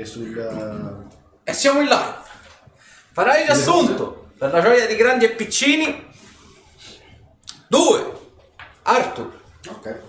[0.00, 1.08] andare sul...
[1.44, 2.18] E siamo in live.
[3.12, 6.08] Farai riassunto per la gioia di grandi e piccini.
[7.68, 8.18] Due.
[8.82, 9.40] Arthur.
[9.68, 10.00] Ok.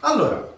[0.00, 0.56] Allora,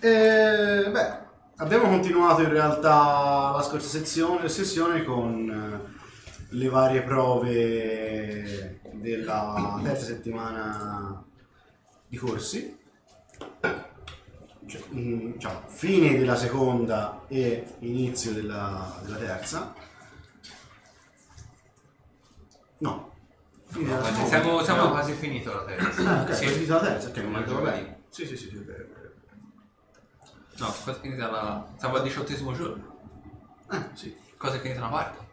[0.00, 1.18] eh, beh,
[1.56, 5.92] abbiamo continuato in realtà la scorsa sezione, sessione con eh,
[6.50, 11.24] le varie prove della terza settimana
[12.06, 12.82] di corsi.
[14.66, 19.74] Cioè, mm, diciamo, fine della seconda e inizio della, della terza.
[22.78, 23.12] No.
[23.66, 24.26] Fine della seconda.
[24.28, 24.90] Siamo, siamo No.
[24.90, 26.10] quasi finito la terza.
[26.18, 26.44] Ah, ok, Sì.
[26.44, 27.54] è finita la terza, ok, Siamo ma al vabbè.
[27.72, 27.94] giovedì.
[28.08, 28.86] Sì, sì, sì, sì, vero.
[30.56, 31.66] No, quasi finita la...
[31.76, 32.92] Siamo al diciottesimo giorno.
[33.68, 34.16] Ah, sì.
[34.36, 35.26] Cosa è finita la quarta?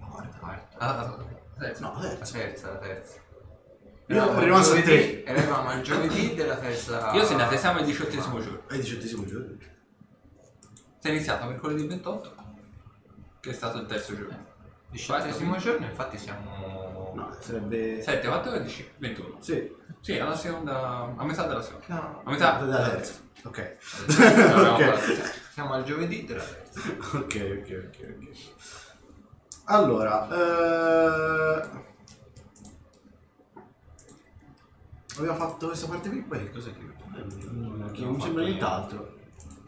[0.00, 0.38] La quarta.
[0.38, 0.78] Quarta.
[0.78, 1.24] Ah, la, la
[1.58, 1.80] terza.
[1.86, 2.36] No, la terza.
[2.38, 3.20] La terza, la terza.
[4.12, 5.24] Io Eravamo ero rimasto giovedì- tre.
[5.24, 7.12] Eravamo al giovedì della terza...
[7.12, 8.62] Io se ne siamo al diciottesimo giorno.
[8.68, 9.56] È il diciottesimo giorno.
[10.98, 12.34] Si è iniziato mercoledì 28,
[13.40, 14.50] che è stato il terzo giorno.
[14.90, 17.12] Diciottesimo giorno, infatti siamo...
[17.14, 18.02] No, sarebbe...
[18.02, 19.36] 7, 14, 21.
[19.40, 19.74] Sì.
[20.00, 21.12] Sì, alla seconda...
[21.16, 21.86] a metà della seconda.
[21.94, 23.14] No, A metà della terza.
[23.44, 23.76] Ok.
[24.72, 25.40] Ok.
[25.52, 26.80] Siamo al giovedì della terza.
[27.16, 28.28] ok, ok, ok, ok.
[29.64, 31.90] Allora, eh...
[35.18, 36.90] abbiamo fatto questa parte qui, poi che cos'è che...
[37.92, 39.20] Che non mi sembra nient'altro.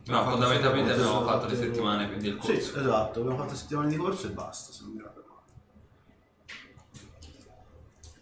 [0.07, 2.79] No, fondamentalmente Abbiamo abbiamo fatto le settimane quindi il Sì, corso.
[2.79, 5.23] esatto, abbiamo fatto settimane di corso e basta, se non mi ricordo.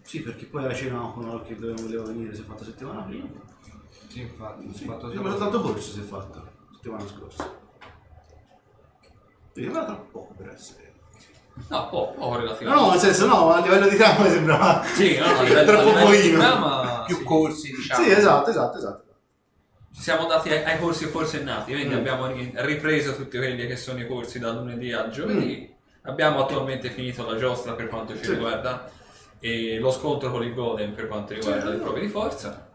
[0.03, 3.03] Sì, perché poi la cena con quello che doveva voleva venire si è fatta settimana
[3.03, 3.29] prima.
[4.09, 7.61] Sì, infatti, Sì, ho fatto sì, ma tanto corso si è fatto settimana scorsa.
[9.53, 10.92] Quindi era troppo per essere.
[11.69, 12.83] No, po', po' No, relativamente.
[12.85, 15.89] no, nel senso no, a livello di trama mi sembrava Sì, no, a livello- troppo
[15.89, 16.39] a livello di pochino.
[16.39, 17.23] trama, Più sì.
[17.25, 18.05] corsi, diciamo.
[18.05, 19.05] Sì, esatto, esatto, esatto.
[19.95, 21.99] Ci siamo dati ai, ai corsi forsennati, quindi Mm.
[21.99, 25.71] abbiamo ri- ripreso tutti quelli che sono i corsi da lunedì a giovedì.
[26.05, 28.25] Abbiamo attualmente finito la giostra per quanto ci Mm.
[28.25, 28.31] Sì.
[28.33, 28.91] riguarda
[29.39, 31.71] e lo scontro con il Golem per quanto riguarda Sì.
[31.73, 32.69] le prove di forza.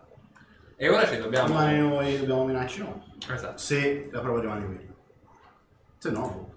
[0.75, 1.47] E ora ci dobbiamo...
[1.47, 3.03] Rimane noi, dobbiamo minacci no.
[3.33, 3.57] Esatto.
[3.57, 4.91] Se la prova rimane quella.
[5.97, 6.55] Se no, boh.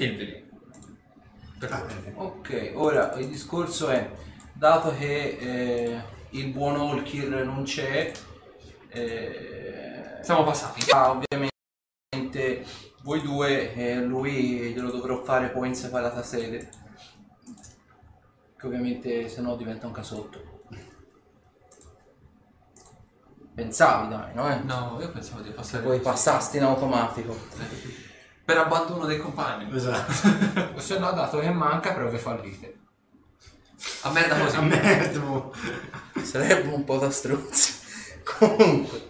[0.00, 0.46] Il.
[1.58, 4.08] Per Ah, eh, Ok, ora il discorso è,
[4.52, 8.12] dato che eh, il buon Olkir non c'è,
[8.90, 10.88] eh, Siamo passati.
[10.92, 12.64] ah, ovviamente
[13.02, 16.70] voi due, eh, lui glielo dovrò fare poi in separata sede,
[18.56, 20.56] che ovviamente se no diventa un casotto.
[23.52, 24.48] Pensavi dai, no?
[24.48, 24.58] Eh?
[24.60, 25.82] No, io pensavo di passare...
[25.82, 27.36] Poi passasti in automatico.
[28.48, 29.68] Per abbandono dei compagni.
[29.76, 30.10] Esatto.
[30.80, 32.78] Se no, dato che manca, prove fallite.
[34.04, 34.56] A merda così.
[34.56, 35.52] A me, tipo,
[36.22, 37.74] Sarebbe un po' da stronzi.
[38.24, 39.02] Comunque.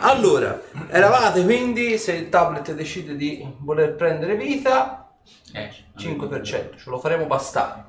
[0.00, 5.14] Allora, eravate quindi, se il tablet decide di voler prendere vita,
[5.54, 6.42] Eh, 5%,
[6.76, 7.84] ce lo faremo bastare.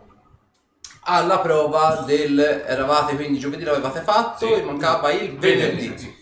[1.02, 4.54] Alla prova del, eravate quindi giovedì l'avevate fatto Sì.
[4.54, 5.90] e mancava il venerdì.
[5.90, 6.16] Venerdì,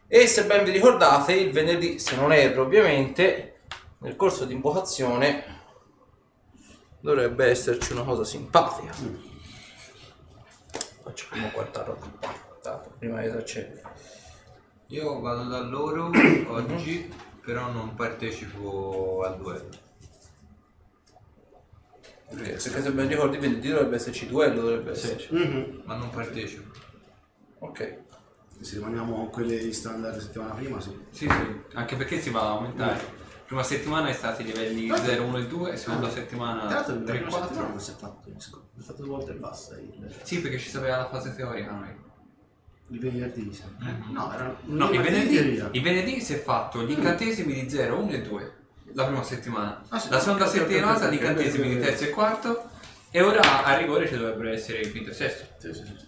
[0.08, 3.50] E se ben vi ricordate, il venerdì, se non erro ovviamente,
[3.98, 5.44] nel corso di invocazione
[7.00, 8.92] dovrebbe esserci una cosa simpatica.
[11.02, 13.82] Faccio prima guardarlo Guardate, prima di esercitare.
[14.88, 16.10] Io vado da loro
[16.48, 19.84] oggi, però non partecipo al duello.
[22.28, 25.32] Perché se ben ricordi venerdì dovrebbe esserci duello, dovrebbe esserci.
[25.32, 25.82] mhm.
[25.84, 26.70] Ma non partecipo.
[27.60, 28.04] Ok.
[28.60, 30.90] Se rimaniamo con quelle standard settimana prima, sì.
[31.10, 33.15] Sì, sì, anche perché si va a aumentare.
[33.46, 37.00] Prima settimana è stati i livelli 0, 1 e 2, seconda Tra settimana l'altro, la
[37.02, 37.46] 3 e prima 4.
[37.46, 39.76] settimana non si è fatto, ho fatto due volte e basta.
[39.78, 41.94] Il, Sì, perché ci sapeva la fase teorica noi.
[42.88, 43.86] il venerdì, mi sembra.
[44.10, 48.22] No, era No, i venerdì, i si è fatto gli incantesimi di 0, 1 e
[48.22, 48.56] 2.
[48.94, 49.82] La prima settimana.
[49.90, 52.70] Ah, sì, la seconda settimana gli incantesimi di terzo e quarto.
[53.10, 55.44] E ora a rigore ci dovrebbero essere il quinto e sesto.
[55.58, 56.06] Sì, sì, sì.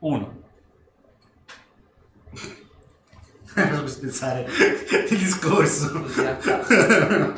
[0.00, 0.41] 1.
[3.70, 4.46] Non so pensare
[5.08, 5.90] il discorso.
[6.02, 7.32] Così a caso.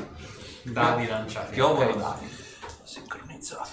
[0.63, 1.55] Dadi lanciati.
[1.55, 1.97] Piovono Ok.
[1.99, 2.27] dati.
[2.83, 3.71] Sincronizzato.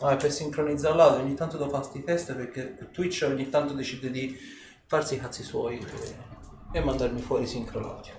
[0.00, 4.10] Vabbè, per sincronizzare l'audio ogni tanto devo fare sti test perché Twitch ogni tanto decide
[4.10, 4.38] di
[4.86, 6.16] farsi i cazzi suoi e,
[6.78, 8.12] e mandarmi fuori sincro l'audio.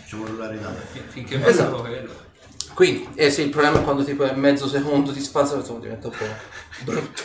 [0.00, 0.86] Facciamo rullare i dati.
[0.92, 1.80] Fin- Finché Esatto.
[1.80, 2.26] quello.
[2.74, 6.06] Quindi, eh sì, il problema è quando tipo è mezzo secondo di spazio, insomma diventa
[6.08, 6.26] un po'
[6.84, 7.22] brutto.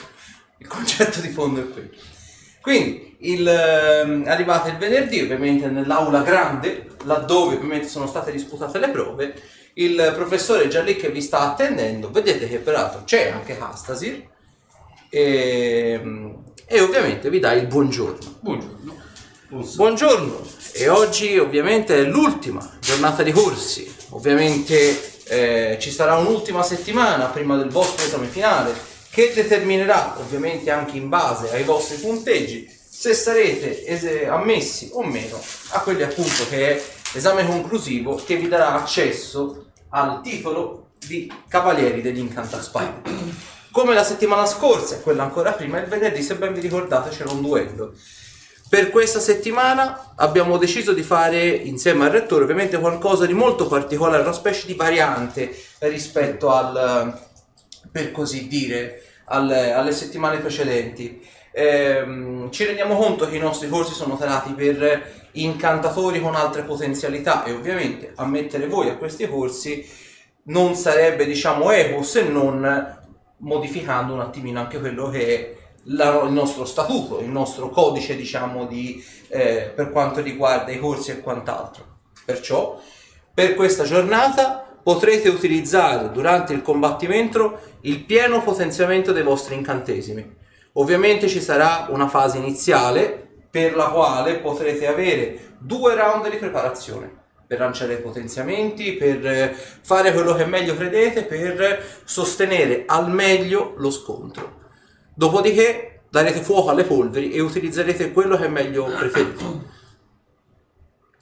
[0.58, 1.90] Il concetto di fondo è quello.
[2.64, 8.88] Quindi, il, ehm, arrivate il venerdì, ovviamente nell'aula grande, laddove ovviamente sono state disputate le
[8.88, 9.34] prove,
[9.74, 14.24] il professore è già lì che vi sta attendendo, vedete che peraltro c'è anche Astasir
[15.10, 16.34] e,
[16.66, 18.38] e ovviamente vi dà il buongiorno.
[18.40, 19.02] Buongiorno.
[19.50, 23.94] Buongiorno, e oggi ovviamente è l'ultima giornata di corsi.
[24.12, 30.98] Ovviamente eh, ci sarà un'ultima settimana prima del vostro esame finale che determinerà ovviamente anche
[30.98, 35.40] in base ai vostri punteggi se sarete ese- ammessi o meno
[35.70, 36.84] a quelli appunto che è
[37.14, 43.02] l'esame conclusivo che vi darà accesso al titolo di Cavalieri degli Incantaspade.
[43.72, 47.32] Come la settimana scorsa e quella ancora prima, il venerdì, se ben vi ricordate, c'era
[47.32, 47.94] un duello.
[48.68, 54.24] Per questa settimana abbiamo deciso di fare insieme al rettore ovviamente qualcosa di molto particolare,
[54.24, 57.32] una specie di variante rispetto al,
[57.94, 61.26] per così dire, alle, alle settimane precedenti.
[61.52, 67.44] Ehm, ci rendiamo conto che i nostri corsi sono tarati per incantatori con altre potenzialità
[67.44, 69.88] e ovviamente ammettere voi a questi corsi
[70.46, 73.02] non sarebbe diciamo equo se non
[73.38, 75.56] modificando un attimino anche quello che è
[75.88, 81.12] la- il nostro statuto, il nostro codice diciamo di, eh, per quanto riguarda i corsi
[81.12, 81.86] e quant'altro.
[82.26, 82.80] Perciò
[83.34, 90.36] per questa giornata potrete utilizzare durante il combattimento il pieno potenziamento dei vostri incantesimi.
[90.74, 97.22] Ovviamente ci sarà una fase iniziale per la quale potrete avere due round di preparazione
[97.46, 103.92] per lanciare potenziamenti, per eh, fare quello che meglio credete, per sostenere al meglio lo
[103.92, 104.62] scontro.
[105.14, 109.44] Dopodiché darete fuoco alle polveri e utilizzerete quello che meglio preferite.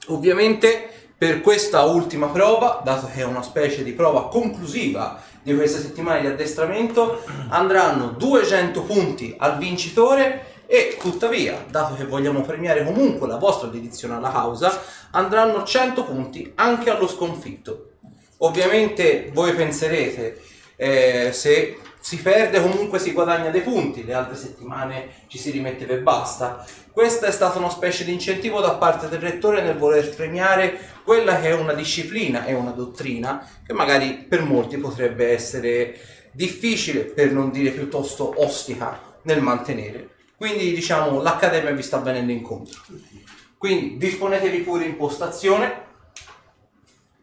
[0.07, 0.90] Ovviamente
[1.21, 6.19] per questa ultima prova, dato che è una specie di prova conclusiva di questa settimana
[6.19, 13.37] di addestramento, andranno 200 punti al vincitore e tuttavia, dato che vogliamo premiare comunque la
[13.37, 14.81] vostra dedizione alla causa,
[15.11, 17.91] andranno 100 punti anche allo sconfitto.
[18.37, 20.41] Ovviamente voi penserete,
[20.75, 25.93] eh, se si perde comunque si guadagna dei punti, le altre settimane ci si rimetteva
[25.93, 26.65] e basta.
[26.91, 31.39] Questa è stata una specie di incentivo da parte del rettore nel voler premiare quella
[31.39, 35.95] che è una disciplina e una dottrina che magari per molti potrebbe essere
[36.31, 40.09] difficile, per non dire piuttosto ostica, nel mantenere.
[40.35, 42.81] Quindi diciamo l'accademia vi sta venendo incontro.
[43.59, 45.89] Quindi disponetevi pure in postazione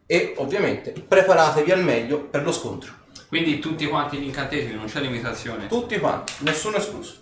[0.05, 2.93] e ovviamente preparatevi al meglio per lo scontro.
[3.29, 5.67] Quindi tutti quanti gli incantesimi, non c'è limitazione.
[5.67, 7.17] Tutti quanti, nessuno escluso.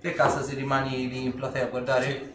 [0.00, 2.02] Te casa se rimani lì in platea a guardare?
[2.06, 2.33] Allora,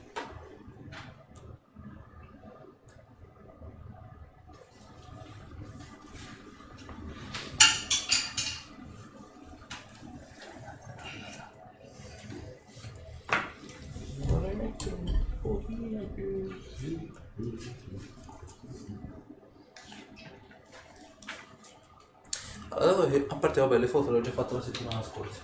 [23.28, 25.42] a parte vabbè le foto le ho già fatte la settimana scorsa.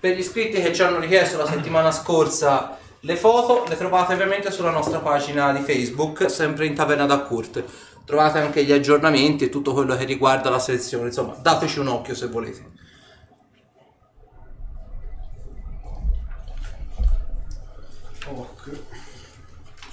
[0.00, 4.50] Per gli iscritti che ci hanno richiesto la settimana scorsa le foto, le trovate ovviamente
[4.50, 7.62] sulla nostra pagina di Facebook, sempre in Taverna da Kurt.
[8.04, 12.14] Trovate anche gli aggiornamenti e tutto quello che riguarda la selezione, insomma, dateci un occhio
[12.14, 12.86] se volete.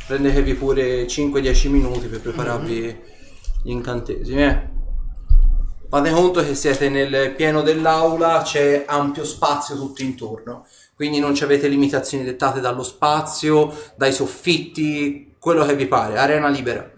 [0.07, 3.01] Prendetevi pure 5-10 minuti per prepararvi
[3.63, 4.73] gli incantesimi, eh.
[5.89, 11.43] Fate conto che siete nel pieno dell'aula, c'è ampio spazio tutto intorno, quindi non ci
[11.43, 16.91] avete limitazioni dettate dallo spazio, dai soffitti, quello che vi pare, arena libera,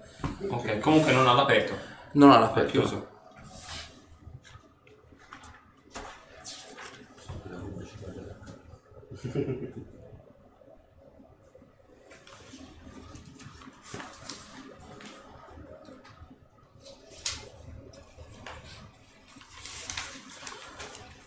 [0.49, 1.77] Ok, comunque non all'aperto.
[2.13, 2.71] non È all'aperto.
[2.71, 3.07] chiuso.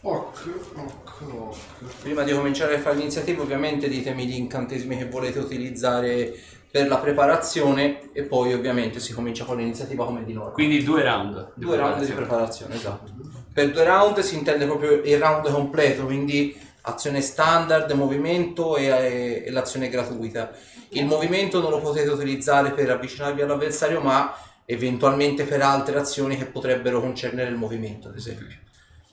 [0.03, 1.57] Ok, ok, ok.
[2.01, 6.33] Prima di cominciare a fare l'iniziativa ovviamente ditemi gli incantesimi che volete utilizzare
[6.71, 10.53] per la preparazione e poi ovviamente si comincia con l'iniziativa come di norma.
[10.53, 11.53] Quindi due round.
[11.55, 13.13] Due round di preparazione, esatto.
[13.53, 19.43] Per due round si intende proprio il round completo, quindi azione standard, movimento e, e-
[19.47, 20.51] e l'azione gratuita.
[20.91, 26.47] Il movimento non lo potete utilizzare per avvicinarvi all'avversario, ma eventualmente per altre azioni che
[26.47, 28.47] potrebbero concernere il movimento, ad esempio.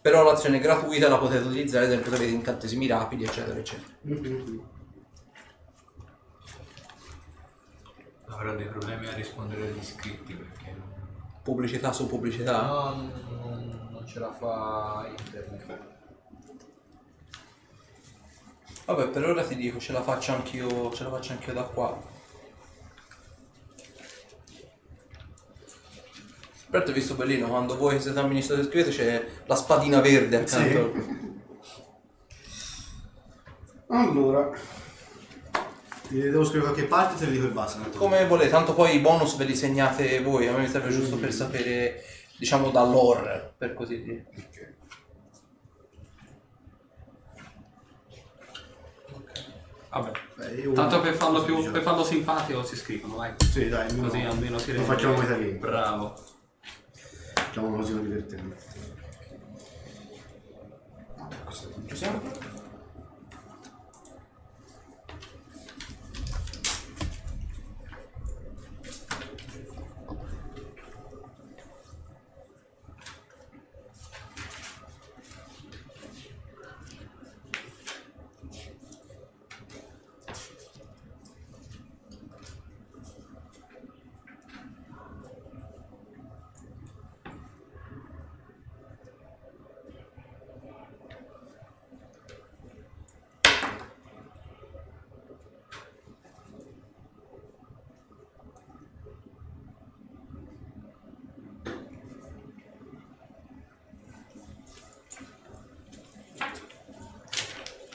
[0.01, 3.95] Però l'azione gratuita la potete utilizzare, ad esempio, se avete incantesimi rapidi, eccetera, eccetera.
[8.27, 10.75] Avrò dei problemi a rispondere agli iscritti perché
[11.41, 12.65] Pubblicità su pubblicità.
[12.65, 15.95] no, non, non ce la fa internet.
[18.85, 21.97] Vabbè, per ora ti dico, ce la faccio anch'io, ce la faccio anch'io da qua.
[26.69, 30.93] Aspetta, visto bellino, quando voi siete amministratore scrivete c'è la spadina verde accanto.
[33.87, 34.51] Allora,
[36.09, 37.79] ti devo scrivere qualche parte e te ne dico e basta.
[37.79, 37.97] tanto.
[37.97, 41.15] Come volete, tanto poi i bonus ve li segnate voi, a me mi serve giusto
[41.15, 42.03] per sapere,
[42.37, 44.25] diciamo, dall'horror, per così dire.
[49.89, 50.11] Vabbè.
[50.35, 53.33] Beh, io- Tanto per farlo, più, per farlo simpatico si scrivono, vai.
[53.49, 55.51] Sì, dai, almeno, Così almeno si lo rende- facciamo come italiani.
[55.53, 56.13] Bravo.
[57.57, 58.55] Facciamo così non divertente.
[61.43, 62.21] Questo è siamo.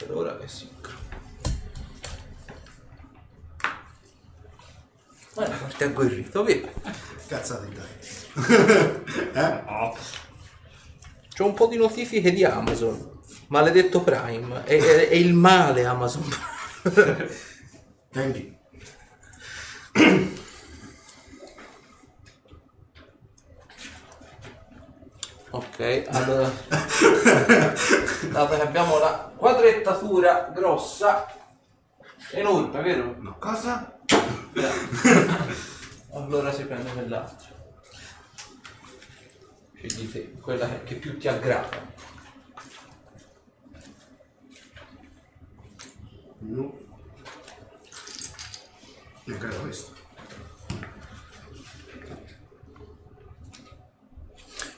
[0.03, 0.93] Per ora è sincro.
[5.37, 6.61] Ma ti agguerrito, via.
[7.27, 7.87] Cazzate dai.
[9.33, 9.63] eh?
[11.35, 13.21] C'ho un po' di notifiche di Amazon.
[13.49, 14.65] Maledetto Prime.
[14.65, 16.27] È, è- è il male Amazon
[16.83, 17.31] Prime.
[18.15, 18.59] Andy.
[25.51, 26.51] ok, allora.
[28.31, 31.27] Dato che abbiamo la quadrettatura grossa,
[32.33, 33.15] enorme, vero?
[33.19, 33.99] No, cosa?
[36.13, 37.61] Allora si prende quell'altro.
[39.75, 41.91] Scegli te, quella che, più ti aggrappa.
[46.41, 46.79] No.
[49.25, 49.93] Era questo.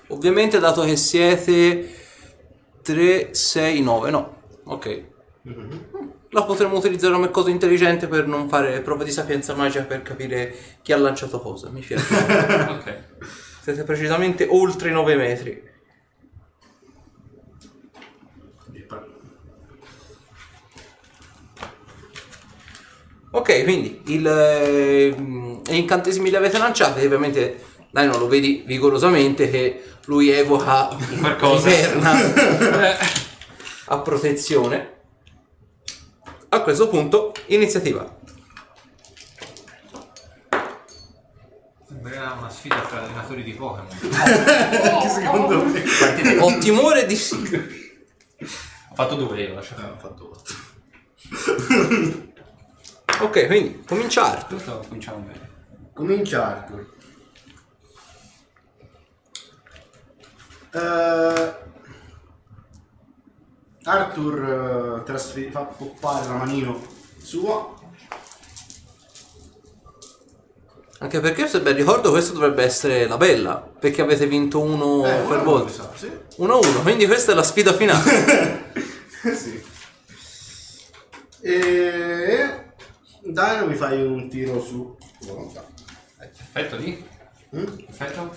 [0.09, 1.95] Ovviamente dato che siete
[2.83, 4.43] 3, 6, 9, no.
[4.65, 5.13] Ok.
[6.35, 10.53] La potremmo utilizzare come cosa intelligente per non fare prove di sapienza magica per capire
[10.83, 11.69] chi ha lanciato cosa.
[11.71, 12.13] Mi piace.
[12.75, 13.03] Ok.
[13.63, 15.63] siete precisamente oltre i 9 metri.
[23.31, 27.63] Ok, quindi il, eh, gli incantesimi li avete lanciati, ovviamente
[27.93, 30.89] dai non lo vedi vigorosamente che lui evoca
[31.21, 31.69] Qualcosa.
[31.69, 32.13] Iverna
[33.87, 34.94] a protezione.
[36.55, 38.17] A questo punto, iniziativa.
[41.85, 43.91] Sembrerà una sfida tra allenatori di Pokémon.
[45.11, 45.83] Secondo me.
[46.39, 47.35] Ho timore di sì.
[48.39, 50.31] Ho fatto due io, lascia Ah, ho fatto
[53.19, 53.25] 8.
[53.25, 54.45] Ok, quindi cominciare.
[54.47, 55.51] Questo cominciamo bene.
[55.93, 56.93] Comincia Arthur.
[60.71, 61.64] Eh,
[63.85, 66.81] Arthur eh, trasfer- fa poppare la manino
[67.23, 67.73] sua.
[70.99, 75.11] Anche perché se ben ricordo questo dovrebbe essere la bella, perché avete vinto uno Eh,
[75.27, 75.65] per uno volta.
[75.67, 76.11] mi sa, sì.
[76.41, 78.73] 1-1, quindi questa è la sfida finale.
[79.37, 79.63] sì.
[81.43, 82.73] E
[83.23, 85.63] Dino mi fai un tiro su volontà.
[86.19, 87.07] Effetto lì?
[87.55, 87.65] Mm?
[87.87, 88.35] Effetto?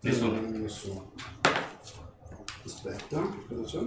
[0.00, 0.38] Nessuno.
[0.40, 1.12] Mm, Nessuno.
[2.64, 3.86] Aspetta, cosa c'è?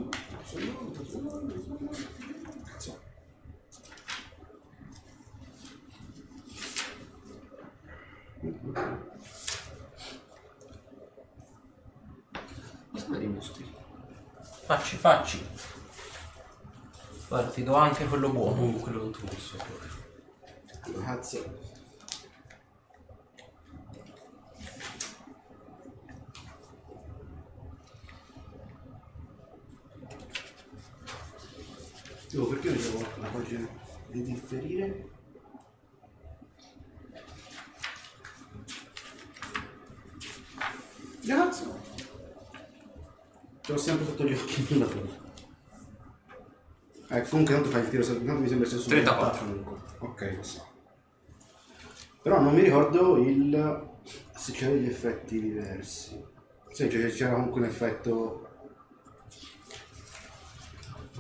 [2.66, 3.00] Cazzo.
[12.92, 13.76] Cosa vedi i mostri?
[14.66, 15.48] Facci, facci.
[17.28, 18.74] Guarda, ti do anche quello buono.
[18.78, 19.58] Quello non posso.
[32.38, 33.68] Oh, perché devo la pagina
[34.08, 35.10] di differire?
[41.28, 41.80] Cazzo!
[43.62, 45.00] Ce l'ho sempre sotto gli occhi nulla fa.
[47.16, 49.46] Eh, comunque tanto fai il tiro, tanto mi sembra sia su 34.
[49.46, 49.80] comunque.
[50.00, 50.66] Ok, lo so.
[52.22, 53.90] Però non mi ricordo il...
[54.36, 56.24] se c'erano degli effetti diversi.
[56.70, 58.51] Sì, cioè c'era comunque un effetto...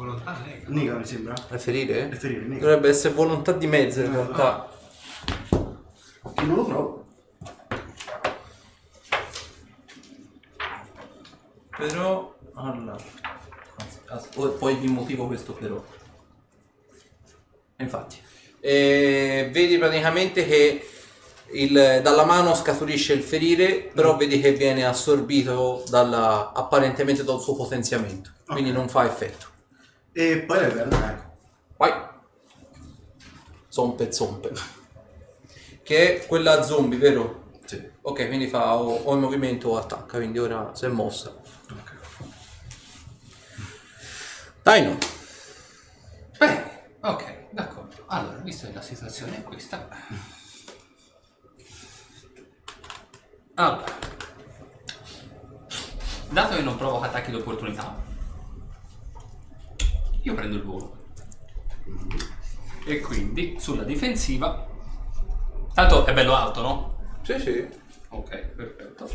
[0.01, 0.65] Volontà nega.
[0.69, 1.35] Nica mi sembra.
[1.49, 2.09] A ferire?
[2.09, 2.61] È ferire, nica.
[2.61, 4.67] Dovrebbe essere volontà di mezzo in realtà.
[6.33, 7.05] Che non lo trovo.
[11.77, 12.35] Però...
[12.55, 12.95] Allora...
[14.57, 15.81] Poi, vi motivo questo però.
[17.77, 18.17] Infatti.
[18.59, 20.87] eh, vedi praticamente che
[21.53, 27.55] il- dalla mano scaturisce il ferire, però vedi che viene assorbito dalla, apparentemente dal suo
[27.55, 28.31] potenziamento.
[28.47, 28.75] Quindi Ok.
[28.75, 29.49] non fa effetto.
[30.13, 31.37] E poi le perle, ecco.
[31.77, 31.93] Vai.
[33.69, 34.51] Zompe zompe.
[35.83, 37.49] Che è quella zombie, vero?
[37.65, 37.89] Sì.
[38.01, 41.29] Ok, quindi fa o, o in movimento o attacca, quindi ora si è mossa.
[41.29, 41.95] Ok.
[44.61, 44.97] Dai no.
[46.37, 48.03] Bene, ok, d'accordo.
[48.07, 49.87] Allora, visto che la situazione è questa...
[53.55, 53.83] Allora,
[56.29, 57.95] dato che non provoca attacchi d'opportunità,
[60.21, 61.05] io prendo il volo.
[62.85, 64.67] E quindi, sulla difensiva...
[65.73, 66.99] Tanto è bello alto, no?
[67.21, 67.67] Sì, sì.
[68.09, 69.09] Ok, perfetto.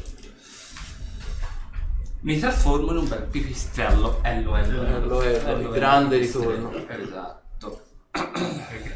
[2.21, 4.21] Mi trasformo in un bel pipistrello.
[4.23, 6.73] Ello, ello, Ello, ello, grande ritorno.
[6.75, 7.83] Esatto.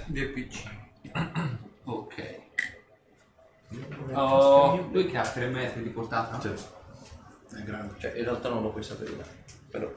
[0.07, 0.62] Del PC.
[1.85, 2.38] Ok.
[4.12, 6.40] Oh, lui che ha 3 metri di portata?
[6.40, 6.49] Sì.
[7.57, 7.95] È grande.
[7.99, 9.12] Cioè, in realtà non lo puoi sapere.
[9.71, 9.93] Però.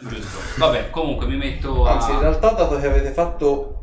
[0.00, 0.38] Giusto.
[0.58, 1.92] Vabbè, comunque mi metto a...
[1.94, 3.76] Anzi, in realtà, dato che avete fatto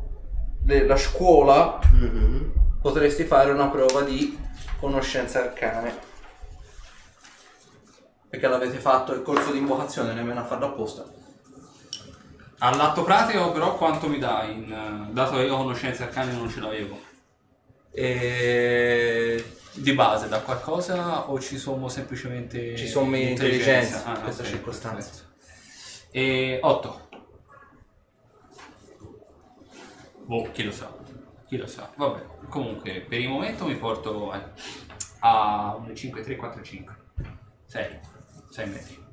[0.65, 2.51] le- la scuola, Mhm.
[2.81, 4.37] potresti fare una prova di
[4.79, 6.05] conoscenze arcane.
[8.29, 11.05] Perché l'avete fatto il corso di invocazione, nemmeno a farlo apposta.
[12.59, 15.09] All'atto pratico però quanto mi dà in...
[15.11, 16.99] Dato che io conoscenze arcane non ce l'avevo.
[17.91, 19.43] E
[19.73, 22.75] Di base da qualcosa o ci sono semplicemente...
[22.75, 25.09] Ci sommi intelligenza in Ah, questa ok, circostanza.
[25.09, 25.26] perfetto.
[26.17, 27.09] E 8.
[30.25, 30.91] Boh, chi lo sa.
[31.47, 31.91] Chi lo sa.
[31.95, 34.51] Vabbè, comunque per il momento mi porto a,
[35.19, 36.95] a un 5, 3, 4, 5.
[37.67, 37.99] 6.
[38.49, 39.05] 6 metri.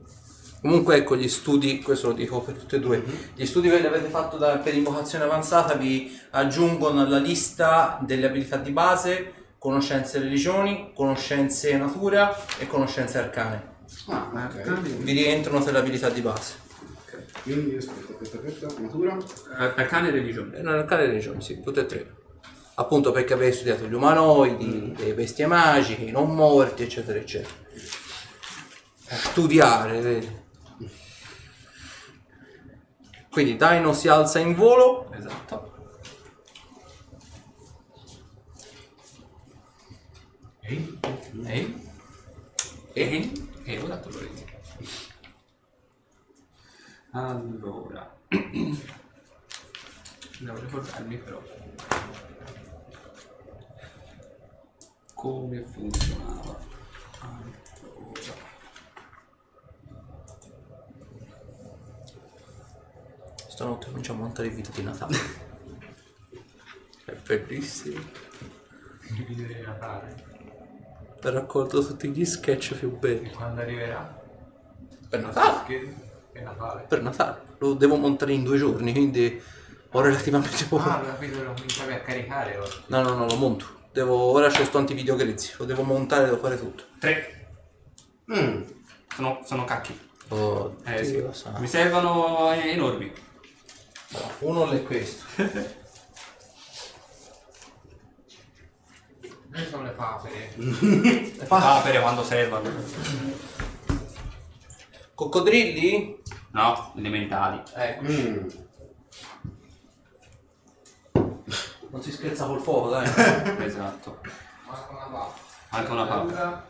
[0.63, 4.09] Comunque ecco gli studi, questo lo dico per tutte e due, gli studi che avete
[4.09, 10.93] fatto da- per invocazione avanzata vi aggiungono alla lista delle abilità di base, conoscenze religioni,
[10.95, 13.73] conoscenze natura e conoscenze arcane.
[14.09, 14.81] Ah, ok.
[14.81, 16.64] Vi rientrano tra le abilità di base.
[17.45, 18.81] Quindi aspetta, aspetta, aspetta.
[18.81, 19.17] Natura.
[19.57, 20.57] Ar- Arcane e religione.
[20.57, 22.15] E non arcane e religioni, sì, tutte e tre.
[22.77, 27.55] Appunto perché avete studiato gli umanoidi, le bestie magiche, i non morti, eccetera, eccetera.
[29.07, 30.43] Studiare, vedi.
[33.31, 35.73] Quindi Dino si alza in volo Esatto.
[40.63, 40.99] Ehi?
[41.45, 41.83] Ehi?
[42.93, 43.33] E?
[43.65, 44.44] E ora te lo vedi.
[47.17, 48.13] Allora.
[50.41, 51.41] Devo ricordarmi però.
[55.15, 56.59] Come funzionava.
[57.21, 58.35] Allora.
[63.47, 65.17] Stanotte cominciamo a montare il video di Natale.
[67.05, 68.01] È bellissimo.
[69.11, 70.25] Il video di Natale.
[71.23, 73.29] Ho raccolto tutti gli sketch più belli.
[73.29, 74.21] E quando arriverà?
[75.09, 76.04] Per Natale.
[76.35, 76.85] È Natale.
[76.89, 77.43] Per Natale.
[77.59, 79.41] Lo devo montare in due giorni, quindi
[79.91, 80.89] ho relativamente poco.
[80.89, 82.73] Ah, ho capito, lo cominciavi a caricare ora.
[82.87, 83.83] No, no, no, lo monto.
[83.93, 86.83] Devo, ora c'è sto antivideo grezzi, lo devo montare, devo fare tutto.
[86.99, 87.47] Tre.
[88.35, 88.63] Mm.
[89.15, 89.97] Sono, sono cacchi.
[90.29, 91.25] Oh, Eh sì.
[91.59, 93.13] Mi servono enormi.
[94.41, 95.25] Uno è questo.
[99.51, 100.53] Noi sono le papere.
[100.59, 102.69] Le papere quando servono.
[105.15, 106.23] Coccodrilli?
[106.55, 107.61] No, elementali.
[107.75, 108.03] Ecco.
[108.05, 108.49] Mm.
[111.91, 113.05] Non si scherza col fuoco, dai.
[113.67, 114.21] Esatto.
[114.67, 115.37] Manca una papera.
[115.71, 116.03] Anche una.
[116.03, 116.67] Allora,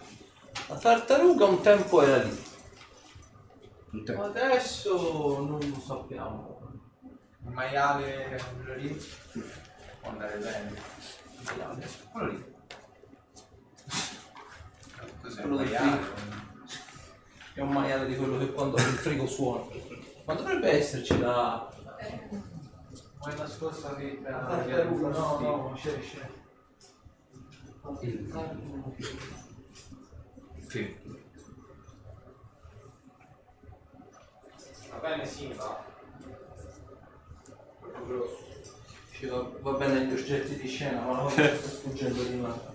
[0.68, 2.44] La tartaruga un tempo era lì.
[3.90, 4.14] Un te.
[4.14, 6.60] Adesso non lo sappiamo.
[7.42, 9.06] Un maiale, quello lì.
[10.00, 10.72] Può andare bene.
[12.10, 12.52] Quello lì.
[15.20, 15.40] Cos'è?
[15.42, 16.43] Quello maiale?
[17.54, 19.64] È un maiale di quello che quando il frigo suona.
[20.24, 21.72] Ma dovrebbe esserci la...
[23.20, 26.28] Ma è nascosta lì tra la no, no, c'è, c'è.
[30.68, 30.96] Sì.
[34.90, 35.84] Va bene, Simba.
[39.12, 42.36] Ci va, va bene gli oggetti di scena, ma la cosa che sta sfuggendo di
[42.36, 42.72] mano.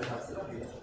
[0.00, 0.75] Cazzo è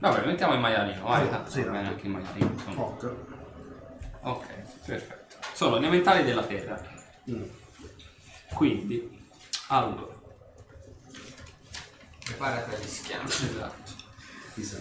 [0.00, 0.26] la fila?
[0.26, 1.92] mettiamo il maialino, vai, tanto sì, va bene dai.
[1.92, 2.50] anche il maialino.
[2.52, 2.82] insomma.
[2.82, 3.14] Ok.
[4.22, 4.46] Ok,
[4.84, 5.36] perfetto.
[5.54, 6.80] Sono gli elementali della terra.
[7.30, 7.42] Mm.
[8.54, 9.24] Quindi,
[9.68, 10.18] allora,
[12.24, 13.28] Preparati agli schiami.
[13.28, 13.92] esatto.
[14.54, 14.78] Chissà.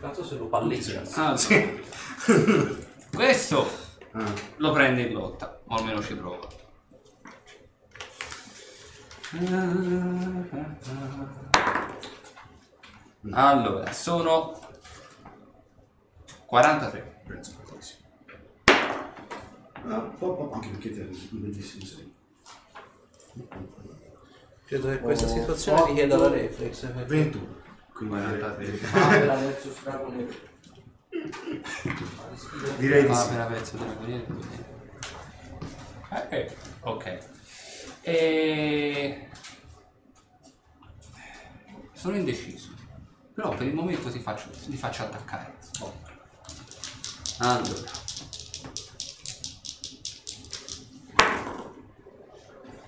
[0.00, 1.02] Tanto se lo palleggia.
[1.14, 1.36] Allora,
[3.14, 4.32] questo Ah.
[4.56, 6.48] lo prende in lotta, o almeno ci prova.
[13.32, 14.58] Allora, sono
[16.46, 17.22] 43.
[17.26, 18.08] Penso pochissimo.
[19.88, 22.14] Ah, po- po- anche perché te un bellissimo sei.
[24.64, 26.80] Credo che questa Oh, situazione otto, richieda la reflex.
[26.86, 27.54] perché- 21.
[27.92, 28.78] Quindi 43.
[28.92, 30.28] Ah, era versus Dragon
[32.78, 33.28] direi di Ah, sì.
[33.28, 34.26] per la pezzo della corriere.
[36.30, 37.18] Eh, ok.
[38.02, 39.28] E...
[41.92, 42.74] Sono indeciso.
[43.36, 45.58] Però per il momento ti faccio, ti faccio attaccare.
[47.40, 47.90] Allora.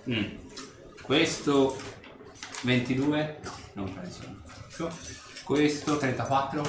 [0.08, 0.38] Mm.
[1.02, 1.76] Questo
[2.62, 3.40] 22?
[3.74, 4.22] Non penso.
[5.44, 6.62] Questo 34?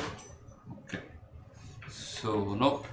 [0.68, 1.04] Ok.
[1.88, 2.84] Sono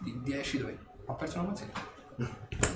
[0.00, 0.78] di 10 dove?
[1.04, 1.92] Ho perso una mazzetta.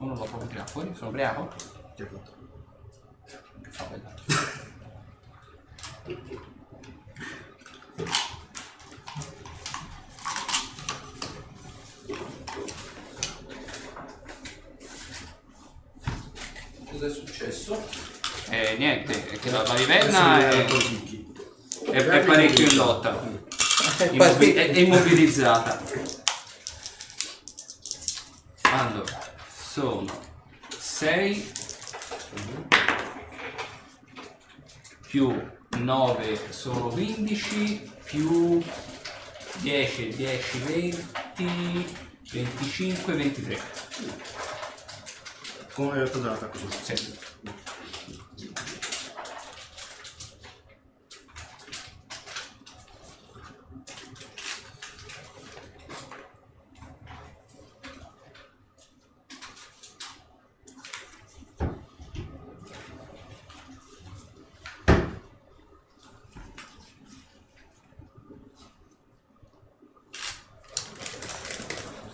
[0.00, 0.94] O non l'ho proprio tirato fuori?
[0.94, 1.48] Sono ubriaco?
[1.96, 2.37] Che hai fatto?
[3.78, 4.14] Che fa bella.
[16.90, 17.88] Cosa è successo?
[18.48, 20.64] E niente, è che la, viverna è,
[21.90, 23.22] è, è parecchio in lotta.
[23.98, 25.80] Eh, Immobi- è, è immobilizzata.
[28.62, 29.20] Allora,
[29.70, 30.20] sono
[30.78, 31.52] 6
[35.08, 35.34] più
[35.78, 38.62] 9 sono 15 più
[39.62, 41.96] 10, 10, 20,
[42.30, 43.60] 25, 23.
[45.72, 47.16] Come detto dell'attacco sul Sì.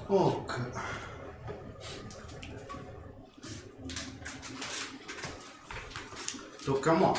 [0.07, 0.61] Ok.
[6.65, 7.17] Tocca a mo.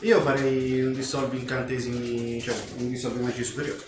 [0.00, 3.84] Io farei un dissolvi incantesimi, cioè un dissolvi magici superiore.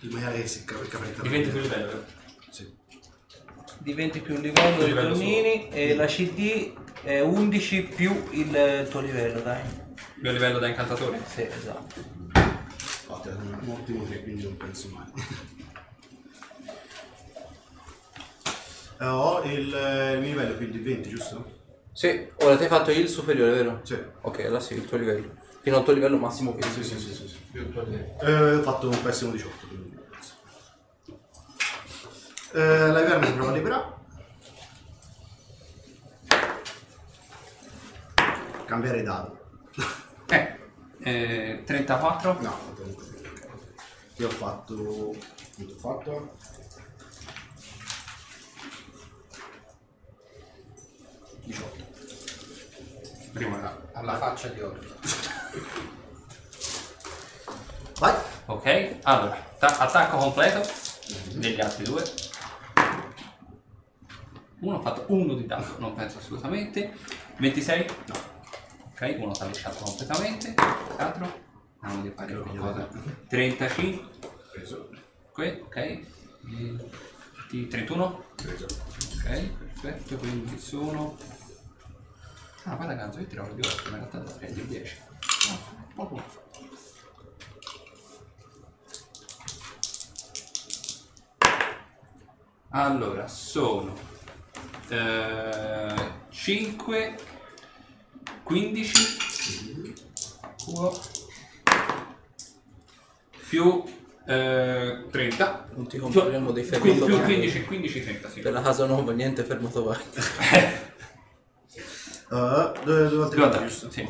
[0.00, 1.22] Il maiale si cava il capretto.
[1.22, 2.04] Diventi più livello.
[2.50, 2.70] Sì.
[3.78, 9.40] Diventi più livello dei livello Tonnini e la CD è 11 più il tuo livello,
[9.40, 9.62] dai.
[10.16, 11.22] Mio livello da incantatore?
[11.26, 12.18] Sì, esatto.
[13.06, 15.58] Ottimo 3, quindi non penso mai.
[19.08, 21.58] Ho il, il mio livello, quindi 20, giusto?
[21.92, 23.80] Sì, ora ti hai fatto il superiore, vero?
[23.82, 23.98] Sì.
[24.22, 25.34] Ok, allora sì, il tuo livello.
[25.62, 27.36] Fino al tuo livello massimo che Sì, sì, sì, sì, sì.
[27.50, 28.20] Più il tuo livello.
[28.20, 29.66] Eh, ho fatto un pessimo 18.
[29.66, 30.34] quindi penso.
[32.52, 33.94] Eh, la si prova a liberare.
[38.66, 39.38] Cambiare dado.
[40.32, 40.58] Eh,
[41.02, 42.40] eh, 34?
[42.40, 42.94] No, ho fatto
[44.16, 45.14] Io ho fatto.
[45.56, 46.36] Quanto ho fatto?
[53.32, 53.80] Prima era.
[53.92, 54.78] Alla faccia di oro.
[57.98, 58.14] Vai!
[58.46, 60.60] Ok, allora, ta- attacco completo
[61.34, 62.02] degli altri due.
[64.60, 66.94] Uno ha fatto uno di danno, non penso assolutamente.
[67.38, 67.86] 26?
[68.06, 68.14] No.
[68.92, 70.54] Ok, uno sta lisciato completamente.
[70.98, 71.48] L'altro?
[71.80, 72.88] Andiamo di fare qualcosa.
[73.28, 74.08] 35?
[74.52, 74.90] Preso.
[75.30, 76.00] Ok, ok.
[77.50, 78.24] Di 31?
[78.34, 78.64] Preso.
[78.64, 79.40] Ok,
[79.80, 81.16] perfetto, quindi sono...
[82.64, 84.96] Ah, guarda cazzo, io tiravo di 8, ma in realtà dovrei di 10.
[85.48, 85.58] Ah,
[85.94, 86.24] poco ma.
[92.72, 93.96] Allora, sono
[94.88, 95.94] eh,
[96.28, 97.18] 5,
[98.42, 99.16] 15,
[100.64, 101.00] culo,
[103.48, 103.84] più
[104.26, 105.68] eh, 30.
[105.74, 107.34] Non ti compreremo dei Quindi più fermatori.
[107.34, 108.40] 15, 15, 30, sì.
[108.40, 109.98] Per la casa nuova, niente fermatori.
[112.30, 113.90] Uh, volte Due tanto, attacchi, giusto?
[113.90, 114.08] sì.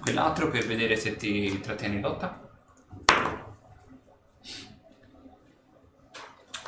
[0.00, 2.40] Quell'altro per vedere se ti trattieni in lotta.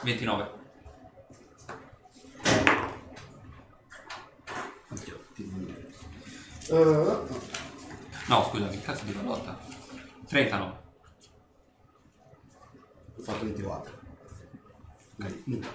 [0.02, 0.50] 29.
[4.90, 5.74] Oddio, ti.
[6.68, 7.18] Eh,
[8.28, 9.58] No, scusami, che cazzo di lotta?
[10.28, 10.78] 39.
[13.16, 13.98] ho fatto 24.
[15.18, 15.68] Ok, nulla.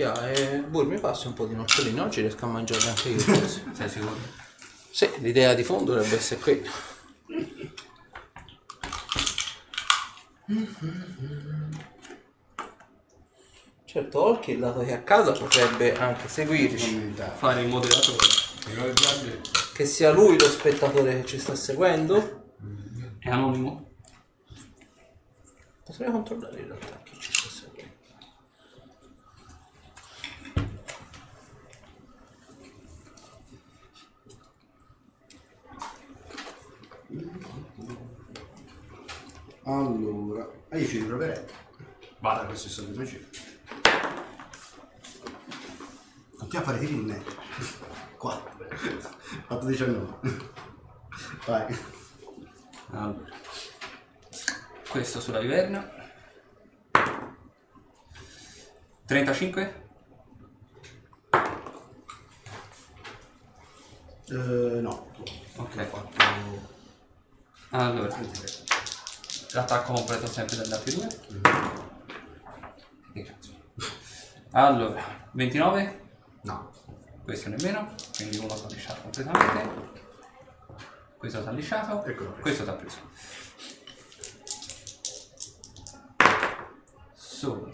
[0.00, 3.18] Yeah, e Bur, mi passi un po' di nocciolini, oggi riesco a mangiarli anche io.
[3.18, 3.64] forse.
[3.76, 4.16] Sei sicuro?
[4.90, 6.70] sì, l'idea di fondo dovrebbe essere qui.
[13.84, 17.14] Certo, Olki, dato che è a casa, potrebbe anche seguirci.
[17.36, 18.26] Fare il moderatore.
[19.74, 22.54] Che sia lui lo spettatore che ci sta seguendo.
[23.18, 23.96] È anonimo?
[25.84, 27.98] Potrei controllare in realtà chi ci sta seguendo.
[39.70, 41.44] Allora, ah, io ci riproverei.
[42.18, 43.28] Vada, questo è stato facile.
[46.36, 47.34] Continuiamo a fare tiri in netto.
[48.16, 48.66] 4.
[49.46, 50.18] Fatto 19.
[51.46, 51.78] Vai.
[52.90, 53.28] Allora.
[54.88, 55.88] Questo sulla viverna.
[59.06, 59.88] 35?
[64.30, 65.12] Eh, no.
[65.54, 65.76] Ok.
[65.76, 66.68] Ho fatto
[67.70, 68.79] Allora, 23.
[69.52, 71.08] L'attacco completo sempre due.
[73.12, 73.58] Che cazzo.
[74.52, 76.08] Allora, 29?
[76.42, 76.70] No.
[77.22, 80.08] Questo nemmeno, quindi uno sta lisciato completamente.
[81.16, 82.04] Questo sta lisciato.
[82.04, 82.32] Eccolo.
[82.40, 82.98] Questo sta preso.
[87.14, 87.72] Sono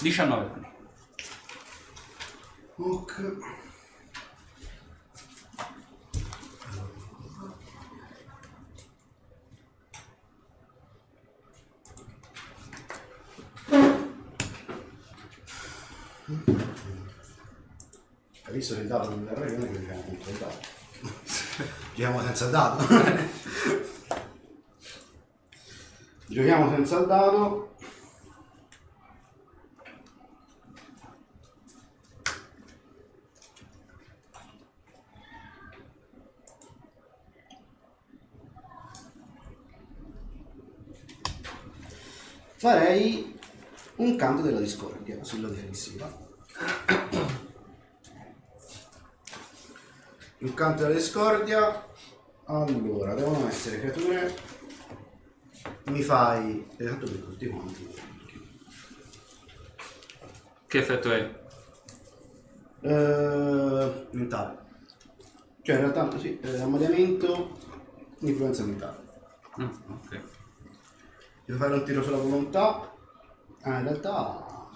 [0.00, 0.66] 19 danni.
[2.76, 3.67] Ok.
[18.58, 20.76] Visto che il dado non è ragione che giochiamo contro il dado.
[21.94, 22.86] Giochiamo senza il dado.
[26.26, 27.76] Giochiamo senza il dado.
[42.56, 43.38] Farei
[43.96, 46.27] un canto della discordia sulla difensiva.
[50.38, 51.86] Il canto della discordia.
[52.44, 54.34] Allora, devono essere creature.
[55.86, 56.66] Mi fai.
[56.76, 57.94] Esatto per tutti quanti.
[60.66, 61.46] Che effetto è?
[62.80, 64.66] Eh, mentale.
[65.62, 67.58] Cioè in realtà sì, eh, ammaliamento,
[68.20, 68.96] influenza mentale.
[69.60, 70.20] Mm, ok.
[71.46, 72.94] Devo fare un tiro sulla volontà.
[73.62, 74.68] Ah, in realtà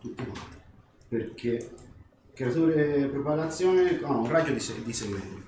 [0.00, 0.56] tutti quanti.
[1.08, 1.70] Perché
[2.36, 3.98] creature propagazione.
[4.04, 5.44] Ah, un raggio di 6 metri.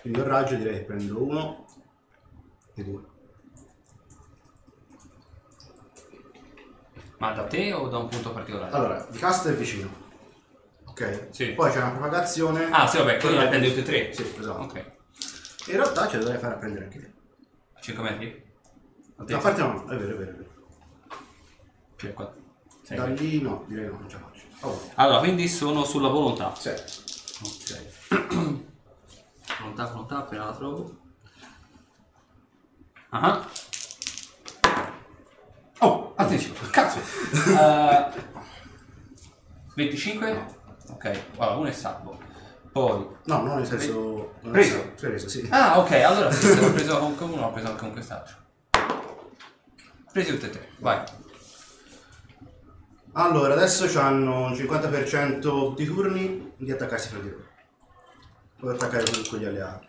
[0.00, 1.66] Quindi un raggio direi che prendo uno
[2.74, 3.02] e due.
[7.18, 8.72] Ma da te o da un punto particolare?
[8.74, 10.04] Allora, di cast è vicino.
[10.84, 11.28] Ok?
[11.30, 11.52] Sì.
[11.52, 12.68] Poi c'è una propagazione.
[12.70, 14.12] Ah, sì, vabbè, quindi la prendi è- tutte e tre.
[14.14, 14.62] Sì, esatto.
[14.62, 14.74] Ok.
[15.68, 17.12] In realtà ce la dovrei fare a prendere anche te.
[17.80, 18.44] 5 metri?
[19.16, 19.34] A te?
[19.34, 20.44] A parte no, è vero, è vero, è vero.
[21.96, 24.35] Cioè, Da lì no, direi no, non ce la faccio.
[24.66, 26.52] Oh, Allora, quindi sono sulla volontà.
[26.56, 26.70] sì.
[26.70, 27.84] Ok.
[29.60, 30.96] volontà, volontà, appena la trovo.
[33.10, 33.46] Ah.
[35.80, 36.98] Oh, attenzione, cazzo!
[37.56, 38.24] Eh,
[39.74, 40.46] 25?
[40.90, 42.18] Ok, allora uno è salvo.
[42.72, 43.06] Poi...
[43.24, 44.34] No, no, nel senso...
[44.40, 44.76] non è Preso.
[44.78, 45.46] stato- Preso, sì.
[45.50, 48.36] Ah, ok, allora sì, se l'ho preso con uno, l'ho preso anche con quest'altro.
[50.12, 51.02] Presi tutte e tre, vai.
[53.18, 57.44] Allora, adesso hanno un 50% di turni di attaccarsi fra di loro.
[58.58, 59.86] Puoi attaccare con, con gli alleati.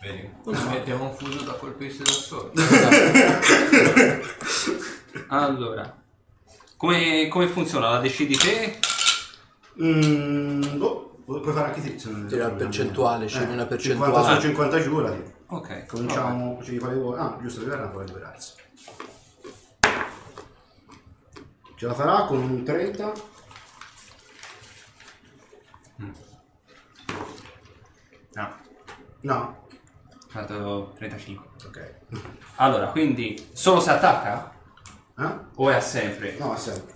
[0.00, 0.30] Vedi?
[0.56, 2.52] Ci mettiamo un fuso da colpirsi da solo.
[5.28, 5.96] Allora,
[6.76, 7.90] come, come funziona?
[7.90, 8.78] La decidi te?
[9.82, 11.98] Mm, boh, pu- puoi fare anche te.
[11.98, 14.12] se non- Tira la percentuale, scegli una percentuale.
[14.14, 15.32] 50 su 50 giù, la tiro.
[15.48, 17.18] Ok, Cominciamo, ci fare voi.
[17.18, 18.52] Ah, giusto, Viverna può liberarsi.
[21.76, 23.12] Ce la farà con un 30.
[28.34, 28.54] No,
[29.22, 29.66] No.
[30.10, 31.46] ho fatto 35.
[31.66, 31.94] Ok.
[32.56, 34.52] Allora, quindi solo se attacca?
[35.18, 35.34] Eh?
[35.56, 36.36] O è a sempre?
[36.38, 36.94] No, è sempre.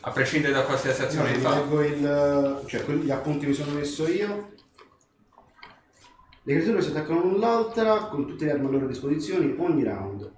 [0.00, 1.54] A prescindere da qualsiasi azione ti che fa?
[1.54, 2.62] leggo il...
[2.66, 4.52] cioè quelli- gli appunti mi sono messo io.
[6.42, 10.30] Le creature si attaccano l'una all'altra con tutte le armi a loro disposizione ogni round.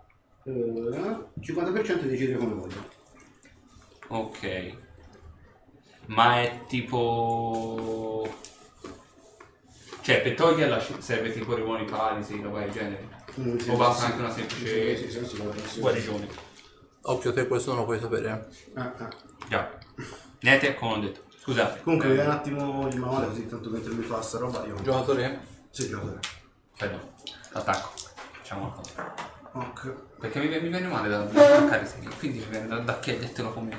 [0.44, 0.51] Eh,
[1.40, 2.94] 50% di decidere come voglio.
[4.09, 4.77] Ok.
[6.07, 8.29] Ma è tipo...
[10.03, 13.09] Cioè, per toglierla ci- serve tipo rimuoni paralisi, roba del genere.
[13.40, 15.81] Mm, sì, O basta sì, anche una semplice sì, sì, sì, guarda, sì, sì.
[15.81, 16.29] guarigione.
[17.03, 18.49] Occhio te, questo non lo puoi sapere.
[18.75, 19.09] Ah, ah.
[19.49, 19.79] Già.
[20.40, 21.23] Niente, come ho detto.
[21.38, 21.83] Scusate.
[21.83, 24.81] Comunque, vedi un attimo il manuale così tanto mentre lui fa sta roba io.
[24.81, 25.40] Giocatore?
[25.71, 26.21] Sì, giocatore.
[26.77, 27.12] Perdone.
[27.53, 27.90] Attacco.
[28.33, 29.14] Facciamo una cosa.
[29.59, 29.95] Ok.
[30.21, 33.53] Perché mi, mi viene male da da attaccare se quindi mi viene da, da chiedertelo
[33.53, 33.77] come,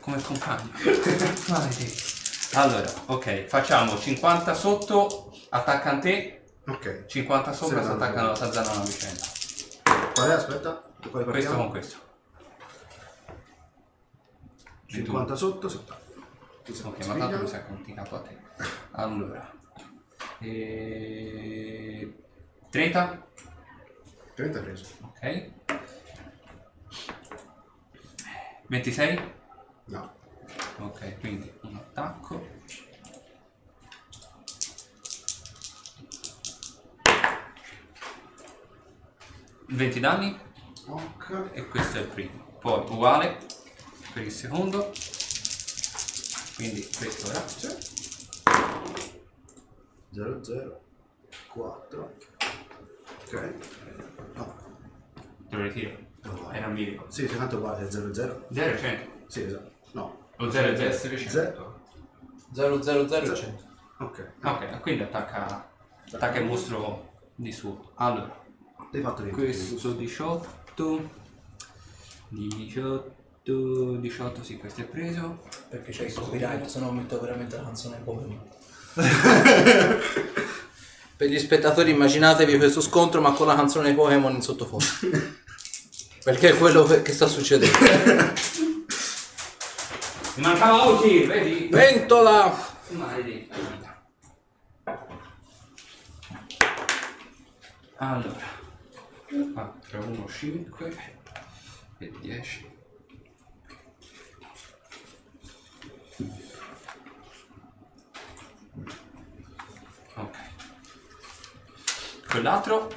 [0.00, 0.70] come compagno.
[1.48, 2.10] Maledetto.
[2.54, 7.06] Allora, ok, facciamo 50 sotto, attacca a te, Ok.
[7.06, 8.28] 50 sopra si no, attaccano no.
[8.28, 9.24] alla tazzana a vicenda.
[10.14, 10.32] Qual è?
[10.32, 10.82] Aspetta.
[11.10, 11.56] Quale Questo partiamo?
[11.56, 11.96] con questo.
[14.86, 16.00] 50 sotto, 70.
[16.64, 18.36] Ti sei Ok, ma tanto mi non ti capo a te.
[18.92, 19.52] Allora.
[20.38, 22.14] E...
[22.70, 23.26] 30?
[24.42, 24.86] 30 preso.
[25.02, 25.50] Ok.
[28.66, 29.20] 26?
[29.84, 30.12] No.
[30.78, 32.44] Ok, quindi un attacco.
[39.68, 40.38] Venti danni
[40.86, 41.50] Ok.
[41.52, 42.58] e questo è il primo.
[42.60, 43.38] Poi uguale
[44.12, 44.92] per il secondo.
[46.56, 47.46] Quindi questo ora.
[50.10, 50.80] 0, 0,
[51.52, 52.16] 4.
[53.24, 53.81] Ok.
[55.52, 55.90] Te lo ritiro.
[56.22, 57.04] No, Era un video.
[57.08, 58.46] Sì, sì, tanto uguale, 0, 0.
[58.50, 59.10] 0 e 100.
[59.26, 59.70] Sì, esatto.
[59.92, 60.28] No.
[60.38, 60.88] Lo 0 e 0.
[60.88, 61.80] essere 100.
[62.54, 63.62] 0 0 0 100.
[63.98, 64.26] Ok.
[64.44, 65.68] Ok, quindi attacca,
[66.10, 67.90] attacca il mostro di suo.
[67.96, 68.34] Allora,
[68.94, 69.38] Hai fatto 20.
[69.38, 70.48] questo 18.
[72.30, 73.14] 18.
[74.00, 75.42] 18, sì, questo è preso.
[75.68, 78.40] Perché c'è il copyright, se no metto veramente la canzone Pokémon.
[81.14, 84.84] per gli spettatori immaginatevi questo scontro ma con la canzone Pokémon in sottofondo.
[86.24, 87.76] Perché è quello che sta succedendo.
[90.36, 91.68] Mi mancava oggi, vedi?
[91.68, 92.70] Ventola!
[92.90, 93.56] Maledetta.
[97.96, 98.46] Allora,
[99.54, 100.96] 4, 1, 5
[101.98, 102.70] e 10.
[110.14, 110.36] Ok.
[112.28, 112.92] Quell'altro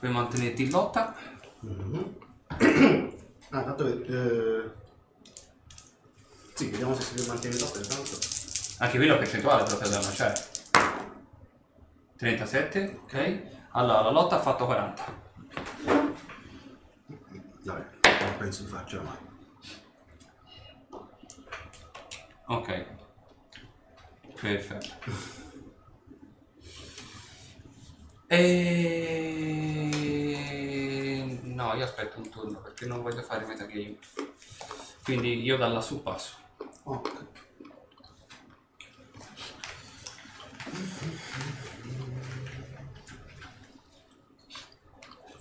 [0.00, 1.14] per mantenerti in lotta.
[3.50, 4.70] Ah, tanto eh...
[6.54, 8.18] Sì, vediamo se si mantiene l'otto intanto.
[8.78, 10.34] Anche qui la percentuale proprio da lanciare.
[12.16, 13.42] 37, ok.
[13.72, 15.04] Allora, la lotta ha fatto 40.
[17.64, 19.16] Vabbè, non penso di farcela mai.
[22.46, 22.86] Ok.
[24.40, 24.88] Perfetto.
[28.26, 29.52] E...
[31.62, 33.96] No, io aspetto un turno perché non voglio fare metagame.
[35.04, 36.34] Quindi io da lassù passo.
[36.82, 37.24] Ok.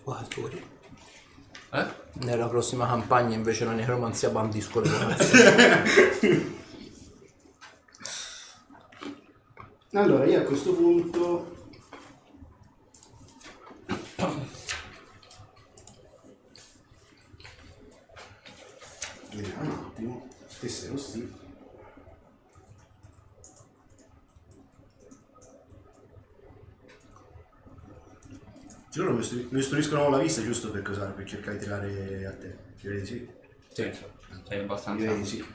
[0.03, 0.63] Guardatori.
[1.71, 1.85] Eh?
[2.13, 6.59] Nella prossima campagna invece la necromanzia bandisco le.
[9.93, 11.61] Allora, io a questo punto...
[19.33, 20.27] Vediamo un attimo.
[20.45, 21.39] Stesse rossi.
[28.95, 32.57] Loro mi istru- istruiscono la vista giusto per cosare, per cercare di tirare a te.
[32.81, 33.29] Direi di sì.
[33.71, 33.91] Sì,
[34.47, 35.03] sei abbastanza...
[35.03, 35.45] Direi di sì.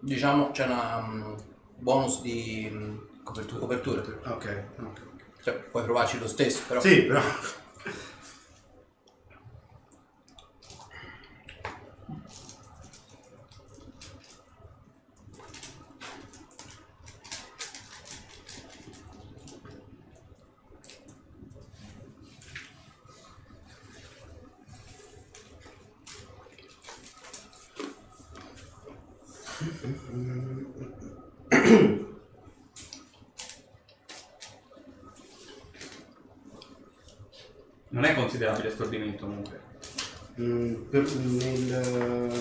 [0.00, 1.34] Diciamo c'è una mm,
[1.78, 3.60] bonus di mm, copertura.
[3.60, 4.00] copertura.
[4.24, 5.00] Ok, ok.
[5.42, 6.80] Cioè, puoi provarci lo stesso, però.
[6.80, 7.20] Sì, però...
[37.88, 39.60] Non è considerabile stordimento comunque.
[40.40, 42.32] Mm, per, nel,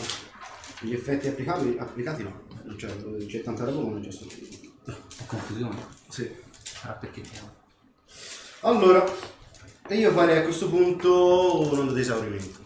[0.81, 2.87] gli effetti applicati, applicati no, non c'è,
[3.27, 4.31] c'è tanta ma non c'è solo.
[4.85, 5.77] È confusione.
[6.09, 6.31] Sì.
[6.63, 7.61] Sarà perché ti amo.
[8.61, 9.05] Allora,
[9.87, 12.62] e io farei a questo punto un'onda di esaurimento.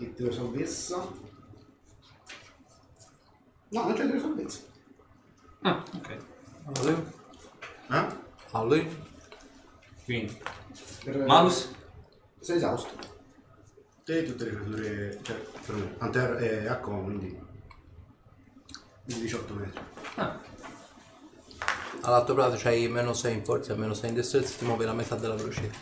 [0.00, 0.96] Il tiro salvezza.
[3.68, 4.60] No, non c'è delle salvezza.
[5.62, 6.16] Ah, ok.
[6.78, 7.12] Ali.
[7.90, 8.06] Eh?
[8.52, 9.04] Ali.
[10.04, 10.40] Quindi,
[11.04, 11.70] Per- malus?
[12.40, 12.94] Sei esausto.
[14.04, 15.18] Te e tutte le creature.
[15.22, 15.36] Cioè,
[15.66, 15.94] per me.
[15.98, 17.38] Anter è a con, quindi.
[19.04, 19.80] Quindi 18 metri.
[20.16, 20.40] Ah,
[22.02, 24.92] All'altro prato c'hai meno 6 in forza e meno 6 in destrezza ti muove la
[24.92, 25.76] metà della velocità.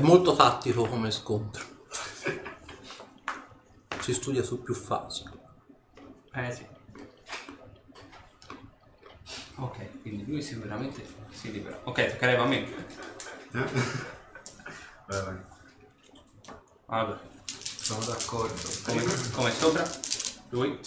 [0.00, 1.62] È molto tattico come scontro.
[4.00, 5.24] Si studia su più fasi.
[6.32, 6.66] eh sì.
[9.56, 11.78] Ok, quindi lui sicuramente si libera.
[11.84, 12.56] Ok, toccherebbe a me.
[12.56, 12.72] Eh?
[15.06, 15.36] vai, vai.
[16.86, 18.54] Allora, Sono d'accordo.
[18.86, 19.90] come, come sopra?
[20.48, 20.80] Lui?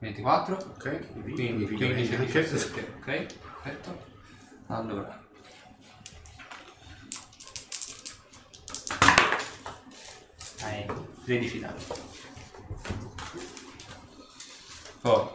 [0.00, 0.56] 24.
[0.56, 2.94] Ok, Quindi piglio 15 bene, 17.
[2.98, 4.04] Ok, perfetto.
[4.66, 5.26] Allora.
[10.64, 10.86] Eh,
[11.24, 11.84] 13 danni.
[15.00, 15.28] Poi.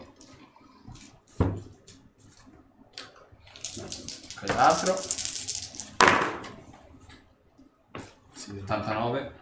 [4.40, 4.96] Quell'altro.
[8.34, 8.52] Sì.
[8.60, 9.34] 89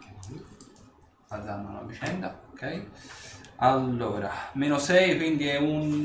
[1.28, 2.86] alzando la vicenda ok
[3.56, 6.02] allora meno 6 quindi è un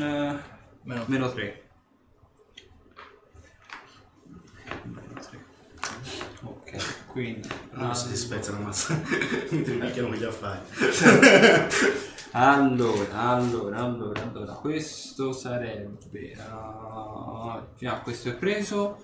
[0.83, 1.69] Meno- meno 3
[4.83, 5.45] meno 3
[6.43, 9.01] ok quindi Non si spezzano, ammazza.
[9.49, 10.59] Mi picchiano gli affari.
[12.31, 19.01] allora allora allora allora questo sarebbe ah, già questo è preso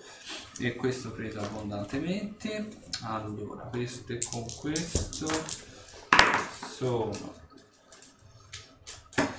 [0.59, 2.68] e questo preso abbondantemente
[3.03, 5.28] allora questo e con questo
[6.70, 7.34] sono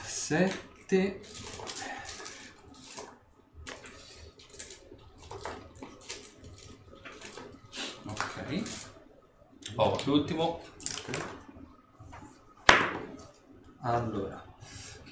[0.03, 1.21] 7
[8.61, 10.61] ok oh l'ultimo
[13.81, 14.43] allora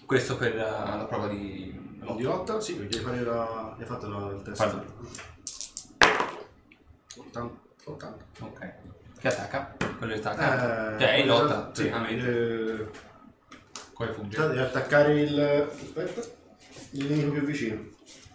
[0.06, 1.78] questo per la, la prova di
[2.16, 2.60] Di 8?
[2.60, 3.76] Sì, perché devi fare la...
[3.78, 4.56] hai fatto la, il test.
[4.56, 4.84] Guarda.
[7.16, 7.60] 80.
[7.84, 8.24] 80.
[8.40, 8.72] ok
[9.20, 12.88] che attacca quello che sta accanto Eh, cioè è in lotta sì, eh,
[13.94, 15.68] come fugge Devi attaccare il.
[15.70, 16.20] Aspetta.
[16.90, 17.88] Il nemico più vicino.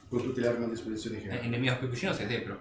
[0.07, 1.43] Con tutte le armi a disposizione che Eh, hai.
[1.43, 2.57] il nemico più vicino sei te però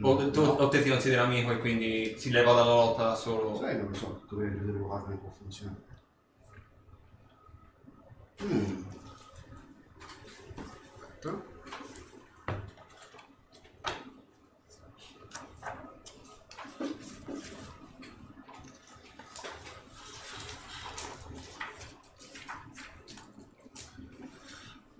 [0.00, 3.56] o, tu, o te ti consideri amico e quindi si leva dalla lotta da solo
[3.56, 5.82] Sai, non lo so, dove devo fare come può funzionare.
[8.42, 8.82] Mm.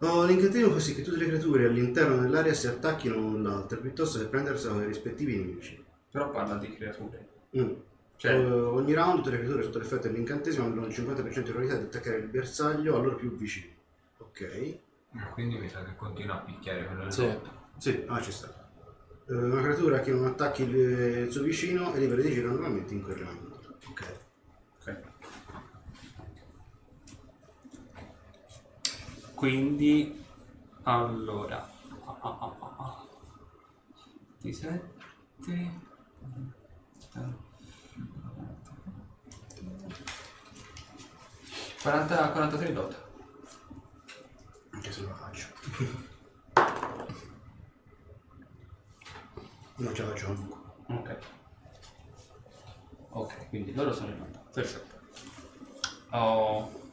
[0.06, 4.18] Oh, l'incantesimo fa sì che tutte le creature all'interno dell'area si attacchino l'un l'altra piuttosto
[4.18, 5.82] che prendersela ai rispettivi nemici.
[6.10, 7.70] però parla di creature Mm.
[8.16, 11.76] Cioè- Eh, ogni round tutte le creature sotto l'effetto dell'incantesimo hanno il 50% di probabilità
[11.76, 13.72] di attaccare il bersaglio a loro più vicino.
[14.18, 14.78] Ok.
[15.34, 17.22] Quindi mi sa che continua a picchiare quello Sì.
[17.26, 17.38] lì.
[17.78, 18.68] Sì, ah ci sta.
[19.28, 22.92] Eh, una creatura che non attacchi il, il suo vicino è libera di agire normalmente
[22.94, 23.52] in quel round.
[23.88, 24.13] Ok.
[29.44, 30.24] Quindi,
[30.84, 31.70] allora,
[32.06, 33.06] ah, ah, ah, ah, ah.
[34.40, 34.80] 17,
[41.82, 43.04] 40, 43 dot.
[44.70, 45.48] Anche se lo faccio.
[49.76, 50.58] non ce la faccio comunque.
[50.86, 51.18] Ok.
[53.10, 54.38] Ok, quindi loro sono in onda.
[54.38, 55.00] Perfetto.
[56.12, 56.83] Oh.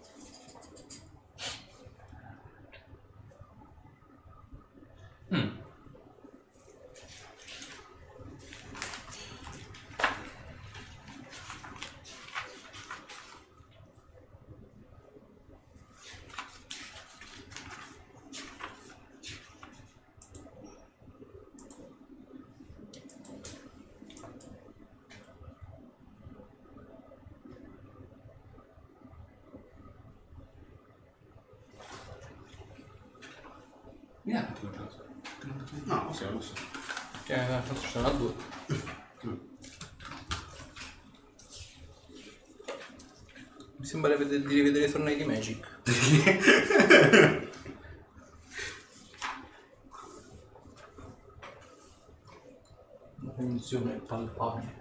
[54.11, 54.80] From.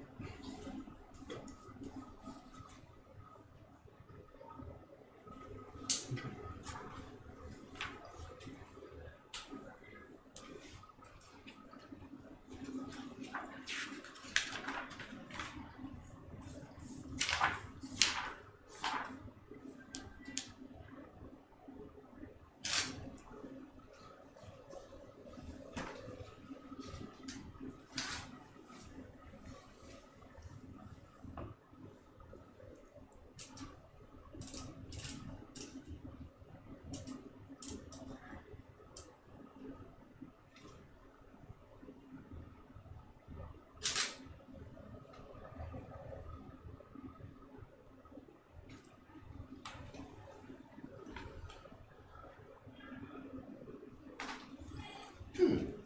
[55.41, 55.79] Palpabile.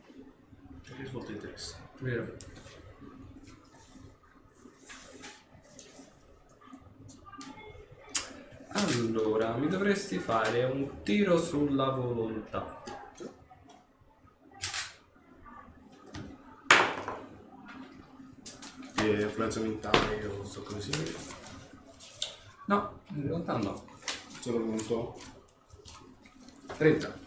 [0.83, 1.89] Che risvolto interessante.
[1.99, 2.37] Vero.
[8.77, 12.83] Allora, mi dovresti fare un tiro sulla volontà.
[18.95, 20.91] Che influenza mentale o sto così.
[22.67, 23.85] No, in realtà no.
[24.41, 25.21] Solo punto.
[26.77, 27.23] 30.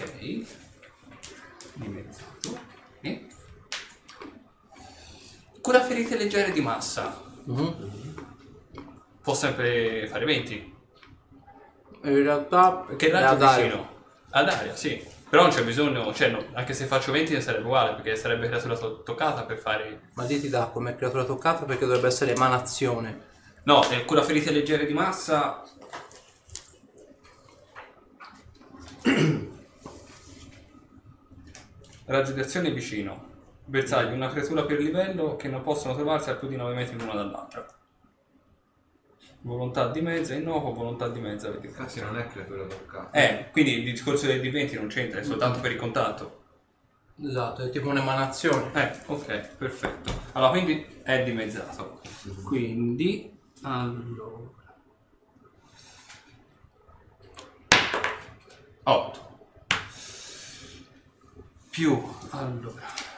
[0.00, 0.46] Ok.
[1.74, 2.58] Dimezzato.
[3.02, 3.26] E.
[5.60, 7.18] Cura ferite leggere di massa.
[7.44, 7.88] Mhm.
[9.22, 10.76] Può sempre fare 20.
[12.02, 13.64] In realtà Che è raggio ad aria.
[13.64, 13.88] vicino?
[14.30, 15.02] Ad aria, sì.
[15.30, 18.48] Però non c'è bisogno, cioè no, anche se faccio 20 ne sarebbe uguale, perché sarebbe
[18.48, 20.08] creatura to- toccata per fare...
[20.14, 23.28] Ma lì ti dà come creatura toccata perché dovrebbe essere emanazione.
[23.64, 25.62] No, eh, cura ferite leggere di massa...
[32.06, 33.28] Raggio di azione vicino.
[33.70, 37.14] Bersaglio, una creatura per livello che non possono trovarsi a più di 9 metri l'una
[37.14, 37.64] dall'altra.
[39.42, 41.70] Volontà di mezza, innocuo, volontà di mezza, vedi.
[41.70, 43.10] Cazzo non è creatura toccata.
[43.12, 46.38] Eh, quindi il discorso dei D20 non c'entra, è soltanto per il contatto.
[47.22, 48.72] Esatto, è tipo un'emanazione.
[48.74, 50.12] Eh, ok, perfetto.
[50.32, 52.00] Allora, quindi è dimezzato.
[52.44, 54.48] Quindi, allora...
[58.82, 59.28] 8.
[61.70, 63.09] Più, allora...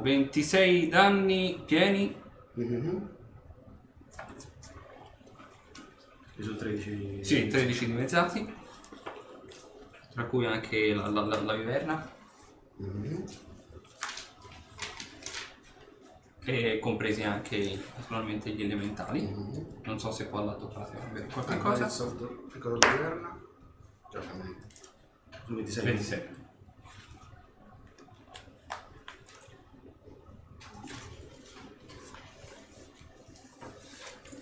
[0.00, 2.14] Sono 26 danni pieni.
[2.54, 3.08] Mhm.
[6.36, 7.22] Che sono 13.
[7.22, 8.54] Sì, 13 dimezzati.
[10.12, 12.10] Tra cui anche la, la, la, la viverna.
[12.76, 13.24] Mhm.
[16.44, 19.20] E compresi anche naturalmente gli elementali.
[19.20, 19.80] Mhm.
[19.84, 21.88] Non so se qua pratico avere qualche il cosa.
[22.52, 23.38] Ricordo la.
[24.08, 25.84] Sono 26.
[25.84, 26.39] 26.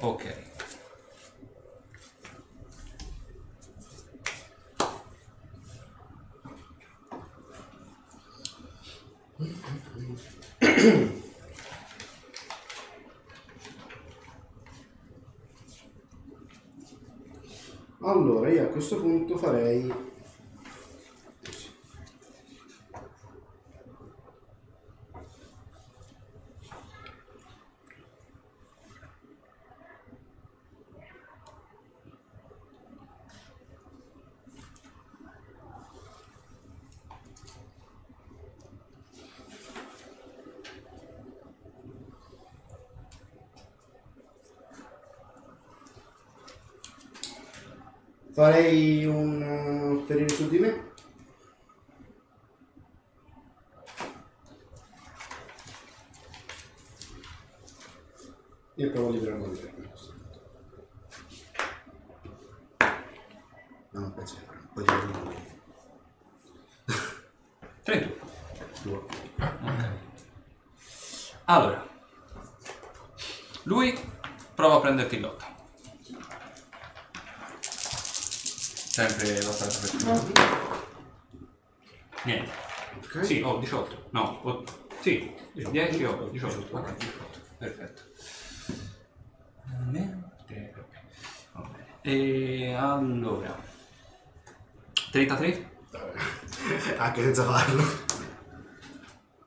[0.01, 0.25] Ok.
[18.01, 19.93] Allora, io a questo punto farei.
[48.39, 50.93] Farei un ferire su di me.
[58.77, 59.93] E provo a liberarmi di me.
[63.91, 64.61] No, non penso che farò.
[64.73, 65.35] Poi lui.
[67.83, 68.31] 31.
[68.83, 68.97] Due.
[68.99, 69.89] Ok.
[71.47, 71.89] Allora.
[73.65, 73.99] Lui
[74.55, 75.57] prova a prenderti in lotta.
[78.99, 79.58] Sempre lotta per
[82.25, 82.51] Niente.
[82.97, 83.25] Ok.
[83.25, 84.09] Sì, ho 18.
[84.11, 84.65] No, ho...
[85.01, 86.77] sì, 10 o 18.
[86.77, 87.39] Ok, 18.
[87.59, 88.03] Perfetto.
[89.67, 90.27] Va bene.
[92.03, 93.57] E allora.
[95.11, 95.71] 33?
[96.99, 97.83] Anche senza farlo.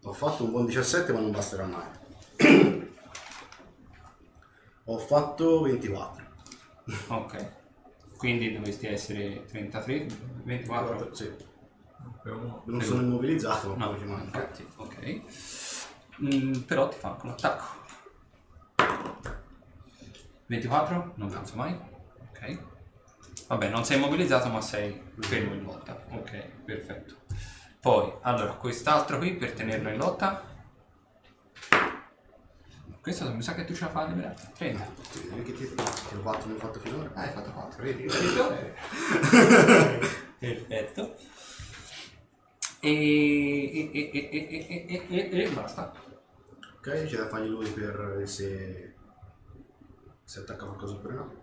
[0.04, 1.88] Ho fatto un buon 17 ma non basterà mai.
[4.86, 6.26] Ho fatto 24.
[7.08, 7.61] Ok.
[8.22, 10.06] Quindi dovresti essere 33,
[10.44, 11.16] 24.
[11.16, 11.32] Sì.
[12.66, 14.38] Non sono immobilizzato, ma No, ci manca.
[14.38, 15.22] infatti, ok.
[16.22, 17.64] Mm, però ti fa anche un attacco.
[20.46, 21.14] 24?
[21.16, 21.76] Non penso mai.
[22.30, 22.60] Ok.
[23.48, 26.00] Vabbè, non sei immobilizzato ma sei fermo in lotta.
[26.12, 26.32] Ok,
[26.64, 27.16] perfetto.
[27.80, 30.44] Poi, allora, quest'altro qui per tenerlo in lotta.
[33.02, 34.36] Questa mi sa che tu ce la fai a liberare.
[34.58, 34.88] 30.
[35.34, 35.68] Vedi che ti
[36.08, 37.10] tiro 4 ne ho fatto finora.
[37.16, 38.04] Ah, hai fatto 4, vedi?
[40.38, 41.16] Perfetto.
[42.80, 45.92] E, e, e, e, e, e, e, e basta.
[46.78, 48.94] Ok, c'è da fargli lui per se,
[50.24, 51.34] se attacca qualcosa oppure no.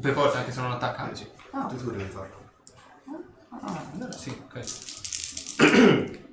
[0.00, 1.10] Per forza, anche se non attacca.
[1.10, 1.28] Eh, sì.
[1.50, 1.66] Ah.
[1.66, 2.50] Tu, tu devi farlo.
[3.50, 4.60] Ah, ah, allora sì, ok.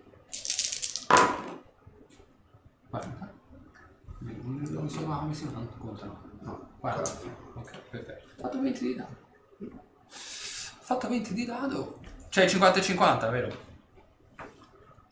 [2.89, 3.30] 40.
[4.23, 6.21] Non so, ma mi sembra tanto contano.
[6.41, 7.01] No, Guarda.
[7.01, 7.59] 40.
[7.59, 8.11] Ok, perfetto.
[8.37, 9.15] Ha fatto 20 di dado.
[9.59, 11.99] Ha fatto 20 di dado.
[12.29, 13.69] Cioè 50 e 50, vero?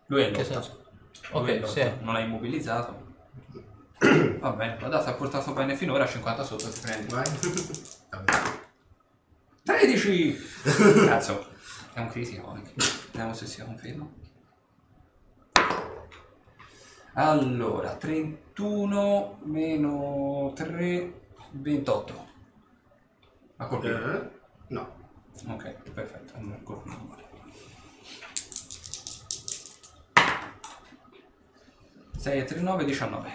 [0.08, 0.86] Lui è in Che senso?
[1.34, 1.82] Lui è in Ok, lotta.
[1.82, 2.04] sì.
[2.04, 3.08] Non è immobilizzato.
[4.40, 7.14] Va bene, la data ha portato bene finora, 50 sotto ti prendi.
[7.14, 7.26] Vai.
[8.10, 8.32] Vabbè.
[9.64, 10.38] 13!
[11.06, 11.48] Cazzo,
[11.94, 12.74] è un critico anche.
[13.12, 14.08] Vediamo se si conferma.
[17.14, 21.14] Allora, 31 meno 3,
[21.52, 22.28] 28.
[23.58, 24.12] Ha colpito?
[24.12, 24.30] Eh,
[24.68, 24.96] no.
[25.48, 26.34] Ok, perfetto.
[26.38, 27.28] Allora colpo normale.
[32.18, 33.32] 6 e 3, 9, 19.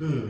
[0.00, 0.28] Mm.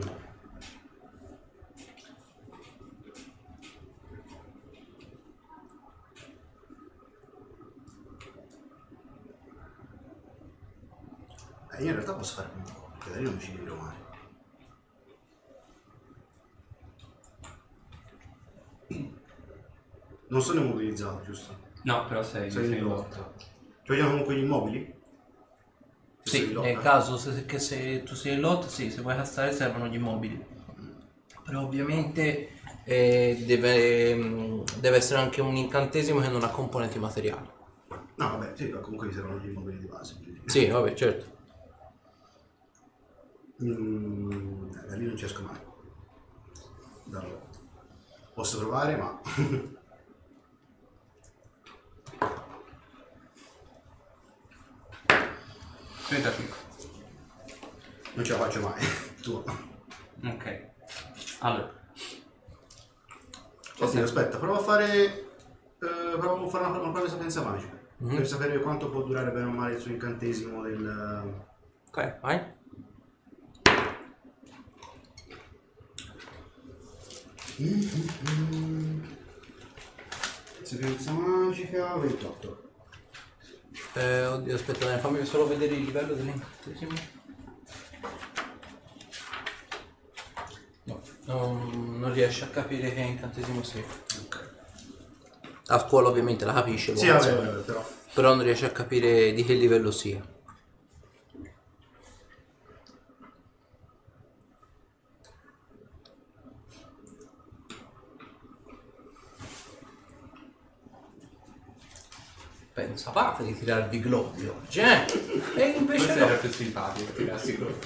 [11.83, 13.95] Io in realtà posso fare un po', perché da lì non mi ci libero mai.
[20.27, 21.57] Non sono immobilizzato, giusto?
[21.83, 23.33] No, però sei, Sei sei in lotta.
[23.37, 24.93] Ci vogliamo comunque gli immobili?
[26.21, 29.51] Se Sì, nel caso se, che se tu sei in lotta, sì, se vuoi castare
[29.51, 30.45] servono gli immobili.
[31.43, 32.49] Però ovviamente
[32.83, 37.47] eh, deve, mm, deve essere anche un incantesimo che non ha componenti materiali.
[38.15, 40.15] No, vabbè, sì, ma comunque mi servono gli immobili di base.
[40.21, 41.37] quindi- Sì, vabbè, certo.
[43.63, 45.59] Mm, da lì non ci esco mai.
[47.05, 47.57] Da lotta.
[48.33, 49.19] Posso provare, ma
[56.07, 56.57] 35.
[58.15, 58.81] non ce la faccio mai.
[59.21, 59.43] tu.
[60.25, 60.67] Ok.
[61.39, 61.71] Allora,
[63.81, 65.03] Oddio, aspetta, provo a fare.
[65.05, 67.77] eh, provo a fare una, una prova di sapienza magica.
[67.97, 71.33] Per sapere quanto può durare bene o male il suo incantesimo del.
[71.87, 72.57] Ok, vai.
[80.63, 82.69] Sapienza magica 28.
[83.95, 86.91] Eh, oddio, aspetta, dai, fammi solo vedere il livello dell'incantesimo.
[90.83, 93.83] No, non, non riesce a capire che incantesimo sia.
[95.67, 97.85] A scuola ovviamente la capisce, Sì, vabbè, vabbè, però.
[98.13, 100.21] però non riesce a capire di che livello sia.
[112.85, 115.05] Pensavate di tirarvi globi oggi, eh?
[115.55, 116.25] E invece questo no.
[116.25, 117.77] era più simpatico, ti assicuro.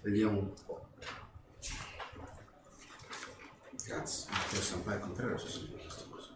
[0.00, 0.88] Vediamo un po'.
[3.86, 6.34] Cazzo, questo è un po' al contrario, se sono questa cosa.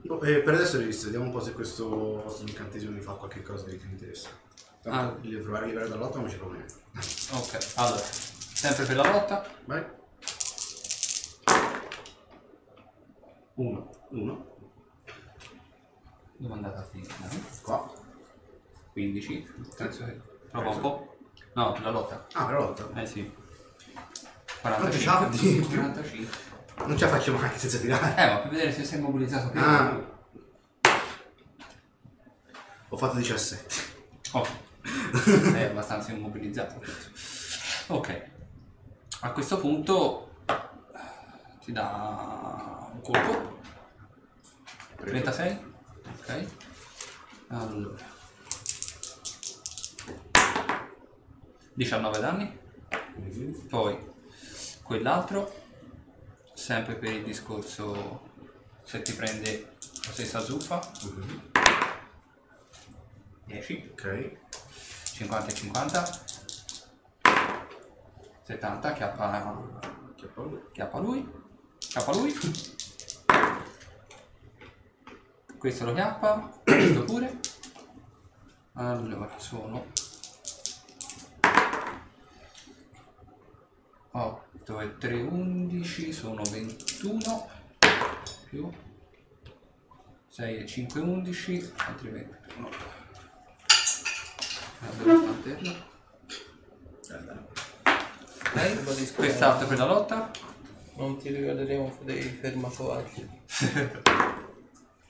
[0.00, 3.42] Boh, eh, per adesso registro, vediamo un po' se questo, questo incantesimo mi fa qualche
[3.42, 4.50] cosa che mi interessa.
[4.82, 5.18] Tanto Ah.
[5.22, 6.64] il provare a liberare dall'otto non c'è problema.
[7.32, 9.46] Ok, allora, sempre per la lotta.
[9.64, 9.84] Vai.
[13.54, 14.46] Uno, uno,
[16.36, 17.12] Dove è andata a finire?
[17.62, 17.92] qua.
[18.92, 19.54] 15.
[19.76, 20.20] Penso che...
[20.50, 21.16] Prova un po'.
[21.54, 22.26] No, la lotta.
[22.32, 23.00] Ah, per lotta.
[23.00, 23.32] Eh sì.
[24.60, 24.98] Quanti 45.
[24.98, 25.66] scialdi?
[25.68, 26.50] 45.
[26.86, 28.14] Non ce la faccio mai senza tirare.
[28.16, 29.90] Eh, ma per vedere se sei immobilizzato prima.
[29.90, 30.10] Ah.
[32.88, 33.74] Ho fatto 17.
[34.32, 34.46] Oh.
[35.54, 36.82] È abbastanza immobilizzato.
[37.88, 38.30] Ok.
[39.20, 40.30] A questo punto
[41.64, 43.60] ti dà un colpo.
[44.96, 45.58] 36.
[46.18, 46.46] Ok.
[47.48, 48.02] Allora.
[51.74, 52.58] 19 danni.
[53.68, 53.98] Poi
[54.82, 55.60] quell'altro.
[56.54, 58.30] Sempre per il discorso
[58.82, 60.80] se ti prende la stessa zuffa.
[63.46, 63.90] 10.
[63.92, 64.38] Ok.
[65.12, 66.24] 50 e 50
[68.42, 69.74] 70 chiappa
[70.16, 70.58] Che paura.
[70.72, 71.30] chiappa lui.
[71.78, 72.34] Chiappa lui.
[75.58, 77.40] Questo lo chiappa questo pure.
[78.74, 79.86] Allora sono?
[84.10, 87.48] 8 e 3 11 sono 21
[88.48, 88.70] più
[90.28, 93.01] 6 e 5 11 altri 21
[97.00, 97.46] Sta a terra?
[98.52, 100.30] Ok, quest'altro per la lotta.
[100.96, 103.28] Non ti ricorderemo dei fermacovaggi.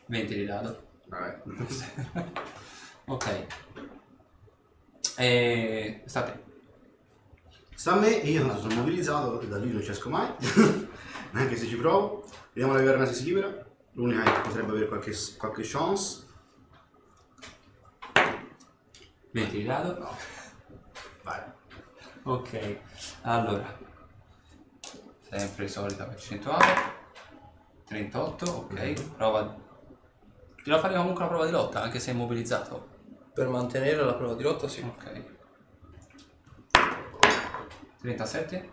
[0.07, 0.83] 20 di dado.
[1.07, 1.43] Vabbè.
[3.07, 3.47] Ok.
[5.17, 6.51] E state.
[7.75, 10.29] Sta a me, io tanto sono mobilizzato, da lì non ci esco mai,
[11.33, 12.25] neanche se ci provo.
[12.53, 13.67] Vediamo la viverna se si libera.
[13.95, 16.27] L'unica che potrebbe avere qualche, qualche chance.
[19.33, 20.17] 20 di dado.
[21.23, 21.41] Vai.
[22.25, 22.79] Ok.
[23.23, 23.79] Allora.
[25.29, 27.01] Sempre solita percentuale.
[27.87, 29.03] 38, ok.
[29.17, 29.57] Prova.
[30.63, 32.89] Ti la fare comunque una prova di lotta, anche se è immobilizzato.
[33.33, 34.81] Per mantenere la prova di lotta, sì.
[34.83, 35.25] Ok.
[38.01, 38.71] 37.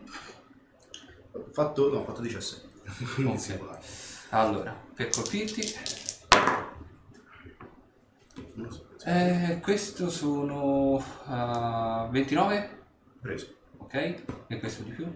[1.31, 2.67] Ho fatto, no, ho fatto 17.
[3.15, 3.39] Quindi Ok.
[3.39, 3.81] si può dare.
[4.31, 5.73] Allora, per colpirti.
[8.53, 8.88] Non lo so.
[9.05, 12.77] Eh, questo sono ah, 29.
[13.21, 13.55] Preso.
[13.77, 14.23] Ok?
[14.47, 15.11] E questo di più.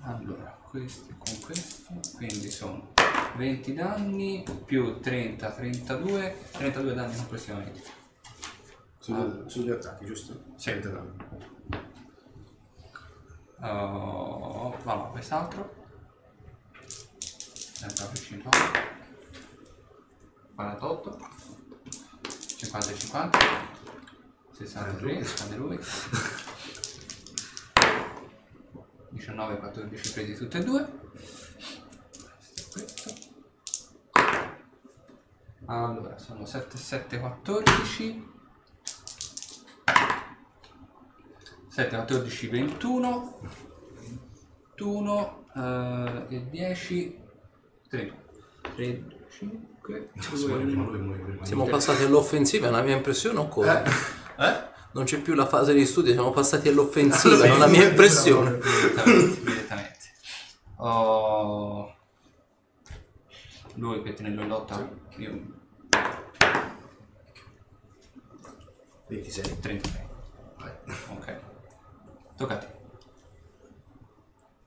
[0.00, 2.92] Allora, questo con questo, quindi sono
[3.36, 7.82] 20 danni più 30, 32, 32 danni complessivamente.
[8.98, 10.42] Su- Sugli attacchi, giusto?
[10.56, 10.70] Sì.
[10.70, 11.16] 30 danni.
[13.60, 15.74] Uh, vabbè, quest'altro.
[16.78, 18.92] Sempre la percentuale.
[20.54, 21.33] 48.
[22.64, 23.38] 50 e 50.
[24.52, 25.78] 63, scade lui.
[29.10, 30.88] 19 14 presi tutte e due.
[32.72, 33.14] Questo.
[35.66, 38.32] Allora, sono 7 7 14.
[41.68, 43.40] 7 14 21
[44.76, 47.20] 21 eh, e 10
[47.88, 48.22] 3
[48.76, 49.04] 3
[49.84, 53.82] 5 Muore prima lui, muore prima Siamo passati all'offensiva, è una mia impressione o come?
[54.38, 54.72] eh?
[54.92, 58.58] Non c'è più la fase di studio, siamo passati all'offensiva, è una mia impressione.
[58.58, 59.98] direttamente, direttamente.
[60.76, 61.94] Oh,
[63.74, 65.40] lui per tenerlo in lotta io
[69.08, 69.60] 26.
[69.60, 70.08] 33
[70.58, 70.70] Vai.
[71.16, 71.36] ok
[72.36, 72.66] tocca a te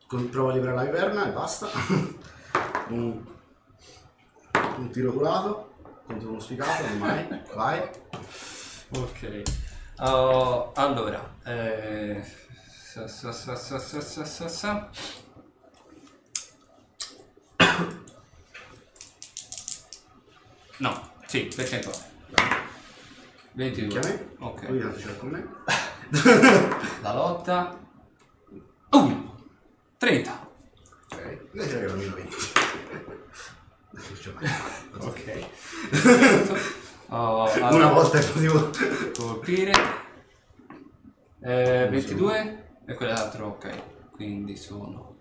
[0.08, 1.68] Con- Prova a liberare la viverna e basta.
[2.90, 3.26] un,
[4.78, 5.76] un tiro curato
[6.06, 7.44] contro uno sfigato, ormai.
[7.54, 7.90] Vai.
[8.90, 9.42] Ok.
[10.00, 12.24] Oh, allora, eh,
[12.70, 14.90] sa, sa, sa, sa, sa, sa, sa, sa.
[20.78, 22.16] No, sì, percentuale.
[23.54, 23.88] 22.
[23.88, 24.36] Chi a me?
[24.38, 24.70] Ok.
[24.70, 25.48] Lui ce l'ha con me.
[27.02, 27.78] La lotta.
[28.92, 29.34] Uh,
[29.98, 30.50] 30.
[31.10, 31.48] Ok.
[31.52, 32.36] Lei ce l'ha meno 20.
[32.36, 32.36] Non
[32.68, 33.87] ce l'ho mai.
[35.00, 35.46] Ok.
[37.10, 38.70] Oh, Una allora, volta il motivo.
[39.18, 39.72] colpire.
[41.42, 43.84] Eh, 22 e quell'altro ok.
[44.12, 45.16] Quindi sono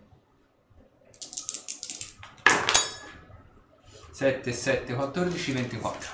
[4.11, 6.11] 7, 7, 14, 24.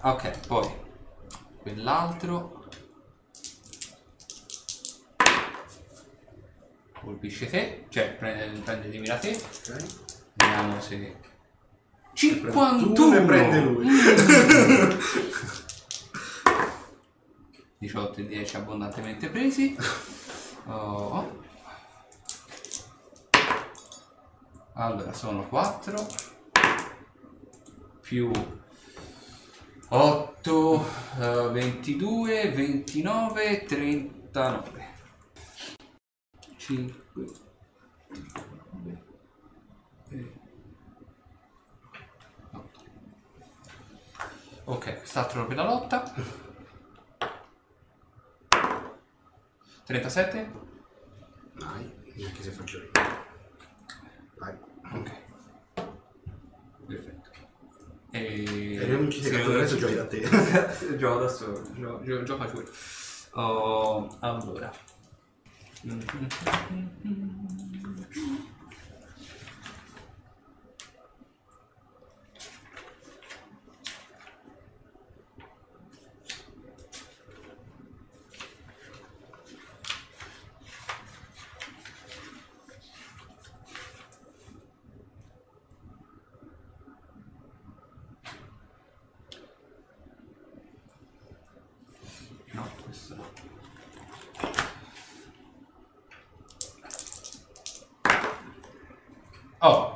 [0.00, 0.68] Ok, poi
[1.62, 2.63] quell'altro
[7.04, 9.30] colpisce te, cioè prende, prende di mira te.
[9.30, 9.76] Ok.
[10.34, 11.16] Vediamo se
[12.14, 13.86] Tu 51 ne prende lui.
[17.78, 19.76] 18 e 10 abbondantemente presi.
[20.66, 21.42] Oh.
[24.72, 26.06] Allora sono 4
[28.00, 28.30] più
[29.88, 30.86] 8,
[31.20, 34.83] eh, 22, 29, 39.
[36.64, 36.94] 5.
[44.66, 46.12] Ok, quest'altro per la lotta.
[49.84, 50.50] 37?
[51.52, 52.90] Dai, neanche se faccio io.
[54.36, 54.56] Vai.
[54.94, 55.12] Ok.
[56.86, 57.30] Perfetto.
[58.12, 58.76] E...
[58.80, 60.96] E non ci sei capito, adesso giochi da te.
[60.96, 62.64] Gioco da solo, gio- gio- gioca pure.
[63.32, 64.72] Oh, allora.
[65.86, 67.18] ハハハ
[67.58, 67.63] ハ。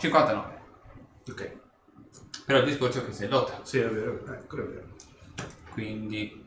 [0.08, 0.60] 59.
[1.30, 1.56] Ok.
[2.46, 3.60] Però il discorso è che sei lotta.
[3.62, 4.22] Sì, è vero.
[4.46, 4.86] Quello è vero.
[5.72, 6.46] quindi...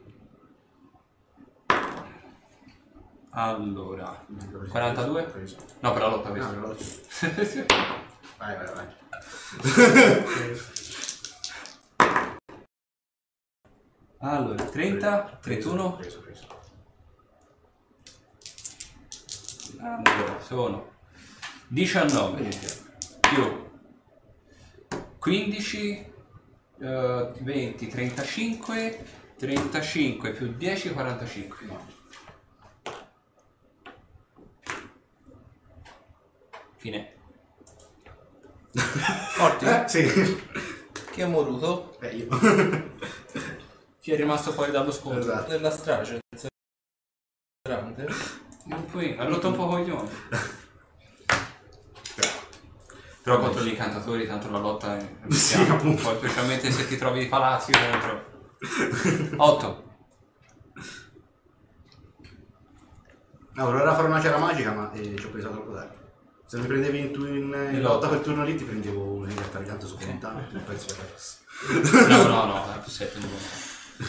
[3.33, 4.25] Allora,
[4.69, 5.21] 42?
[5.79, 6.97] No, per la lotta No, questo.
[7.35, 7.65] lo so.
[8.37, 8.87] Vai, vai, vai.
[14.19, 16.47] Allora, 30, 31, Preso, preso.
[19.79, 20.89] Allora, sono
[21.67, 22.49] 19
[23.31, 23.69] più
[25.19, 26.13] 15,
[26.79, 29.05] eh, 20, 35,
[29.37, 31.67] 35 più 10, 45.
[36.75, 37.13] Fine.
[39.39, 39.65] Morti?
[39.65, 40.43] Eh, sì.
[41.11, 41.97] Chi è moruto?
[42.01, 42.27] Eh, io.
[44.01, 45.21] Chi è rimasto fuori dallo scontro?
[45.21, 45.51] Esatto.
[45.51, 46.19] Nella strage.
[47.61, 48.07] Grande.
[48.63, 50.09] Non puoi, ha rotto un po' coglione.
[53.23, 56.01] Però contro gli incantatori tanto la lotta è Sì, appunto.
[56.01, 58.25] Poi specialmente se ti trovi i palazzi dentro.
[59.37, 59.83] 8.
[63.53, 65.97] No, volevo fare una cera magica, ma eh, ci ho pensato troppo tardi.
[66.45, 69.59] Se mi prendevi in, tu- in, in lotta quel turno lì, ti prendevo un libertà
[69.59, 70.47] tanto supplementare.
[70.51, 71.37] Non penso che facessi.
[72.07, 73.19] No, no, no, è più 7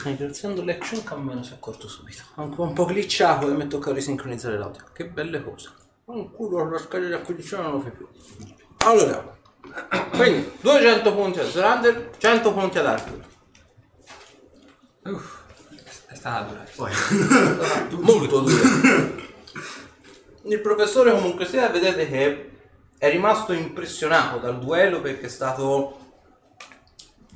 [0.04, 2.22] Iniziando l'action cam me ne sono accorto subito.
[2.36, 4.84] Anche un po' glitchato e mi tocca risincronizzare l'audio.
[4.92, 5.70] Che belle cose.
[6.06, 8.08] Un culo la scheda di acquisizione non lo fai più.
[8.84, 9.36] Allora,
[10.10, 13.20] quindi 200 punti a Zerander, 100 punti ad Arthur.
[15.04, 15.38] Uff,
[16.06, 16.64] è stata dura.
[16.74, 16.90] Poi,
[18.00, 19.20] Molto duro.
[20.44, 22.50] Il professore comunque sia, vedete che
[22.98, 25.98] è rimasto impressionato dal duello perché è stato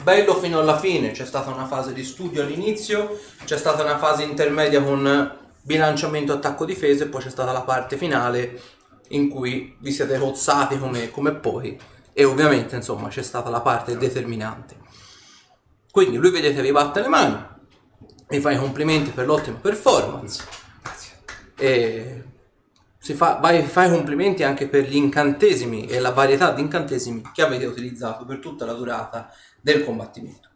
[0.02, 4.24] bello fino alla fine, c'è stata una fase di studio all'inizio, c'è stata una fase
[4.24, 8.60] intermedia con bilanciamento attacco-difesa e poi c'è stata la parte finale
[9.08, 11.78] in cui vi siete cozzati come, come poi
[12.12, 14.76] e ovviamente insomma c'è stata la parte determinante.
[15.90, 17.46] Quindi lui vedete vi batte le mani,
[18.28, 20.44] vi fa i complimenti per l'ottima performance
[21.58, 22.24] e
[22.98, 27.22] si fa, vai, fa i complimenti anche per gli incantesimi e la varietà di incantesimi
[27.32, 29.30] che avete utilizzato per tutta la durata
[29.60, 30.50] del combattimento.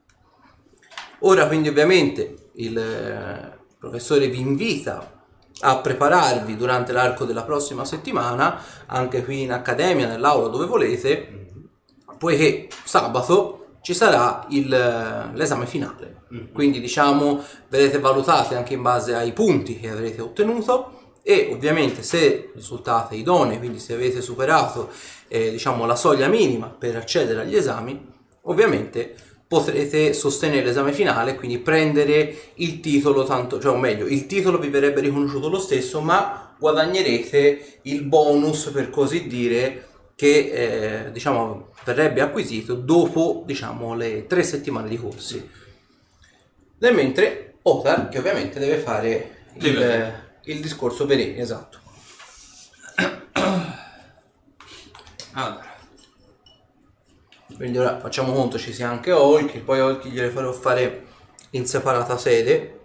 [1.21, 5.20] Ora quindi ovviamente il eh, professore vi invita
[5.61, 11.49] a prepararvi durante l'arco della prossima settimana, anche qui in accademia, nell'aula dove volete,
[12.19, 16.25] poiché sabato ci sarà il, eh, l'esame finale.
[16.53, 22.53] Quindi diciamo vedete valutate anche in base ai punti che avrete ottenuto e ovviamente se
[22.55, 24.91] risultate idonei, quindi se avete superato
[25.29, 28.09] eh, diciamo la soglia minima per accedere agli esami,
[28.43, 29.17] ovviamente
[29.51, 34.69] potrete sostenere l'esame finale, quindi prendere il titolo, tanto, cioè o meglio, il titolo vi
[34.69, 42.21] verrebbe riconosciuto lo stesso, ma guadagnerete il bonus per così dire che eh, diciamo verrebbe
[42.21, 45.45] acquisito dopo diciamo le tre settimane di corsi.
[46.79, 51.81] Nel mentre Otar che ovviamente deve fare il, il discorso Vereni, esatto.
[55.33, 55.70] Allora,
[57.61, 61.09] Quindi ora facciamo conto ci sia anche Olki, poi Olki gliele farò fare
[61.51, 62.81] in separata sede.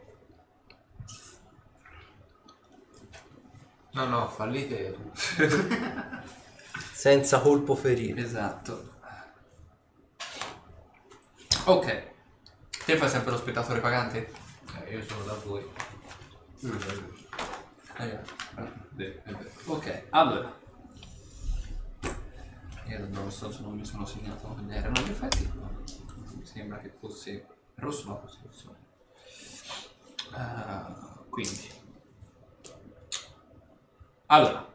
[3.91, 5.11] No, no, fallite tu.
[6.91, 8.21] Senza colpo ferire.
[8.21, 8.89] esatto.
[11.63, 12.03] Ok.
[12.85, 14.29] Te fai sempre lo spettatore pagante?
[14.83, 15.65] Eh, io sono da voi.
[17.97, 18.19] Eh, eh,
[18.57, 19.21] è vero.
[19.67, 20.63] Ok, allora.
[22.87, 25.49] Io da dove sto non mi sono segnato quali erano gli effetti.
[26.35, 28.77] Mi sembra che fosse rosso la costituzione.
[30.31, 31.69] Ah, quindi.
[34.27, 34.73] Allora,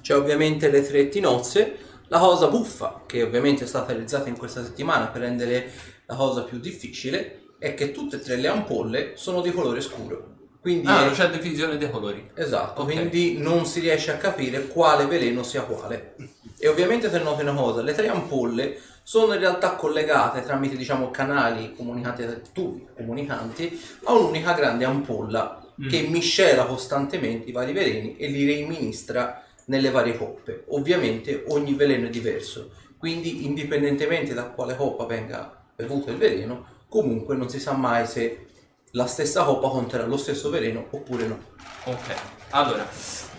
[0.00, 1.86] C'è ovviamente le tre tinozze.
[2.10, 5.70] La cosa buffa, che ovviamente è stata realizzata in questa settimana per rendere
[6.06, 10.36] la cosa più difficile, è che tutte e tre le ampolle sono di colore scuro.
[10.62, 12.30] Quindi ah, è- non c'è divisione dei colori.
[12.34, 12.86] Esatto, Ok.
[12.92, 16.14] quindi non si riesce a capire quale veleno sia quale.
[16.58, 21.10] E ovviamente se noti una cosa, le tre ampolle sono in realtà collegate tramite diciamo
[21.10, 28.28] canali comunicati tubi comunicanti a un'unica grande ampolla che miscela costantemente i vari veleni e
[28.28, 30.64] li reimministra nelle varie coppe.
[30.68, 37.36] Ovviamente ogni veleno è diverso, quindi indipendentemente da quale coppa venga bevuto il veleno, comunque
[37.36, 38.46] non si sa mai se
[38.92, 41.38] la stessa coppa conterrà lo stesso veleno oppure no.
[41.84, 42.14] Ok,
[42.50, 42.88] allora,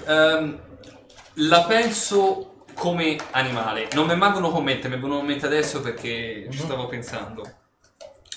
[0.05, 0.59] ehm,
[1.33, 2.48] la penso
[2.79, 3.89] come animale.
[3.93, 7.43] Non mi rimangono commenti, mi vengono in mente adesso perché ci stavo pensando.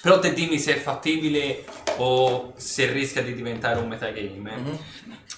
[0.02, 1.64] Però te dimmi se è fattibile
[1.98, 4.56] o se rischia di diventare un metagame.
[4.56, 4.78] Mhm.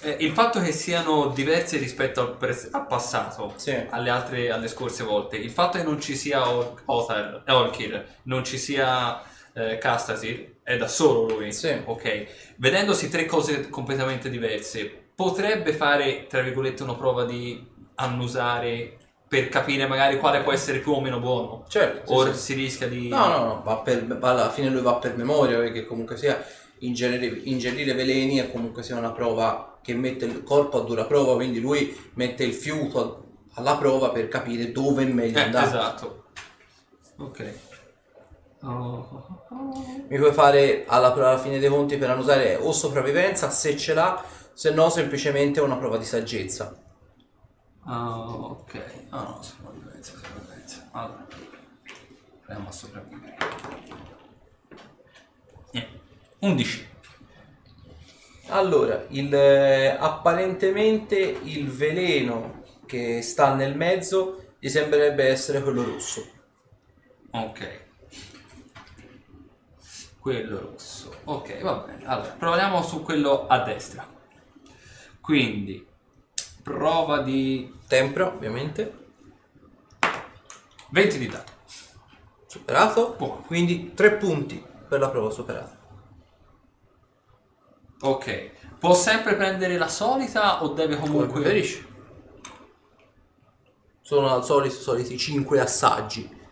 [0.00, 3.76] Eh, il fatto che siano diversi rispetto al, pres- al passato, Sì.
[3.90, 8.07] alle altre, alle scorse volte, il fatto che non ci sia Or- Othar, eh, Orkir,
[8.24, 11.52] non ci sia eh, Castasir, è da solo lui.
[11.52, 11.82] Sì.
[11.84, 12.26] Ok.
[12.57, 14.84] Vedendosi tre cose completamente diverse,
[15.14, 20.92] potrebbe fare, tra virgolette, una prova di annusare per capire magari quale può essere più
[20.92, 21.64] o meno buono.
[21.68, 22.07] Certo.
[22.07, 22.38] sì, O sì.
[22.38, 23.09] si rischia di...
[23.09, 26.42] No, no, no, va per, va- alla fine lui va per memoria perché comunque sia
[26.80, 31.34] ingerire, ingerire veleni è comunque sia una prova che mette il corpo a dura prova,
[31.34, 33.22] quindi lui mette il fiuto
[33.55, 35.66] alla prova per capire dove è meglio Eh, andare.
[35.66, 36.24] esatto.
[37.18, 37.40] Ok.
[38.62, 39.42] Oh.
[40.09, 44.22] Mi puoi fare alla, alla fine dei conti per annusare o sopravvivenza se ce l'ha,
[44.53, 46.84] se no semplicemente una prova di saggezza.
[47.87, 49.07] Ah, ok.
[49.11, 50.89] Ah no, sopravvivenza, sopravvivenza.
[50.93, 51.26] Allora.
[52.45, 53.37] Proviamo a sopravvivere.
[55.72, 56.01] Niente.
[56.41, 56.89] 11.
[58.49, 66.26] Allora, il, eh, apparentemente il veleno che sta nel mezzo gli sembrerebbe essere quello rosso.
[67.30, 67.82] Ok.
[70.18, 71.14] Quello rosso.
[71.24, 72.05] Ok, va bene.
[72.07, 74.07] Allora, proviamo su quello a destra.
[75.20, 75.87] Quindi,
[76.64, 79.04] prova di Tempra, ovviamente,
[80.90, 81.52] 20 di dato.
[82.46, 83.14] superato.
[83.16, 83.42] Buono.
[83.42, 85.76] Quindi 3 punti per la prova superata.
[88.00, 88.78] Ok.
[88.78, 91.40] Può sempre prendere la solita o deve Come comunque...
[91.40, 91.92] preferisci.
[94.00, 96.42] Sono al solito soliti 5 assaggi.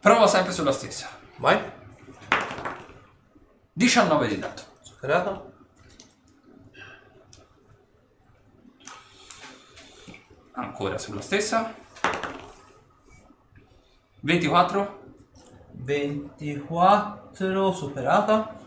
[0.00, 1.08] Prova sempre sulla stessa.
[1.36, 1.60] Vai,
[3.72, 4.62] 19 di dato.
[4.98, 5.52] Superato.
[10.54, 11.72] Ancora sulla stessa.
[14.20, 15.06] 24.
[15.70, 18.58] 24 superata.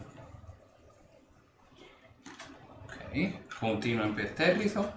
[2.86, 3.58] Ok.
[3.60, 4.94] Continua imperterrito.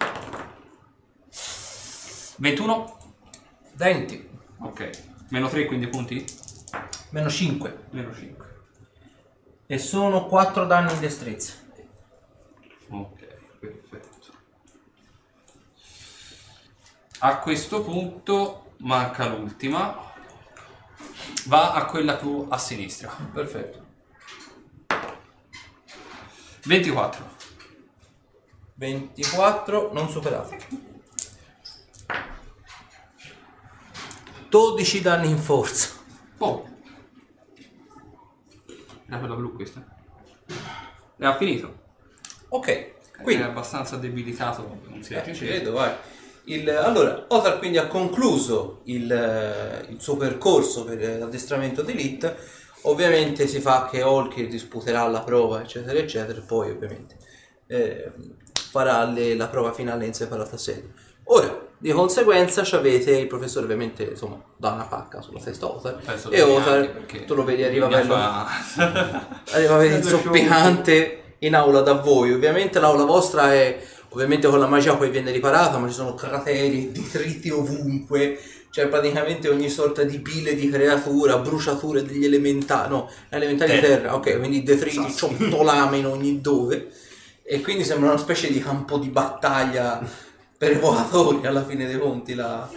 [2.37, 2.99] 21.
[3.73, 4.91] 20 Ok.
[5.31, 6.25] Meno 3 quindi punti?
[7.11, 8.44] meno 5 Meno 5.
[9.67, 11.55] E sono 4 danni in destrezza.
[12.89, 13.25] Ok,
[13.61, 14.33] perfetto.
[17.21, 20.13] A questo punto manca l'ultima.
[21.47, 23.11] Va a quella più a sinistra.
[23.33, 23.83] Perfetto.
[26.65, 27.33] 24.
[28.75, 30.57] 24 non superato.
[34.49, 35.91] 12 danni in forza.
[36.39, 36.74] Oh.
[39.09, 39.85] Era quella blu questa.
[41.17, 41.83] E ha finito.
[42.49, 44.81] Ok, Quindi quindi è abbastanza debilitato.
[44.89, 45.93] Non si Eh, ci vedo, vai.
[46.45, 52.37] Il- allora, Otar quindi ha concluso il, eh, il suo percorso per l'addestramento di Elite.
[52.83, 57.17] Ovviamente si fa che Olkir disputerà la prova, eccetera, eccetera, e poi ovviamente
[57.67, 58.13] eh,
[58.71, 60.93] farà le- la prova finale in separata sede.
[61.25, 65.69] Ora, di conseguenza, ci avete il professore ovviamente insomma dà una pacca sulla testa a
[65.69, 68.15] Otar Penso e Otar, tu lo vedi arriva bello
[69.53, 72.33] arriva Bello zoppicante in aula da voi.
[72.33, 73.79] Ovviamente l'aula vostra è
[74.09, 78.41] ovviamente con la magia poi viene riparata, ma ci sono crateri, detriti ovunque.
[78.71, 83.97] C'è praticamente ogni sorta di pile di creatura, bruciature degli elementari, no, elementari di Terra.
[83.97, 86.91] terra, ok, quindi detriti, ciotolame in ogni dove.
[87.43, 90.01] E quindi sembra una specie di campo di battaglia
[90.65, 92.69] per i volatori alla fine dei conti la-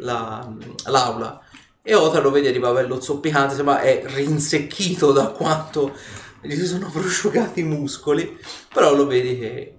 [0.00, 0.50] la-
[0.86, 1.40] l'aula.
[1.82, 5.94] E Otar lo vedi arriva bello zoppicante, sembra è rinsecchito da quanto
[6.40, 8.38] gli si sono prosciugati i muscoli,
[8.72, 9.74] però lo vedi che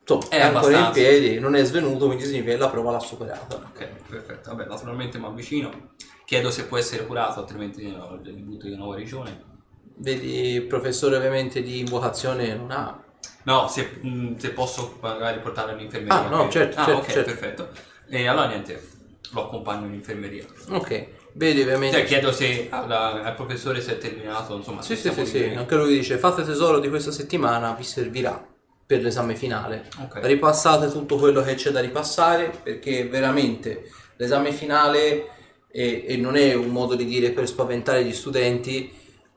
[0.00, 3.00] insomma, È è, ancora in piedi, non è svenuto, quindi significa che la prova l'ha
[3.00, 3.56] superata.
[3.56, 4.50] Ok, perfetto.
[4.50, 5.94] Vabbè, naturalmente mi avvicino.
[6.24, 9.50] Chiedo se può essere curato, altrimenti no, gli butto di nuova regione.
[9.96, 13.01] Vedi il professore ovviamente di invocazione non ha.
[13.44, 16.26] No, se, mh, se posso magari portarlo all'infermeria.
[16.26, 17.30] Ah, no, certo, Ah, certo, ok, certo.
[17.30, 17.68] perfetto.
[18.08, 18.88] E allora niente,
[19.32, 20.44] lo accompagno in infermeria.
[20.70, 21.96] Ok, vedi ovviamente.
[21.98, 25.28] Cioè, chiedo se alla- al professore se è terminato, insomma, Sì, se sì, sì, siamo
[25.28, 25.56] sì, liberi.
[25.56, 28.46] anche lui dice fate tesoro di questa settimana, vi servirà
[28.86, 29.88] per l'esame finale.
[30.02, 30.18] Ok.
[30.22, 35.28] Ripassate tutto quello che c'è da ripassare perché veramente l'esame finale,
[35.74, 38.92] e, e non è un modo di dire per spaventare gli studenti,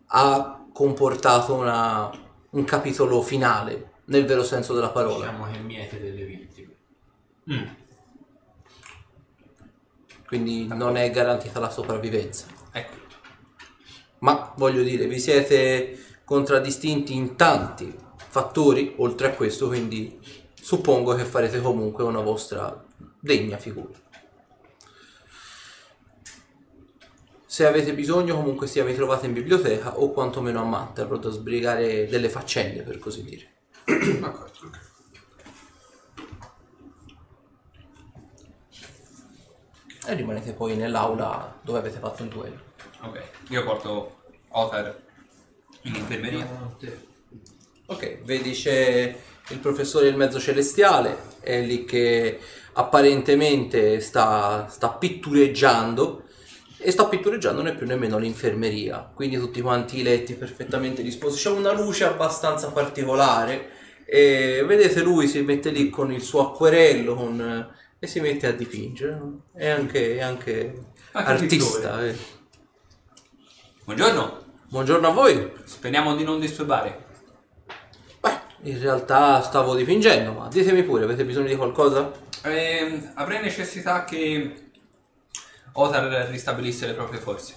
[0.08, 2.12] ha comportato una-
[2.52, 5.26] un capitolo finale nel vero senso della parola.
[5.26, 6.74] Diciamo che miete delle vittime.
[7.52, 7.66] Mm,
[10.28, 12.48] Quindi non è garantita la sopravvivenza.
[12.72, 13.04] ecco.
[14.20, 20.20] Ma voglio dire, vi siete contraddistinti in tanti fattori oltre a questo, quindi
[20.60, 22.84] suppongo che farete comunque una vostra
[23.20, 23.94] degna figura.
[27.46, 31.36] Se avete bisogno, comunque sia, vi trovate in biblioteca o quantomeno a Matta, proprio da
[31.36, 33.54] sbrigare delle faccende, per così dire.
[33.86, 34.72] D'accordo,
[40.08, 42.62] e rimanete poi nell'aula dove avete fatto il duello.
[43.02, 44.96] Ok, io porto Otar
[45.82, 46.48] in infermeria.
[47.88, 49.16] Ok, vedi c'è
[49.50, 52.40] il professore del mezzo celestiale, è lì che
[52.74, 56.24] apparentemente sta, sta pittureggiando
[56.78, 61.50] e sta pittureggiando né più nemmeno l'infermeria, quindi tutti quanti i letti perfettamente disposti, c'è
[61.50, 63.74] una luce abbastanza particolare
[64.06, 68.52] e vedete lui si mette lì con il suo acquerello con- e si mette a
[68.52, 69.20] dipingere,
[69.54, 72.06] è anche, è anche Anche artista.
[72.06, 72.16] eh.
[73.84, 75.52] Buongiorno, Buongiorno a voi.
[75.64, 77.04] speriamo di non disturbare.
[78.20, 82.12] Beh, in realtà stavo dipingendo, ma ditemi pure, avete bisogno di qualcosa?
[82.44, 84.62] Ehm, avrei necessità che
[85.74, 87.54] Otar ristabilisse le proprie forze.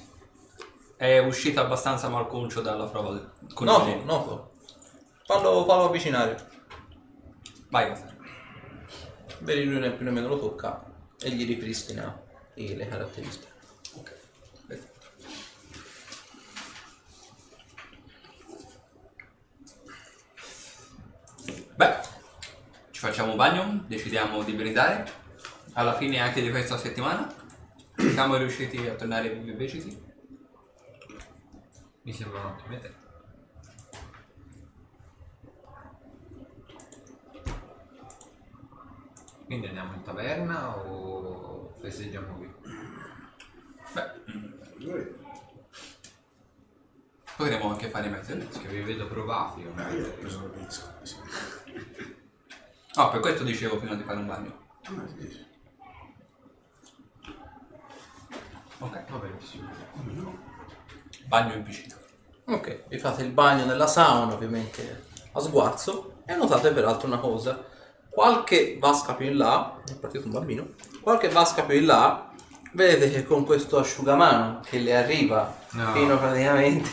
[0.96, 3.30] È uscito abbastanza malconcio dalla prova del-
[3.60, 4.47] No, no.
[5.28, 6.36] Fallo, fallo avvicinare.
[7.68, 8.16] Vai Otar.
[9.40, 10.82] Vedi lui ne più nemmeno lo tocca
[11.20, 12.18] e gli ripristina
[12.54, 13.52] i- le caratteristiche.
[13.96, 14.14] Ok.
[14.66, 15.06] perfetto.
[21.76, 21.94] Beh,
[22.90, 25.12] ci facciamo un bagno, decidiamo di brindare.
[25.74, 27.30] Alla fine anche di questa settimana
[27.96, 29.94] siamo riusciti a tornare vivi e.
[32.02, 32.97] Mi sembra un'ottima idea.
[39.48, 42.54] Quindi andiamo in taverna o festeggiamo qui?
[43.94, 44.10] Beh,
[47.34, 48.60] potremmo anche fare mezzo mezzo.
[48.60, 49.64] Che vi vedo provati.
[49.64, 50.86] o Eh, io ho preso il disco.
[51.02, 51.16] Sì.
[52.94, 54.58] No, per questo dicevo prima di fare un bagno.
[54.82, 55.46] Ah, sì.
[58.80, 59.70] Ok, Va benissimo.
[61.26, 61.96] bagno in piscina.
[62.44, 67.67] Ok, vi fate il bagno nella sauna, ovviamente a sguarzo, e notate peraltro una cosa.
[68.18, 70.70] Qualche vasca più in là, è partito un bambino,
[71.02, 72.28] qualche vasca più in là,
[72.72, 75.92] vedete che con questo asciugamano che le arriva No.
[75.92, 76.90] fino praticamente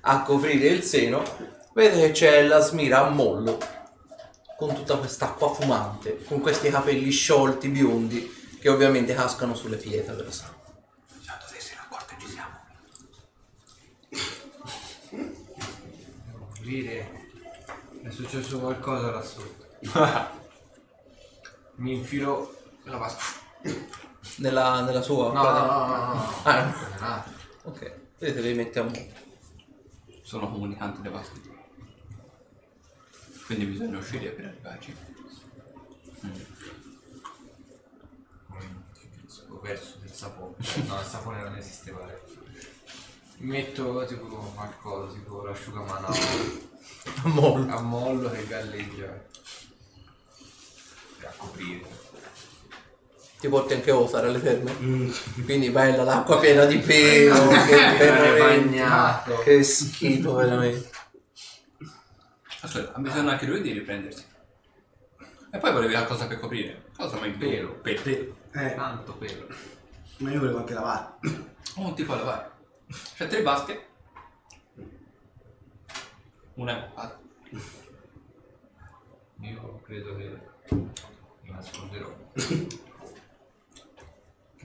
[0.00, 1.22] a coprire il seno,
[1.72, 3.56] vedete che c'è la smira a mollo,
[4.58, 10.30] con tutta quest'acqua fumante, con questi capelli sciolti, biondi, che ovviamente cascano sulle pietre della
[10.30, 10.58] sauna.
[11.22, 12.58] Santo te sei accorto che ci siamo.
[16.60, 17.10] Dire,
[18.02, 19.68] è successo qualcosa là sotto.
[21.80, 22.54] Mi infilo
[22.84, 23.38] la vasca.
[24.36, 25.32] Nella, nella sua...
[25.32, 26.74] No, no, no, no, no, no.
[27.00, 27.24] Ah.
[27.62, 28.40] Ok, vedete,
[28.78, 29.12] a mollo.
[30.22, 31.40] Sono comunicanti le vasche.
[33.46, 34.94] Quindi bisogna uscire per arrivarci.
[39.48, 40.54] Ho perso del sapone.
[40.86, 42.06] No, il sapone non esisteva.
[43.38, 46.14] Metto tipo qualcosa, tipo l'asciugamano a-
[47.28, 47.72] Mollo.
[47.74, 49.24] a mollo che galleggia.
[51.60, 51.98] Coprire.
[53.38, 54.74] Ti porti anche Osar alle ferme.
[55.44, 57.48] Quindi bella l'acqua piena di pelo.
[57.66, 59.38] che veramente- bagnato.
[59.38, 60.90] Che schifo veramente.
[62.62, 64.24] Aspetta, ha bisogno anche lui di riprendersi.
[65.52, 66.84] E poi volevi qualcosa per coprire.
[66.96, 67.72] Cosa mai Pelo.
[67.80, 68.02] Pelo.
[68.02, 68.32] Sì.
[68.52, 69.46] Eh, Tanto pelo.
[70.18, 71.12] ma io volevo anche lavare.
[71.76, 72.50] Oh, un tipo a lavare.
[73.16, 73.86] C'è tre vasche.
[76.54, 76.92] Una.
[79.40, 80.38] Io credo che
[81.50, 82.14] mi nasconderò.
[82.34, 82.68] Che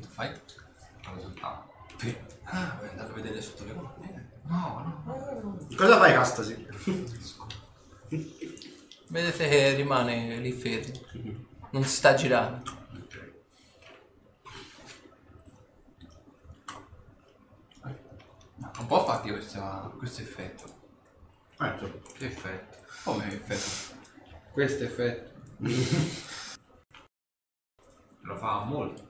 [0.07, 0.32] fai?
[1.03, 1.74] Vado soltanto.
[2.44, 4.32] Ah, vuoi andare a vedere sotto le colonne?
[4.44, 5.57] No, no.
[5.76, 6.68] Cosa fai, Castasi?
[9.07, 10.99] Vedete che rimane lì fermo.
[11.72, 12.84] Non si sta girando.
[18.57, 20.64] Ma non può farti questa- questo effetto.
[21.60, 21.94] Eh, insomma.
[22.18, 22.78] Che effetto.
[23.03, 24.03] Come effetto?
[24.52, 25.34] Questo effetto.
[28.26, 29.10] Lo fa molto.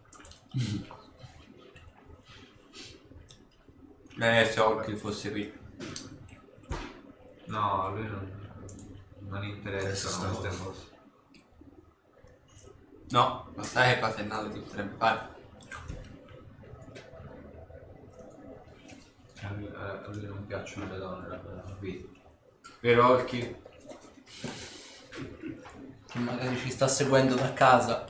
[4.17, 5.53] Eh, se Hulk fosse qui.
[7.45, 8.31] No, a lui non,
[9.27, 10.93] non interessano Questo queste cose.
[13.09, 15.33] No, ma sai che paternale ti potrebbe fare?
[19.41, 21.37] A lui, a lui non piacciono le donne, la
[21.79, 22.21] vedi.
[22.79, 23.55] Però il chi
[26.07, 28.05] Che magari ci sta seguendo da casa.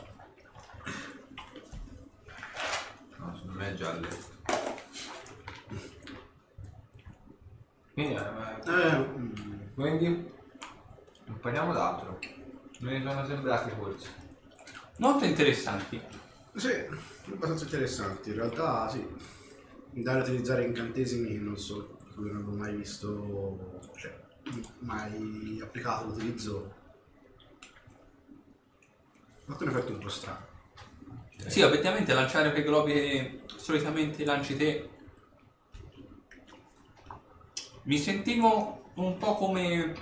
[3.18, 4.34] No, secondo me è già a letto.
[7.94, 9.10] Quindi, eh,
[9.73, 10.32] quindi
[11.26, 12.19] non parliamo d'altro.
[12.80, 14.10] Mi sono sembrati forse.
[14.98, 16.02] Molto interessanti.
[16.56, 16.72] sì,
[17.32, 18.30] abbastanza interessanti.
[18.30, 19.07] In realtà, sì.
[19.95, 24.14] Andare a utilizzare incantesimi che non so, cui non avevo mai visto, cioè,
[24.80, 26.73] mai applicato l'utilizzo.
[29.48, 30.45] Ha fatto un effetto un po' strano.
[31.48, 34.90] Sì, obiettivamente lanciare quei globi che solitamente lanci te.
[37.84, 39.94] Mi sentivo un po' come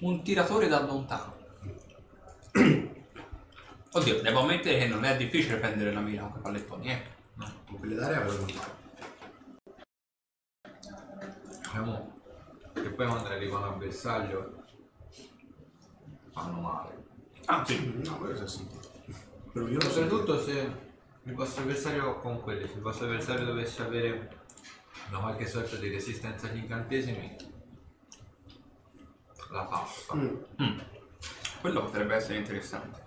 [0.00, 1.36] un tiratore da lontano.
[3.92, 7.02] Oddio, devo ammettere che non è difficile prendere la mira con pallettoni, eh.
[7.66, 8.44] Con quelle d'aria avevo
[11.74, 12.12] Diciamo
[12.72, 14.64] che poi quando arrivano a bersaglio
[16.32, 17.04] fanno male.
[17.46, 18.00] Ah, sì.
[18.04, 18.83] No, quello si è sentito.
[19.54, 19.80] Però io.
[19.80, 20.72] Soprattutto se
[21.22, 24.42] il vostro avversario con quelli, se il vostro avversario dovesse avere
[25.10, 27.36] una qualche sorta di resistenza agli incantesimi,
[29.50, 30.16] la passa.
[30.16, 30.78] Mm.
[31.60, 33.02] Quello potrebbe essere interessante.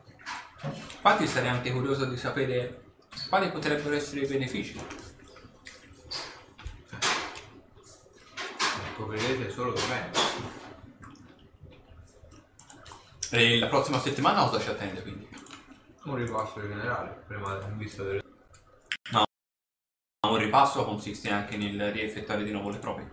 [0.64, 2.94] Infatti sarei anche curioso di sapere
[3.28, 4.80] quali potrebbero essere i benefici.
[8.96, 10.12] Coprirete solo bene.
[13.32, 15.37] E la prossima settimana cosa ci attende quindi?
[16.08, 18.24] Un ripasso generale, prima in vista del...
[20.26, 23.12] Un ripasso consiste anche nel rieffettuare di nuovo le prove.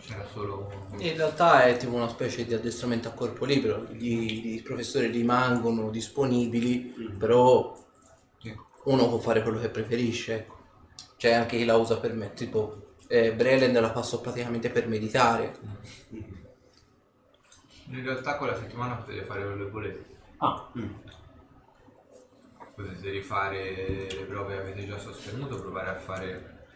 [0.00, 0.88] C'era solo...
[0.98, 5.88] In realtà è tipo una specie di addestramento a corpo libero, gli- i professori rimangono
[5.88, 7.72] disponibili, però
[8.84, 10.56] uno può fare quello che preferisce, ecco.
[11.16, 15.56] C'è anche chi la usa per me, tipo eh, Brelen la passo praticamente per meditare.
[17.86, 20.04] In realtà quella settimana potete fare quello che volete.
[20.38, 20.70] Ah,
[22.74, 26.66] Potete rifare le prove che avete già sostenuto, provare a fare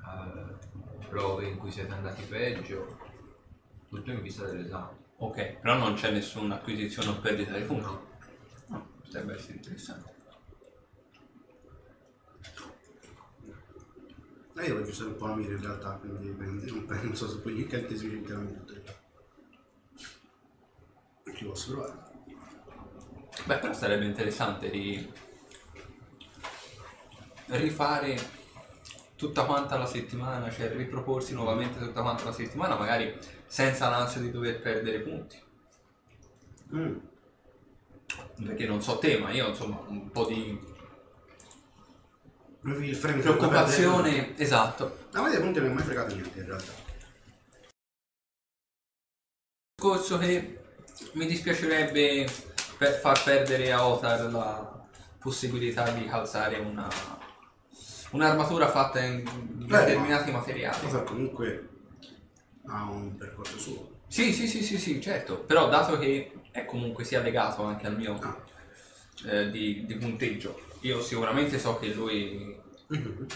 [0.00, 2.98] eh, prove in cui siete andati peggio,
[3.88, 4.96] tutto in vista dell'esame.
[5.18, 7.86] ok, però non c'è nessuna acquisizione o perdita di punti.
[8.70, 10.14] Ah, potrebbe essere interessante.
[14.58, 16.64] Eh, io voglio usare un po' la mira in realtà, quindi dipende.
[16.70, 18.82] Non penso- non so se poi gli incantesimi ci tirano tutti.
[21.34, 22.04] Ci posso provare.
[23.44, 25.12] Beh, però sarebbe interessante di
[27.46, 28.16] rifare
[29.16, 34.30] tutta quanta la settimana, cioè riproporsi nuovamente tutta quanta la settimana, magari senza l'ansia di
[34.30, 35.42] dover perdere punti.
[36.74, 36.96] Mm.
[38.44, 40.74] Perché non so te, ma io insomma un po' di
[42.62, 45.04] Il frame preoccupazione, esatto.
[45.12, 46.84] A me dei punti non mi è mai fregato niente in realtà.
[49.86, 50.55] discorso che
[51.12, 52.26] mi dispiacerebbe
[52.78, 54.84] per far perdere a Otar la
[55.18, 56.88] possibilità di calzare una
[58.10, 59.24] un'armatura fatta in
[59.66, 60.78] determinati materiali.
[60.80, 61.68] Cosa comunque
[62.66, 63.90] ha un percorso suo.
[64.08, 65.38] Sì, sì, sì, sì, sì, certo.
[65.40, 68.44] Però dato che è comunque sia legato anche al mio Ah.
[69.28, 72.54] eh, di, di punteggio, io sicuramente so che lui
[72.88, 73.26] Mhm.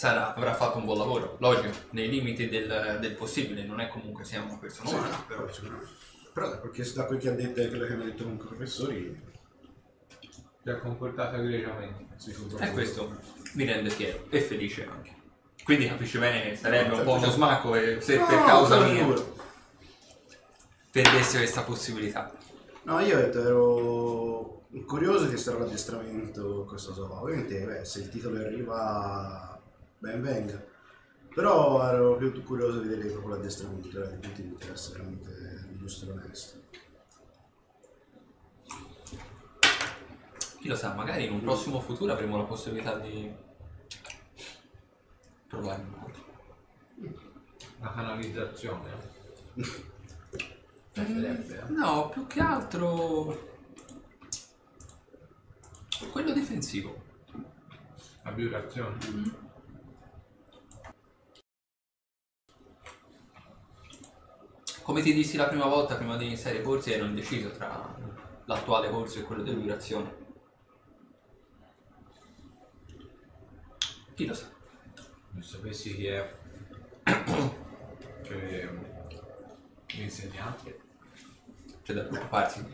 [0.00, 1.36] Sarà, avrà fatto un buon lavoro.
[1.40, 5.24] Logico, nei limiti del, del possibile, non è comunque sia una persona Sì, umana.
[5.28, 5.92] però sicuramente.
[6.32, 8.46] Però da quel che, da quel che ha detto e quello che hanno detto comunque
[8.46, 9.22] i professori,
[10.62, 12.14] Si è comportato egregiamente.
[12.16, 13.14] si comporta E questo
[13.54, 15.14] mi rende fiero e felice anche.
[15.64, 18.80] Quindi capisci bene che sarebbe un po' uno Certo, smacco e se No, per causa
[18.86, 19.06] mia
[20.90, 22.32] perdessi questa possibilità.
[22.84, 27.20] No, io ho detto, ero curioso di stare all'addestramento, questo so.
[27.20, 29.49] Ovviamente, beh, se il titolo arriva,
[30.00, 30.68] ben venga.
[31.32, 36.06] Però ero più curioso di vedere proprio l'addestramento, era di punti di interesse veramente giusto
[36.06, 36.58] e onesto.
[40.58, 43.32] Chi lo sa, magari in un prossimo futuro avremo la possibilità di
[45.46, 46.24] provare un altro.
[47.78, 48.90] La canalizzazione.
[50.92, 51.70] Piacerebbe, eh.
[51.70, 53.48] No, più che altro
[56.12, 57.08] quello difensivo.
[58.22, 59.48] La vibrazione.
[64.90, 67.96] Come ti dissi la prima volta, prima di iniziare i corsi, ero indeciso tra
[68.46, 70.16] l'attuale corso e quello dell'urazione.
[74.14, 74.46] Chi lo sa?
[75.36, 76.34] Se sapessi chi è
[78.22, 78.68] che
[79.94, 80.80] l'insegnante.
[81.84, 82.66] C'è da preoccuparsi.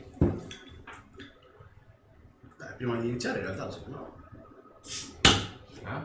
[2.56, 4.16] Dai, prima di iniziare in realtà lo sapevamo.
[5.82, 6.02] Eh?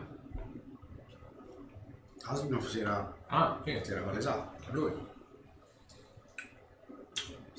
[2.25, 3.79] Asbinoff si era, Ah, sì.
[3.81, 5.19] si era palesato, a lui.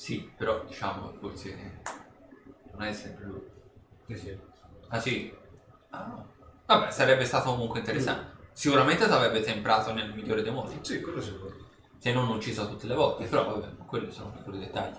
[0.03, 1.81] Sì, però diciamo che forse
[2.73, 3.41] non è sempre lui.
[4.09, 4.37] Sì, sì.
[4.89, 5.33] Ah sì?
[5.91, 6.33] Ah, no.
[6.67, 8.49] Vabbè, sarebbe stato comunque interessante.
[8.53, 10.77] Sicuramente ti avrebbe temprato nel migliore dei modi.
[10.83, 11.55] Sì, quello sicuro.
[11.99, 14.97] Se non ucciso tutte le volte, però vabbè, quelli sono piccoli dettagli.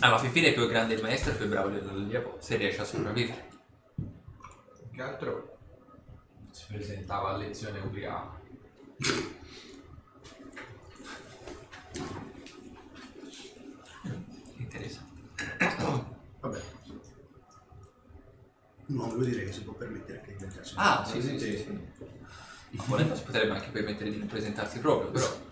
[0.00, 2.82] Alla fin fine più è grande il maestro e più è bravo l'allievo, se riesce
[2.82, 3.48] a sopravvivere.
[4.92, 5.56] Che altro
[6.50, 7.80] si presentava a lezione
[14.56, 15.22] Interessante.
[16.40, 16.62] Vabbè.
[18.86, 20.44] No, devo dire che si può permettere anche di.
[20.74, 21.56] Ah, sì, sì, sì.
[21.56, 21.94] sì.
[22.70, 25.44] Ma volendo si potrebbe anche permettere di presentarsi proprio, però.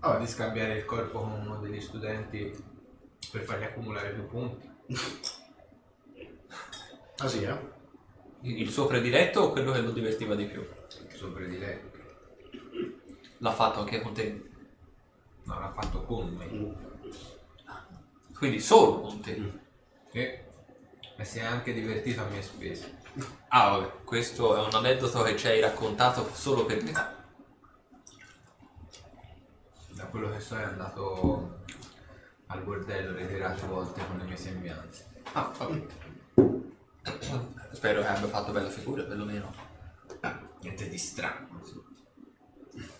[0.00, 2.52] Vabbè, di scambiare il corpo con uno degli studenti
[3.30, 4.70] per fargli accumulare più punti.
[7.16, 7.80] Ah sì, eh?
[8.40, 10.60] Il suo prediletto o quello che lo divertiva di più?
[10.60, 11.98] Il suo prediletto.
[13.38, 14.50] L'ha fatto anche con te?
[15.44, 16.90] L'ha fatto con me.
[18.36, 19.60] Quindi solo con te.
[20.12, 20.44] E,
[21.16, 22.98] e si è anche divertito a mie spese.
[23.48, 26.92] Ah, vabbè, questo è un aneddoto che ci hai raccontato solo per me.
[29.90, 31.60] Da quello che so è andato
[32.46, 35.10] al bordello ritirate volte con le mie sembianze.
[35.32, 35.86] Ah, vabbè.
[37.72, 39.52] Spero che abbia fatto bella figura, perlomeno.
[40.60, 41.48] Niente di strano.
[41.50, 42.90] No,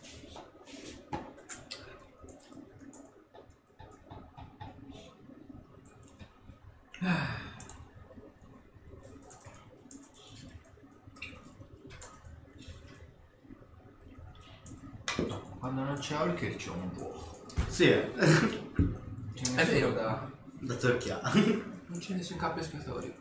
[15.58, 17.44] Quando non c'è Holker c'è un vuoto.
[17.68, 18.12] Sì, eh.
[18.14, 19.92] È vero.
[19.92, 20.30] da...
[20.60, 21.40] Da torchiare.
[21.86, 23.14] Non c'è nessun capo espiatorio.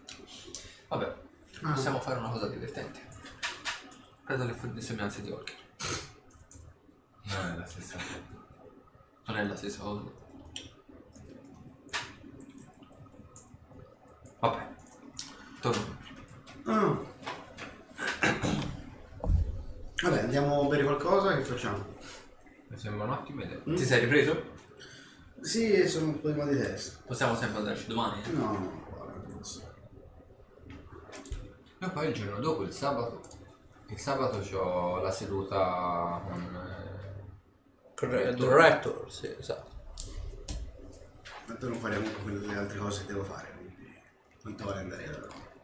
[0.87, 1.15] Vabbè,
[1.63, 1.73] Ah.
[1.73, 2.99] possiamo fare una cosa divertente.
[4.23, 5.55] Prendo le, le sembianze di Orker.
[7.23, 8.19] Non è la stessa cosa.
[9.25, 10.01] Non è la stessa cosa.
[14.41, 14.67] Vabbè.
[15.61, 15.97] Torno.
[16.65, 16.97] Ah.
[20.03, 21.85] Vabbè, andiamo a bere qualcosa, che facciamo?
[22.67, 23.59] Mi sembra un'ottima idea.
[23.69, 23.75] Mm?
[23.75, 24.43] Ti sei ripreso?
[25.41, 26.99] Sì, sono un po' di mal di testa.
[27.05, 28.21] Possiamo sempre andarci domani.
[28.23, 28.31] eh?
[28.31, 29.61] No, no, guarda, non so.
[31.79, 33.21] E poi il giorno dopo, il sabato.
[33.89, 36.41] Il sabato ho la seduta con...
[36.55, 37.23] eh,
[37.95, 38.35] Corretto.
[38.47, 39.69] Director, sì, esatto.
[41.45, 43.51] Tanto non faremo quelle le altre cose che devo fare,
[44.41, 45.05] quanto vale andare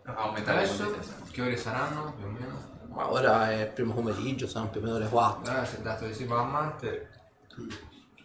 [0.03, 0.95] da Aumentare le Adesso,
[1.31, 2.75] che ore saranno più o meno?
[2.89, 5.51] Ma ora è primo pomeriggio, sono più o meno le 4.
[5.51, 7.09] Allora, se dato che si va a Manter,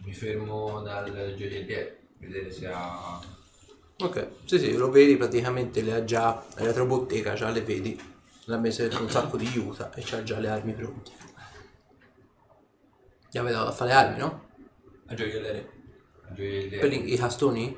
[0.05, 3.19] mi fermo dal gioielliere, vedere se ha...
[3.99, 7.99] Ok, sì sì, lo vedi praticamente le ha già, la retrobottega già le vedi,
[8.45, 11.11] l'ha messa dentro un sacco di aiuta e c'ha già le armi pronte.
[13.29, 14.45] Gli avete dato a fare le armi, no?
[15.07, 15.69] A gioielliere.
[16.33, 16.77] gioielliere.
[16.77, 17.77] Per i, i castoni?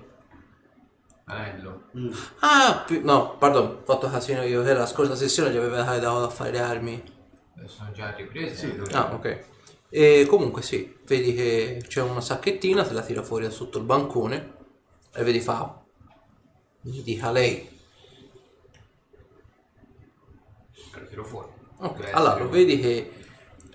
[1.26, 1.84] Anello.
[2.40, 6.24] Ah, più- no, pardon, ho fatto casino io, che la scorsa sessione gli aveva dato
[6.24, 6.94] a fare le armi.
[7.64, 8.56] Eh, Sono già riprese.
[8.56, 8.94] Sì, eh.
[8.96, 9.44] Ah, ok.
[9.90, 13.86] E comunque sì, vedi che c'è una sacchettina, te la tira fuori da sotto il
[13.86, 14.54] bancone
[15.14, 15.82] e vedi fa.
[16.82, 17.70] Mi dica lei.
[21.00, 21.50] Lo tiro fuori.
[21.78, 23.12] Ok, Deve allora essere vedi che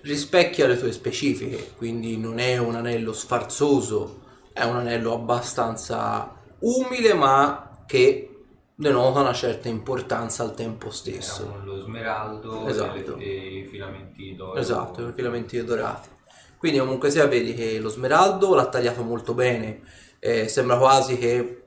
[0.01, 4.21] rispecchia le tue specifiche, quindi non è un anello sfarzoso,
[4.53, 8.27] è un anello abbastanza umile ma che
[8.73, 11.43] denota una certa importanza al tempo stesso.
[11.43, 13.17] Era con lo smeraldo Esatto.
[13.17, 14.59] e, e i filamenti d'oro.
[14.59, 16.09] Esatto, i filamenti dorati.
[16.57, 19.81] Quindi comunque sia vedi che lo smeraldo l'ha tagliato molto bene,
[20.19, 21.63] eh, sembra quasi che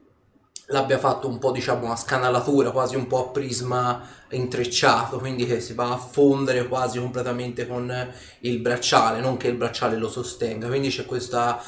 [0.68, 5.60] l'abbia fatto un po' diciamo una scanalatura, quasi un po' a prisma intrecciato, quindi che
[5.60, 7.92] si va a fondere quasi completamente con
[8.40, 11.60] il bracciale, non che il bracciale lo sostenga, quindi c'è questa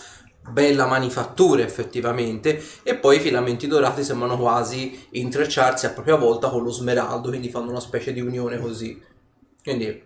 [0.49, 6.63] bella manifattura effettivamente e poi i filamenti dorati sembrano quasi intrecciarsi a propria volta con
[6.63, 9.03] lo smeraldo, quindi fanno una specie di unione così.
[9.63, 10.05] Quindi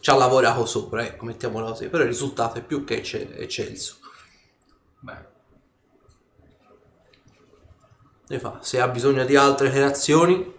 [0.00, 3.98] ci ha lavorato sopra, ecco, mettiamola così, però il risultato è più che ecce- eccelso.
[5.00, 5.34] Beh,
[8.28, 10.52] Ne fa, se ha bisogno di altre creazioni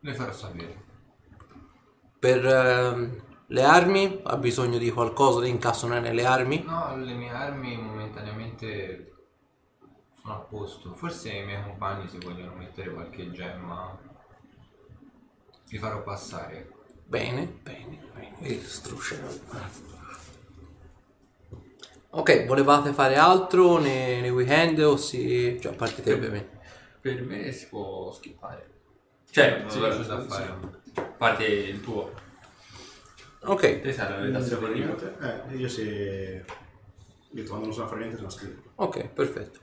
[0.00, 0.74] le farò sapere.
[2.18, 3.22] per ehm,
[3.52, 6.62] le armi, ha bisogno di qualcosa di incastonare nelle armi.
[6.64, 9.12] No, le mie armi momentaneamente
[10.18, 10.94] sono a posto.
[10.94, 13.98] Forse i miei compagni se vogliono mettere qualche gemma
[15.68, 16.70] li farò passare.
[17.04, 19.16] Bene, bene, bene, vedi, struscia.
[22.14, 25.58] Ok, volevate fare altro nei, nei weekend o si...
[25.60, 26.58] cioè a parte te ovviamente.
[27.02, 28.70] Per me si può skippare.
[29.30, 30.58] Cioè, Non sì, sì, da fare.
[30.94, 32.30] A parte il tuo.
[33.44, 34.96] Ok, Te sai la redazione di libro.
[35.20, 36.44] Eh, io se...
[37.34, 38.70] Io quando non so fare niente sono scritto.
[38.76, 39.58] ok, perfetto.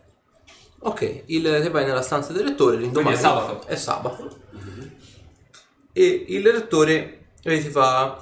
[0.79, 3.67] Ok, il, te vai nella stanza del rettore, l'indomani Quindi è sabato.
[3.67, 4.37] È sabato.
[5.93, 8.21] E il rettore eh, ti fa...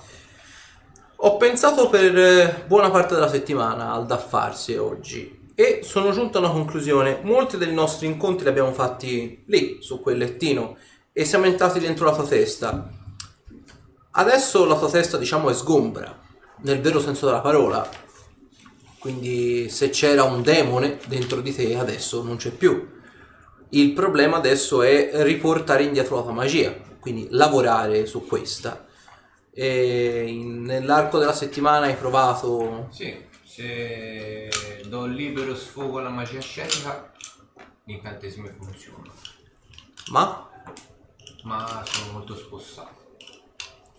[1.19, 6.38] Ho pensato per eh, buona parte della settimana al da farsi oggi e sono giunto
[6.38, 7.19] a una conclusione.
[7.23, 10.77] Molti dei nostri incontri li abbiamo fatti lì, su quel lettino,
[11.11, 12.91] e siamo entrati dentro la tua testa.
[14.19, 16.19] Adesso la tua testa, diciamo, è sgombra,
[16.61, 17.88] nel vero senso della parola.
[18.98, 22.95] Quindi se c'era un demone dentro di te, adesso non c'è più.
[23.69, 26.76] Il problema adesso è riportare indietro la tua magia.
[26.99, 28.85] quindi lavorare su questa.
[29.53, 32.88] E nell'arco della settimana hai provato...
[32.91, 34.49] Sì, se
[34.88, 37.14] do libero sfogo alla magia ascetica,
[37.85, 39.11] l'incantesimo funziona.
[40.10, 40.49] Ma?
[41.44, 42.96] Ma sono molto spossato.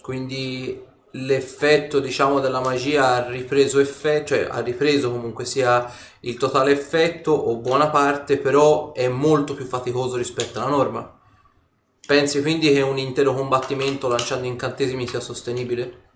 [0.09, 5.87] Quindi l'effetto diciamo della magia ha ripreso effetto, cioè ha ripreso comunque sia
[6.21, 11.21] il totale effetto o buona parte, però è molto più faticoso rispetto alla norma.
[12.07, 16.09] Pensi quindi che un intero combattimento lanciando incantesimi sia sostenibile?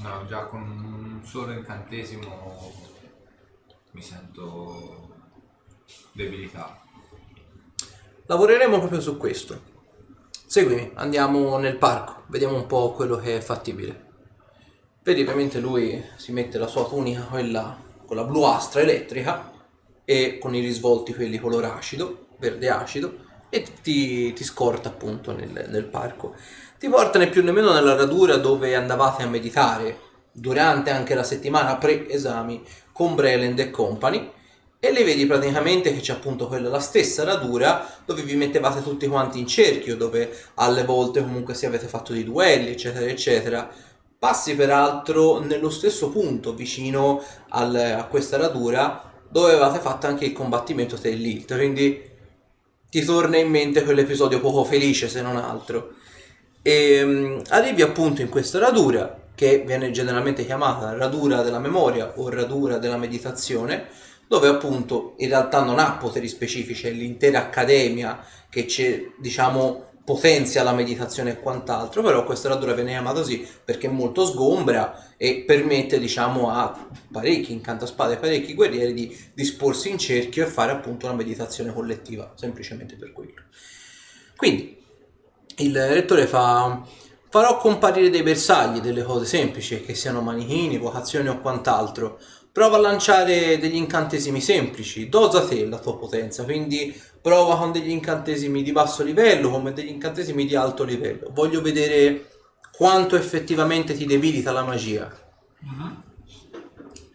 [0.00, 2.72] No, già con un solo incantesimo
[3.92, 5.08] mi sento
[6.12, 6.82] debilitato.
[8.26, 9.72] Lavoreremo proprio su questo.
[10.46, 14.12] Seguimi, andiamo nel parco, vediamo un po' quello che è fattibile.
[15.02, 17.76] Vedi, ovviamente lui si mette la sua tunica, quella
[18.06, 19.50] con la bluastra elettrica
[20.04, 23.16] e con i risvolti quelli color acido, verde acido,
[23.48, 26.34] e ti, ti scorta appunto nel, nel parco.
[26.78, 29.98] Ti porta né più nemmeno nella radura dove andavate a meditare
[30.30, 32.62] durante anche la settimana pre-esami
[32.92, 34.30] con Breland e Company
[34.84, 39.06] e le vedi praticamente che c'è appunto quella la stessa radura dove vi mettevate tutti
[39.06, 43.70] quanti in cerchio, dove alle volte comunque si avete fatto dei duelli, eccetera, eccetera.
[44.18, 50.34] Passi peraltro nello stesso punto vicino al- a questa radura dove avevate fatto anche il
[50.34, 52.02] combattimento dell'Ilt, quindi
[52.90, 55.94] ti torna in mente quell'episodio poco felice se non altro.
[56.60, 62.28] E mm, arrivi appunto in questa radura che viene generalmente chiamata radura della memoria o
[62.28, 63.88] radura della meditazione,
[64.28, 70.62] dove appunto in realtà non ha poteri specifici, è l'intera accademia che c'è, diciamo, potenzia
[70.62, 75.44] la meditazione e quant'altro, però questa radura viene chiamata così perché è molto sgombra e
[75.46, 81.14] permette, diciamo, a parecchi incantaspade, parecchi guerrieri di disporsi in cerchio e fare appunto una
[81.14, 83.42] meditazione collettiva, semplicemente per quello.
[84.36, 84.82] Quindi,
[85.58, 86.82] il rettore fa
[87.30, 92.18] farò comparire dei bersagli, delle cose semplici, che siano manichini, vocazioni o quant'altro.
[92.54, 97.90] Prova a lanciare degli incantesimi semplici, dosa te la tua potenza, quindi prova con degli
[97.90, 101.30] incantesimi di basso livello come degli incantesimi di alto livello.
[101.32, 102.30] Voglio vedere
[102.70, 105.12] quanto effettivamente ti debilita la magia.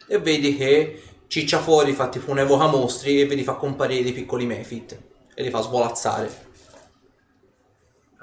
[0.10, 4.12] E vedi che ciccia fuori, fa tipo un evoca mostri e vedi fa comparire dei
[4.12, 5.02] piccoli mefit
[5.34, 6.28] e li fa svolazzare.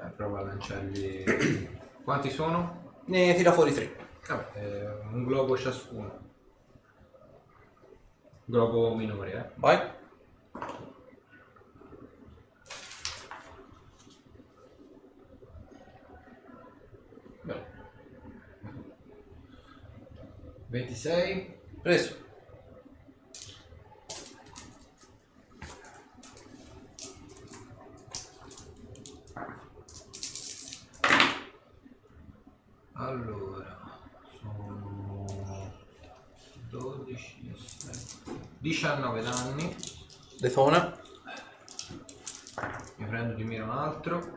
[0.05, 1.25] Eh, provo a lanciargli...
[2.05, 3.01] Quanti sono?
[3.07, 3.91] Ne tira fuori tre.
[4.29, 6.26] Vabbè, eh, un globo ciascuno.
[8.49, 9.51] Globo minore, eh.
[9.57, 9.91] Vai.
[17.45, 17.65] Beh.
[20.71, 21.55] 26.
[21.83, 22.25] Preso.
[32.99, 34.01] Allora,
[34.41, 35.27] sono
[36.71, 37.46] 12, 17,
[38.67, 39.77] 19 danni.
[40.41, 40.99] Detona.
[42.97, 44.29] Mi prendo di mira un altro.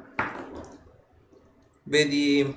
[1.81, 2.55] Vedi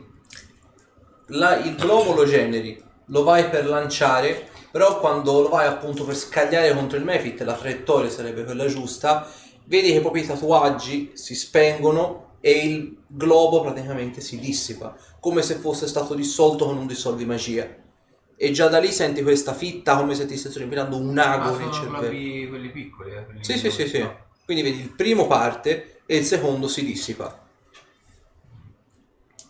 [1.29, 6.15] la- il globo lo generi, lo vai per lanciare, però quando lo vai appunto per
[6.15, 9.27] scagliare contro il Mefit, la traiettoria sarebbe quella giusta,
[9.65, 15.55] vedi che proprio i tatuaggi si spengono e il globo praticamente si dissipa, come se
[15.55, 17.82] fosse stato dissolto con un dissolvi magia.
[18.43, 21.51] E già da lì senti questa fitta come se ti stessero riempendo un Ah, ago
[21.57, 21.99] nel sono cervello.
[22.01, 23.25] globi quelli piccoli, eh.
[23.25, 24.11] quelli Sì, sì, sì, sì.
[24.45, 27.47] Quindi vedi il primo parte e il secondo si dissipa.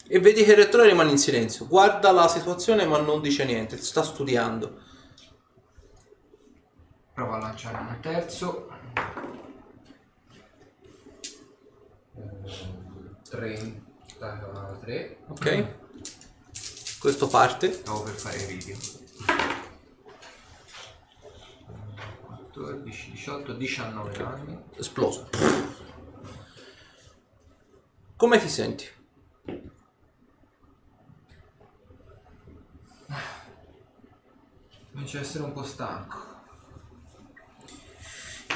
[0.07, 1.67] E vedi che il rettore rimane in silenzio.
[1.69, 4.79] Guarda la situazione ma non dice niente, sta studiando.
[7.15, 8.69] Provo a lanciare un terzo.
[13.31, 15.17] 33.
[15.29, 15.81] Ok?
[17.03, 17.73] Questo parte.
[17.73, 18.77] Stavo per fare video.
[22.21, 24.57] 14, 18, 19 anni.
[24.77, 25.29] Esploso.
[28.15, 28.87] Come ti senti?
[34.93, 36.19] Comincio a essere un po' stanco.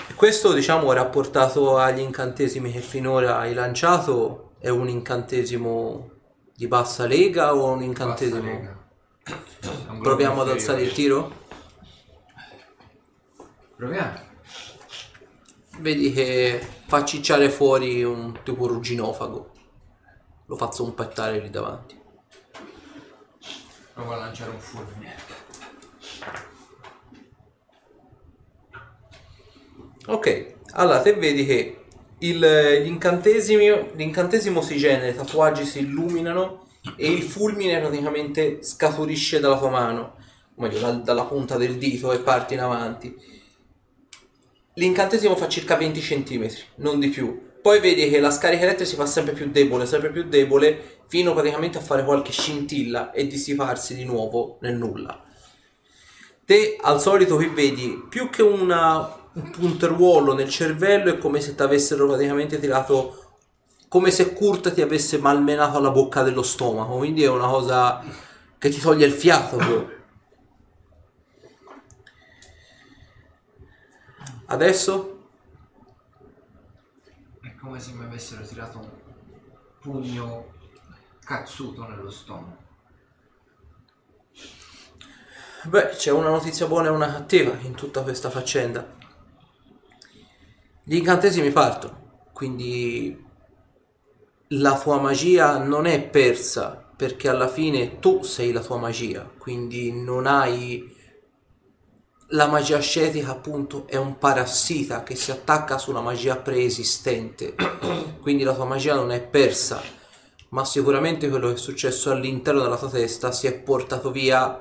[0.08, 6.14] E questo, diciamo, rapportato agli incantesimi che finora hai lanciato, è un incantesimo
[6.56, 8.42] di bassa lega o un incantesimo?
[8.42, 8.84] lega.
[9.90, 11.44] Un Proviamo ad alzare il tiro?
[13.76, 14.24] Proviamo.
[15.78, 19.52] Vedi che fa cicciare fuori un tipo rugginofago.
[20.46, 22.00] Lo fa zompettare lì davanti.
[23.92, 25.14] Provo a lanciare un fulmine.
[30.06, 31.85] Ok, allora te vedi che
[32.20, 36.66] il- l'incantesimo si genera, i tatuaggi si illuminano
[36.96, 40.16] e il fulmine praticamente scaturisce dalla tua mano,
[40.54, 43.14] o meglio dal- dalla punta del dito e parte in avanti.
[44.74, 47.44] L'incantesimo fa circa 20 cm, non di più.
[47.62, 51.32] Poi vedi che la scarica elettrica si fa sempre più debole, sempre più debole, fino
[51.32, 55.24] praticamente a fare qualche scintilla e dissiparsi di nuovo nel nulla.
[56.44, 61.54] Te al solito qui vedi più che una- un punteruolo nel cervello è come se
[61.54, 63.24] ti avessero praticamente tirato
[63.88, 68.02] come se Kurt ti avesse malmenato la bocca dello stomaco quindi è una cosa
[68.58, 70.04] che ti toglie il fiato proprio.
[74.46, 75.28] adesso
[77.42, 78.90] È come se mi avessero tirato un
[79.80, 80.54] pugno
[81.22, 82.64] cazzuto nello stomaco.
[85.64, 88.95] Beh, c'è una notizia buona e una cattiva in tutta questa faccenda.
[90.88, 93.24] Gli incantesimi partono, quindi
[94.50, 99.90] la tua magia non è persa perché alla fine tu sei la tua magia, quindi
[99.90, 100.94] non hai
[102.28, 107.56] la magia ascetica appunto è un parassita che si attacca su una magia preesistente,
[108.22, 109.82] quindi la tua magia non è persa,
[110.50, 114.56] ma sicuramente quello che è successo all'interno della tua testa si è portato via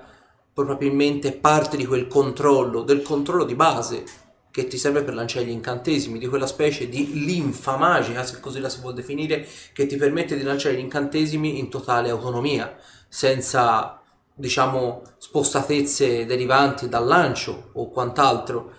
[0.51, 4.23] probabilmente parte di quel controllo, del controllo di base
[4.55, 8.61] che ti serve per lanciare gli incantesimi, di quella specie di linfa magica, se così
[8.61, 12.73] la si può definire, che ti permette di lanciare gli incantesimi in totale autonomia,
[13.09, 14.01] senza
[14.33, 18.71] diciamo spostatezze derivanti dal lancio o quant'altro.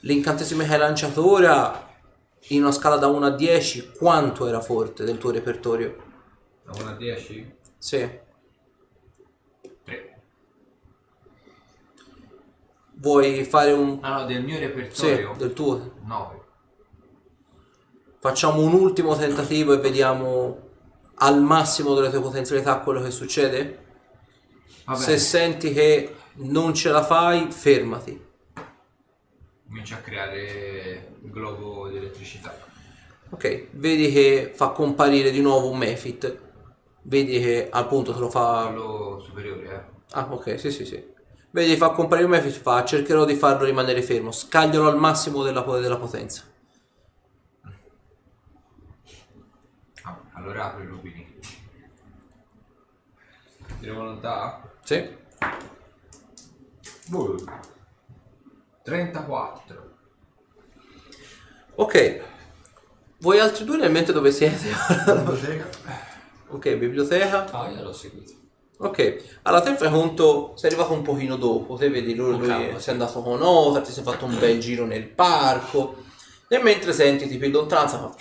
[0.00, 1.94] L'incantesimo che hai lanciato ora,
[2.48, 5.96] in una scala da 1 a 10, quanto era forte del tuo repertorio?
[6.64, 7.54] Da 1 a 10?
[7.78, 8.26] Sì.
[13.00, 13.98] Vuoi fare un...
[14.00, 15.34] Ah no, del mio Sì, repertorio?
[15.38, 15.92] del tuo.
[16.04, 16.40] 9.
[18.20, 20.66] Facciamo un ultimo tentativo e vediamo
[21.20, 23.86] al massimo delle tue potenzialità quello che succede.
[24.94, 28.26] Se senti che non ce la fai, fermati.
[29.66, 32.56] comincia a creare il globo di elettricità.
[33.30, 36.38] Ok, vedi che fa comparire di nuovo un Mefit.
[37.02, 38.66] Vedi che appunto te lo fa.
[38.68, 39.96] Quello superiore, eh.
[40.12, 41.16] Ah, ok, sì, sì, sì.
[41.50, 44.30] Vedi fa comparire Mefit, fa cercherò di farlo rimanere fermo.
[44.30, 46.42] Scaglialo al massimo della, della potenza.
[50.02, 51.40] Ah, allora apro i rubini.
[53.80, 54.62] Tiro volontà?
[54.82, 55.16] Sì.
[58.82, 59.96] 34.
[61.76, 62.20] Ok.
[63.20, 64.68] Voi altri due nel mente dove siete?
[65.06, 65.68] Biblioteca.
[66.48, 67.50] ok, biblioteca.
[67.50, 68.37] Ah, io l'ho seguito.
[68.80, 72.74] Ok, allora te fai conto, sei arrivato un pochino dopo, te vedi lui, Con lui
[72.76, 76.04] sei andato con Otar, ti sei fatto un bel giro nel parco
[76.46, 78.14] e mentre senti tipo in lontananza fa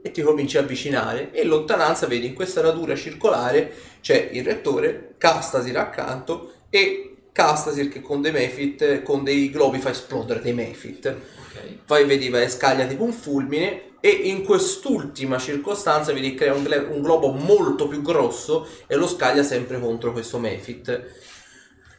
[0.00, 4.44] e ti cominci a avvicinare e in lontananza vedi in questa radura circolare c'è il
[4.44, 10.52] rettore, Castasir accanto e Castasir che con dei Mefit, con dei globi fa esplodere dei
[10.52, 11.84] Mefit Ok.
[11.86, 16.62] poi vedi va e scaglia tipo un fulmine e in quest'ultima circostanza che crea un,
[16.62, 21.04] gle- un globo molto più grosso e lo scaglia sempre contro questo Mefit.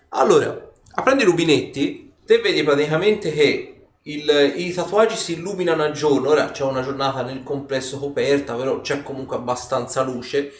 [0.09, 6.29] Allora, aprendo i rubinetti, te vedi praticamente che il- i tatuaggi si illuminano a giorno,
[6.29, 10.51] ora c'è una giornata nel complesso coperta, però c'è comunque abbastanza luce.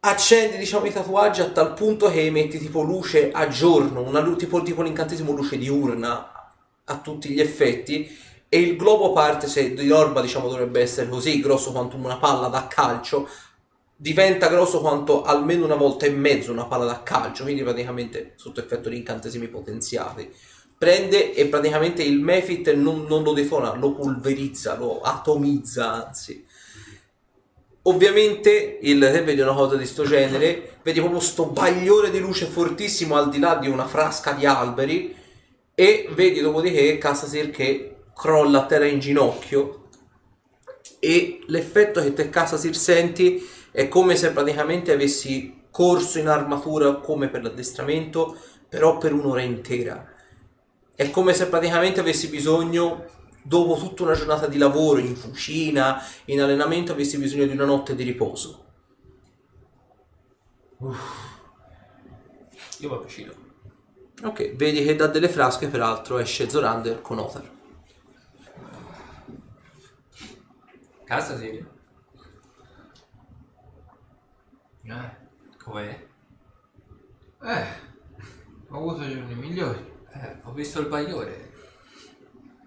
[0.00, 4.60] Accendi diciamo i tatuaggi a tal punto che emetti tipo luce a giorno, una tipo,
[4.62, 6.52] tipo l'incantesimo luce diurna
[6.84, 11.40] a tutti gli effetti e il globo parte se di norma diciamo dovrebbe essere così
[11.40, 13.28] grosso quanto una palla da calcio.
[13.94, 18.58] Diventa grosso quanto almeno una volta e mezzo una palla da calcio quindi praticamente sotto
[18.58, 20.28] effetto di incantesimi potenziati.
[20.76, 26.44] Prende e praticamente il Mefit non, non lo detona lo pulverizza lo atomizza anzi.
[27.82, 30.78] Ovviamente il, te vedi una cosa di sto genere?
[30.82, 35.14] Vedi proprio sto bagliore di luce fortissimo al di là di una frasca di alberi
[35.72, 37.89] e vedi dopodiché Cassasir che
[38.20, 39.88] crolla a terra in ginocchio
[40.98, 47.30] e l'effetto che te Cassasir senti è come se praticamente avessi corso in armatura come
[47.30, 48.36] per l'addestramento
[48.68, 50.06] però per un'ora intera.
[50.94, 53.06] È come se praticamente avessi bisogno
[53.42, 57.94] dopo tutta una giornata di lavoro in fucina in allenamento avessi bisogno di una notte
[57.94, 58.64] di riposo.
[62.80, 63.32] Io mi avvicino.
[64.24, 67.58] ok vedi che da delle frasche peraltro esce Zorander con Otar
[71.10, 71.66] Casa Siria.
[74.84, 75.16] Eh,
[75.60, 76.06] Com'è?
[77.42, 77.66] eh,
[78.68, 79.84] ho avuto giorni migliori.
[80.12, 81.52] Eh, ho visto il bagliore.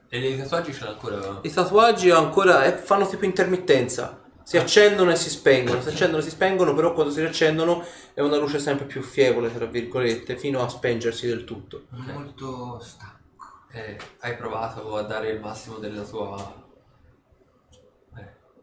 [0.10, 1.40] E i tatuaggi ce l'ha ancora.
[1.42, 4.22] I tatuaggi ancora eh, fanno tipo intermittenza.
[4.44, 8.20] Si accendono e si spengono, si accendono e si spengono, però quando si riaccendono è
[8.20, 11.84] una luce sempre più fievole, tra virgolette, fino a spengersi del tutto.
[11.92, 13.64] Molto stanco.
[13.72, 16.63] Eh, hai provato a dare il massimo della tua.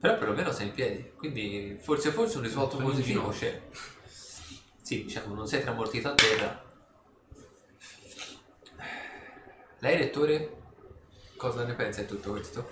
[0.01, 3.49] Però perlomeno sei in piedi, quindi forse forse un risvolto Sono in positivo ginocchio.
[3.49, 3.61] c'è.
[4.81, 6.65] Sì, diciamo, non sei tramortito a terra.
[9.81, 10.57] Lei, lettore,
[11.37, 12.69] cosa ne pensa di tutto questo?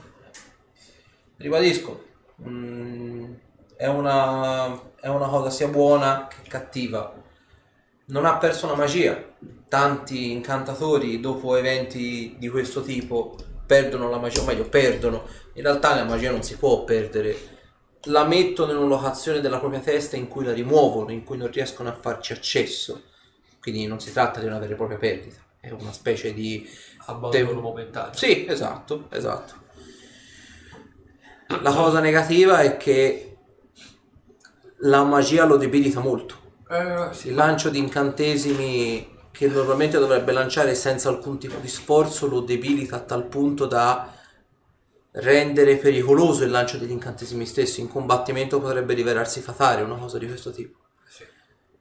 [1.37, 2.05] Ribadisco,
[2.49, 3.33] mm,
[3.77, 7.15] è, una, è una cosa sia buona che cattiva.
[8.07, 9.37] Non ha perso la magia.
[9.69, 13.37] Tanti incantatori dopo eventi di questo tipo
[13.69, 15.27] perdono la magia, o meglio perdono.
[15.53, 17.57] In realtà la magia non si può perdere.
[18.05, 21.51] La mettono in una locazione della propria testa in cui la rimuovono, in cui non
[21.51, 23.03] riescono a farci accesso.
[23.61, 26.66] Quindi non si tratta di una vera e propria perdita, è una specie di
[27.07, 28.15] Abbandono momentaneo.
[28.15, 29.55] sì, esatto, esatto.
[31.61, 33.36] La cosa negativa è che
[34.78, 36.36] la magia lo debilita molto.
[36.70, 37.28] Eh, sì.
[37.28, 42.97] Il lancio di incantesimi che normalmente dovrebbe lanciare senza alcun tipo di sforzo lo debilita
[42.97, 44.12] a tal punto da
[45.12, 47.81] rendere pericoloso il lancio degli incantesimi stessi.
[47.81, 50.78] In combattimento potrebbe rivelarsi fatale, una cosa di questo tipo.
[51.09, 51.23] Sì.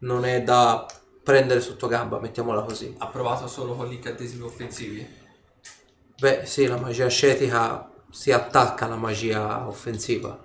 [0.01, 0.85] Non è da
[1.23, 2.93] prendere sotto gamba, mettiamola così.
[2.99, 5.07] Ha provato solo con gli incantesimi offensivi?
[6.15, 10.39] Beh, sì, la magia ascetica si attacca alla magia offensiva.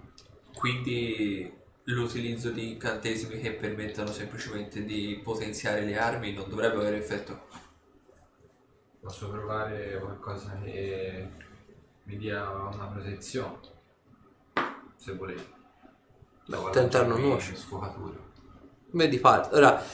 [0.55, 7.47] Quindi l'utilizzo di incantesimi che permettono semplicemente di potenziare le armi non dovrebbe avere effetto.
[9.01, 11.29] Posso provare qualcosa che
[12.05, 13.59] mi dia una protezione.
[14.97, 15.61] Se volete.
[16.47, 17.57] Devo tentar non lanciarmi nuoce.
[17.57, 18.19] Sfocatura.
[18.91, 19.57] Vedi parte.
[19.57, 19.85] Ora,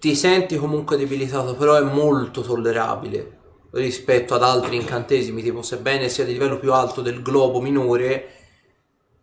[0.00, 3.36] ti senti comunque debilitato, però è molto tollerabile
[3.70, 8.34] rispetto ad altri incantesimi, tipo sebbene sia di livello più alto del globo minore,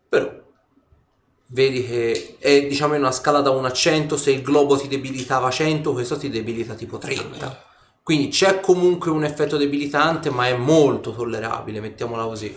[0.08, 0.45] però
[1.48, 4.88] vedi che è diciamo in una scala da 1 a 100, se il globo ti
[4.88, 7.64] debilitava 100, questo ti debilita tipo 30.
[8.02, 12.56] Quindi c'è comunque un effetto debilitante, ma è molto tollerabile, mettiamola così.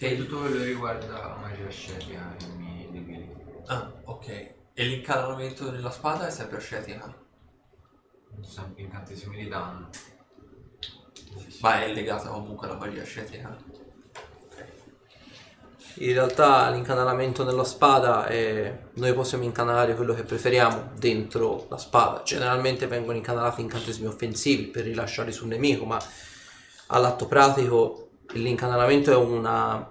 [0.00, 3.62] E tutto quello che riguarda la magia ascetica che mi debilita.
[3.66, 4.28] Ah, ok.
[4.74, 7.12] E l'incanamento della spada è sempre ascetica?
[8.42, 9.88] Sempre incantesimi di danno.
[11.60, 13.56] Ma è legata comunque alla magia ascetica?
[16.00, 18.78] In realtà l'incanalamento nella spada è...
[18.94, 22.22] noi possiamo incanalare quello che preferiamo dentro la spada.
[22.22, 25.98] Generalmente vengono incanalati incantesimi offensivi per rilasciarli sul nemico, ma
[26.88, 29.90] all'atto pratico l'incanalamento è, una...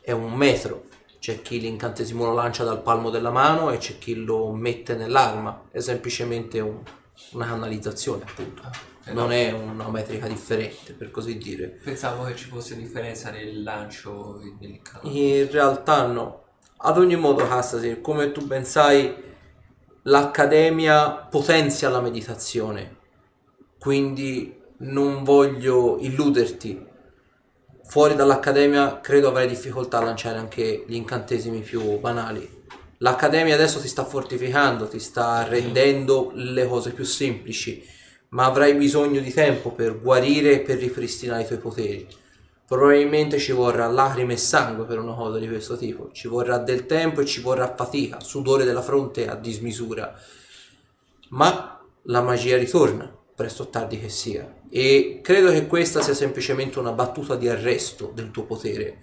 [0.00, 0.84] è un metro.
[1.18, 5.64] C'è chi l'incantesimo lo lancia dal palmo della mano e c'è chi lo mette nell'arma.
[5.70, 6.82] È semplicemente un-
[7.32, 8.91] una canalizzazione, appunto.
[9.04, 9.32] Eh, Non no.
[9.32, 11.78] è una metrica differente, per così dire.
[11.82, 15.18] Pensavo che ci fosse differenza nel lancio e nell'incanamento.
[15.18, 16.44] In realtà no.
[16.84, 19.14] Ad ogni modo, Castasir, come tu ben sai,
[20.02, 22.96] l'Accademia potenzia la meditazione.
[23.78, 26.90] Quindi non voglio illuderti.
[27.84, 32.60] Fuori dall'Accademia credo avrai difficoltà a lanciare anche gli incantesimi più banali.
[32.98, 37.84] L'Accademia adesso ti sta fortificando, ti sta rendendo le cose più semplici,
[38.32, 42.06] ma avrai bisogno di tempo per guarire e per ripristinare i tuoi poteri.
[42.66, 46.86] Probabilmente ci vorrà lacrime e sangue per una cosa di questo tipo, ci vorrà del
[46.86, 50.18] tempo e ci vorrà fatica, sudore della fronte a dismisura.
[51.30, 56.78] Ma la magia ritorna, presto o tardi che sia, e credo che questa sia semplicemente
[56.78, 59.00] una battuta di arresto del tuo potere,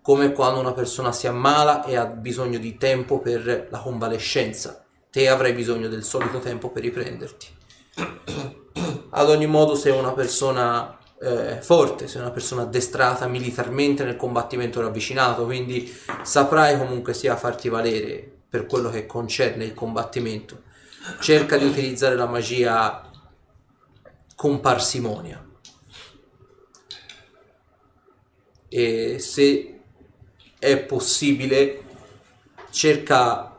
[0.00, 5.28] come quando una persona si ammala e ha bisogno di tempo per la convalescenza, te
[5.28, 7.53] avrai bisogno del solito tempo per riprenderti.
[9.10, 14.80] Ad ogni modo sei una persona eh, forte, sei una persona addestrata militarmente nel combattimento
[14.80, 15.92] ravvicinato, quindi
[16.22, 20.62] saprai comunque sia farti valere per quello che concerne il combattimento.
[21.20, 23.10] Cerca di utilizzare la magia
[24.34, 25.42] con parsimonia.
[28.68, 29.80] E se
[30.58, 31.82] è possibile,
[32.70, 33.54] cerca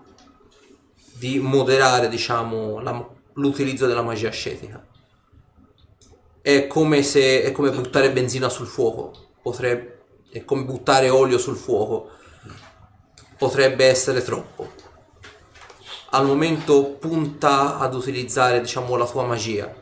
[1.14, 4.86] di moderare, diciamo, la- l'utilizzo della magia ascetica.
[6.41, 9.95] È come se è come buttare benzina sul fuoco, potrebbe
[10.36, 12.10] è come buttare olio sul fuoco.
[13.38, 14.70] Potrebbe essere troppo.
[16.10, 19.74] Al momento punta ad utilizzare, diciamo, la tua magia.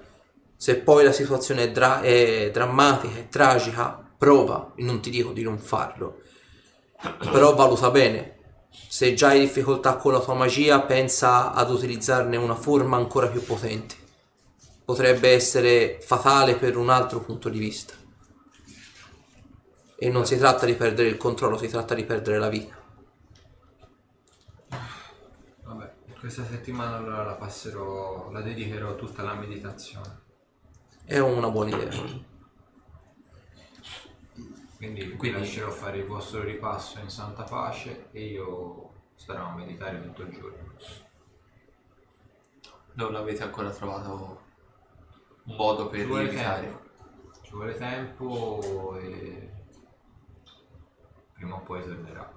[0.55, 5.41] Se poi la situazione è, dra- è drammatica, è tragica, prova, non ti dico di
[5.41, 6.21] non farlo.
[7.31, 8.37] Però valuta bene.
[8.87, 13.43] Se già hai difficoltà con la tua magia, pensa ad utilizzarne una forma ancora più
[13.43, 13.95] potente.
[14.85, 17.93] potrebbe essere fatale per un altro punto di vista.
[19.95, 22.75] E non si tratta di perdere il controllo, si tratta di perdere la vita.
[25.63, 30.21] Vabbè, questa settimana allora la passerò, la dedicherò tutta alla meditazione.
[31.05, 32.31] È una buona idea.
[34.83, 40.01] Quindi Quindi- lascerò fare il vostro ripasso in santa pace e io starò a meditare
[40.03, 40.73] tutto il giorno.
[42.95, 44.41] Non avete ancora trovato
[45.45, 46.61] un modo per Ci vuole evitare.
[46.67, 46.81] tempo.
[47.43, 49.49] Ci vuole tempo e
[51.33, 52.33] prima o poi tornerà.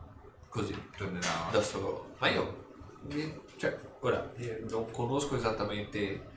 [0.49, 1.49] Così, Tornerà.
[1.51, 2.15] da solo.
[2.19, 2.67] Ma io,
[3.57, 6.29] cioè, ora, io non conosco esattamente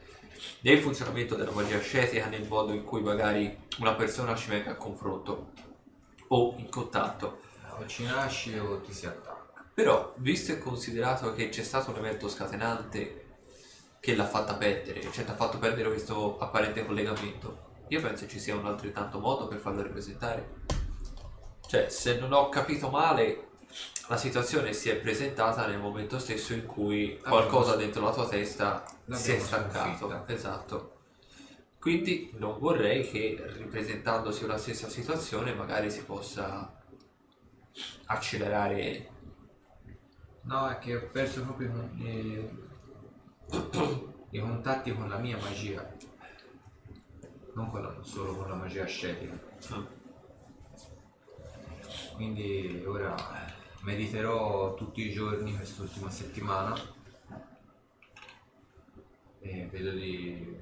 [0.61, 4.71] né il funzionamento della magia ascetica nel modo in cui magari una persona ci venga
[4.71, 5.67] a confronto
[6.29, 7.39] o in contatto.
[7.77, 9.63] O ci nasci o ti si attacca.
[9.73, 13.25] Però, visto e considerato che c'è stato un evento scatenante
[13.99, 18.39] che l'ha fatta perdere, cioè ti ha fatto perdere questo apparente collegamento, io penso ci
[18.39, 20.57] sia un altrettanto modo per farlo ripresentare.
[21.67, 23.49] Cioè, se non ho capito male,
[24.07, 28.83] la situazione si è presentata nel momento stesso in cui qualcosa dentro la tua testa
[29.11, 30.25] si è staccato.
[30.27, 30.98] Esatto.
[31.79, 36.75] Quindi non vorrei che ripresentandosi la stessa situazione magari si possa
[38.05, 39.17] accelerare
[40.49, 42.49] No, è che ho perso proprio i con-
[44.31, 45.95] i, contatti con la mia magia.
[47.53, 49.37] Non con la- solo con la magia ascetica.
[52.15, 53.13] Quindi ora
[53.83, 56.75] mediterò tutti i giorni quest'ultima settimana
[59.41, 60.57] e vedo di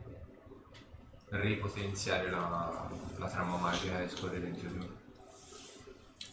[1.29, 4.87] ripotenziare la, la trama magica che scorre dentro di me.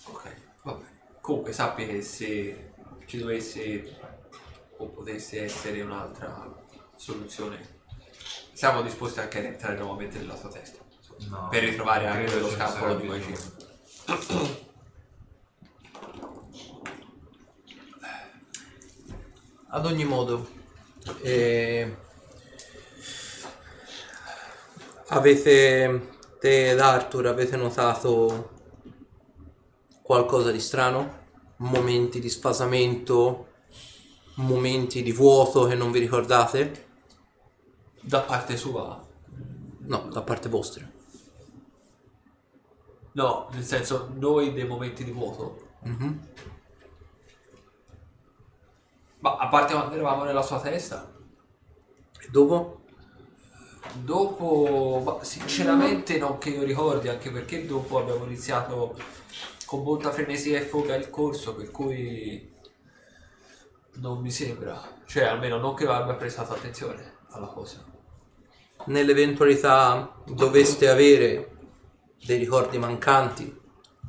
[0.04, 0.84] Ok, vabbè.
[1.20, 2.72] Comunque sappi che se
[3.06, 3.98] ci dovesse
[4.76, 6.52] o potesse essere un'altra
[6.96, 7.80] soluzione,
[8.52, 10.82] siamo disposti anche ad entrare nuovamente nella tua testa.
[11.28, 13.28] No, per ritrovare anche credo lo ce ne scappolo sarà di magia.
[13.28, 14.62] bisogno.
[19.68, 20.48] Ad ogni modo,
[21.22, 21.96] eh,
[25.14, 26.10] avete,
[26.40, 28.50] te ed Arthur, avete notato
[30.02, 31.22] qualcosa di strano?
[31.58, 33.48] Momenti di sfasamento,
[34.36, 36.86] momenti di vuoto che non vi ricordate?
[38.00, 39.02] Da parte sua,
[39.86, 40.90] No, da parte vostra.
[43.12, 45.68] no, nel senso noi dei momenti di vuoto.
[45.82, 46.28] Mhm.
[49.20, 51.10] Ma a parte quando eravamo nella sua testa,
[52.20, 52.83] E dopo?
[53.94, 58.96] Dopo, sinceramente non che io ricordi, anche perché dopo abbiamo iniziato
[59.66, 62.52] con molta frenesia e foga il corso, per cui
[63.94, 67.84] non mi sembra, cioè almeno non che abbia prestato attenzione alla cosa.
[68.86, 71.50] Nell'eventualità doveste avere
[72.24, 73.60] dei ricordi mancanti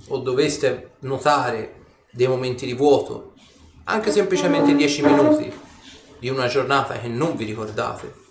[0.08, 3.34] o doveste notare dei momenti di vuoto,
[3.86, 5.54] anche semplicemente 10 minuti
[6.20, 8.24] di una giornata che non vi ricordate,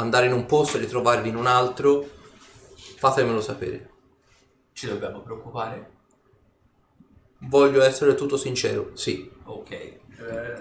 [0.00, 2.08] andare in un posto e ritrovarvi in un altro,
[2.96, 3.90] fatemelo sapere.
[4.72, 5.90] Ci dobbiamo preoccupare?
[7.40, 9.30] Voglio essere tutto sincero, sì.
[9.44, 9.70] Ok.
[9.70, 9.98] Eh,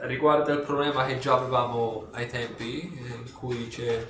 [0.07, 4.05] riguardo al problema che già avevamo ai tempi, in cui c'è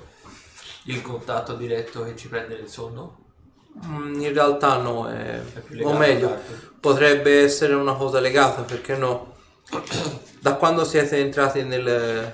[0.84, 3.26] il contatto diretto che ci prende il sonno,
[3.86, 6.36] Mm, In realtà no, è- È o meglio,
[6.80, 9.36] potrebbe essere una cosa legata, perché no?
[10.40, 12.32] Da quando siete entrati nel-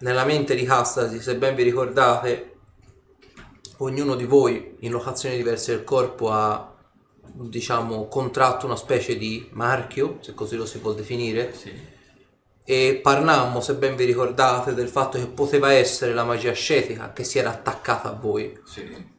[0.00, 2.56] nella mente di Castasi, se ben vi ricordate,
[3.78, 6.74] ognuno di voi in locazioni diverse del corpo ha,
[7.20, 11.72] diciamo, contratto una specie di marchio, se così lo si può definire, sì.
[12.64, 17.24] e parlammo, se ben vi ricordate, del fatto che poteva essere la magia ascetica che
[17.24, 18.58] si era attaccata a voi.
[18.64, 19.18] Sì.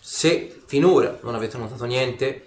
[0.00, 2.44] Se finora non avete notato niente,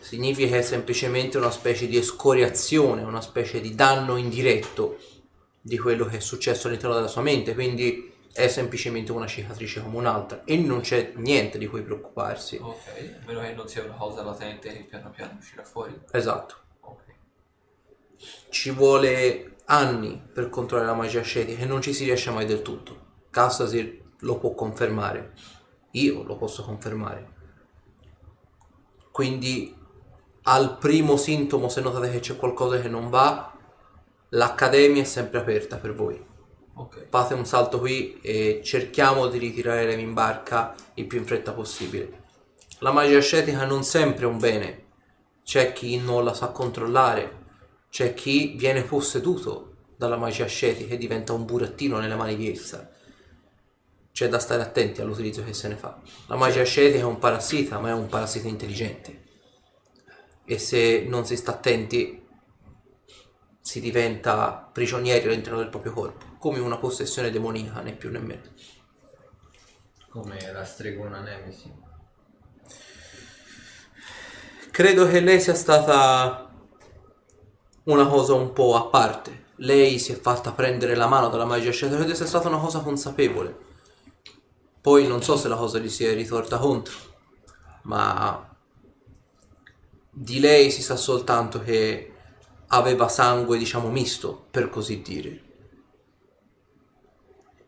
[0.00, 4.98] significa che è semplicemente una specie di escoriazione, una specie di danno indiretto
[5.66, 9.96] di quello che è successo all'interno della sua mente, quindi è semplicemente una cicatrice come
[9.96, 12.56] un'altra e non c'è niente di cui preoccuparsi.
[12.62, 16.00] Ok, a meno che non sia una cosa latente che piano piano uscirà fuori.
[16.12, 16.54] Esatto.
[16.82, 17.02] Ok.
[18.48, 22.62] Ci vuole anni per controllare la magia ascetica e non ci si riesce mai del
[22.62, 23.24] tutto.
[23.30, 25.32] Castasir lo può confermare,
[25.92, 27.34] io lo posso confermare.
[29.10, 29.74] Quindi
[30.42, 33.55] al primo sintomo, se notate che c'è qualcosa che non va,
[34.30, 36.24] l'accademia è sempre aperta per voi.
[36.74, 37.06] Ok.
[37.08, 41.52] Fate un salto qui e cerchiamo di ritirare Levi in barca il più in fretta
[41.52, 42.24] possibile.
[42.80, 44.84] La magia ascetica non sempre è un bene.
[45.42, 47.44] C'è chi non la sa controllare,
[47.88, 52.90] c'è chi viene posseduto dalla magia ascetica e diventa un burattino nelle mani di essa.
[54.12, 56.00] c'è da stare attenti all'utilizzo che se ne fa.
[56.26, 59.24] La magia ascetica è un parassita, ma è un parassita intelligente.
[60.46, 62.25] E se non si sta attenti,
[63.66, 68.42] si diventa prigionieri all'interno del proprio corpo, come una possessione demoniaca, né più né meno.
[70.08, 71.74] Come la stregona Nemesi.
[74.70, 76.48] Credo che lei sia stata
[77.82, 79.46] una cosa un po' a parte.
[79.56, 82.78] Lei si è fatta prendere la mano dalla magia ascetica, credo sia stata una cosa
[82.78, 83.52] consapevole.
[84.80, 86.94] Poi non so se la cosa gli si è ritorta contro,
[87.82, 88.48] ma
[90.08, 92.12] di lei si sa soltanto che
[92.68, 95.42] aveva sangue, diciamo, misto, per così dire.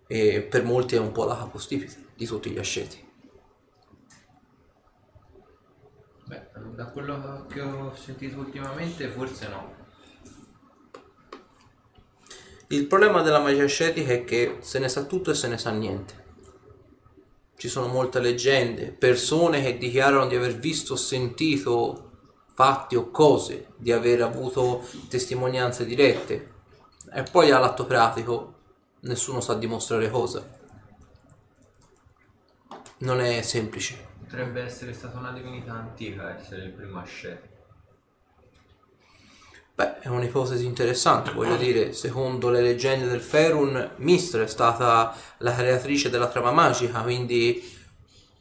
[0.06, 3.06] E per molti è un po' la capostipite di tutti gli asceti.
[6.24, 9.76] Beh, da quello che ho sentito ultimamente forse no.
[12.68, 15.70] Il problema della magia ascetica è che se ne sa tutto e se ne sa
[15.70, 16.26] niente.
[17.56, 22.07] Ci sono molte leggende, persone che dichiarano di aver visto o sentito
[22.58, 26.54] fatti o cose, di aver avuto testimonianze dirette.
[27.14, 28.54] E poi all'atto pratico
[29.02, 30.44] nessuno sa dimostrare cosa.
[32.98, 34.08] Non è semplice.
[34.18, 37.46] Potrebbe essere stata una divinità antica essere il primo asceto.
[39.76, 45.54] Beh, è un'ipotesi interessante, voglio dire, secondo le leggende del Ferun, Mistra è stata la
[45.54, 47.77] creatrice della trama magica, quindi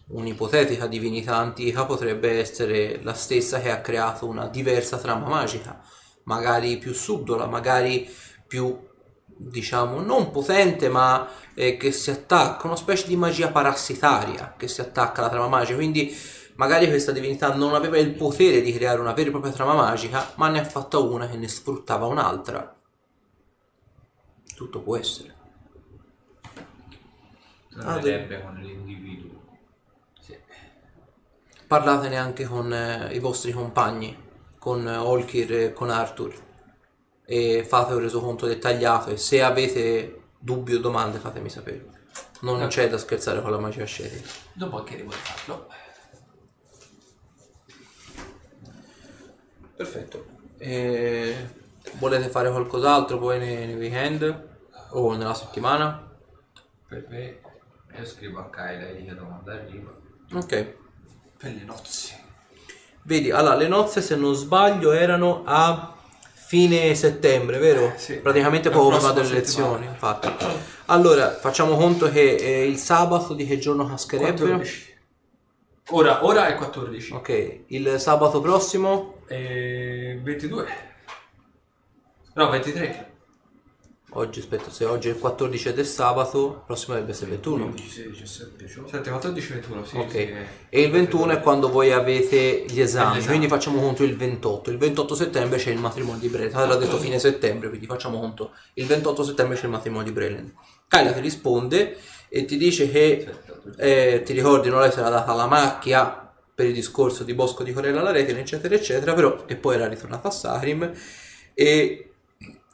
[0.10, 5.82] un'ipotetica divinità antica potrebbe essere la stessa che ha creato una diversa trama magica,
[6.24, 8.10] magari più subdola, magari
[8.48, 8.78] più,
[9.26, 14.82] diciamo, non potente, ma eh, che si attacca, una specie di magia parassitaria che si
[14.82, 16.16] attacca alla trama magica, quindi
[16.56, 20.32] magari questa divinità non aveva il potere di creare una vera e propria trama magica,
[20.36, 22.76] ma ne ha fatta una che ne sfruttava un'altra.
[24.56, 25.36] Tutto può essere.
[27.70, 29.27] Tornerebbe con l'individuo.
[31.68, 34.18] Parlatene anche con eh, i vostri compagni,
[34.58, 36.34] con eh, Olkir e con Arthur
[37.26, 41.96] e fate un resoconto dettagliato e se avete dubbi o domande fatemi sapere.
[42.42, 44.30] Non c'è da scherzare con la magia ascetica.
[44.54, 45.68] Dopo anche devo farlo.
[49.76, 50.26] Perfetto.
[50.58, 51.50] E
[51.98, 54.48] volete fare qualcos'altro poi nei, nei weekend
[54.92, 56.16] o nella settimana?
[56.88, 57.42] Per me,
[57.98, 59.94] io scrivo a Kyla e gli chiedo quando arriva.
[60.32, 60.86] Ok.
[61.38, 62.26] Per le nozze.
[63.04, 65.96] Vedi, allora le nozze se non sbaglio erano a
[66.34, 67.94] fine settembre, vero?
[67.98, 68.16] sì.
[68.16, 70.30] Praticamente poco prima delle elezioni, infatti.
[70.88, 74.40] Allora, facciamo conto che eh, il sabato di che giorno cascherebbe?
[74.40, 74.96] 14.
[75.92, 77.14] Ora, ora è 14.
[77.14, 80.68] Ok, il sabato prossimo, E 22.
[82.34, 83.17] No, 23.
[84.12, 87.38] Oggi aspetta, se oggi è il 14 ed è sabato, il prossimo dovrebbe essere il
[87.38, 87.74] 21.
[87.76, 88.88] 16, 17, 18.
[88.90, 89.86] 7, 14, 21.
[89.86, 90.34] Sì, Ok, sì,
[90.70, 94.72] e il 21 è quando voi avete gli esami, quindi facciamo conto il 28.
[94.72, 96.68] Il 28 settembre c'è il matrimonio di Breland.
[96.68, 100.54] L'ha detto fine settembre, quindi facciamo conto il 28 settembre c'è il matrimonio di Breland.
[100.88, 101.98] Kyla ti risponde
[102.30, 103.28] e ti dice che
[103.78, 107.72] eh, ti ricordi, non lei sarà data la macchia per il discorso di Bosco di
[107.72, 110.92] Corella alla Retine, eccetera, eccetera, però e poi era ritornata a Sarim
[111.54, 112.07] e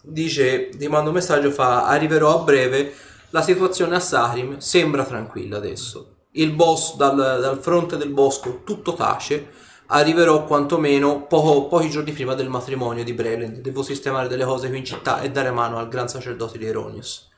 [0.03, 2.93] dice, ti mando un messaggio, fa arriverò a breve,
[3.30, 6.09] la situazione a Sarim sembra tranquilla adesso.
[6.31, 9.49] Il boss dal, dal fronte del bosco tutto tace,
[9.88, 13.59] arriverò quantomeno poco- pochi giorni prima del matrimonio di Breland.
[13.59, 17.30] Devo sistemare delle cose qui in città e dare mano al gran sacerdote di Eronius.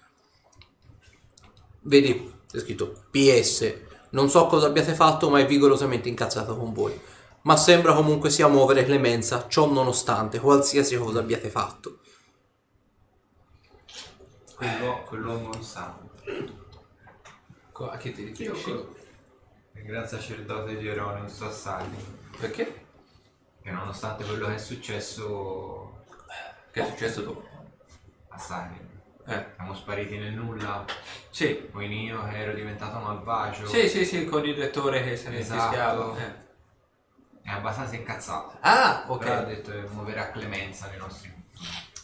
[1.82, 3.74] Vedi, c'è scritto PS.
[4.12, 6.98] Non so cosa abbiate fatto, ma è vigorosamente incazzato con voi.
[7.44, 12.00] Ma sembra comunque sia muovere clemenza, ciò nonostante, qualsiasi cosa abbiate fatto.
[14.56, 15.98] Quello, quell'uomo non sa.
[17.72, 18.70] Co- A che ti riferisci?
[19.74, 21.96] Il gran sacerdote di Eronius Assali.
[22.40, 22.86] Perché?
[23.62, 26.04] Che nonostante quello che è successo
[26.72, 27.48] Che è successo dopo?
[28.30, 28.88] a Sarim,
[29.26, 29.46] Eh.
[29.56, 30.86] siamo spariti nel nulla.
[31.30, 31.54] Sì.
[31.54, 33.66] Poi io che ero diventato malvagio.
[33.68, 35.62] Sì, sì, sì, con il rettore che se ne Esatto.
[35.70, 36.18] fischiava.
[36.18, 36.44] Eh.
[37.44, 38.58] È abbastanza incazzato.
[38.62, 39.46] Ah, Però ha ok.
[39.46, 41.34] detto che muoverà clemenza nei nostri.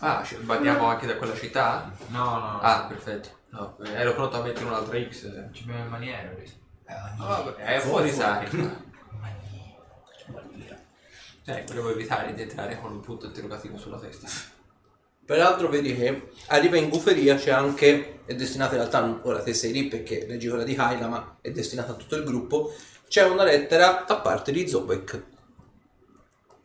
[0.04, 1.92] Ah, ci- andiamo anche da quella città?
[2.08, 2.60] No, no, no.
[2.62, 3.30] Ah, perfetto.
[3.50, 5.24] No, eh, ero pronto a mettere un'altra X.
[5.26, 5.50] eh.
[5.52, 6.38] Ci abbiamo il maniero.
[6.38, 6.52] lì.
[6.86, 8.48] Ah, è fuori, sai.
[11.46, 14.28] Eh, volevo evitare di entrare con un punto interrogativo sulla testa.
[15.26, 19.72] Peraltro vedi che arriva in Guferia c'è anche, è destinata in realtà, ora te sei
[19.72, 22.74] lì perché leggi quella di Kyla, ma è destinata a tutto il gruppo,
[23.08, 25.24] c'è una lettera da parte di Zobek.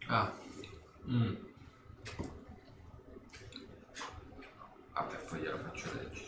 [0.09, 0.33] Ah.
[1.11, 1.35] Mm.
[4.93, 6.25] Vabbè, poi glielo faccio leggere.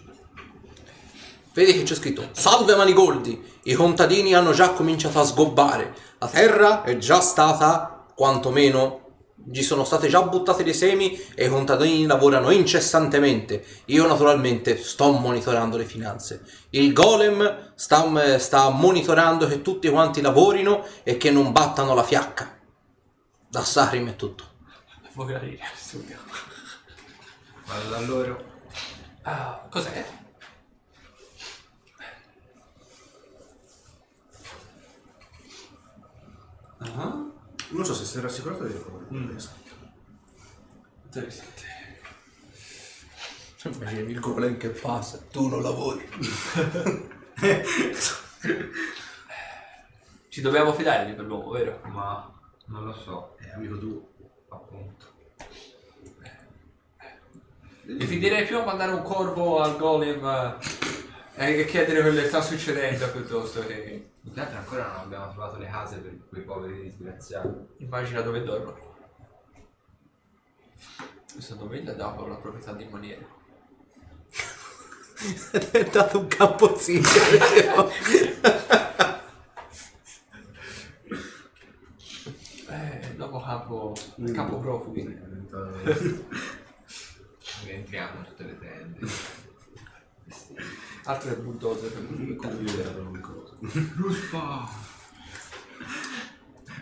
[1.59, 6.85] Vedi che c'è scritto Salve Manigoldi, i contadini hanno già cominciato a sgobbare, la terra
[6.85, 12.51] è già stata, quantomeno, gli sono state già buttate dei semi e i contadini lavorano
[12.51, 13.65] incessantemente.
[13.87, 16.45] Io naturalmente sto monitorando le finanze.
[16.71, 22.57] Il golem sta, sta monitorando che tutti quanti lavorino e che non battano la fiacca.
[23.49, 24.45] Da Sarim è tutto.
[25.15, 26.19] Magari studio.
[27.67, 28.45] Vado da loro.
[29.23, 30.18] Ah, cos'è?
[36.79, 38.75] Non so se sei rassicurato di
[39.13, 39.37] mm.
[41.05, 41.67] Interessante.
[43.65, 46.09] Immagini il golem che passa, tu non lavori.
[50.29, 51.81] Ci dobbiamo fidare di quell'uomo, vero?
[51.87, 52.33] Ma
[52.67, 54.09] non lo so, È amico tu.
[54.49, 55.07] appunto.
[57.83, 60.59] Mi fiderei più a mandare un corvo al golem
[61.35, 65.67] eh, e chiedere quello che sta succedendo piuttosto che Intanto ancora non abbiamo trovato le
[65.67, 67.49] case per quei poveri disgraziati.
[67.79, 68.97] immagina dove dormono.
[71.39, 73.25] Secondo me gli ha dato la proprietà di maniera.
[75.51, 77.09] È diventato un campozzino.
[82.71, 85.19] Eh, il nuovo capo, il capo profughi.
[87.65, 89.01] Rientriamo in tutte le tende.
[91.05, 92.37] Altro è il bulldozer per il
[93.61, 94.69] Ruspa!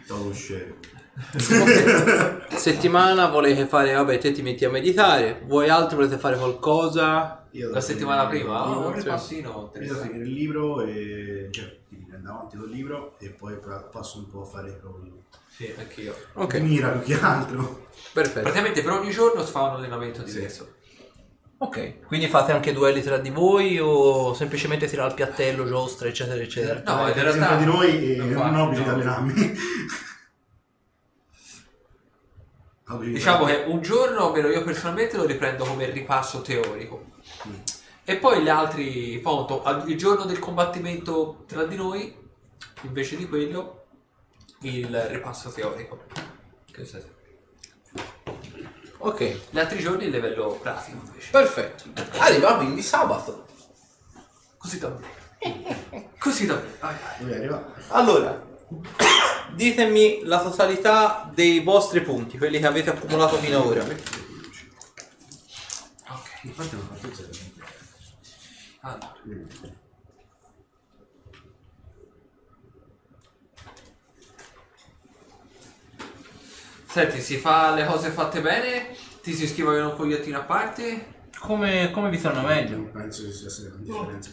[0.07, 0.75] Dallo scemo.
[2.57, 5.43] Settimana volete fare, vabbè, te ti metti a meditare.
[5.47, 7.47] Voi altri volete fare qualcosa?
[7.53, 8.51] Io La settimana prima?
[8.59, 10.09] Io Oh, un devo ripassino devo interessante.
[10.09, 14.29] finire il libro e cioè, quindi prendo avanti col libro e poi pa- passo un
[14.29, 16.15] po' a fare proprio Sì, anch'io.
[16.35, 17.87] Ok, mira più che altro.
[18.13, 18.41] perfetto.
[18.43, 20.75] Praticamente per ogni giorno si fa un allenamento diverso.
[21.59, 26.43] Ok, quindi fate anche duelli tra di voi o semplicemente tirare al piattello, giostre, eccetera,
[26.43, 26.83] eccetera.
[26.85, 27.49] No, in realtà...
[27.49, 28.95] sempre di noi e non ho bisogno no.
[28.95, 29.57] di allenarmi.
[33.11, 37.07] Diciamo che un giorno, almeno io personalmente, lo riprendo come ripasso teorico.
[38.05, 42.15] E poi gli altri, appunto, il giorno del combattimento tra di noi,
[42.83, 43.87] invece di quello,
[44.61, 46.05] il ripasso teorico.
[46.73, 46.99] Questo
[48.99, 51.31] è- Ok, Gli altri giorni il livello pratico invece.
[51.31, 51.85] perfetto.
[52.19, 53.47] Arriva quindi sabato.
[54.59, 54.81] Così.
[56.19, 56.75] Così davvero.
[56.81, 57.19] Ai, ai.
[57.21, 57.73] Dove arriva?
[57.89, 58.43] Allora,
[59.55, 63.83] ditemi la totalità dei vostri punti, quelli che avete accumulato fino ad ora.
[63.83, 63.97] Ok.
[66.43, 67.29] Infatti non ho fatto zero.
[68.81, 69.15] Allora.
[76.97, 78.97] Senti, si fa le cose fatte bene?
[79.23, 81.27] Ti si scrivono in un fogliettino a parte?
[81.39, 82.79] Come, come vi torna meglio?
[82.79, 84.31] Non penso ci sia una differenza.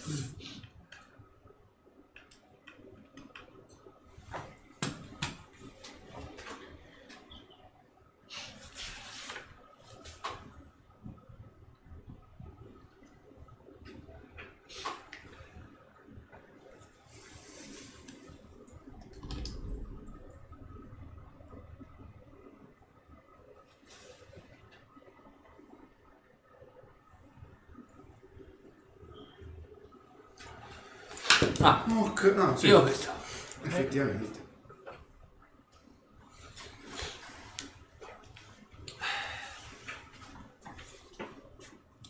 [31.65, 32.67] Ah, Ok, no, sì.
[32.67, 33.09] io ho questo.
[33.63, 34.41] Effettivamente.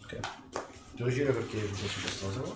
[0.03, 0.19] Ok.
[0.95, 2.55] Devo girare perché mi piace questa cosa qua.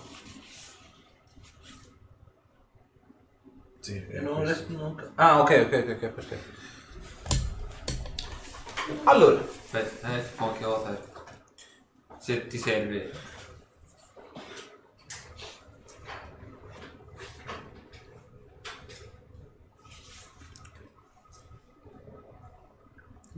[3.80, 4.66] Sì, è Non questo.
[4.66, 6.56] riesco- non- Ah, ok, ok, ok, ok, perfetto.
[9.04, 10.98] Allora, Aspetta, eh, qualche volta.
[12.18, 13.12] Se ti serve.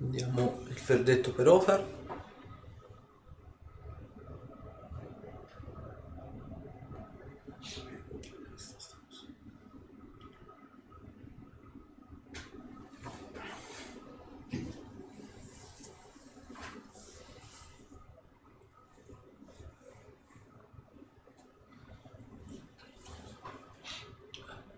[0.01, 1.99] Andiamo il verdetto per Othar.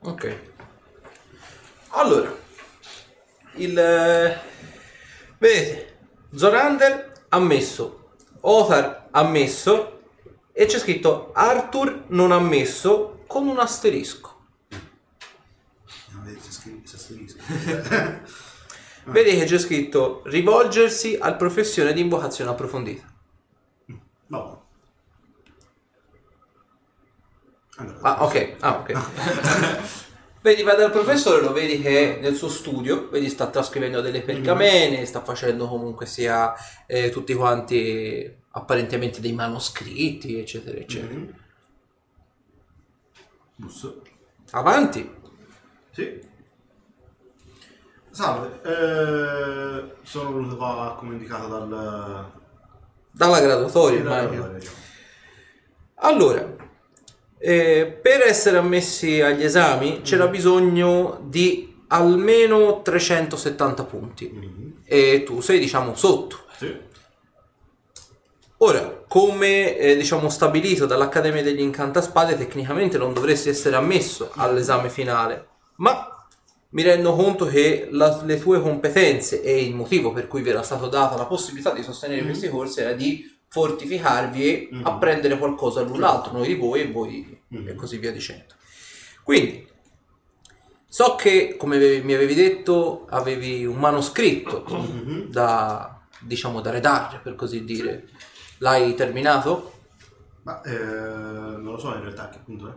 [0.04, 0.36] Ok.
[1.90, 2.34] Allora,
[3.54, 4.41] il...
[5.43, 5.98] Vedete,
[6.36, 8.10] Zorander ha messo,
[8.43, 10.02] Othar ha messo
[10.52, 14.31] e c'è scritto Arthur non ha messo con un asterisco.
[16.94, 17.39] Asterisco.
[19.10, 23.12] Vedi che c'è scritto rivolgersi al professione di invocazione approfondita.
[24.28, 24.66] No.
[27.78, 28.56] Allora, Ah, ok.
[28.60, 30.02] Ah, ok.
[30.43, 34.23] vedi, vai dal professore, lo vedi che è nel suo studio, vedi sta trascrivendo delle
[34.23, 36.52] pergamene, sta facendo comunque sia
[36.86, 41.14] eh, tutti quanti apparentemente dei manoscritti, eccetera, eccetera.
[41.14, 41.35] Mhm.
[43.56, 44.02] Busso.
[44.51, 45.14] Avanti.
[45.90, 46.31] Sì.
[48.10, 52.31] Salve, eh, sono venuto qua come indicato dal...
[53.10, 54.69] Dalla graduatoria, sì.
[55.94, 56.56] Allora,
[57.43, 64.73] eh, per essere ammessi agli esami c'era bisogno di almeno 370 punti Mhm.
[64.85, 66.39] e tu sei diciamo sotto.
[66.56, 66.90] Sì.
[68.59, 75.48] Ora, come eh, diciamo stabilito dall'Accademia degli Incantaspade, tecnicamente non dovresti essere ammesso all'esame finale,
[75.77, 76.06] ma
[76.70, 80.62] mi rendo conto che la- le tue competenze e il motivo per cui vi era
[80.62, 84.86] stato data la possibilità di sostenere questi corsi era di fortificarvi e Mhm.
[84.86, 87.68] apprendere qualcosa l'un l'altro, noi di voi e voi Mhm.
[87.68, 88.54] e così via dicendo.
[89.22, 89.68] Quindi,
[90.88, 95.30] so che, come mi avevi detto, avevi un manoscritto Mhm.
[95.30, 98.08] da, diciamo, da redare, per così dire.
[98.58, 99.70] L'hai terminato?
[100.44, 102.72] Ma eh, non lo so in realtà a che punto è.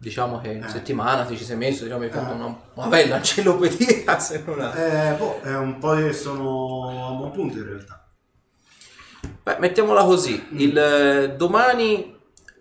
[0.00, 0.68] Diciamo che in Eh.
[0.68, 2.34] settimana ti ci sei messo, diciamo, hai fatto Eh.
[2.36, 4.80] una, una bella enciclopedia, se non altro.
[4.84, 8.02] Eh, boh, è un po' che sono a buon punto in realtà.
[9.48, 12.14] Beh, mettiamola così, il, eh, domani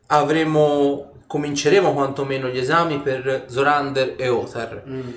[0.05, 4.83] avremo, cominceremo quantomeno gli esami per Zorander e Othar.
[4.87, 5.09] Mm.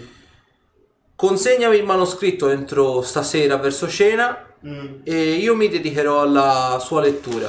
[1.14, 4.96] Consegnami il manoscritto entro stasera verso cena Mm.
[5.04, 7.48] e io mi dedicherò alla sua lettura.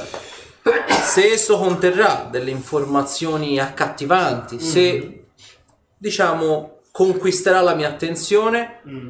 [0.88, 5.24] Se esso conterrà delle informazioni accattivanti, se
[5.98, 9.08] diciamo conquisterà la mia attenzione, Mm.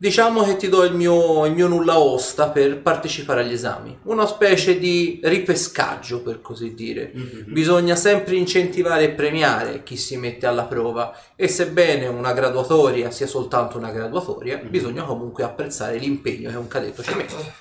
[0.00, 3.98] Diciamo che ti do il mio, il mio nulla osta per partecipare agli esami.
[4.04, 7.12] Una specie di ripescaggio, per così dire.
[7.12, 7.44] Mhm.
[7.48, 13.26] Bisogna sempre incentivare e premiare chi si mette alla prova e sebbene una graduatoria sia
[13.26, 17.52] soltanto una graduatoria, bisogna comunque apprezzare l'impegno che un cadetto ci mette.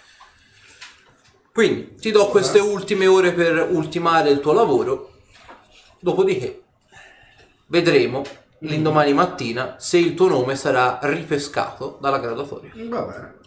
[1.52, 5.12] Quindi ti do queste ultime ore per ultimare il tuo lavoro,
[6.00, 6.62] dopodiché
[7.66, 8.24] vedremo
[8.60, 12.72] l'indomani mattina se il tuo nome sarà ripescato dalla graduatoria.
[12.90, 13.38] Va bene.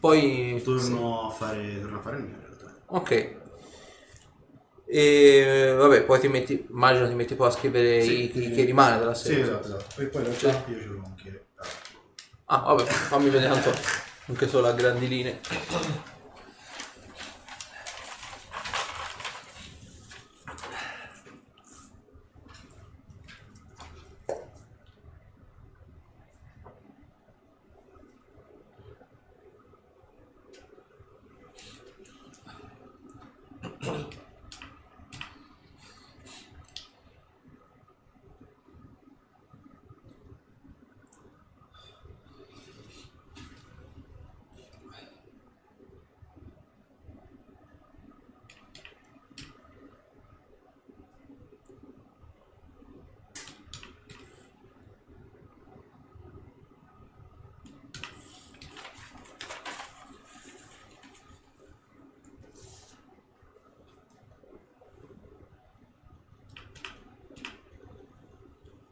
[0.00, 2.74] Poi Torno a fare, torno a fare il mio in realtà.
[2.86, 3.40] Ok.
[4.84, 8.50] E vabbè, poi ti metti, immagino ti metti poi a scrivere Sì, i, chi, eh,
[8.50, 9.42] chi rimane dalla Sì, serie.
[9.44, 10.00] esatto, esatto.
[10.00, 11.46] E poi in realtà io ce l'ho anche.
[11.54, 11.66] ah.
[12.46, 13.72] Ah, vabbè, fammi vedere tanto
[14.26, 15.40] anche solo a grandi linee.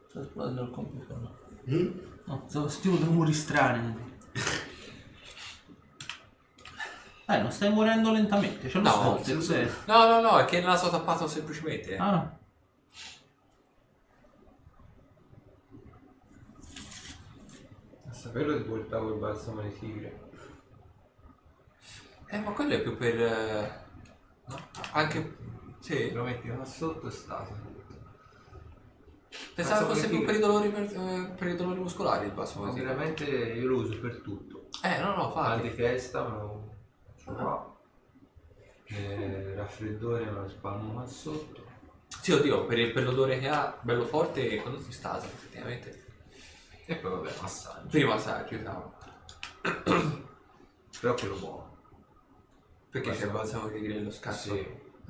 [0.09, 1.17] Sto esplodendo il computer.
[1.17, 1.37] no?
[1.69, 1.89] Mm?
[2.81, 4.09] No, sentivo dei rumori strani.
[7.27, 9.71] Eh, non stai morendo lentamente, c'è lo No, sforzo, sì, cos'è?
[9.87, 11.97] No, no, no, è che il naso tappato semplicemente.
[11.97, 12.39] Ah, no.
[18.09, 20.29] A saperlo ti portavo il balsamo di tigre.
[22.27, 23.21] Eh, ma quello è più per...
[23.21, 23.85] eh,
[24.93, 25.37] Anche...
[25.81, 27.53] Sì, Lo metti qua sotto e stasi.
[29.63, 32.69] Pensavo fosse più per i dolori, per, eh, per i dolori muscolari il passo Ma
[32.69, 32.81] così.
[32.81, 34.69] veramente io lo uso per tutto.
[34.83, 36.75] Eh, no, no, Mal di testa me lo
[37.17, 37.79] faccio qua.
[38.87, 41.65] Eh, raffreddore me lo spalmo qua sotto.
[42.21, 46.05] Sì, oddio, per, il- per l'odore che ha, bello forte, quando si stasa, effettivamente.
[46.87, 47.87] E poi vabbè, massaggio.
[47.89, 48.95] Prima assaggio, diciamo.
[51.01, 51.77] Però quello buono.
[52.91, 54.55] Perché c'è il balsamo di grillo scarso.
[54.55, 54.67] Sì,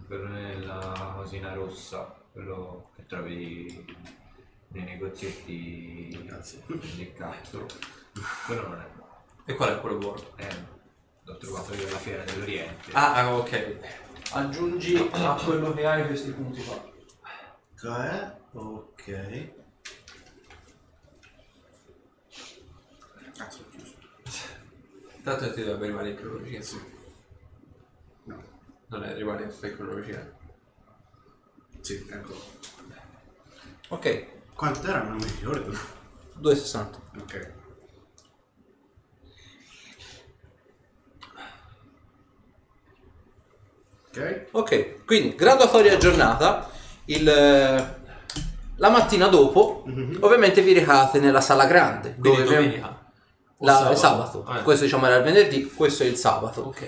[0.07, 3.85] quello nella cosina rossa, quello che trovi
[4.73, 6.63] nei negozietti Grazie.
[6.67, 7.67] di cazzo.
[8.47, 9.25] Quello non è buono.
[9.45, 10.23] E qual è quello buono?
[10.37, 10.49] Eh,
[11.25, 12.91] l'ho trovato io alla fiera dell'Oriente.
[12.93, 13.77] Ah, ah, ok.
[14.33, 16.89] Aggiungi a quello che hai questi punti qua.
[17.83, 18.37] Ok.
[18.53, 19.53] Ok.
[23.37, 23.95] Cazzo, ho chiuso.
[25.23, 26.61] Tanto ti deve arrivare in cronologia.
[28.25, 28.43] No.
[28.87, 30.39] Non è arrivare a fare quello vicino.
[31.81, 32.59] Sì, ecco.
[33.89, 35.09] Ok, Quanto erano?
[35.09, 35.71] Non mi ricordo.
[36.39, 36.99] 2,60.
[37.19, 37.53] Ok.
[44.11, 44.47] Ok.
[44.51, 46.69] Ok, quindi graduatoria aggiornata.
[47.07, 47.99] Il, eh,
[48.77, 49.85] la mattina dopo,
[50.21, 52.17] ovviamente vi recate nella sala grande.
[52.19, 53.11] Quindi dove abbiamo- domenica.
[53.57, 53.97] O la- sabato?
[53.97, 54.45] sabato.
[54.47, 56.61] Ah, Questo diciamo era il venerdì, questo è il sabato.
[56.63, 56.83] Ok.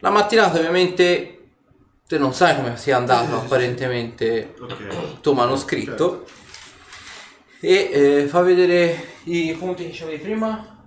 [0.00, 1.30] La mattinata ovviamente
[2.06, 4.76] te non sai come sia andato apparentemente Ok.
[4.80, 6.26] il tuo manoscritto
[7.64, 10.86] e eh, fa vedere i punti che avevi prima.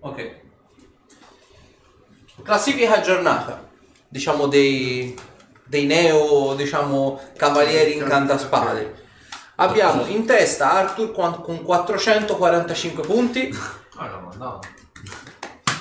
[0.00, 0.36] Ok.
[2.42, 3.68] Classifica aggiornata,
[4.08, 5.16] diciamo dei,
[5.64, 9.06] dei neo, diciamo, cavalieri incantaspade.
[9.56, 13.56] Abbiamo in testa Arthur con con 445 punti.
[13.96, 14.58] Ah.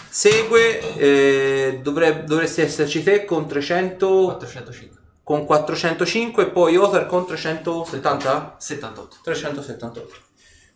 [0.09, 4.96] Segue, eh, dovrebbe- dovresti esserci te con 300, 405.
[5.27, 8.55] Con 405 e poi Othar con 370?
[8.59, 9.17] 78.
[9.21, 10.15] 378.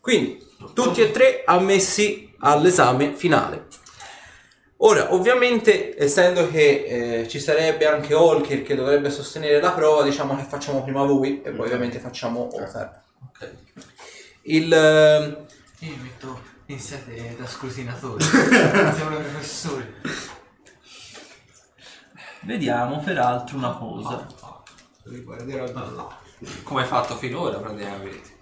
[0.02, 3.68] Quindi tutti e tre ammessi all'esame finale.
[4.80, 10.36] Ora, ovviamente, essendo che eh, ci sarebbe anche Olkir che dovrebbe sostenere la prova, diciamo
[10.36, 13.03] che facciamo prima voi e poi ovviamente facciamo Othar.
[13.30, 13.53] Ok.
[14.41, 15.45] Il, eh,
[15.80, 18.22] Io mi metto in sede da scrutinatore.
[18.28, 19.94] Siamo professori.
[22.41, 24.27] Vediamo peraltro una cosa.
[25.03, 26.19] Riguarderò da là.
[26.63, 28.39] Come hai fatto finora praticamente?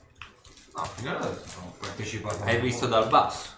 [0.76, 2.44] No, finora sono partecipato.
[2.44, 3.58] Hai visto dal basso.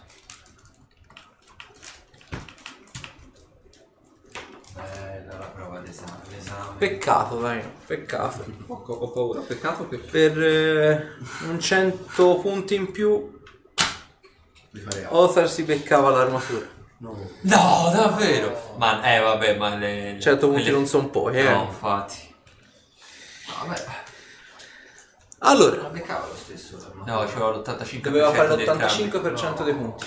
[4.74, 6.22] Bella la prova d'esame.
[6.32, 6.78] L'esame.
[6.78, 8.46] Peccato, dai, peccato.
[8.68, 9.98] Ho, ho paura, peccato che...
[9.98, 11.12] Per eh,
[11.48, 13.40] un 100 punti in più,
[14.72, 15.20] Mi farei altro.
[15.20, 16.80] Othar si beccava l'armatura.
[17.02, 17.18] No.
[17.42, 18.76] No, davvero?
[18.78, 20.14] Ma, eh vabbè, ma le...
[20.14, 21.50] le- 100 punti quelle- non sono pochi, eh.
[21.50, 22.34] No, infatti.
[23.48, 23.84] No, vabbè.
[25.40, 26.94] Allora, Ma beccava lo stesso.
[27.06, 29.04] No, ci vuole l'85% doveva fare di entrambi.
[29.10, 30.06] l'85% dei punti.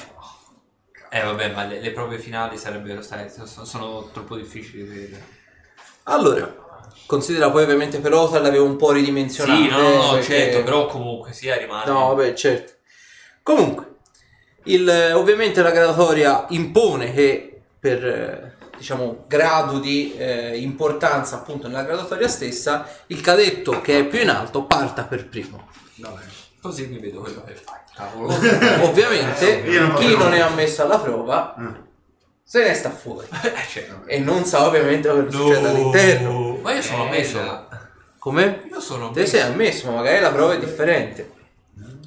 [1.11, 3.29] Eh vabbè, ma le, le prove finali sarebbero state...
[3.45, 5.25] Sono, sono troppo difficili da vedere.
[6.05, 6.55] Allora,
[7.07, 9.61] considera poi ovviamente per Othar l'avevo un po' ridimensionato.
[9.61, 11.91] Sì, no, no, no, perché- certo, però comunque sia rimane...
[11.91, 12.73] No, vabbè, certo.
[13.43, 13.94] Comunque,
[14.65, 21.69] il, eh, ovviamente la graduatoria impone che per, eh, diciamo, grado di eh, importanza appunto
[21.69, 25.69] nella graduatoria stessa, il cadetto che è più in alto parta per primo.
[25.97, 26.23] Vabbè.
[26.61, 27.79] Così mi vedo quello che fai.
[27.95, 28.35] Cavolo.
[28.83, 31.77] Ovviamente, non chi non è ammesso alla prova Ah.
[32.43, 34.07] se ne sta fuori eh, certo.
[34.07, 36.59] e non sa ovviamente cosa succede all'interno.
[36.63, 37.39] Ma io sono Eh, messo.
[37.39, 37.69] la-
[38.19, 38.63] Come?
[38.71, 39.37] Io sono Te messo.
[39.37, 41.31] sei ammesso, ma magari la prova è differente.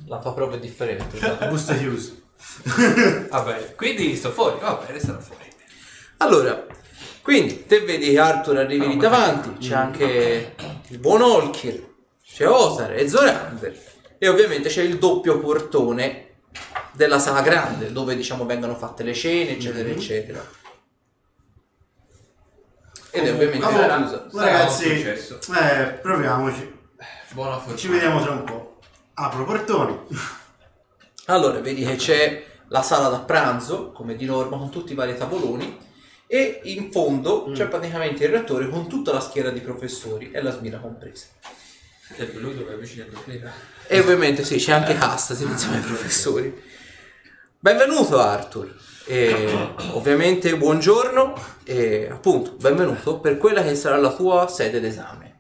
[0.08, 1.20] La tua prova è differente.
[1.48, 2.12] Busta chiusa.
[3.30, 4.60] Vabbè, quindi sto fuori.
[4.60, 5.46] Vabbè, resterò fuori.
[6.18, 6.66] Allora,
[7.22, 10.56] quindi te vedi che Arthur arrivi lì davanti, c'è anche
[10.88, 11.86] il buon Olkir,
[12.24, 13.86] c'è Osar e Zorander
[14.18, 16.24] e ovviamente c'è il doppio portone
[16.94, 20.46] della sala grande dove diciamo vengono fatte le cene eccetera eccetera.
[23.12, 24.28] Ed è ovviamente Allora, chiusa.
[24.34, 26.76] ragazzi, eh, proviamoci.
[27.32, 27.78] Buona fortuna.
[27.78, 28.80] Ci vediamo tra un po'.
[29.14, 30.00] Apro portoni.
[31.30, 35.18] Allora, vedi che c'è la sala da pranzo, come di norma, con tutti i vari
[35.18, 35.78] tavoloni
[36.26, 40.52] e in fondo c'è praticamente il rettore con tutta la schiera di professori e la
[40.52, 41.26] smira compresa.
[42.16, 43.52] E lui dove è vicino a me.
[43.88, 46.64] E ovviamente sì, c'è anche casta insieme ai professori.
[47.60, 48.74] Benvenuto Arthur.
[49.06, 49.50] E
[49.92, 51.34] ovviamente buongiorno
[51.66, 55.40] e appunto benvenuto per quella che sarà la tua sede d'esame.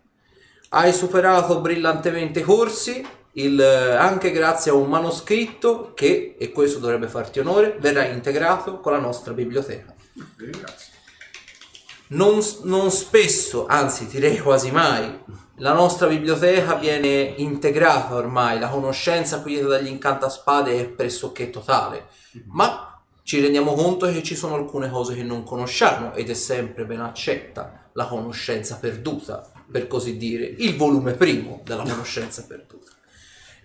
[0.69, 3.05] Hai superato brillantemente i corsi,
[3.37, 8.91] il- anche grazie a un manoscritto che, e questo dovrebbe farti onore, verrà integrato con
[8.93, 9.93] la nostra biblioteca.
[12.09, 15.23] Non, non spesso, anzi direi quasi mai,
[15.57, 22.07] la nostra biblioteca viene integrata ormai, la conoscenza acquisita dagli incantaspade è pressoché totale,
[22.47, 26.85] ma ci rendiamo conto che ci sono alcune cose che non conosciamo ed è sempre
[26.85, 32.91] ben accetta la conoscenza perduta, per così dire, il volume primo della conoscenza perduta.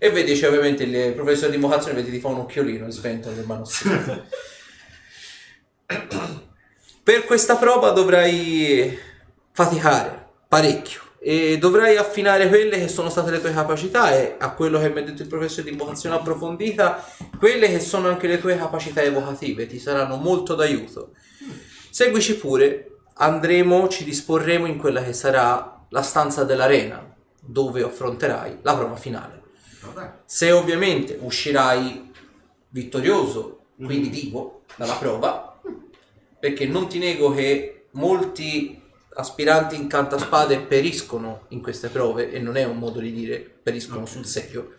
[0.03, 3.33] E vedi, c'è ovviamente il professore di invocazione, vedi, ti fa un occhiolino e sventola
[3.33, 4.25] del manoscritto.
[7.01, 8.99] Per questa prova dovrai
[9.53, 14.77] faticare parecchio e dovrai affinare quelle che sono state le tue capacità e a quello
[14.77, 17.01] che mi ha detto il professore di invocazione approfondita,
[17.39, 21.13] quelle che sono anche le tue capacità evocative, ti saranno molto d'aiuto.
[21.89, 27.09] Seguici pure, andremo, ci disporremo in quella che sarà la stanza dell'arena,
[27.39, 29.42] dove affronterai la prova finale.
[30.25, 32.11] Se ovviamente uscirai
[32.69, 35.59] vittorioso, quindi vivo, dalla prova,
[36.39, 38.81] perché non ti nego che molti
[39.15, 44.25] aspiranti incantaspade periscono in queste prove e non è un modo di dire periscono sul
[44.25, 44.75] serio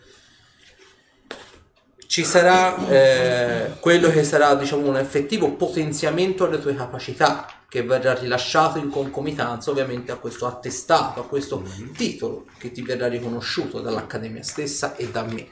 [2.15, 8.15] ci sarà eh, quello che sarà diciamo un effettivo potenziamento alle tue capacità che verrà
[8.15, 11.61] rilasciato in concomitanza ovviamente a questo attestato, a questo
[11.97, 15.49] titolo che ti verrà riconosciuto dall'Accademia stessa e da me.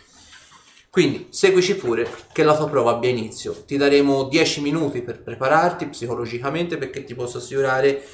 [0.88, 3.64] Quindi seguici pure che la tua prova abbia inizio.
[3.66, 8.06] Ti daremo 10 minuti per prepararti psicologicamente perché ti posso assicurare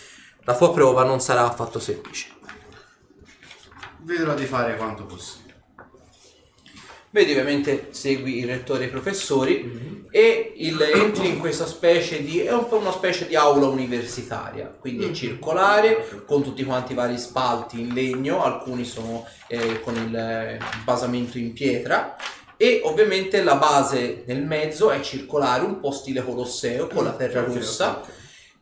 [0.45, 2.29] la tua prova non sarà affatto semplice.
[3.99, 5.48] Vedrò di fare quanto possibile.
[7.11, 12.41] Vedi ovviamente segui il rettore e i professori e il- entri in questa specie di
[12.41, 16.95] è un po' una specie di aula universitaria, quindi è circolare con tutti quanti i
[16.95, 22.15] vari spalti in legno, alcuni sono eh, con il eh, basamento in pietra
[22.59, 27.41] e ovviamente la base nel mezzo è circolare, un po' stile Colosseo con la terra
[27.41, 28.09] Ok, rossa ok.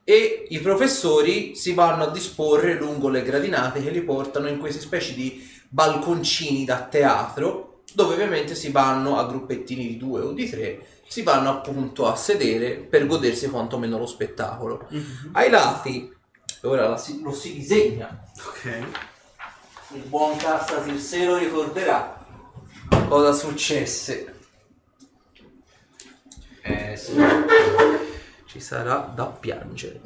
[0.04, 4.80] e i professori si vanno a disporre lungo le gradinate che li portano in queste
[4.80, 10.48] specie di balconcini da teatro dove ovviamente si vanno a gruppettini di due o di
[10.48, 14.88] tre si vanno appunto a sedere per godersi quantomeno lo spettacolo.
[15.32, 16.12] Ai lati
[16.62, 18.24] ora la si- lo si disegna.
[18.46, 18.82] Ok.
[19.94, 22.24] il buon Castasi se lo ricorderà
[23.08, 24.34] cosa successe?
[26.62, 27.14] Eh sì.
[28.46, 30.00] ci sarà da piangere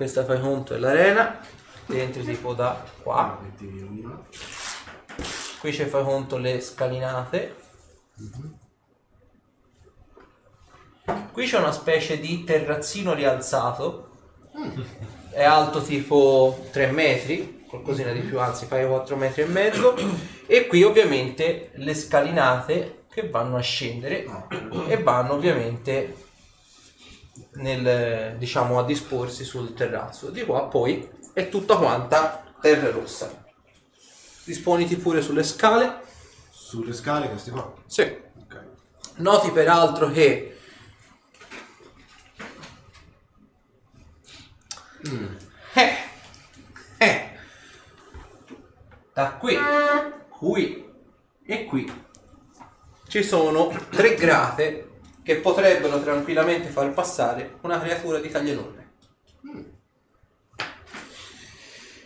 [0.00, 1.38] questa fai conto è l'arena
[1.84, 3.38] dentro tipo da qua.
[5.60, 7.54] Qui ci fai conto le scalinate.
[11.30, 14.08] Qui c'è una specie di terrazzino rialzato.
[15.32, 19.94] È alto tipo 3 metri qualcosina di più anzi fai 4 metri e mezzo.
[20.46, 24.24] E qui ovviamente le scalinate che vanno a scendere
[24.88, 26.29] e vanno ovviamente
[27.54, 33.44] nel, diciamo a disporsi sul terrazzo di qua poi è tutta quanta terra rossa
[34.44, 36.00] disponiti pure sulle scale
[36.50, 37.72] Sulle scale questi qua.
[37.86, 38.02] sì.
[38.02, 38.64] Ok.
[39.16, 40.56] noti peraltro che
[45.74, 45.94] eh,
[46.98, 47.30] eh,
[49.12, 49.56] da qui
[50.28, 50.88] qui
[51.44, 52.04] e qui
[53.08, 54.89] ci sono tre grate
[55.30, 58.88] che potrebbero tranquillamente far passare una creatura di taglio enorme.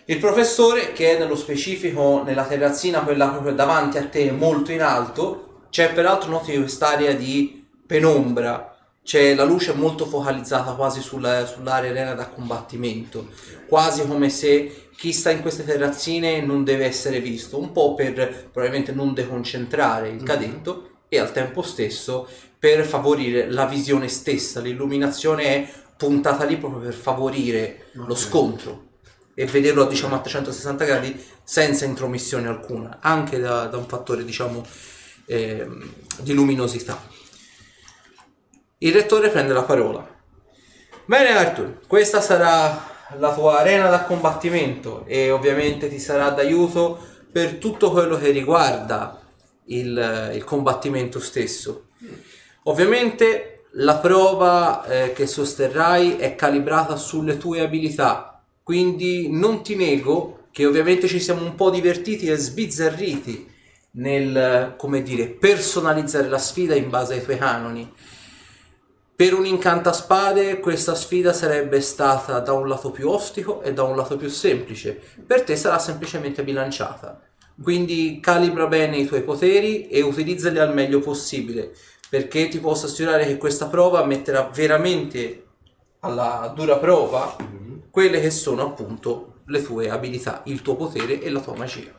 [0.04, 4.82] Il professore, che è nello specifico nella terrazzina, quella proprio davanti a te, molto in
[4.82, 11.92] alto, c'è peraltro noti quest'area di penombra, c'è la luce molto focalizzata quasi sulla- sull'area
[11.92, 13.28] arena da combattimento,
[13.66, 18.50] quasi come se chi sta in queste terrazzine non deve essere visto, un po' per
[18.52, 22.28] probabilmente non deconcentrare il cadetto e al tempo stesso
[22.58, 28.16] per favorire la visione stessa, l'illuminazione è puntata lì proprio per favorire lo Ok.
[28.16, 28.82] scontro
[29.34, 34.64] e vederlo diciamo a 360 gradi senza intromissione alcuna, anche da, da un fattore diciamo
[35.26, 37.00] ehm, di luminosità.
[38.78, 40.06] Il rettore prende la parola.
[41.06, 46.98] Bene Arthur, questa sarà la tua arena da combattimento e ovviamente ti sarà d'aiuto
[47.30, 49.23] per tutto quello che riguarda
[49.66, 51.88] il, il combattimento stesso.
[52.64, 60.46] Ovviamente la prova eh, che sosterrai è calibrata sulle tue abilità, quindi non ti nego
[60.50, 63.50] che ovviamente ci siamo un po' divertiti e sbizzarriti
[63.92, 67.92] nel, eh, come dire, personalizzare la sfida in base ai tuoi canoni.
[69.16, 73.96] Per un incantaspade questa sfida sarebbe stata da un lato più ostico e da un
[73.96, 75.00] lato più semplice.
[75.24, 77.20] Per te sarà semplicemente bilanciata.
[77.62, 81.72] Quindi calibra bene i tuoi poteri e utilizzali al meglio possibile,
[82.08, 85.46] perché ti posso assicurare che questa prova metterà veramente
[86.00, 87.36] alla dura prova
[87.90, 91.92] quelle che sono appunto le tue abilità, il tuo potere e la tua magia.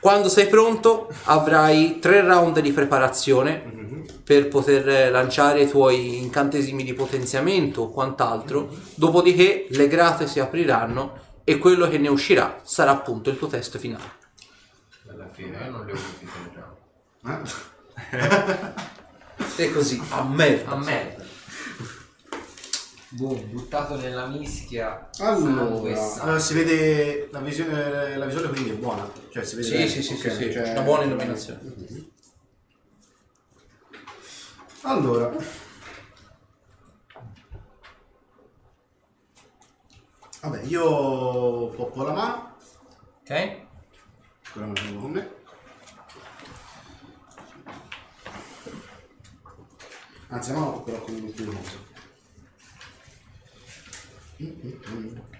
[0.00, 6.92] Quando sei pronto avrai tre round di preparazione per poter lanciare i tuoi incantesimi di
[6.92, 13.30] potenziamento o quant'altro, dopodiché le grate si apriranno e quello che ne uscirà sarà appunto
[13.30, 14.21] il tuo test finale.
[15.42, 16.76] Fine io non le ho avuti già.
[19.56, 19.62] Eh?
[19.64, 20.70] E così, a merda.
[20.70, 21.24] A merda.
[23.08, 25.10] Boom, buttato nella mischia.
[25.18, 26.36] Allora, sangue.
[26.36, 29.10] eh, si vede la visione, la visione quindi è buona.
[29.30, 29.88] Cioè si vede Sì, bene.
[29.88, 31.60] sì, sì, sì, Ok, sì, cioè- una buona illuminazione.
[34.82, 35.30] Allora.
[40.40, 42.56] Vabbè, io poppo la mano,
[43.20, 43.61] Ok?
[44.52, 45.30] Sicuramente non con me.
[50.28, 51.78] Anzi, no, però con l'ultima cosa.
[54.42, 55.31] Mm -hmm.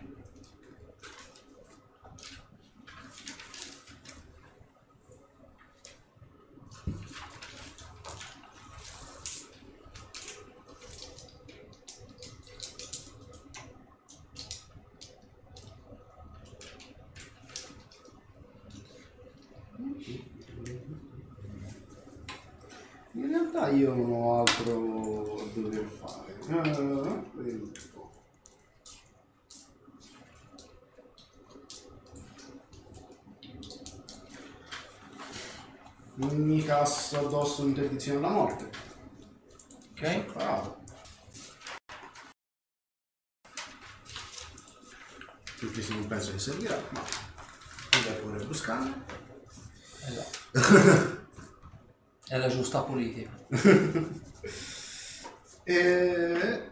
[23.32, 24.64] Realtà io non ho altro
[25.54, 26.36] da dover fare.
[26.40, 28.10] Vediamo un po'.
[36.14, 38.70] Non mi cassa addosso l'interdizione alla morte.
[39.92, 40.32] Ok?
[40.32, 40.80] Bravo.
[45.56, 47.02] Se non penso che servirà, ma
[47.88, 48.92] puoi pure buscare.
[50.04, 51.20] Esatto.
[52.32, 53.30] È la giusta politica.
[55.64, 56.70] E...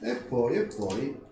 [0.00, 1.25] E poi, e poi...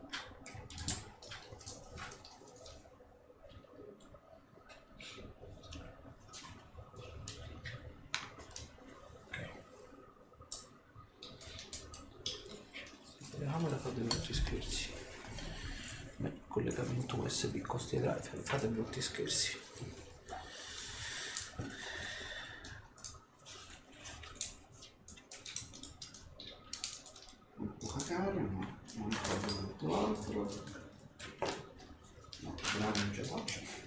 [13.57, 14.91] Fare dei brutti scherzi.
[16.17, 19.57] Beh, collegamento USB costi drive, fate brutti scherzi.
[27.79, 28.77] Po' cacare, no,
[29.83, 30.53] non altro.
[32.41, 33.84] No, non ce la faccio.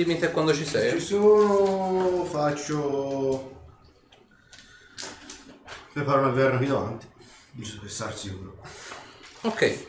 [0.00, 0.98] Dimmi te quando ci Ci sei.
[0.98, 3.66] sono, faccio...
[5.92, 7.06] Preparo una verna qui davanti,
[7.50, 8.62] giusto per star sicuro.
[9.42, 9.86] Ok.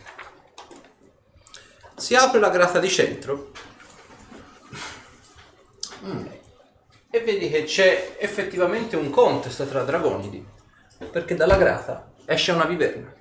[1.95, 3.53] Si apre la grata di centro.
[7.09, 10.45] E vedi che c'è effettivamente un contest tra dragonidi.
[11.09, 13.15] Perché dalla grata esce una viverna.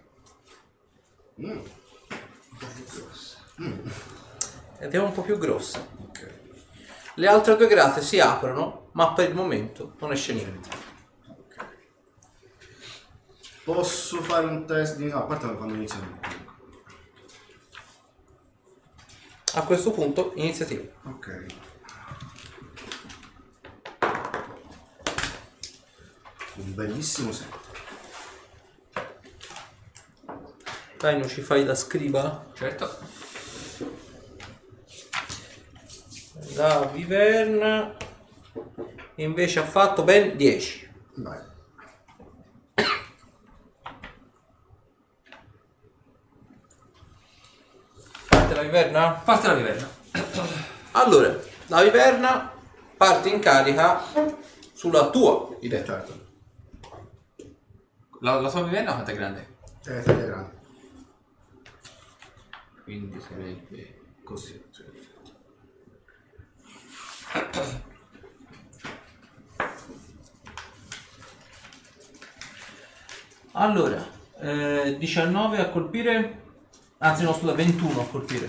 [4.81, 5.99] Ed è un po' più grossa.
[7.21, 10.71] Le altre due grate si aprono, ma per il momento non esce niente.
[13.63, 15.07] Posso fare un test di...
[15.07, 16.19] No, a parte quando iniziamo.
[19.53, 20.83] A questo punto, iniziativa.
[21.03, 21.47] Ok.
[26.55, 27.59] Un bellissimo set.
[30.97, 32.47] Dai, non ci fai da scriba?
[32.55, 33.30] Certo.
[36.61, 37.97] La viverna
[39.15, 40.93] invece ha fatto ben 10.
[41.15, 41.41] Vai.
[48.28, 49.12] Parte la viverna?
[49.12, 49.89] Parte la viverna.
[50.91, 51.35] Allora,
[51.69, 52.53] la viverna
[52.95, 54.03] parte in carica
[54.74, 55.87] sulla tua viverna.
[55.87, 56.27] Certo.
[58.20, 59.57] La, la tua viverna quanto è grande?
[59.87, 60.59] Eh, taglia grande.
[62.82, 63.99] Quindi sarebbe...
[64.23, 64.62] Così.
[64.70, 64.99] sì.
[73.52, 74.07] Allora,
[74.39, 76.43] eh, 19 a colpire,
[76.98, 78.47] anzi no scusa, 21 a colpire.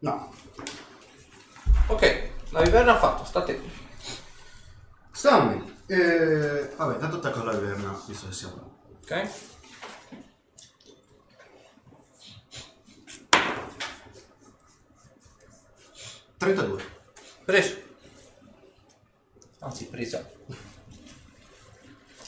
[0.00, 0.32] No.
[1.86, 3.60] Ok, la viverna ha fatto, sta a te.
[5.12, 5.76] Stanley.
[5.86, 8.78] Eh, vabbè, tanto attacco la verna, visto che siamo.
[9.02, 9.28] Ok?
[16.40, 16.82] 32.
[17.44, 17.76] Preso.
[19.58, 20.26] Anzi, presa.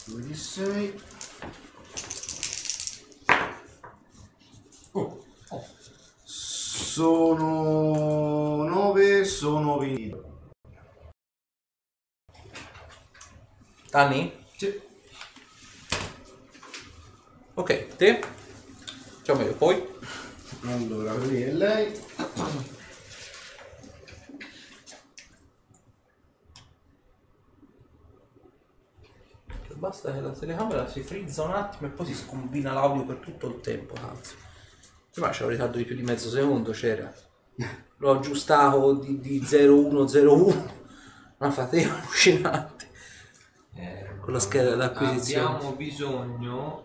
[0.04, 1.00] 2 di 6.
[4.92, 5.24] Oh.
[6.24, 7.34] Sono
[8.64, 10.20] 9, sono 20.
[13.88, 14.44] Danni?
[14.56, 14.78] Sì.
[17.54, 18.22] Ok, te?
[19.22, 19.82] Cioè meglio poi.
[20.64, 21.98] Allora, lì è lei.
[29.82, 33.48] Basta che la telecamera si frizza un attimo e poi si scombina l'audio per tutto
[33.48, 34.36] il tempo, anzi.
[35.10, 37.12] Prima c'era un ritardo di più di mezzo secondo, c'era.
[37.96, 40.70] L'ho aggiustato di, di 0101.
[41.38, 42.90] Una fatica allucinante.
[43.74, 45.56] Eh, Con la scheda d'acquisizione.
[45.56, 46.84] Abbiamo bisogno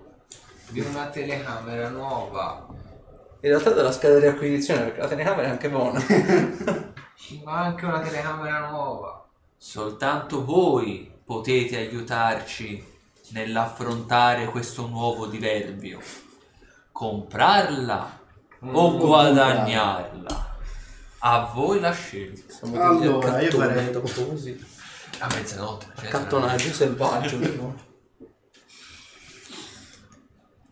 [0.69, 2.65] di una telecamera nuova.
[2.69, 6.01] In realtà della scheda di acquisizione, perché la telecamera è anche buona.
[7.45, 9.23] Ma anche una telecamera nuova.
[9.55, 12.81] Soltanto voi potete aiutarci
[13.31, 15.99] nell'affrontare questo nuovo diverbio.
[16.93, 18.19] Comprarla
[18.61, 20.55] o guadagnarla.
[21.19, 22.53] A voi la scelta.
[22.53, 24.57] Siamo Allora, io farei- dopo così.
[25.19, 25.87] A mezzanotte.
[25.97, 27.39] cioè, Accattonaggio selvaggio.
[27.39, 27.75] tipo.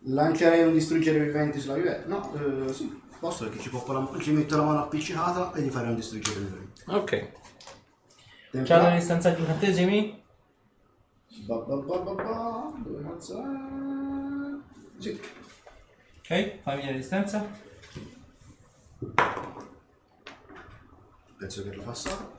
[0.08, 2.06] Lancerei un distruggere viventi sulla vivente.
[2.06, 2.32] No,
[2.68, 5.90] eh, sì, posso perché ci, poppo la- ci metto la mano appiccicata e gli farei
[5.90, 6.82] un distruggere viventi.
[6.86, 7.28] ok.
[8.52, 8.94] Tempo C'hanno là.
[8.94, 10.24] le stanze di incantesimi?
[11.44, 12.72] Ba, ba, ba, ba, ba.
[12.78, 13.44] Dove cazzo è?
[14.98, 15.20] Sì.
[16.18, 17.46] Ok, fammi la distanza.
[21.38, 22.38] Penso che l'ho passato.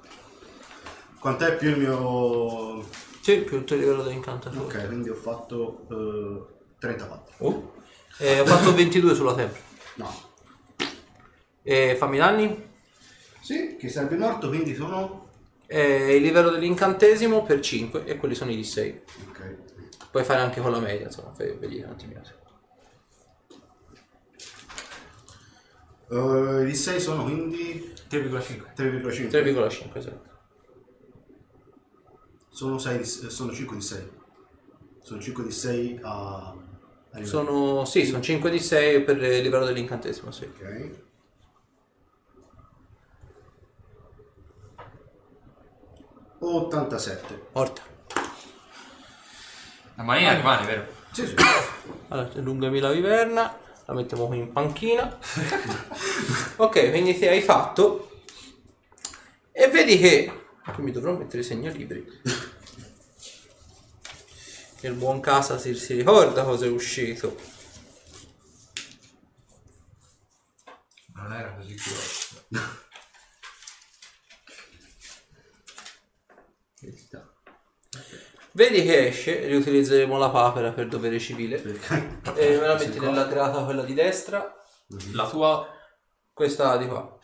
[1.19, 2.85] Quant'è più il mio...
[3.21, 4.65] Sì, più il tuo livello di incantatore.
[4.65, 6.45] Ok, quindi ho fatto eh,
[6.79, 7.35] 34.
[7.45, 7.73] Oh.
[8.19, 9.59] Eh, ho fatto 22 sulla tempra.
[9.95, 10.13] No.
[11.61, 12.69] E fammi danni.
[13.41, 15.26] Sì, che sarebbe morto, quindi sono...
[15.67, 19.01] Eh, il livello dell'incantesimo per 5 e quelli sono i D6.
[19.29, 19.55] Ok.
[20.09, 22.21] Puoi fare anche con la media, insomma, fai- vedi un attimino.
[26.09, 28.73] Eh, I 6 sono quindi 3,5.
[28.75, 29.29] 3,5.
[29.29, 30.35] 3,5 esatto.
[32.49, 34.09] Sono, 6 di- sono 5 di 6.
[35.01, 36.47] Sono 5 di 6 a...
[36.49, 36.55] a
[37.19, 37.25] livello.
[37.25, 40.45] Sono, sì, sono 5 D6 per il livello dell'incantesimo, sì.
[40.45, 41.05] Ok.
[46.39, 47.47] 87.
[47.53, 47.81] Morta.
[49.95, 50.85] La manina rimane, vero?
[51.11, 51.35] Sì, sì.
[52.09, 55.17] Allora, allungami la viverna, la mettiamo qui in panchina.
[56.57, 58.21] ok, quindi ti hai fatto.
[59.51, 60.31] E vedi che...
[60.73, 62.05] Qui mi dovrò mettere i segnalibri.
[64.81, 67.35] Il buon casa si, si ricorda cosa è uscito.
[71.15, 72.45] Non era così grosso.
[78.51, 81.61] Vedi che esce, riutilizzeremo la papera per dovere civile.
[82.35, 84.55] E me la metti nella grata quella di destra,
[85.13, 85.67] La tua...
[86.33, 87.17] questa di qua.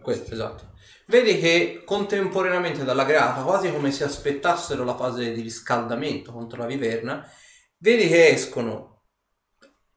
[0.00, 0.72] Questa, esatto.
[1.06, 6.66] Vedi che contemporaneamente dalla grata, quasi come se aspettassero la fase di riscaldamento contro la
[6.66, 7.26] viverna,
[7.78, 9.04] vedi che escono.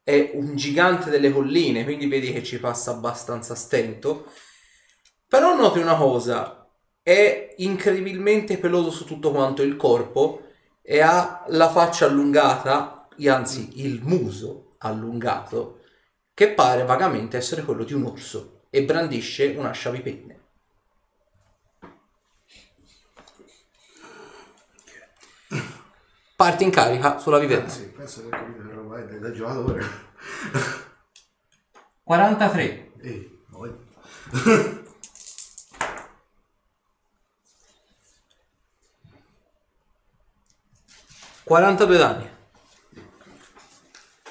[0.04, 4.32] È un gigante delle colline, quindi vedi che ci passa abbastanza a stento.
[5.28, 6.61] Però noti una cosa,
[7.04, 10.48] è incredibilmente peloso su tutto quanto il corpo
[10.82, 15.80] e ha la faccia allungata, anzi il muso allungato,
[16.34, 20.40] che pare vagamente essere quello di un orso e brandisce un'ascia vipenne.
[26.36, 27.70] Parti in carica sulla Ah, viverna.
[27.70, 28.40] sì, penso che è
[29.06, 29.84] da, da giocatore.
[32.04, 32.92] 43.
[33.02, 33.44] Ehi,
[41.44, 42.30] 42 danni.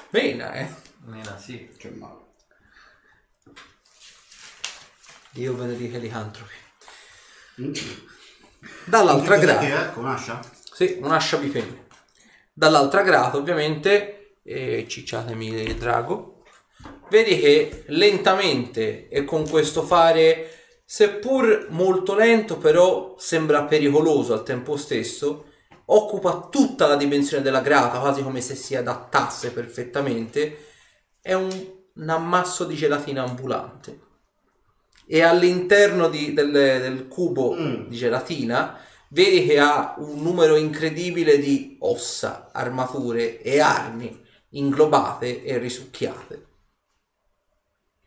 [0.09, 0.67] Bene, eh.
[1.05, 1.69] Mena sì.
[1.77, 2.19] C'è male.
[5.31, 6.53] Dio benedica i licantropi.
[7.61, 7.73] Mm.
[8.85, 9.59] Dall'altra grata.
[9.59, 9.93] che è?
[9.93, 10.39] Con ascia?
[10.73, 11.87] Sì, un'ascia bipenne.
[12.53, 16.43] Dall'altra grata, ovviamente, e cicciatemi il drago,
[17.09, 24.75] vedi che lentamente e con questo fare, seppur molto lento, però sembra pericoloso al tempo
[24.75, 25.50] stesso,
[25.93, 30.67] occupa tutta la dimensione della grata, quasi come se si adattasse perfettamente.
[31.21, 31.49] È un,
[31.95, 33.99] un ammasso di gelatina ambulante.
[35.05, 37.87] E all'interno di- del, del cubo Mm.
[37.87, 44.19] di gelatina vedi che ha un numero incredibile di ossa, armature e armi
[44.51, 46.45] inglobate e risucchiate.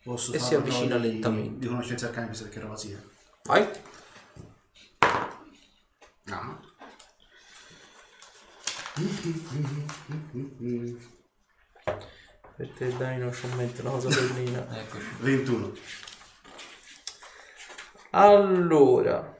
[0.02, 1.58] Posso E si avvicina di- lentamente.
[1.58, 3.02] Di conoscenza arcana visto che era vazia.
[3.44, 3.68] Vai.
[6.26, 6.63] No.
[8.94, 9.02] Per
[12.76, 14.64] te dai non ci metto una cosa bellina.
[14.78, 15.06] Eccoci.
[15.18, 15.72] 21.
[18.10, 19.34] Allora.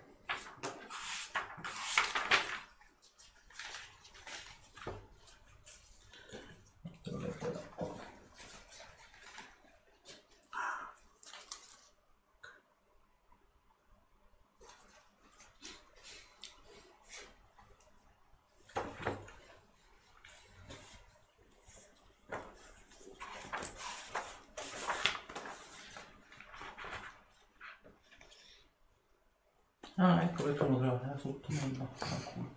[29.96, 31.48] Ah, ecco perché uno trova era sotto.
[31.50, 32.50] no, tranquillo.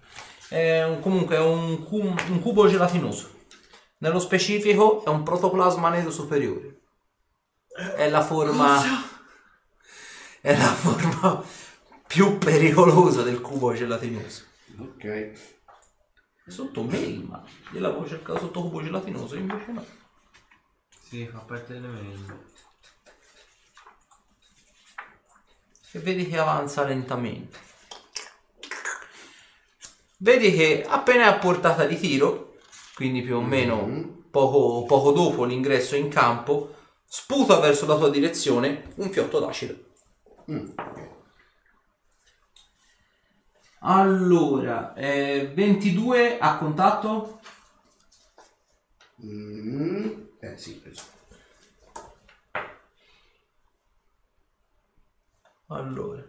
[0.58, 3.30] È un- comunque è un, un cubo gelatinoso.
[4.00, 6.82] Nello specifico è un protoplasma nero superiore.
[7.96, 8.82] È la forma.
[10.42, 11.44] È la forma
[12.08, 14.45] più pericolosa del cubo gelatinoso.
[14.80, 15.03] Ok.
[15.06, 17.44] È sotto melma.
[17.74, 19.86] Io l'avevo cercato sotto cubo gelatinoso, invece no.
[21.03, 22.45] Sì, fa parte delle mail.
[25.92, 27.67] E vedi che avanza lentamente.
[30.20, 32.56] Vedi che appena è a portata di tiro,
[32.96, 36.74] quindi più o meno poco, poco dopo l'ingresso in campo,
[37.06, 39.76] sputa verso la tua direzione un fiotto d'acido.
[40.52, 40.70] Mm.
[43.82, 47.40] Allora, eh, 22 a contatto?
[49.24, 51.04] Mm, eh sì, preso.
[55.68, 56.24] Allora,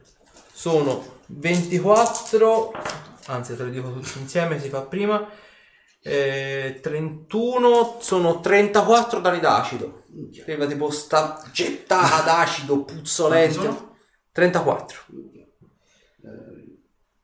[0.53, 2.73] sono 24,
[3.29, 5.27] anzi te lo dico tutti insieme, si fa prima,
[6.03, 10.05] eh, 31, sono 34 danni d'acido.
[10.43, 13.59] Arriva tipo sta gettata d'acido puzzolente.
[13.59, 13.97] Quanti sono?
[14.33, 15.05] 34.
[16.23, 16.79] Eh,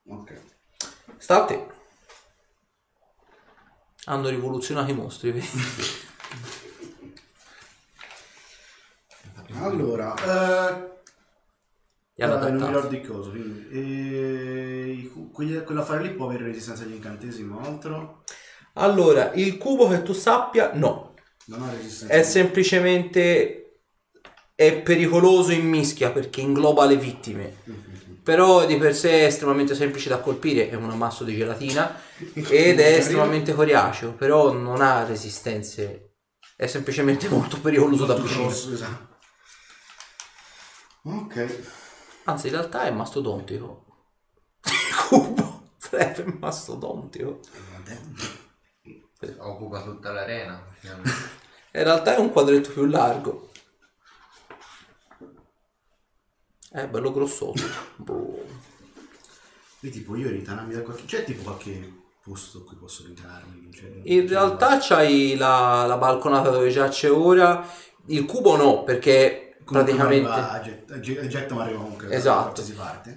[0.08, 0.40] ok.
[1.16, 1.66] Sta a te.
[4.06, 5.48] Hanno rivoluzionato i mostri, vedi?
[9.60, 10.93] Allora, eh,
[12.16, 12.72] Li hanno eh, non mi adattati.
[12.72, 13.30] ricordo di cosa.
[13.30, 18.22] Quindi, cu- quegli- quell'affare lì può avere resistenza agli incantesimi o altro?
[18.74, 21.14] Allora, il cubo che tu sappia, no.
[21.46, 22.12] Non ha resistenza.
[22.14, 23.58] È semplicemente
[24.56, 27.62] è pericoloso in mischia perché ingloba le vittime.
[28.22, 31.94] Però di per sé è estremamente semplice da colpire, è un ammasso di gelatina
[32.32, 36.14] ed è estremamente coriaceo, però non ha resistenze.
[36.56, 38.46] È semplicemente molto pericoloso da Molto vicino.
[38.46, 39.16] grosso, esatto.
[41.04, 41.36] Ok.
[42.24, 43.84] Anzi, in realtà è mastodontico.
[44.64, 47.40] Il cubo sarebbe mastodontico.
[49.38, 50.62] Occupa tutta l'arena.
[50.82, 53.50] In realtà è un quadretto più largo.
[56.70, 57.66] È bello grossoso.
[57.96, 58.44] Boh.
[59.80, 61.04] E tipo io rintanarmi da qualche...
[61.04, 63.70] C'è tipo qualche posto in cui posso rintanarmi?
[63.70, 67.68] Cioè, In realtà c'hai la, la balconata dove giace ora.
[68.06, 70.28] Il cubo no, perché praticamente.
[70.28, 72.62] a get- a ge- a getto ma arriva comunque Esatto.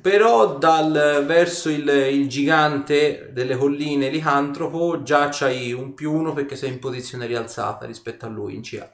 [0.01, 6.55] Però dal verso il, il gigante delle colline licantropo già c'hai un più uno perché
[6.55, 8.91] sei in posizione rialzata rispetto a lui in CA.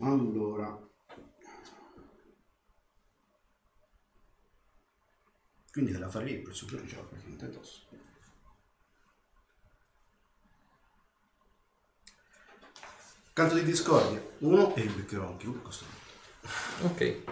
[0.00, 0.78] Allora.
[5.70, 7.85] Quindi della fare lì il professore ce l'ha praticamente addosso.
[13.36, 14.18] Canto di discordia.
[14.38, 15.60] Uno e il beccherò anche uno.
[15.60, 15.84] Questo.
[16.84, 17.22] Ok.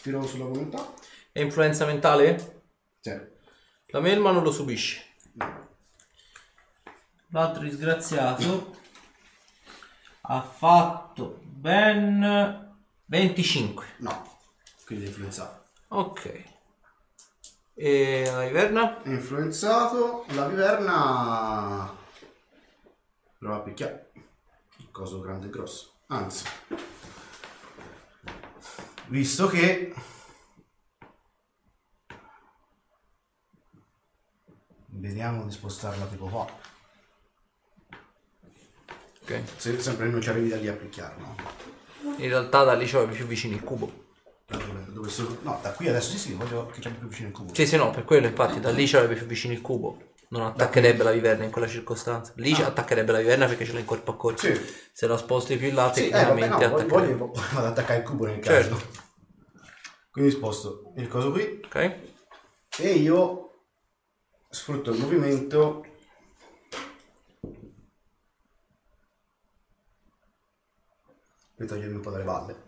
[0.00, 0.94] Tiro sulla volontà.
[1.30, 2.62] E influenza mentale?
[3.00, 3.32] Zero.
[3.88, 5.18] La melma non lo subisce.
[7.32, 8.78] L'altro disgraziato
[10.22, 12.74] ha fatto ben
[13.04, 13.86] 25.
[13.98, 14.38] No.
[14.86, 15.64] Quindi è influenzato.
[15.88, 16.44] Ok.
[17.74, 19.02] E la viverna?
[19.02, 20.24] È influenzato.
[20.28, 21.94] La viverna.
[23.36, 24.11] Prova a picchiare.
[24.92, 25.94] Coso grande e grosso.
[26.08, 26.44] Anzi.
[29.08, 29.94] Visto che.
[34.86, 36.46] Vediamo di spostarla tipo qua.
[39.22, 39.42] Ok.
[39.56, 41.36] Se sempre non ci arrivi da lì a picchiare, no?
[42.18, 44.10] In realtà da lì c'è più vicino il cubo.
[44.46, 47.28] Da dove, dove sono- No, da qui adesso sì sì, voglio che c'è più vicino
[47.28, 47.54] il cubo.
[47.54, 50.11] Sì, sì, no, per quello infatti da lì c'è più vicino il cubo.
[50.32, 52.32] Non attaccherebbe la viverna in quella circostanza.
[52.36, 54.40] Lì ci attaccherebbe la viverna perché ce l'ha in corpo a corpo.
[54.40, 54.54] Sì.
[54.90, 57.64] Se la sposti più in là, Sì, eh, vabbè, tecnicamente no, voglio, voglio vado ad
[57.66, 58.78] attaccare il cubo nel caso.
[58.78, 59.00] Certo.
[60.10, 61.76] Quindi sposto il coso qui Ok?
[62.78, 63.64] e io
[64.48, 65.84] sfrutto il movimento
[71.54, 72.62] per togliermi un po' dalle balle.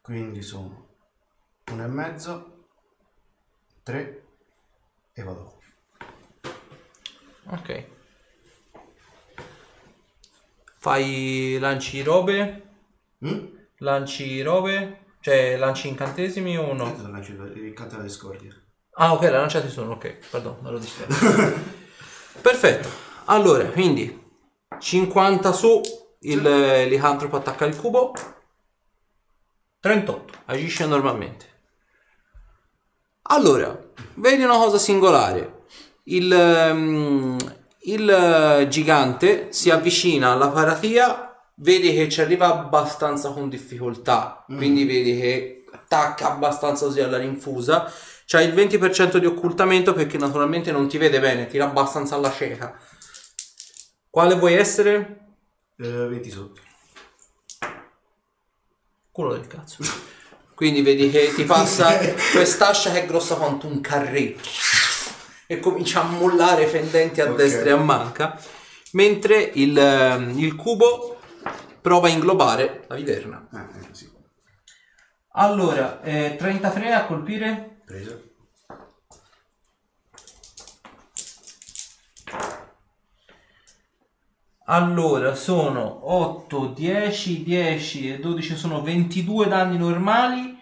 [0.00, 0.88] Quindi sono
[1.70, 2.66] uno e mezzo,
[3.84, 4.25] tre
[5.16, 5.58] e vado.
[7.46, 7.84] Ok.
[10.78, 12.62] Fai lanci robe?
[13.24, 13.46] Mm?
[13.78, 15.14] Lanci robe?
[15.20, 16.86] Cioè lanci incantesimi o no?
[16.86, 18.54] Sento lancio il canto della discordia.
[18.98, 21.14] Ah, ok, la lanciati sono, ok, pardon, me lo distratto.
[22.40, 22.88] Perfetto.
[23.26, 24.22] Allora, quindi
[24.78, 25.80] 50 su,
[26.20, 28.12] il licantropo attacca il cubo.
[29.80, 31.54] 38, agisce normalmente.
[33.22, 35.64] Allora, vedi una cosa singolare.
[36.04, 37.36] Il, ehm,
[37.82, 41.26] il eh, gigante si avvicina alla paratia
[41.56, 47.90] vedi che ci arriva abbastanza con difficoltà, quindi vedi che attacca abbastanza così alla rinfusa.
[48.26, 52.76] C'hai il 20% di occultamento perché naturalmente non ti vede bene, tira abbastanza alla cieca.
[54.10, 55.34] Quale vuoi essere?
[55.76, 56.60] Eh, 20 sotto.
[59.12, 59.82] Culo del cazzo.
[60.56, 61.98] Quindi vedi che ti passa
[62.32, 64.48] quest'ascia che è grossa quanto un carretto
[65.46, 67.36] e comincia a mollare fendenti a Ok.
[67.36, 68.42] destra e a manca,
[68.92, 71.20] mentre il, ehm, il cubo
[71.82, 73.46] prova a inglobare la viverna.
[73.52, 74.10] Eh, eh, sì.
[75.32, 77.82] Allora, eh, 30 freni a colpire?
[77.84, 78.22] Preso.
[84.68, 90.56] Allora, sono 8, 10, 10 e 12 sono 22 danni normali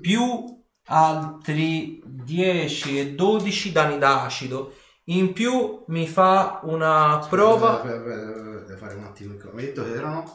[0.00, 4.74] più altri 10 e 12 danni da acido.
[5.04, 7.80] In più mi fa una prova.
[7.82, 10.32] Devo fare un attimo il Mi hai detto che erano?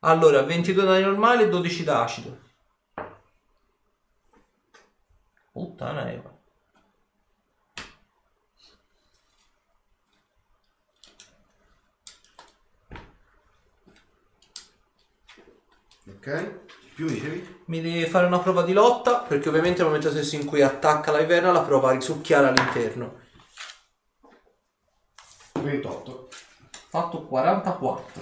[0.00, 2.38] Allora, 22 danni normali e 12 da acido.
[5.52, 6.29] Puttana Eva.
[16.20, 16.58] Ok.
[16.94, 17.62] Più mi dicevi?
[17.66, 21.10] Mi devi fare una prova di lotta perché ovviamente nel momento stesso in cui attacca
[21.10, 23.20] la viverna la prova a risucchiare all'interno.
[25.54, 26.28] 28.
[26.90, 28.20] Fatto 44.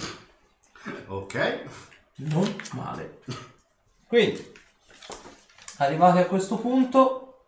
[1.06, 1.64] Ok.
[2.16, 3.20] Non male.
[4.06, 4.52] Quindi,
[5.78, 7.46] arrivati a questo punto,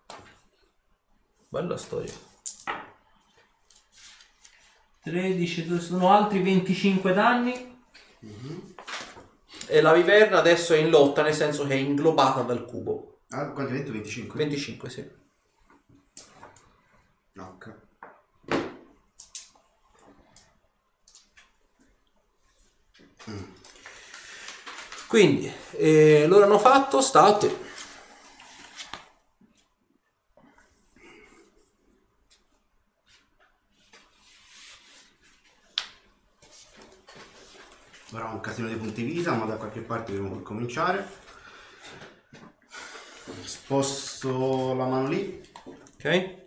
[1.49, 2.13] bella storia.
[5.03, 7.85] 13, due- sono altri 25 danni.
[9.73, 13.21] E la viverna adesso è in lotta, nel senso che è inglobata dal cubo.
[13.29, 13.93] Ah, quanti hai detto?
[13.93, 14.37] 25?
[14.37, 15.09] 25, sì.
[17.39, 17.75] Ok.
[25.07, 27.23] Quindi, eh, loro hanno fatto, sta
[38.11, 38.17] a te.
[38.17, 41.07] Ora ho un casino di punti vita, ma da qualche parte dobbiamo cominciare.
[43.43, 45.41] Sposto la mano lì.
[45.65, 46.40] Ok?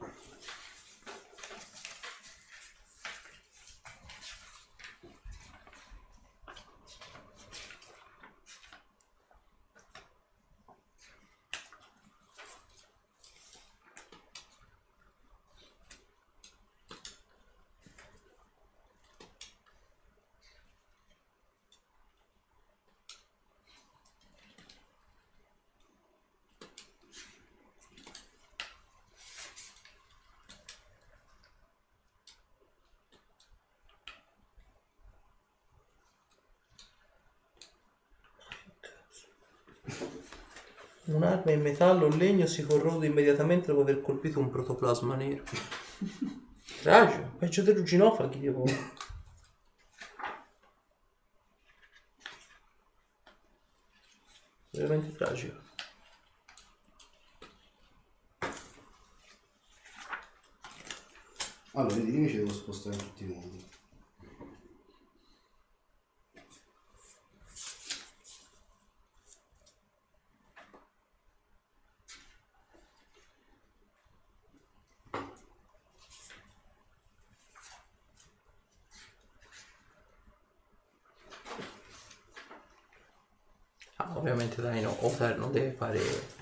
[41.44, 45.44] Un'arma in metallo o legno si corrode immediatamente dopo aver colpito un protoplasma nero.
[46.82, 48.64] Tragico, peggio dei ruginofagi, Dio.
[54.72, 55.62] Veramente tragico.
[61.74, 63.72] Allora, vedi, io ci devo spostare tutti i mondi.
[83.98, 86.02] Ah, ovviamente dai, no, Ofer non deve fare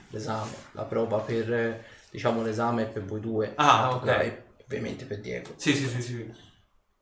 [0.09, 3.53] l'esame, la prova per, diciamo, l'esame è per voi due.
[3.56, 4.03] Ah, ok.
[4.03, 5.53] Dai, ovviamente per Diego.
[5.56, 6.33] Sì, sì, sì, sì.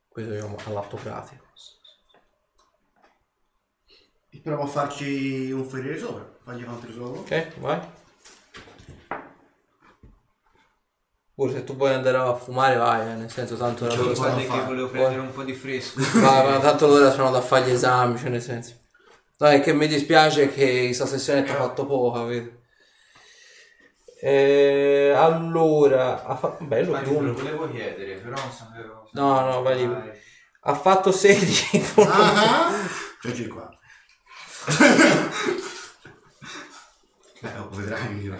[0.07, 1.47] Questo diciamo all'atto pratico.
[4.41, 6.37] Provo a farci un ferire sopra.
[6.43, 7.19] Fagli contro solo.
[7.19, 7.79] Ok, vai.
[11.33, 14.37] Pure se tu vuoi andare a fumare vai, eh, nel senso tanto la loro stanno...
[14.37, 16.01] che volevo prendere un po' di fresco.
[16.19, 18.75] Vai, vai, tanto loro sono da fare gli esami, cioè nel senso.
[19.37, 22.58] Dai, che mi dispiace che questa sessione ti ha fatto poca, vedi?
[24.21, 26.63] Eh, allora, ha fatto...
[26.65, 29.09] Bello, Ma più lo volevo chiedere, però non sapevo.
[29.13, 29.95] No, no, vai lì.
[30.61, 32.69] Ha fatto 16 Ah!
[33.21, 33.69] Giochi qua.
[37.41, 38.35] Beh, dopo vedrai, mi dirò.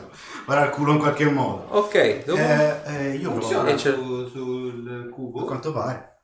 [0.46, 1.66] Guarda il culo in qualche modo.
[1.70, 2.42] Ok, dopo...
[2.42, 3.32] Eh, eh, io.
[3.32, 5.46] Funziona E c'è- su- sul A cubo?
[5.46, 6.24] quanto pare.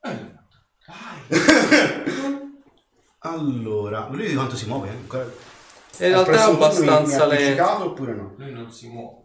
[3.26, 4.90] Allora, lui di quanto si muove?
[4.90, 5.26] Ancora-
[5.98, 7.84] In realtà è mi- mi abbastanza lento.
[7.84, 8.34] oppure no?
[8.38, 9.22] Lui non si muove.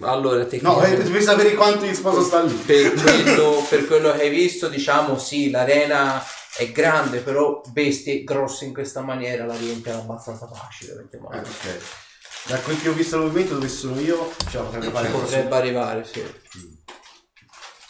[0.00, 1.02] Allora, No, eh, tecnicamente...
[1.02, 2.54] devi sapere quanto il sposo sta lì.
[2.54, 6.22] per quello, per quello che hai visto, diciamo sì, l'arena
[6.56, 10.94] è grande, però bestie grosse in questa maniera la riempiono abbastanza facile.
[10.94, 11.52] mettiamola Eh, così.
[11.68, 11.78] ok.
[12.46, 15.10] Da quel che ho visto il movimento dove sono io, la potrebbe Ci forse.
[15.36, 16.24] potrebbe arrivare, sì.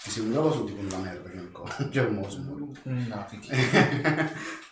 [0.03, 1.77] Sì, sì, un roba su tipo una merda che ancora.
[1.91, 2.39] Già un moso.
[2.83, 3.49] No, fichi.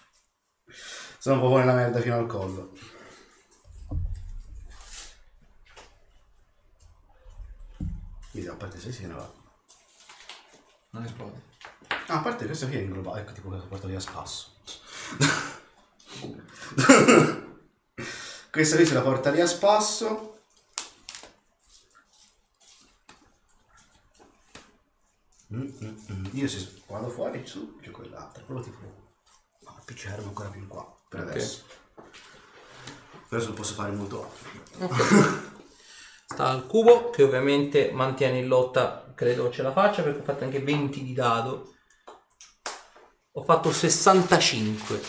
[1.18, 2.72] Sono proprio nella merda fino al collo.
[8.36, 9.32] Vedi, a parte se si ne va.
[10.90, 11.42] Non esplode.
[12.08, 14.52] Ah, a parte questo qui è inglobato, ecco tipo questo porta via a spasso.
[18.50, 20.40] questa qui se la porta via a spasso.
[25.54, 26.26] Mm, mm, mm.
[26.32, 28.80] Io se vado fuori su, c'è quell'altra, quello tipo.
[29.60, 31.28] No, appiccicarmi ancora più in qua per Ok.
[31.30, 31.64] adesso.
[33.30, 34.30] Adesso lo posso fare molto
[34.78, 35.54] alto.
[36.28, 40.42] Sta al cubo che ovviamente mantiene in lotta, credo ce la faccia perché ho fatto
[40.44, 41.74] anche 20 di dado.
[43.32, 45.00] Ho fatto 65.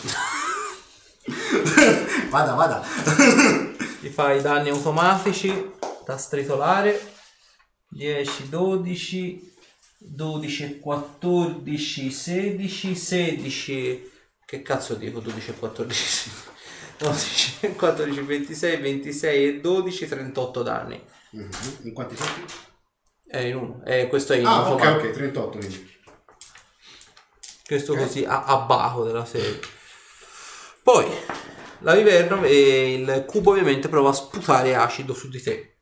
[2.30, 2.82] Vada, vada.
[4.00, 5.72] Gli fai i danni automatici
[6.04, 7.14] da stritolare
[7.88, 9.56] 10, 12,
[9.98, 14.10] 12, 14, 16, 16.
[14.44, 16.30] Che cazzo dico 12 e 14?
[16.98, 21.02] 12, 14, 26, 26 e 12, 38 danni.
[21.30, 21.48] Mhm.
[21.82, 22.44] In quanti colpi?
[23.26, 23.82] È in uno.
[23.84, 25.06] Eh, questo è in Ah, ok, automatico.
[25.08, 25.96] ok, 38 quindi.
[27.66, 29.60] Questo così a, a baco della serie.
[30.82, 31.06] Poi
[31.80, 35.76] la viverno e il cubo ovviamente prova a sputare acido su di te.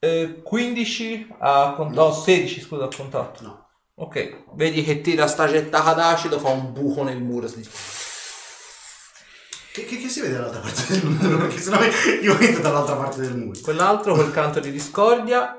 [0.00, 2.08] Eh, 15 a contatto.
[2.08, 3.42] No, 16 scusa a contatto.
[3.44, 3.68] No.
[3.98, 7.46] Ok, vedi che tira sta gettata d'acido, fa un buco nel muro.
[7.48, 7.62] si-
[9.76, 11.36] Che, che- che si vede dall'altra parte del muro?
[11.36, 11.78] Perché sennò
[12.22, 13.58] io vedo dall'altra parte del muro.
[13.62, 15.54] Quell'altro col canto di discordia.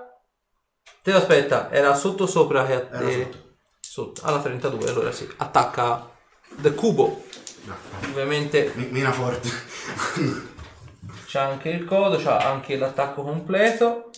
[1.04, 3.38] Te aspetta, era sotto sopra che a Era te- sotto.
[3.80, 5.30] sotto, alla 32, allora sì.
[5.38, 6.10] Attacca
[6.56, 7.24] The Cubo.
[7.66, 7.76] No,
[8.10, 9.50] Ovviamente mi- mina forte.
[11.28, 14.10] C'ha anche il codo, c'ha anche l'attacco completo.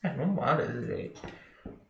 [0.00, 1.12] Eh, non male direi.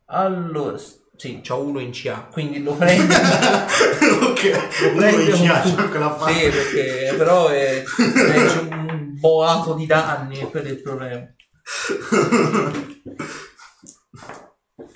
[0.07, 0.79] Allora,
[1.17, 3.15] sì, c'ha uno in CA, quindi lo prende.
[3.15, 5.89] ok, lo uno prende in con giaccia, tutto.
[5.89, 6.27] quella fa.
[6.29, 7.85] Sì, perché però è, è
[8.71, 11.17] un boato di danni, e quello è il problema.
[11.17, 11.35] Eh,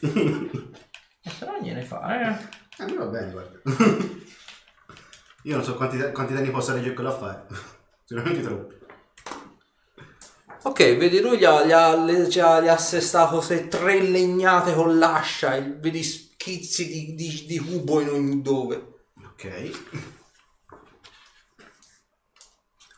[1.39, 2.25] però gliene fa, eh.
[2.81, 3.61] A me va bene, guarda.
[5.43, 7.47] Io non so quanti, quanti danni possa reggere quello a fare.
[8.05, 8.78] Sicuramente troppi.
[10.69, 14.75] Ok, vedi lui gli ha, gli ha, ci ha- gli ha assestato queste tre legnate
[14.75, 19.07] con l'ascia e vedi schizzi di, di, di cubo in ogni dove.
[19.25, 19.71] Ok.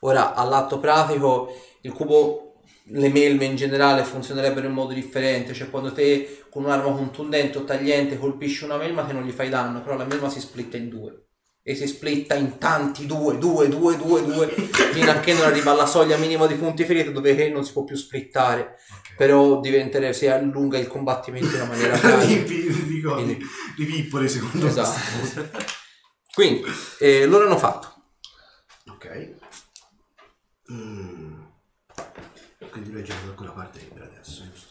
[0.00, 5.92] Ora, all'atto pratico, il cubo, le melme in generale funzionerebbero in modo differente, cioè quando
[5.92, 9.96] te con un'arma contundente o tagliente colpisci una melma che non gli fai danno, però
[9.96, 11.29] la melma si splitta in due.
[11.70, 15.70] E si splitta in tanti, due, due, due, due, due, fino a che non arriva
[15.70, 18.74] alla soglia minima di punti feriti dove non si può più splittare.
[19.16, 21.94] Però diventerebbe, si allunga il combattimento in una maniera
[22.26, 23.38] di, cose, Quindi-
[23.76, 24.68] di pippole secondo me.
[24.68, 25.48] Esatto.
[26.34, 26.64] Quindi,
[26.98, 28.02] eh, loro hanno fatto.
[28.88, 29.34] Ok.
[30.72, 31.42] Mm.
[32.68, 34.68] Quindi lui ha girato da quella parte lì per adesso, giusto?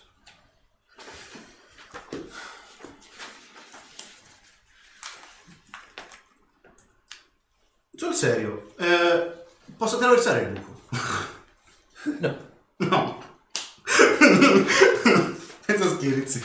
[7.99, 9.43] Sul serio, eh,
[9.75, 10.79] posso attraversare il buco?
[12.21, 12.37] No.
[12.77, 13.23] No.
[15.65, 16.41] Senza scherzi.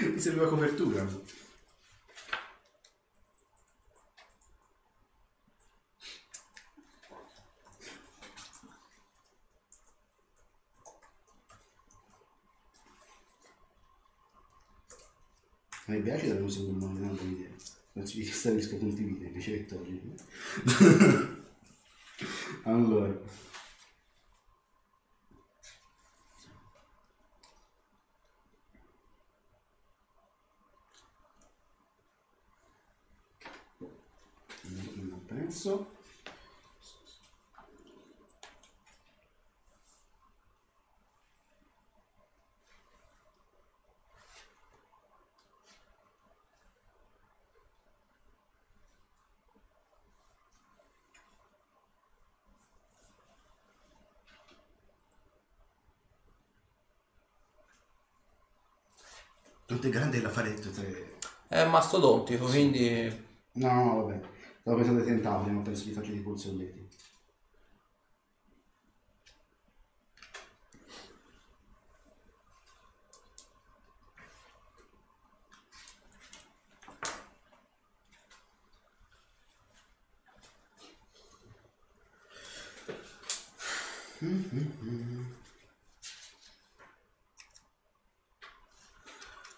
[0.00, 1.08] Mi serviva copertura.
[15.86, 17.50] Mi piace da non sembra un buon tanto idea.
[17.92, 20.14] Non si stabilisco punti vita invece che toglierli.
[22.64, 23.20] allora.
[34.94, 36.02] Non penso.
[59.66, 60.70] Tanto è grande l'affaretto.
[60.70, 61.12] Tre...
[61.48, 63.22] È mastodontico, quindi
[63.54, 64.20] No, no, vabbè.
[64.60, 66.83] Stavo pensando ai tentacoli, non penso di farci di polsolletti.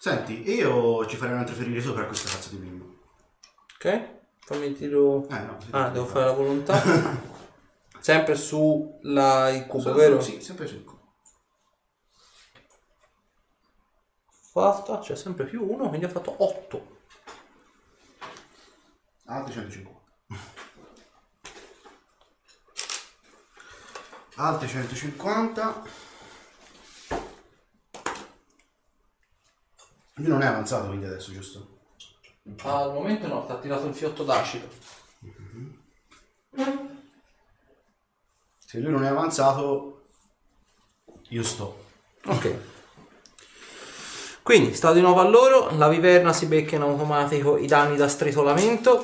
[0.07, 2.99] Senti, io ci farei un altro ferire sopra a questo cazzo di bimbo.
[3.75, 4.09] Ok?
[4.39, 5.27] Fammi il tiro.
[5.27, 5.57] Eh no.
[5.71, 6.81] Ah, devo fare la volontà.
[7.99, 10.21] Sempre su la, il cubo, Su- vero?
[10.21, 11.15] Sì, sempre sul cubo.
[14.29, 16.97] Fatta, c'è sempre più uno, quindi ha fatto 8.
[19.25, 20.01] Altri 150.
[24.35, 25.83] Altri 150.
[30.17, 31.75] Lui non è avanzato quindi adesso, giusto?
[32.63, 34.67] Al momento no, ti ha tirato un fiotto d'acido.
[38.57, 40.07] Se lui non è avanzato,
[41.29, 41.85] io sto.
[42.25, 42.55] Ok.
[44.41, 48.07] Quindi, sta di nuovo a loro, la viverna si becca in automatico i danni da
[48.07, 49.03] stritolamento.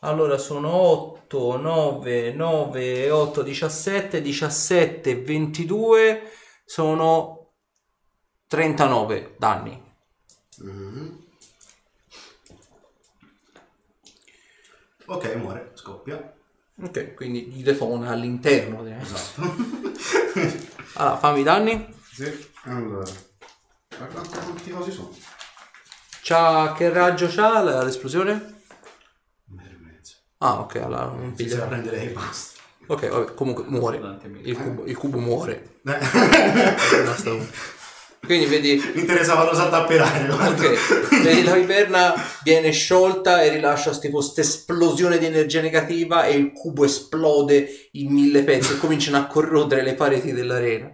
[0.00, 6.22] Allora sono 8, 9, 9, 8, 17, 17, 22,
[6.64, 7.39] sono
[8.60, 9.80] 39 danni.
[15.06, 16.34] Ok, muore, scoppia.
[16.82, 18.84] Ok, quindi gli detona all'interno.
[18.86, 19.42] Esatto.
[20.94, 21.94] Allora, fammi i danni.
[22.12, 22.48] sì.
[22.64, 23.08] Allora.
[23.96, 25.14] Guarda quanti cosi sono.
[26.22, 28.32] C'ha, che raggio c'ha la- l'esplosione?
[28.32, 30.14] Un metro e mezzo.
[30.38, 31.58] Ah, ok, allora non Si piglia.
[31.58, 32.58] la prenderei e basta.
[32.86, 33.98] Ok, vabbè, comunque muore.
[34.42, 35.78] Il cubo, il cubo muore.
[35.82, 37.46] Basta uno.
[38.24, 40.66] Quindi vedi, Mi interessava lo salta per aria, guarda.
[40.68, 46.34] ok, vedi la viverna viene sciolta e rilascia tipo questa esplosione di energia negativa e
[46.36, 50.92] il cubo esplode in mille pezzi e cominciano a corrodere le pareti dell'arena.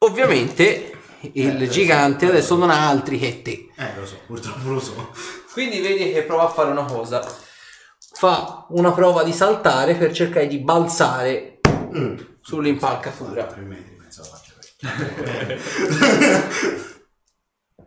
[0.00, 0.92] Ovviamente
[1.32, 2.30] il Eh, gigante sì.
[2.32, 3.68] adesso non ha altri che te.
[3.76, 5.10] Eh, lo so, purtroppo lo so.
[5.52, 7.24] Quindi vedi che prova a fare una cosa.
[8.12, 11.54] Fa una prova di saltare per cercare di balzare
[11.96, 12.18] Mm.
[12.42, 13.44] sull'impalcatura.
[13.46, 14.46] Tre metri, penso la faccia.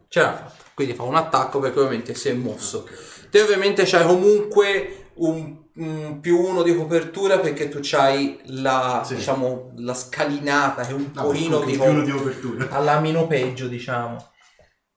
[0.07, 0.53] Ce l'ha fatta.
[0.73, 2.87] Quindi fa un attacco perché ovviamente si è mosso.
[3.29, 9.15] Te ovviamente c'hai comunque un, un più uno di copertura perché tu c'hai la, Sì.
[9.15, 12.67] diciamo, la scalinata che è un No, pochino tipo più uno di copertura.
[12.75, 14.31] alla meno peggio, diciamo.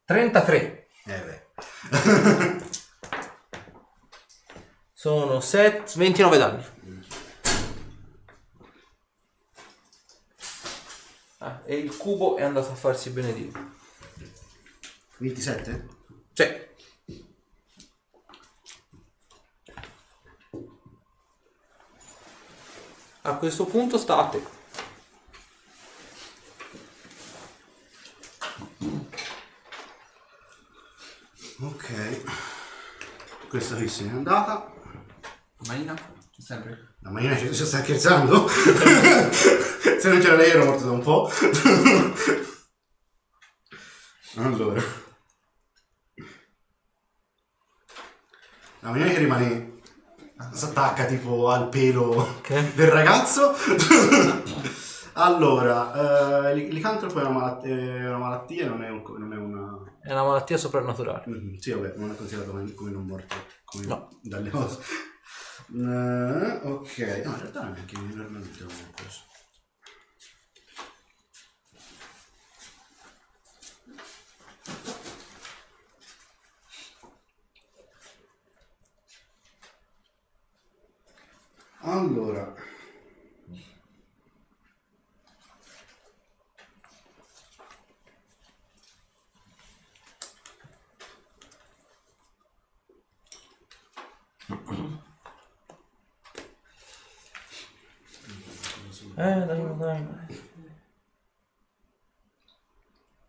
[0.05, 0.87] 33.
[1.07, 1.43] Eh beh.
[4.93, 6.65] Sono 7, 29 danni.
[11.47, 13.53] Ah, e il cubo è andato a farsi benedire.
[15.19, 15.89] 27?
[16.33, 16.75] Cioè,
[23.21, 24.43] a questo punto state.
[31.61, 32.25] Ok.
[33.51, 34.73] Questa qui se n'è andata.
[35.67, 35.95] Marina?
[36.39, 36.94] Sempre?
[37.05, 38.49] La manina ci ci sta scherzando?
[38.49, 41.31] se non c'era lei ero morto da un po'.
[44.37, 44.81] allora.
[48.81, 49.73] La manina che rimane...
[50.53, 52.75] Si attacca tipo al pelo Ok.
[52.75, 53.55] del ragazzo.
[55.15, 59.79] allora, eh, licantropo è una, malat- è una malattia, non è, un- non è una...
[60.03, 61.23] È una malattia soprannaturale.
[61.27, 64.09] Mhm, Sì, vabbè, non è considerato come, come non morto, come No.
[64.23, 64.79] dalle cose.
[65.73, 69.23] Eh, ok, no, in realtà non è neanche normalmente un coso.
[81.87, 82.55] Allora,
[99.17, 100.43] Eh, dai, dai, dai.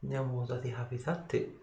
[0.02, 1.60] Andiamo ti capita a te.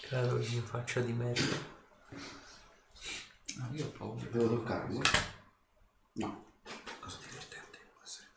[0.00, 1.56] Credo che mi faccia di merda.
[3.60, 4.24] Ah, io ho paura.
[4.30, 5.02] devo toccarlo?
[6.12, 6.44] No.
[7.00, 8.28] Cosa divertente può essere.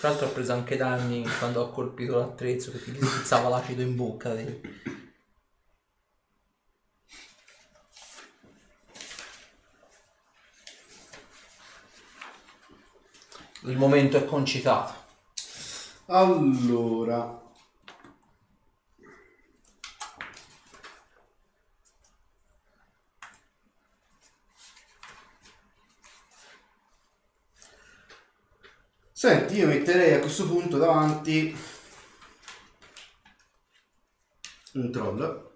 [0.00, 3.96] Tra l'altro ho preso anche danni quando ho colpito l'attrezzo perché gli schizzava l'acido in
[3.96, 4.32] bocca.
[4.32, 5.01] vedi?
[13.64, 14.92] Il momento è concitato.
[16.06, 17.40] Allora,
[29.22, 31.56] Senti, io metterei a questo punto davanti
[34.72, 35.50] un troll.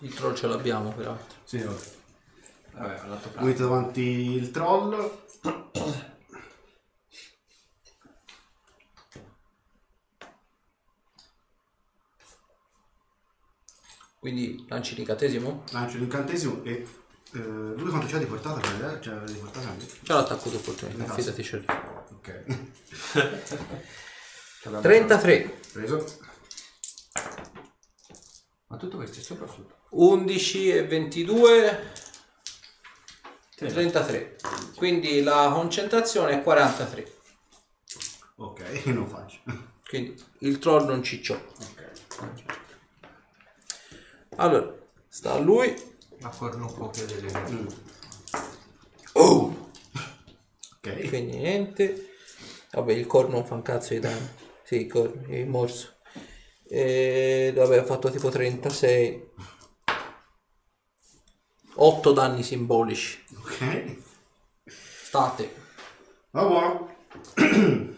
[0.00, 1.38] Il troll ce l'abbiamo peraltro.
[1.44, 1.80] Sì, vabbè.
[2.72, 3.44] Vabbè, all'atto pratico.
[3.44, 5.28] Metto davanti il troll.
[14.18, 15.64] Quindi lanci l'incantesimo?
[15.70, 16.86] Lancio l'incantesimo e...
[17.32, 18.60] eh, lui quanto c'ha di portata?
[18.60, 19.86] per- C'ha di portata anche?
[20.02, 21.62] C'è l'attacco d'opportunità, fidati c'è.
[22.12, 22.44] Ok.
[24.82, 26.04] 33, Preso.
[28.66, 29.76] Ma tutto questo è sopra sotto?
[29.90, 31.92] 11 e 22,
[33.68, 34.36] 33.
[34.76, 37.12] Quindi la concentrazione è 43.
[38.36, 39.40] Ok, non faccio.
[39.86, 41.34] Quindi il troll non ciccio.
[41.60, 41.90] Ok.
[44.36, 44.74] Allora,
[45.08, 45.74] sta a lui.
[46.22, 47.66] A cornucopia delle Mm.
[49.14, 49.70] Oh!
[50.76, 51.08] Ok.
[51.08, 52.12] Quindi niente.
[52.72, 54.28] Vabbè, il corno non fa un cazzo di danno.
[54.62, 55.96] Sì, il corno, il morso.
[56.66, 59.28] E vabbè, ho fatto tipo 36.
[61.74, 63.24] 8 danni simbolici.
[63.40, 63.96] Ok.
[64.66, 65.54] State.
[66.30, 66.94] Va buono.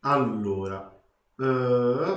[0.00, 0.92] allora.
[1.38, 2.16] eh,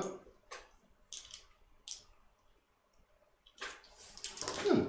[4.72, 4.86] mm.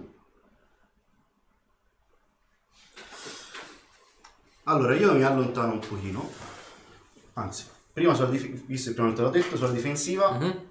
[4.65, 6.31] Allora, io mi allontano un pochino.
[7.35, 10.69] Anzi, prima sulla dif- visto che prima te l'ho detto, sulla difensiva Mhm.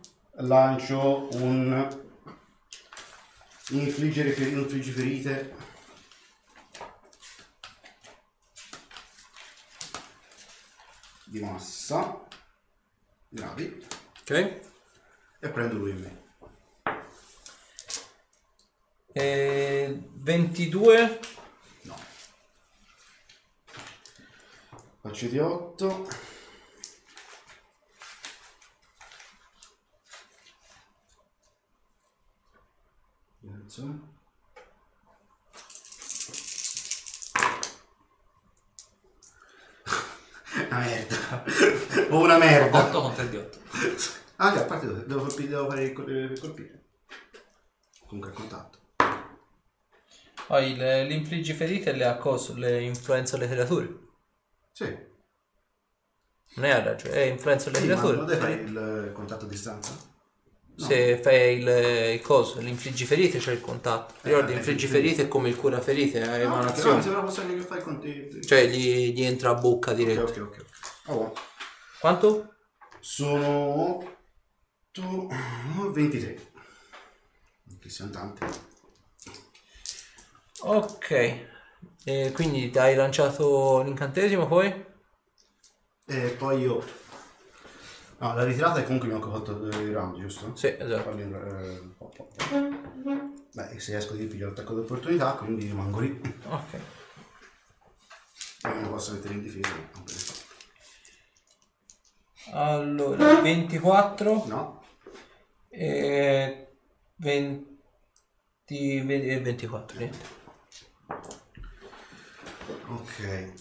[0.48, 1.98] lancio un
[3.72, 5.54] infliggere fer- infliggi ferite
[11.30, 12.28] di massa
[13.30, 13.86] gravi
[14.22, 14.62] Ok.
[15.40, 16.28] e prendo lui in me.
[19.12, 21.20] E 22.
[21.82, 21.96] No.
[25.02, 26.08] Faccio di 8.
[40.62, 41.19] Una merda.
[42.10, 42.86] O una merda.
[42.88, 43.58] 8 contro il di 8.
[44.38, 46.84] Ah già, a parte devo, devo colpire, devo fare il col- il colpire.
[48.08, 48.78] Comunque a contatto.
[50.48, 52.54] Poi le, l'infliggi ferite le ha cosa?
[52.56, 53.98] Le influenza le creature.
[54.72, 55.08] Sì.
[56.56, 58.18] Non è a ragione, è influenza le Sì, ma creature.
[58.18, 59.92] non devi fare il contatto a distanza?
[60.76, 60.86] No.
[60.86, 64.14] Se fai il, il coso, l'infliggi ferite c'è il contatto.
[64.22, 64.92] Ricordi, Eh, infliggi sì.
[64.94, 67.02] ferite è come il cura ferite, è No, no, emanazione.
[67.02, 68.42] sembra possibile che fai con te.
[68.42, 70.22] Cioè gli, gli entra a bocca Ok, diretto.
[70.22, 70.58] ok, ok.
[70.58, 71.34] Ah, buono.
[72.00, 72.56] Quanto?
[73.00, 74.04] Sono
[74.92, 75.28] 8,
[75.92, 76.52] 23.
[77.80, 78.46] Che siano tante.
[80.62, 81.48] Ok.
[82.04, 84.86] E quindi hai lanciato l'incantesimo poi?
[86.06, 86.84] E poi io...
[88.18, 90.54] No, la ritirata è comunque mi ho fatto i round, giusto?
[90.56, 91.04] Sì, esatto.
[91.04, 92.28] Farli, eh, un po', po'.
[93.54, 96.22] Beh, se esco di piglio l'attacco d'opportunità, quindi rimango lì.
[96.48, 96.80] Ok.
[98.64, 100.39] Non lo posso mettere in difesa.
[102.52, 104.84] Allora, 24 No?
[105.70, 106.68] e
[107.16, 107.78] 20
[108.68, 110.18] e 24, niente.
[112.88, 113.54] Ok.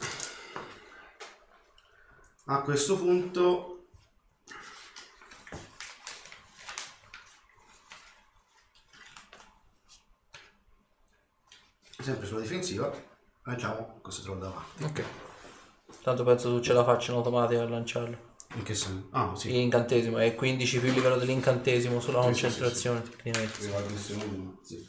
[2.46, 3.74] A questo punto...
[12.00, 12.90] Sempre sulla difensiva,
[13.42, 14.84] lanciamo questo troll davanti.
[14.84, 15.04] Ok.
[16.02, 18.27] Tanto penso tu ce la faccia in automatico a lanciarlo.
[18.54, 19.08] In che senso?
[19.12, 19.50] Ah, sì.
[19.50, 23.66] L'incantesimo è 15 più il livello dell'incantesimo sulla Sì, sì, concentrazione tecnicamente.
[23.90, 24.86] Missione uno, sì.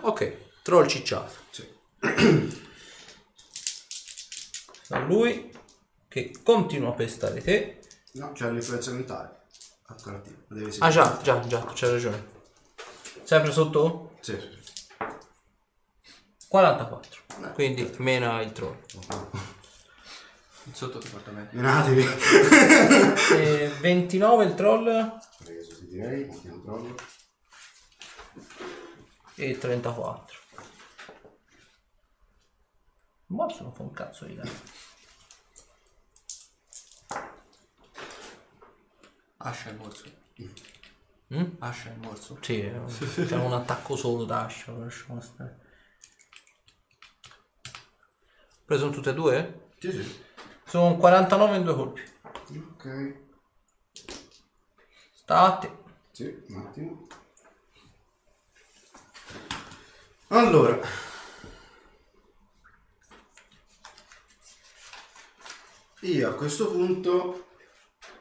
[0.00, 1.34] Ok, troll cicciato.
[1.50, 1.76] Sì.
[4.88, 5.52] Da lui
[6.08, 7.80] che continua a pestare te.
[8.12, 9.36] No, c'è l'influenza mentale.
[9.86, 10.22] Ancora
[10.80, 12.36] Ah già, già, già, c'hai ragione.
[13.22, 14.16] Sempre sotto?
[14.20, 14.86] Sì, sì, sì.
[16.48, 17.20] 44.
[17.40, 17.52] Beh.
[17.52, 18.78] Quindi mena il troll.
[20.72, 21.48] Sotto ti porta me.
[21.52, 22.04] Menatevi.
[23.34, 26.24] E 29 il troll Preso, sì, direi.
[26.26, 26.94] Mettiamo troll.
[29.36, 30.36] e 34.
[33.26, 34.50] Ma sono fa un cazzo di danno.
[39.38, 40.04] Ascia il morso.
[41.34, 41.44] Mm?
[41.58, 42.38] Ascia il morso.
[42.40, 42.86] Sì, è un-
[43.26, 44.72] c'è un attacco solo d'ascia.
[44.72, 45.66] lasciamo stare.
[48.64, 49.70] Preso tutte e due?
[49.78, 50.26] Sì, sì.
[50.68, 52.02] Sono 49 in due colpi.
[52.74, 53.16] Ok.
[55.14, 55.78] State.
[56.10, 57.06] Sì, un attimo.
[60.28, 60.78] Allora.
[66.00, 67.46] Io a questo punto...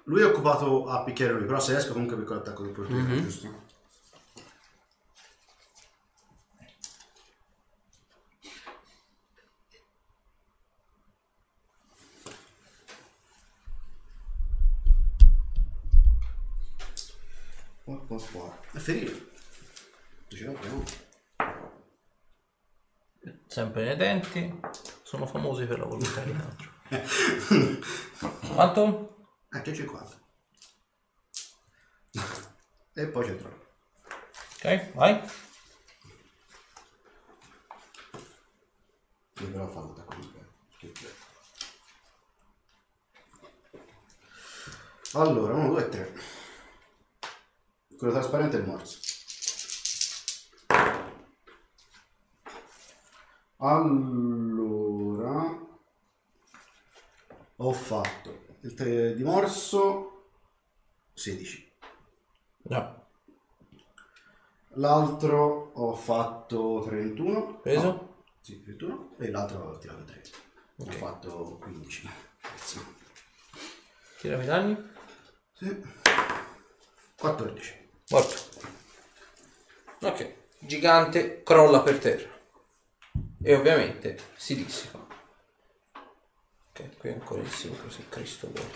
[0.06, 3.66] Lui è occupato a picchiare lui, però se esco comunque per l'attacco di opportunità, giusto?
[18.18, 18.60] Con scuola.
[18.74, 19.32] E ferire.
[20.28, 20.84] Diceva prima.
[23.46, 24.60] Sempre nei denti.
[25.04, 26.76] Sono famosi per la volontà di altro.
[28.54, 29.30] Quanto?
[29.52, 30.26] Eh, c'è 50.
[32.94, 33.66] e poi c'è troppo.
[34.56, 35.22] Ok, vai.
[39.40, 40.46] Io però fanno da comunque.
[45.14, 46.36] Allora, 1, 2, 3.
[47.98, 49.00] Quello trasparente è il morso.
[53.58, 55.58] Allora,
[57.56, 60.30] ho fatto il te- di morso
[61.14, 61.74] 16.
[62.66, 63.08] No.
[64.76, 67.61] L'altro ho fatto 31.
[67.61, 67.88] Preso?
[67.88, 69.16] No, sì, 31.
[69.17, 70.22] E l'altro ho tirato 3.
[70.76, 70.88] Ok.
[70.88, 72.08] Ho fatto 15.
[72.58, 72.80] Sì.
[74.19, 74.77] Tirami i danni.
[75.53, 75.82] Sì.
[77.17, 77.85] 14.
[78.10, 78.36] Morto.
[80.02, 80.34] Ok.
[80.60, 82.30] Gigante crolla per terra.
[83.44, 85.06] E ovviamente si dissipa.
[86.72, 88.69] Ok, qui ancora il simbolo, se Cristo vuole.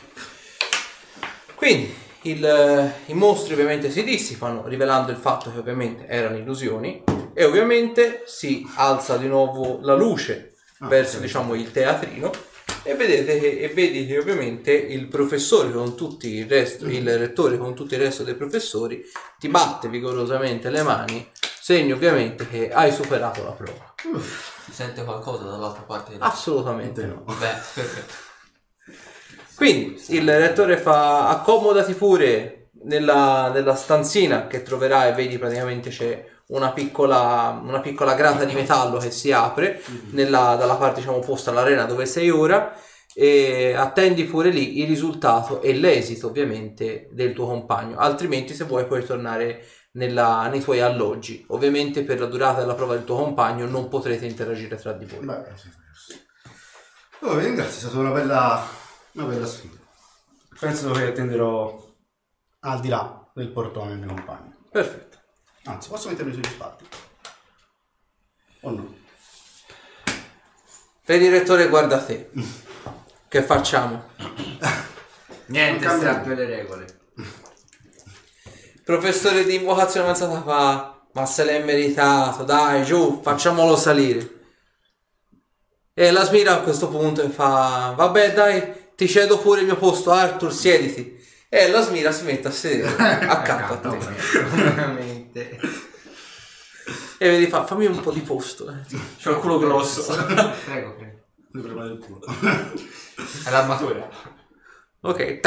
[1.56, 1.94] Quindi
[2.24, 7.04] il, i mostri ovviamente si dissipano, rivelando il fatto che ovviamente erano illusioni.
[7.34, 11.22] E ovviamente si alza di nuovo la luce Ah, verso ok.
[11.22, 12.32] diciamo il teatrino.
[12.84, 17.58] E vedete che, e vedi che ovviamente il professore con tutti il resto, il rettore
[17.58, 19.04] con tutto il resto dei professori
[19.38, 21.30] ti batte vigorosamente le mani,
[21.62, 23.94] segno ovviamente che hai superato la prova.
[24.66, 26.16] Si sente qualcosa dall'altra parte?
[26.18, 26.32] Ah.
[26.32, 27.24] Assolutamente no.
[27.26, 27.34] Beh,
[27.74, 28.14] perfetto.
[29.56, 36.72] Quindi il rettore fa accomodati pure nella, nella stanzina che troverai, vedi praticamente c'è una
[36.72, 39.82] piccola, una piccola grata di metallo che si apre
[40.12, 42.74] nella- dalla parte diciamo opposta all'arena dove sei ora
[43.14, 48.86] e attendi pure lì il risultato e l'esito ovviamente del tuo compagno altrimenti se vuoi
[48.86, 53.66] puoi tornare nella- nei tuoi alloggi ovviamente per la durata della prova del tuo compagno
[53.68, 56.20] non potrete interagire tra di voi Beh, sì, sì.
[57.24, 58.66] Oh, vi ringrazio, è stata una bella,
[59.12, 59.78] una bella sfida.
[60.60, 61.80] Penso che attenderò
[62.62, 64.56] al di là del portone il mio compagno.
[64.72, 65.11] perfetto
[65.66, 66.86] Anzi, posso mettermi sugli spalti?
[68.62, 69.00] O no?
[71.04, 72.30] per il rettore guarda te
[73.28, 74.10] che facciamo?
[75.48, 77.00] Niente, Non cambia strappio le regole.
[78.84, 84.40] Professore di invocazione avanzata fa, ma se l'è meritato, dai, giù, facciamolo salire.
[85.94, 90.12] E la smira a questo punto fa, vabbè dai, ti cedo pure il mio posto,
[90.12, 91.20] Arthur, siediti.
[91.48, 92.96] E la smira si mette a sedere
[93.28, 95.11] accanto a te.
[95.32, 95.60] Veramente.
[97.20, 98.70] E vedi, fa, fammi un po' di posto.
[98.70, 98.98] eh.
[99.22, 100.04] C'ho il culo grosso.
[100.66, 101.20] Prego, prego.
[101.54, 102.20] Mi preparo il culo.
[103.46, 104.10] È l'armatura.
[105.02, 105.40] Ok,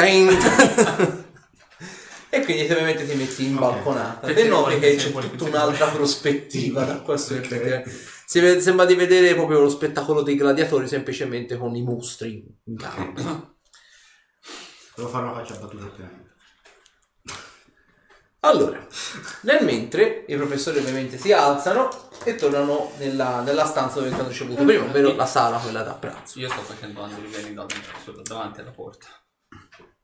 [2.29, 3.59] e quindi te ovviamente ti metti in Ok.
[3.59, 4.27] balconata.
[4.27, 7.39] Perché E noti che perché c'è tutta un'altra prospettiva da qua su.
[8.25, 12.75] Si vede- sembra di vedere proprio lo spettacolo dei gladiatori semplicemente con i mostri in
[12.75, 13.53] campo.
[14.95, 16.23] Devo fare una faccia battuta piena.
[18.45, 18.85] Allora,
[19.41, 21.89] nel mentre i professori ovviamente si alzano
[22.23, 26.37] e tornano nella, nella stanza dove hanno ricevuto prima, ovvero la sala quella da pranzo.
[26.39, 27.65] Io sto facendo da-
[28.03, 29.07] sulla- davanti alla porta.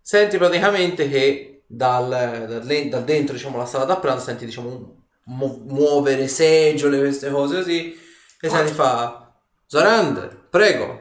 [0.01, 5.63] Senti praticamente che dal, dal, dal dentro diciamo, la sala da pranzo senti diciamo, mu-
[5.67, 7.99] muovere seggiole, queste cose così,
[8.39, 9.31] e senti fa
[9.67, 11.00] Zorander, prego.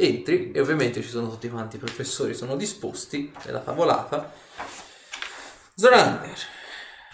[0.00, 4.32] Entri e ovviamente ci sono tutti quanti i professori, sono disposti nella tavolata.
[5.74, 6.38] Zorander,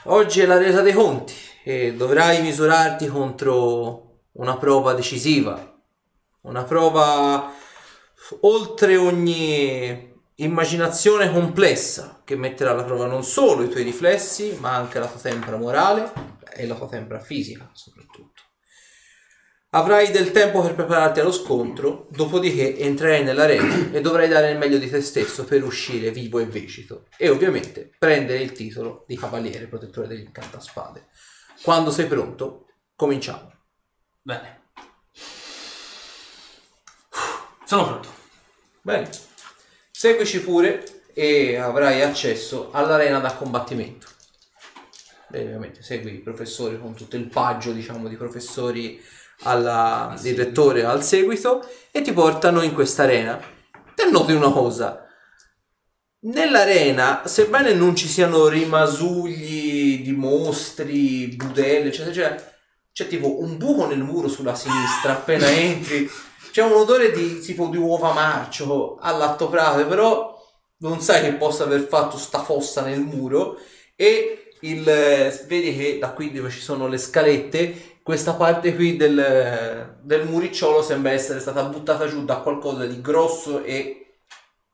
[0.04, 1.32] oggi è la resa dei conti
[1.62, 5.80] e dovrai misurarti contro una prova decisiva,
[6.42, 7.54] una prova
[8.40, 14.98] oltre ogni immaginazione complessa che metterà alla prova non solo i tuoi riflessi, ma anche
[14.98, 16.12] la tua tempra morale
[16.52, 18.43] e la tua tempra fisica soprattutto.
[19.76, 24.78] Avrai del tempo per prepararti allo scontro, dopodiché entrerai nell'arena e dovrai dare il meglio
[24.78, 29.66] di te stesso per uscire vivo e vecito e ovviamente prendere il titolo di cavaliere
[29.66, 31.08] protettore degli incantaspade.
[31.60, 33.52] Quando sei pronto, cominciamo.
[34.22, 34.60] Bene.
[37.64, 38.08] Sono pronto.
[38.80, 39.10] Bene,
[39.90, 44.06] seguici pure e avrai accesso all'arena da combattimento.
[45.26, 49.02] Beh, ovviamente segui i professori con tutto il paggio, diciamo, di professori
[49.42, 53.40] alla, il rettore al seguito e ti portano in questa arena.
[53.94, 55.06] Te noti una cosa.
[56.20, 62.52] Nell'arena, sebbene non ci siano rimasugli di mostri, budelle, eccetera, eccetera,
[62.92, 66.08] c'è tipo un buco nel muro sulla sinistra appena entri.
[66.50, 70.32] C'è un odore di tipo di uova marcio all'atto prate, però
[70.78, 73.58] non sai che possa aver fatto sta fossa nel muro
[73.96, 78.96] e il, eh, vedi che da qui dove ci sono le scalette, questa parte qui
[78.96, 84.18] del, del muricciolo sembra essere stata buttata giù da qualcosa di grosso e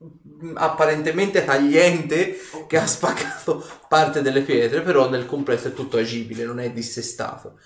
[0.03, 2.37] mm, apparentemente tagliente
[2.67, 7.61] che ha spaccato parte delle pietre, però nel complesso è tutto agibile, non è dissestato.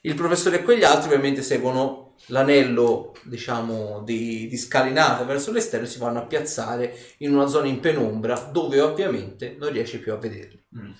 [0.00, 5.90] Il professore e quegli altri ovviamente seguono l'anello, diciamo, di, di scalinata verso l'esterno e
[5.90, 10.16] si vanno a piazzare in una zona in penombra dove ovviamente non riesci più a
[10.16, 10.64] vederli.
[10.78, 10.90] Mm.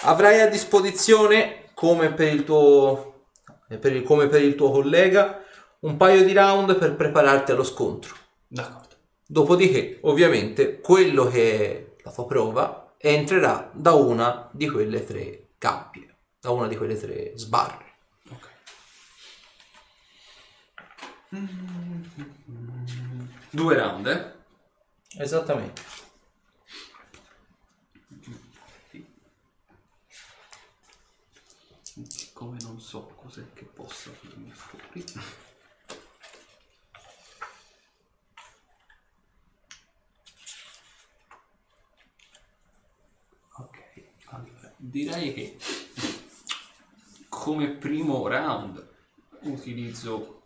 [0.00, 3.26] Avrai a disposizione, come per il tuo,
[3.68, 5.44] eh, per il- come per il tuo collega,
[5.80, 8.16] un paio di round per prepararti allo scontro.
[8.46, 8.94] D'accordo.
[9.26, 16.16] Dopodiché, ovviamente, quello che è la tua prova entrerà da una di quelle tre gabbie,
[16.40, 17.84] da una di quelle tre sbarre.
[18.30, 18.48] Ok.
[23.50, 24.32] Due round, eh?
[25.22, 26.04] Esattamente.
[32.34, 33.06] Come non so
[33.86, 35.04] possa venire fuori.
[43.58, 45.56] Ok, allora direi che
[47.28, 48.94] come primo round
[49.42, 50.42] utilizzo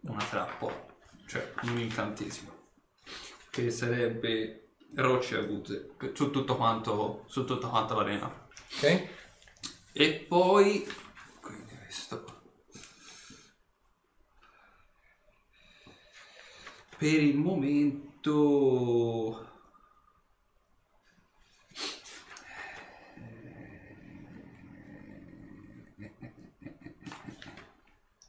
[0.00, 0.86] una trappola,
[1.26, 2.52] cioè un incantesimo,
[3.48, 8.48] che sarebbe rocce aguzze su tutto quanto, su tutta quanta l'arena.
[8.76, 9.08] Ok?
[9.92, 10.86] E poi
[11.40, 12.41] quindi questo
[17.02, 18.30] per il momento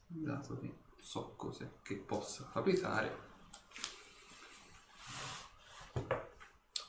[0.07, 3.15] dato che so cos'è che possa capitare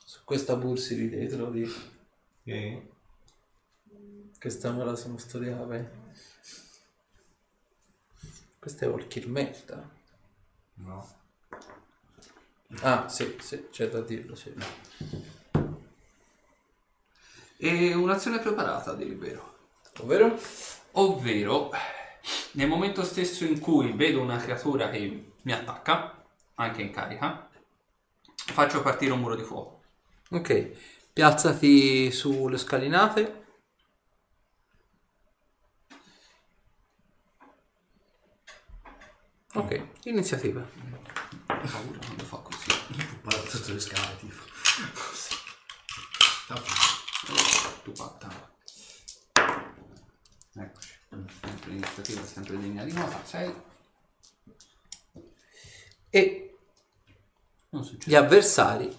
[0.07, 1.71] Su questa bursi di dietro di...
[4.39, 6.13] Questa me la sono studiata bene.
[8.59, 9.87] Questa è Walking Melta.
[10.77, 11.24] No.
[12.83, 14.53] Ah, sì, sì, c'è da dirlo, sì.
[17.57, 19.53] e un'azione preparata a dire il vero
[20.01, 20.37] Ovvero?
[20.93, 21.71] Ovvero,
[22.53, 26.25] nel momento stesso in cui vedo una creatura che mi attacca,
[26.55, 27.49] anche in carica,
[28.35, 29.83] faccio partire un muro di fuoco.
[30.31, 30.71] Ok,
[31.13, 33.43] piazzati sulle scalinate.
[39.55, 40.67] Ok, iniziativa.
[41.65, 42.67] Ho paura quando fa così.
[43.23, 44.43] Guarda tutte le scale, tipo.
[47.83, 48.55] Tu patta.
[50.57, 50.93] Eccoci.
[51.09, 53.25] Sempre l'iniziativa, sempre degna di nota.
[53.25, 53.55] 6.
[56.11, 56.59] E
[57.71, 58.95] Non gli avversari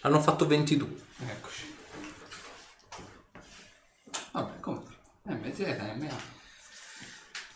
[0.00, 1.02] hanno fatto 22.
[1.18, 1.76] Eccoci.
[4.32, 4.82] Vabbè, come?
[5.24, 5.58] MZ,
[5.98, 6.16] MA.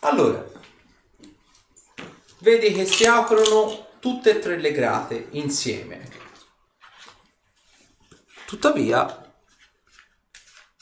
[0.01, 0.45] Allora,
[2.39, 6.07] vedi che si aprono tutte e tre le grate insieme.
[8.45, 9.35] Tuttavia,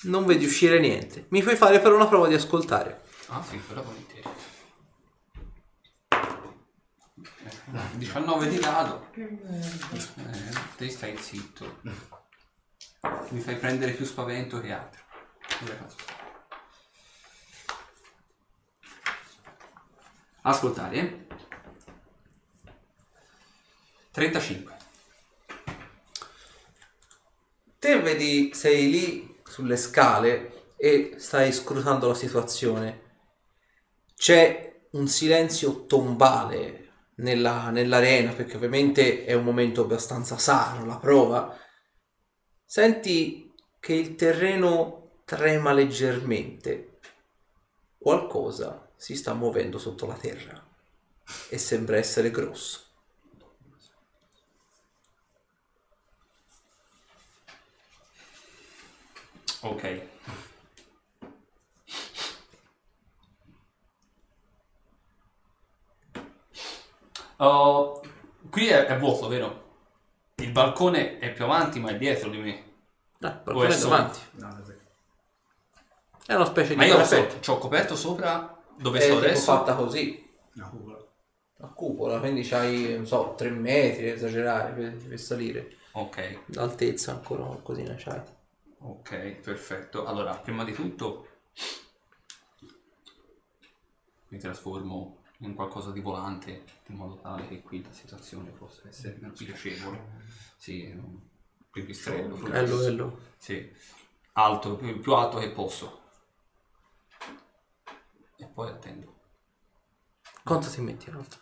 [0.01, 1.27] non vedi uscire niente.
[1.29, 3.01] Mi fai fare però una prova di ascoltare.
[3.27, 4.27] Ah sì, però volentieri.
[7.73, 9.09] Eh, 19 di grado.
[9.13, 9.31] Eh,
[10.75, 11.79] te stai zitto.
[13.29, 15.01] Mi fai prendere più spavento che altro.
[20.41, 21.51] Ascoltare, eh?
[24.14, 24.77] 35.
[27.80, 33.01] Te vedi, sei lì sulle scale e stai scrutando la situazione.
[34.16, 41.58] C'è un silenzio tombale nella- nell'arena perché ovviamente è un momento abbastanza sano, la prova.
[42.64, 47.00] Senti che il terreno trema leggermente.
[47.98, 50.64] Qualcosa si sta muovendo sotto la terra
[51.50, 52.82] e sembra essere grosso.
[59.64, 59.83] Ok.
[67.38, 68.01] Oh,
[68.50, 69.61] qui è, è vuoto, vero?
[70.35, 72.64] Il balcone è più avanti, ma è dietro di me.
[73.22, 73.90] Ah, Può balcone essere.
[73.90, 74.19] davanti.
[76.25, 79.17] È una specie di Ma io lo so, ci ho coperto sopra dove è sto
[79.17, 79.43] adesso.
[79.43, 80.22] fatta così
[80.53, 80.98] No, cupola.
[81.59, 87.43] a cupola quindi c'hai non so 3 metri esagerare per, per salire Ok, l'altezza ancora
[87.43, 88.22] qualcosina c'hai
[88.83, 90.05] ok, perfetto.
[90.05, 91.27] Allora, prima di tutto
[94.29, 99.17] mi trasformo in qualcosa di volante, in modo tale che qui la situazione possa essere
[99.19, 100.21] meno spiacevole.
[100.57, 101.19] Sì, un
[101.69, 102.35] pipistrello.
[102.35, 103.19] Bello, bello.
[103.37, 103.71] Sì,
[104.33, 106.01] alto, più, più alto che posso.
[108.37, 109.19] E poi attendo.
[110.43, 111.37] Quanto ti metti in alto?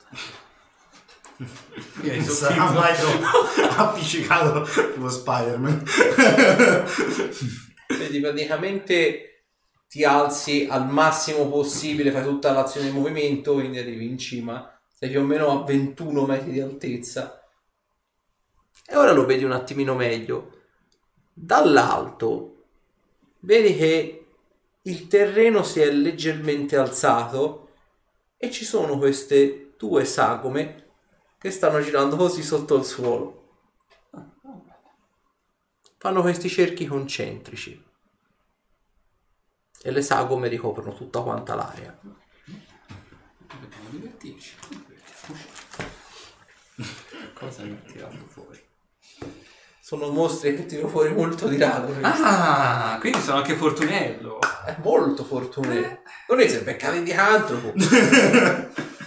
[2.22, 3.26] Sarà mai troppo
[3.82, 5.84] appiccicato tipo Spider-Man.
[7.88, 9.46] Vedi, praticamente
[9.88, 15.10] ti alzi al massimo possibile, fai tutta l'azione di movimento, quindi arrivi in cima, sei
[15.10, 17.44] più o meno a 21 metri di altezza.
[18.88, 20.60] E ora lo vedi un attimino meglio.
[21.34, 22.66] Dall'alto
[23.40, 24.26] vedi che
[24.84, 27.70] il terreno si è leggermente alzato
[28.38, 30.91] e ci sono queste due sagome
[31.42, 33.40] che stanno girando così sotto il suolo.
[35.98, 37.84] Fanno questi cerchi concentrici
[39.82, 41.98] e le sagome ricoprono tutta quanta l'area.
[42.00, 44.56] Dobbiamo divertirci.
[47.34, 48.64] Cosa mi ha tirato fuori?
[49.80, 51.92] Sono mostri che tiro fuori molto di rado.
[52.02, 54.38] Ah, quindi sono anche fortunello.
[54.64, 56.02] È molto fortunato.
[56.28, 57.74] Non è se beccati di antropo.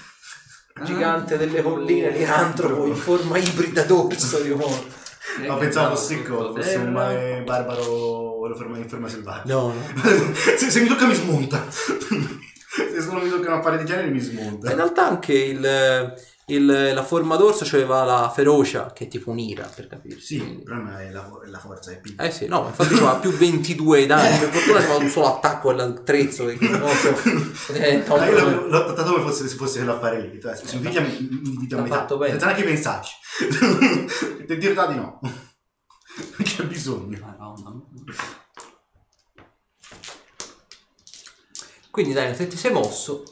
[0.85, 5.03] Gigante delle colline di antropo in forma ibrida d'orso di uomo.
[5.47, 9.53] Ma pensavo fosse Sicco, fosse un mare barbaro lo ferma in forma selvaggia.
[9.53, 9.75] No, no.
[10.57, 11.65] se, se mi tocca mi smonta.
[11.71, 14.71] se solo mi toccano affari di genere mi smonta.
[14.71, 16.15] In realtà anche il,
[16.47, 20.37] il- la forma d'orso aveva la ferocia che ti puniva, per capirsi.
[20.39, 22.29] Sì, il problema è la, è la forza, è piccola.
[22.29, 25.71] Eh sì, no, infatti ha più 22 ai danni, per fortuna c'era un solo attacco
[25.71, 30.21] all'attrezzo che so, eh, Ah, io no, l'ho, l'ho trattato come fosse, se fosse quell'affare
[30.21, 30.41] lì.
[30.41, 31.95] Cioè, mi mi, divide a metà.
[31.97, 32.31] fatto bene.
[32.33, 33.15] Senza neanche pensarci.
[34.47, 35.21] Ti dire da di no.
[36.43, 37.19] C'è bisogno.
[37.21, 37.73] Madonna.
[41.91, 43.23] Quindi dai, se ti sei mosso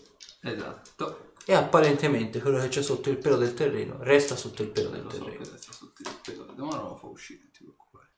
[0.41, 1.32] Esatto.
[1.53, 5.03] E apparentemente quello che c'è sotto il pelo del terreno resta sotto il pelo del
[5.03, 5.43] Lo so terreno.
[5.43, 6.47] che adesso sotto il pelo.
[6.47, 8.09] Ma non lo fa uscire, non ti preoccupare.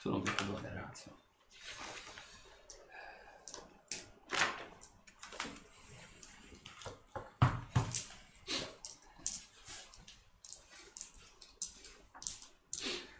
[0.00, 1.12] Sono più buone razze.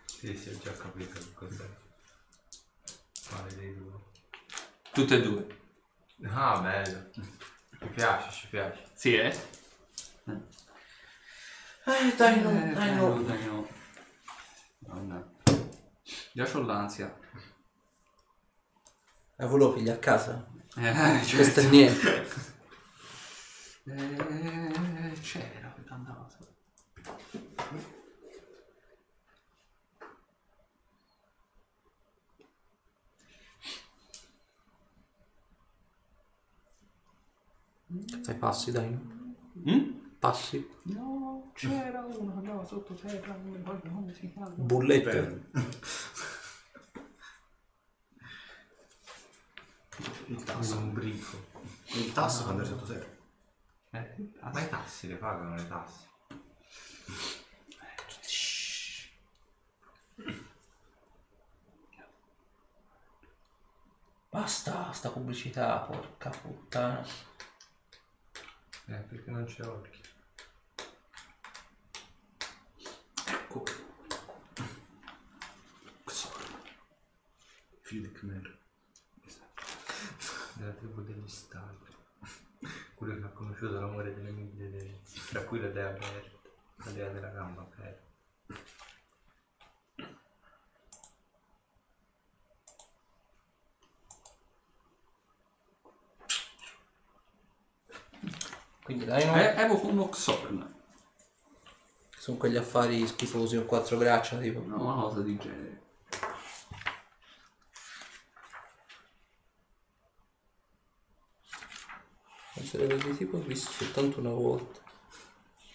[0.07, 1.69] Sì, sì, ho già capito che cos'è.
[3.29, 3.93] Quale dei due?
[4.91, 5.47] Tutte e due.
[6.29, 7.11] Ah, bello.
[7.13, 8.93] Ci piace, ci piace.
[9.05, 9.37] Sì, eh?
[10.25, 13.23] Eh, dai, no, Eh, dai, no.
[13.23, 13.69] dai, no.
[14.79, 15.31] Madonna.
[16.33, 17.15] Già c'ho l'ansia.
[19.37, 20.47] La volevo pigliare a casa?
[20.77, 22.27] Eh, Questo è niente.
[23.85, 26.27] Eh, c'era quell'andava.
[38.23, 38.89] Fai passi, dai.
[39.69, 39.93] Mm?
[40.19, 40.67] Passi.
[40.85, 44.49] No, c'era uno che andava sotto terra, non mi ricordo come si chiama.
[44.51, 45.51] Bullette.
[50.27, 50.79] Il Un tasso.
[50.81, 51.37] brico.
[51.95, 53.13] Il tasso quando è sotto terra.
[53.91, 56.09] Eh, Ma i tassi le pagano le tasse.
[64.31, 67.07] Basta sta pubblicità, porca puttana.
[68.87, 70.01] Eh, perché non c'è occhi.
[73.27, 73.65] Ecco.
[77.81, 78.59] Figlio di Khmer.
[80.55, 81.93] Della tribù degli stati.
[82.95, 85.01] Quello che ha conosciuto l'amore delle miglia dei...
[85.31, 86.49] tra cui la dea aperta,
[86.85, 88.04] la dea della gamba aperta.
[98.85, 99.35] Quindi dai, no.
[99.35, 100.75] Eh, evoco un Oxorn.
[102.19, 104.61] Sono quegli affari schifosi con quattro braccia, tipo.
[104.61, 105.83] No, una cosa di genere.
[112.63, 114.81] Sarebbe di tipo visto soltanto una volta.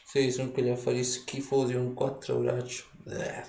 [0.04, 2.84] Sì, sono quegli affari schifosi con quattro braccia.
[3.06, 3.46] Eh.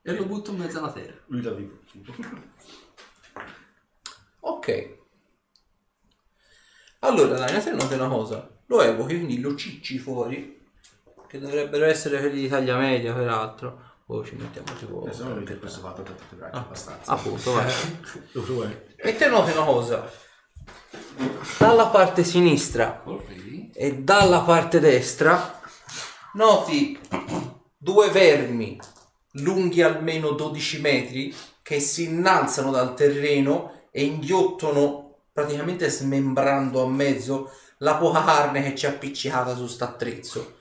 [0.00, 1.20] E lo butto in mezzo alla terra.
[1.26, 1.78] Lui da vivo.
[4.40, 5.03] Ok.
[7.04, 8.48] Allora, dai, te noti una cosa.
[8.66, 10.62] Lo evochi, quindi lo cicci fuori.
[11.28, 13.92] Che dovrebbero essere quelli di taglia media, peraltro.
[14.06, 15.06] Poi ci mettiamo tipo...
[15.06, 17.12] Eh, se no per questo fatto ho tutte braccia abbastanza.
[17.12, 17.72] Appunto, vai.
[18.96, 20.10] E te noti una cosa.
[21.58, 23.02] Dalla parte sinistra
[23.74, 25.60] e dalla parte destra
[26.34, 26.98] noti
[27.76, 28.78] due vermi
[29.32, 35.03] lunghi almeno 12 metri che si innalzano dal terreno e inghiottono
[35.34, 40.58] praticamente smembrando a mezzo la poca carne che c'è appiccicata su st'attrezzo.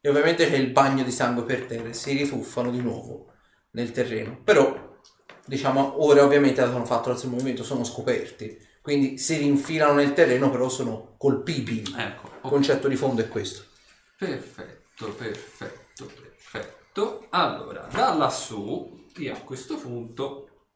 [0.00, 3.32] E ovviamente c'è il bagno di sangue per terra e si rituffano di nuovo
[3.72, 4.40] nel terreno.
[4.44, 4.96] Però,
[5.44, 8.56] diciamo, ora ovviamente hanno fatto suo movimento, sono scoperti.
[8.80, 11.92] Quindi si rinfilano nel terreno, però sono colpibili.
[11.96, 13.64] Ecco, Il concetto di fondo è questo.
[14.16, 17.26] Perfetto, perfetto, perfetto.
[17.30, 20.66] Allora, da lassù, io a questo punto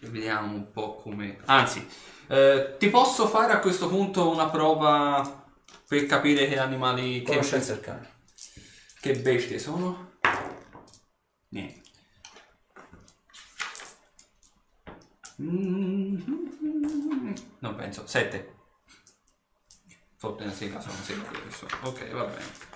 [0.00, 1.38] vediamo un po' come...
[1.46, 1.86] Anzi,
[2.28, 5.44] eh, ti posso fare a questo punto una prova
[5.86, 8.08] per capire che animali, che, Conoscenza del cane.
[9.00, 10.12] che bestie sono?
[11.48, 11.82] Niente.
[15.40, 16.16] Mm,
[17.60, 18.06] Non penso.
[18.06, 18.52] Sette.
[20.16, 21.66] Fortuna sì, sono sette adesso.
[21.82, 22.72] Ok, va bene.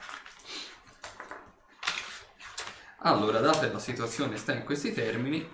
[3.03, 5.49] Allora, data che la situazione sta in questi termini,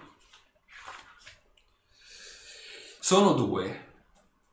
[3.05, 3.67] sono due.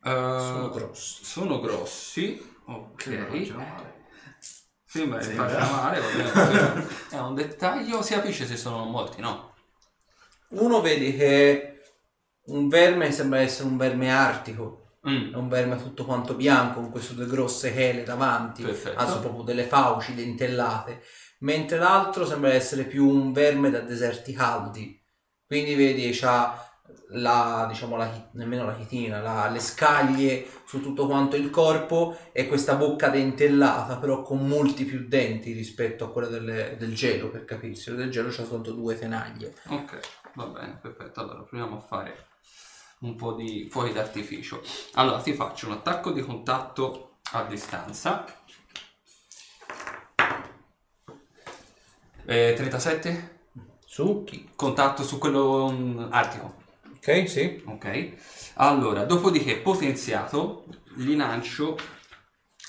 [0.04, 1.24] Eh, Sono grossi.
[1.24, 2.54] Sono grossi.
[2.66, 3.54] Ok.
[4.84, 8.02] Sembra che faccia male, va bene, però è un dettaglio.
[8.02, 9.54] Si capisce se sono morti, no?
[10.50, 11.82] Uno vedi che
[12.48, 14.98] un verme sembra essere un verme artico.
[15.08, 15.34] Mm.
[15.34, 19.00] È un verme tutto quanto bianco con queste due grosse chele davanti, Perfetto.
[19.00, 21.02] ha proprio delle fauci dentellate,
[21.40, 25.02] mentre l'altro sembra essere più un verme da deserti caldi.
[25.48, 26.71] Quindi vedi c'ha
[27.10, 32.18] la diciamo la chi- nemmeno la chitina, la- le scaglie su tutto quanto il corpo
[32.32, 37.30] e questa bocca dentellata, però con molti più denti rispetto a quella delle- del gelo,
[37.30, 37.86] per capirsi.
[37.86, 39.54] Quella del gelo c'ha soltanto due tenaglie.
[39.68, 40.00] Ok,
[40.36, 41.20] va bene, perfetto.
[41.20, 42.28] Allora, proviamo a fare
[43.00, 44.62] un po' di fuochi d'artificio.
[44.94, 48.26] Allora, ti faccio un attacco di contatto a distanza.
[52.26, 53.40] Eh, 37?
[53.86, 54.52] Succhi.
[54.56, 56.61] Contatto su quello mm, artico.
[57.04, 57.64] Ok, sì.
[57.66, 58.12] Ok.
[58.56, 60.66] Allora, dopodiché potenziato,
[60.96, 61.76] gli lancio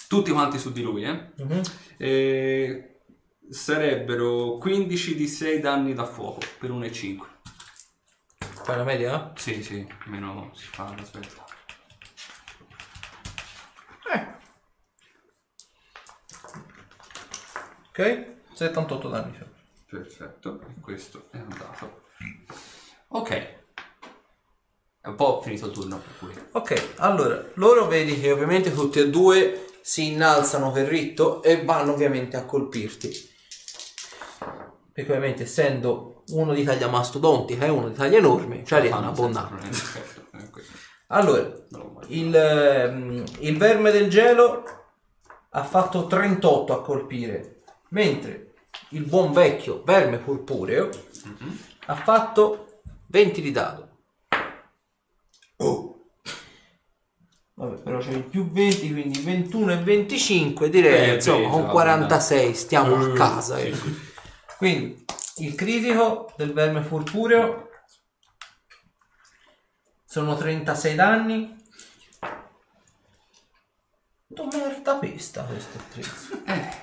[0.09, 1.33] tutti quanti su di lui, eh.
[1.37, 1.61] Mhm.
[1.99, 3.01] E
[3.51, 7.27] sarebbero 15 di 6 danni da fuoco per 1,5.
[8.39, 9.33] Fai la media?
[9.37, 11.45] Sì, sì, meno si fa, aspetta.
[17.91, 19.39] Ok, 78 danni.
[19.87, 22.05] Perfetto, questo è andato.
[23.09, 23.61] Ok.
[25.03, 26.43] È un po' finito il turno per cui.
[26.53, 31.93] Ok, allora, loro vedi che ovviamente tutti e due si innalzano per ritto e vanno
[31.93, 33.31] ovviamente a colpirti.
[34.93, 39.69] Perché ovviamente essendo uno di taglia mastodontica e uno di taglia enorme, ci arrivano abbondanti.
[41.09, 41.53] Allora,
[42.09, 44.63] il, ehm, il verme del gelo
[45.51, 48.53] ha fatto 38 a colpire, mentre
[48.91, 50.89] il buon vecchio verme purpureo
[51.25, 51.59] Mhm.
[51.87, 53.89] ha fatto 20 di dado.
[57.63, 61.71] Vabbè, però c'è il più 20, quindi 21 e 25, direi, Eh, insomma, con sì,
[61.71, 63.57] 46 stiamo a Eh, casa.
[63.57, 63.87] sì, ecco.
[64.59, 65.05] Quindi,
[65.37, 67.69] il critico del verme purpureo
[70.05, 71.57] sono 36 danni.
[74.27, 76.43] Dove merda pesta questo attrezzo?
[76.47, 76.81] Eh,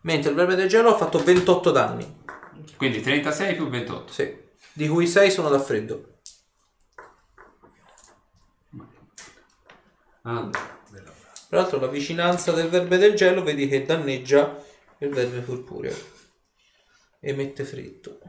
[0.00, 2.16] Mentre il verme del gelo ha fatto 28 danni.
[2.76, 4.12] quindi 36 più 28.
[4.12, 4.46] Sì.
[4.78, 6.20] Di cui 6 sono da freddo.
[10.22, 10.50] Allora,
[11.48, 14.64] Tra l'altro la vicinanza del verme del gelo vedi che danneggia
[14.98, 15.96] il verme purpureo.
[17.18, 18.20] E mette freddo.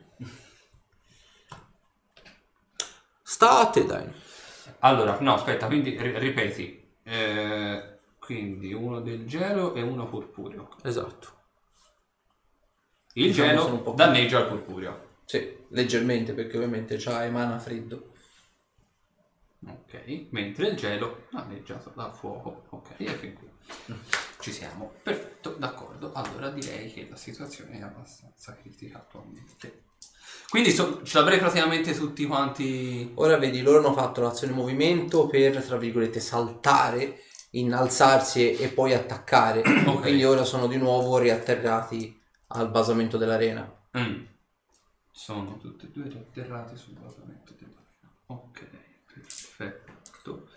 [3.22, 4.11] State dai.
[4.80, 6.94] Allora, no, aspetta, quindi ri- ripeti.
[7.03, 10.69] Eh, quindi uno del gelo e uno purpureo.
[10.82, 11.28] Esatto.
[13.14, 15.09] Il Diciamo sono un gelo po' danneggia il purpureo.
[15.30, 18.14] Sì, leggermente perché ovviamente c'ha emana freddo.
[19.67, 22.64] Ok, mentre il gelo danneggiato dal fuoco.
[22.69, 23.48] Ok, e fin qui.
[24.41, 24.93] Ci siamo.
[25.03, 26.14] Perfetto, d'accordo.
[26.14, 29.83] Allora direi che la situazione è abbastanza critica attualmente.
[30.49, 33.11] Quindi so- ce l'avrei praticamente tutti quanti...
[33.14, 37.19] Ora vedi, loro hanno fatto l'azione movimento per, tra virgolette, saltare,
[37.51, 39.61] innalzarsi e, e poi attaccare.
[39.85, 40.01] Ok.
[40.01, 43.72] Quindi ora sono di nuovo riatterrati al basamento dell'arena.
[43.95, 44.24] Mm.
[45.20, 47.82] Sono tutti e due riatterrati sul basamento della...
[48.28, 48.66] Ok,
[49.06, 50.50] perfetto.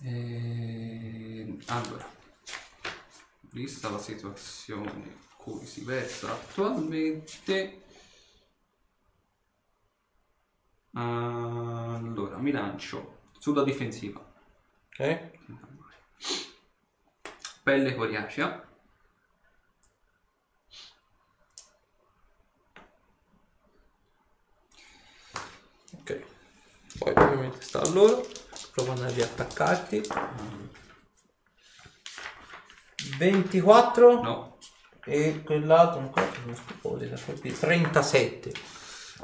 [0.00, 2.10] Ehm, allora,
[3.50, 7.82] vista la situazione in cui si versa attualmente,
[10.92, 14.24] allora mi lancio sulla difensiva.
[14.88, 15.32] Ok?
[17.62, 18.72] Pelle coriacea.
[26.04, 26.22] Ok.
[26.98, 28.26] Poi ovviamente sta a loro.
[28.72, 30.02] Provano a riattaccarti.
[33.18, 34.58] 24 No.
[35.04, 37.56] e quell'altro ancora non scopo da colpire.
[37.58, 38.52] 37.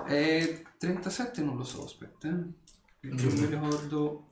[0.07, 2.29] E 37 non lo so, aspetta.
[2.29, 2.45] eh.
[3.01, 4.29] Perché non mi ricordo.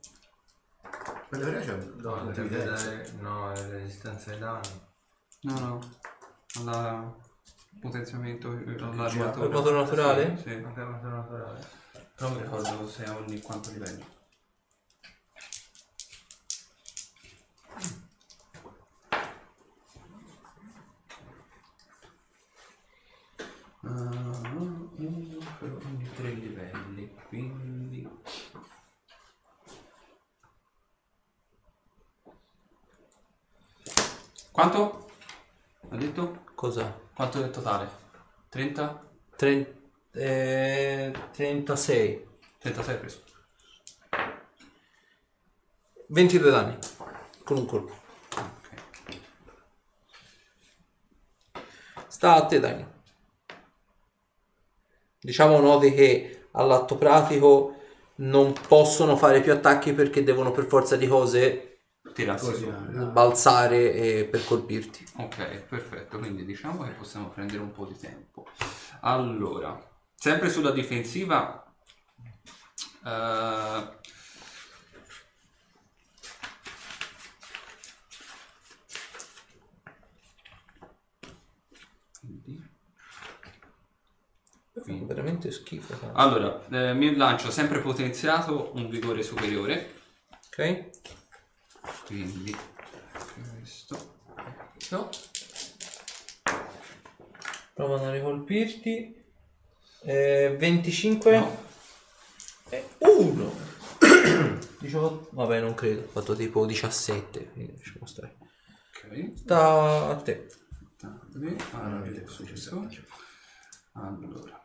[1.29, 3.11] Per le c'è No, un deve dare...
[3.19, 4.81] No, è resistenza ai danni.
[5.41, 5.79] No, no.
[6.59, 7.15] Alla
[7.79, 9.47] potenziamento Il all'armatura.
[9.49, 10.35] modo naturale?
[10.37, 10.59] Sì, sì.
[10.61, 11.78] Naturale.
[12.19, 14.03] Però mi ricordo se ogni quanto livello.
[23.83, 24.89] Uno
[25.59, 28.09] per ogni tre livelli, quindi...
[34.51, 35.09] Quanto?
[35.89, 36.43] Ha detto?
[36.53, 36.99] Cosa?
[37.15, 37.89] Quanto è il totale?
[38.49, 39.09] 30?
[39.37, 39.78] Tre-
[40.13, 42.27] eh, 36.
[42.59, 43.23] 36 preso.
[46.07, 46.77] 22 danni.
[47.43, 47.97] Con un colpo.
[52.07, 52.85] Sta a te, Dani.
[55.21, 57.75] Diciamo noti che all'atto pratico
[58.15, 61.65] non possono fare più attacchi perché devono per forza di cose
[62.13, 62.65] Tirarsi su.
[62.65, 63.05] eh.
[63.05, 65.05] balzare eh, per colpirti.
[65.17, 68.47] Ok, perfetto, quindi diciamo che possiamo prendere un po' di tempo.
[69.01, 69.79] Allora,
[70.19, 71.63] sempre sulla difensiva,
[73.05, 73.97] eh,
[84.81, 86.11] quindi- veramente schifo.
[86.13, 89.93] allora, eh, mi lancio sempre potenziato un vigore superiore,
[90.51, 90.89] Ok?
[92.05, 92.55] quindi
[93.59, 94.17] questo.
[94.91, 95.09] No,
[97.73, 99.18] Provano a ricolpirti.
[100.01, 101.37] Eh, 25.
[101.37, 101.63] No.
[102.69, 103.51] E 1.
[104.79, 105.29] 18.
[105.31, 106.01] Vabbè, non credo.
[106.01, 107.51] Ho fatto tipo 17.
[107.51, 108.37] Quindi lasciamo stare.
[109.03, 109.33] ok.
[109.35, 110.47] Sta a te.
[111.71, 112.01] Allora,
[112.45, 112.87] questo.
[113.93, 114.57] Allora.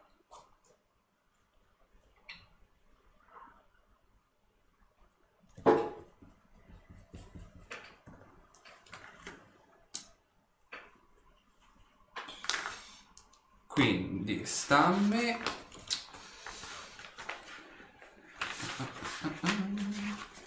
[13.66, 14.13] Quindi
[14.46, 15.38] sta a me.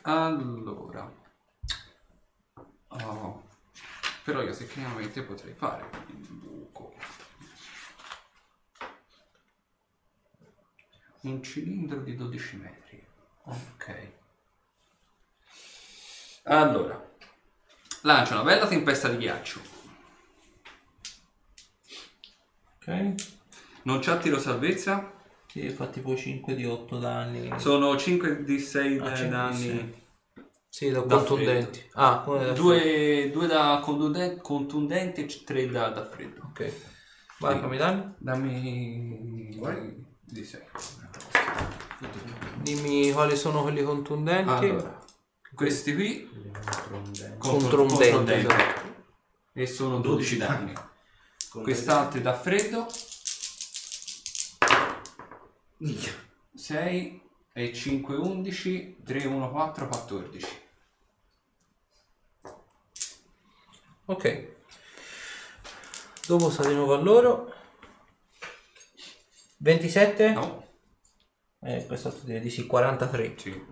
[0.02, 1.14] Allora.
[2.88, 3.44] Oh.
[4.24, 6.96] Però io tecnicamente potrei fare il buco.
[11.22, 13.08] Un cilindro di 12 metri.
[13.44, 14.12] Ok.
[16.46, 17.16] Allora.
[18.02, 19.62] Lancia una bella tempesta di ghiaccio.
[22.78, 23.37] Ok.
[23.88, 25.14] Non c'ha tiro salvezza.
[25.48, 27.50] Sì, fa tipo 5 di 8 danni.
[27.58, 29.58] Sono 5 di 6 Ah, cinque di danni.
[29.58, 30.06] sei.
[30.68, 31.90] Sì, da Da contundenti.
[31.94, 36.42] Ah, come da Due, due da contundente, contundente e tre da, da freddo.
[36.50, 36.74] Ok.
[37.40, 38.14] Vai, fammi danni.
[38.18, 40.06] Dammi Vai.
[40.20, 40.62] di 6.
[42.62, 44.50] Dimmi quali sono quelli contundenti.
[44.66, 45.02] Allora,
[45.56, 46.30] questi qui
[47.38, 48.82] Contro un contro dente, esatto.
[49.54, 50.74] e sono 12 danni.
[51.50, 52.86] Quest'altro da freddo.
[55.80, 57.22] 6
[57.54, 60.48] e 5 11 3 1 4 14.
[64.06, 64.56] Ok.
[66.26, 67.54] Dopo sta di nuovo a loro.
[69.58, 70.32] 27?
[70.32, 70.66] No?
[71.60, 73.38] Eh, questo direi di sì, 43.
[73.38, 73.66] Sì.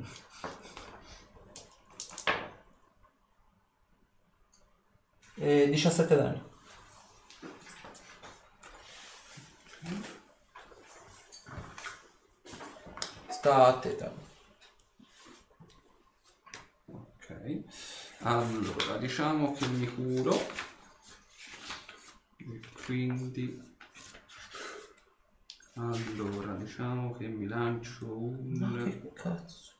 [5.38, 6.54] E 17 danni.
[13.46, 14.24] Sta a te, Tano.
[16.88, 17.62] Ok.
[18.22, 20.34] Allora, diciamo che mi curo.
[22.38, 23.62] E quindi
[25.76, 29.74] allora, diciamo che mi lancio un Che cazzo?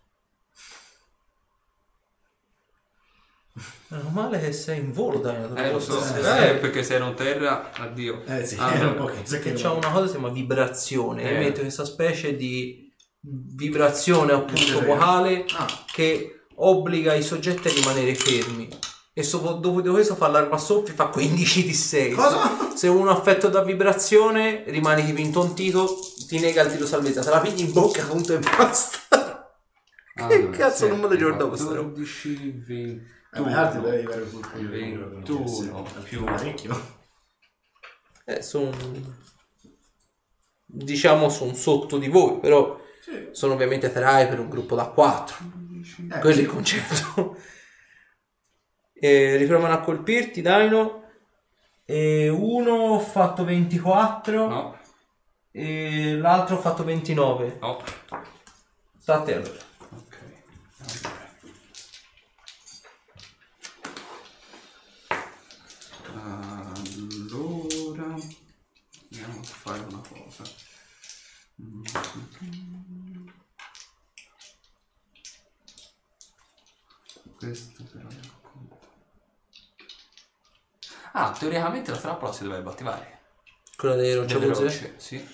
[3.88, 5.58] Meno male che sei in volo, Daniel.
[5.58, 8.24] Eh, lo so, Eh, eh, perché se ero terra, addio.
[8.26, 11.34] Eh sì, Allora, un po' che che c'ha una cosa che si chiama vibrazione, Eh.
[11.34, 12.85] emette questa specie di
[13.56, 15.84] vibrazione appunto vocale Ah.
[15.92, 18.68] che obbliga i soggetti a rimanere fermi.
[19.18, 22.14] E sopra- dopo di questo fa l'arma soffi fa 15 di 6.
[22.14, 22.76] Cosa?
[22.76, 25.88] Se uno affetto da vibrazione rimane tipo intontito,
[26.28, 27.22] ti nega il tiro salvezza.
[27.22, 29.04] Se la pigli in bocca, punto e basta.
[30.18, 31.16] Allora, cazzo, non me lo
[31.58, 31.90] sta roba.
[31.90, 33.02] 14, 21.
[33.34, 36.94] Eh, ma altri devi avere di 21 più- parecchio.
[38.26, 38.70] Eh, sono...
[40.68, 43.30] Diciamo sono sotto di voi, però Sì.
[43.34, 45.38] Sono ovviamente ferrai per un gruppo da 4.
[46.12, 47.38] Eh, Quello è il concetto.
[49.00, 51.04] e riprovano a colpirti, Dino.
[51.86, 54.80] E uno ho fatto 24 No,
[55.52, 57.58] e l'altro ho fatto 29.
[57.62, 57.84] no.
[58.98, 59.60] Sta a te allora.
[59.92, 60.18] Ok.
[66.16, 66.74] Allora.
[67.30, 70.44] Allora, andiamo a fare una cosa.
[77.46, 78.78] Questo però è conto.
[81.14, 83.20] Ah, teoricamente la trappola si dovrebbe attivare.
[83.78, 84.64] Quella dei Delle rocciapuzze?
[84.64, 85.28] rocce, sì.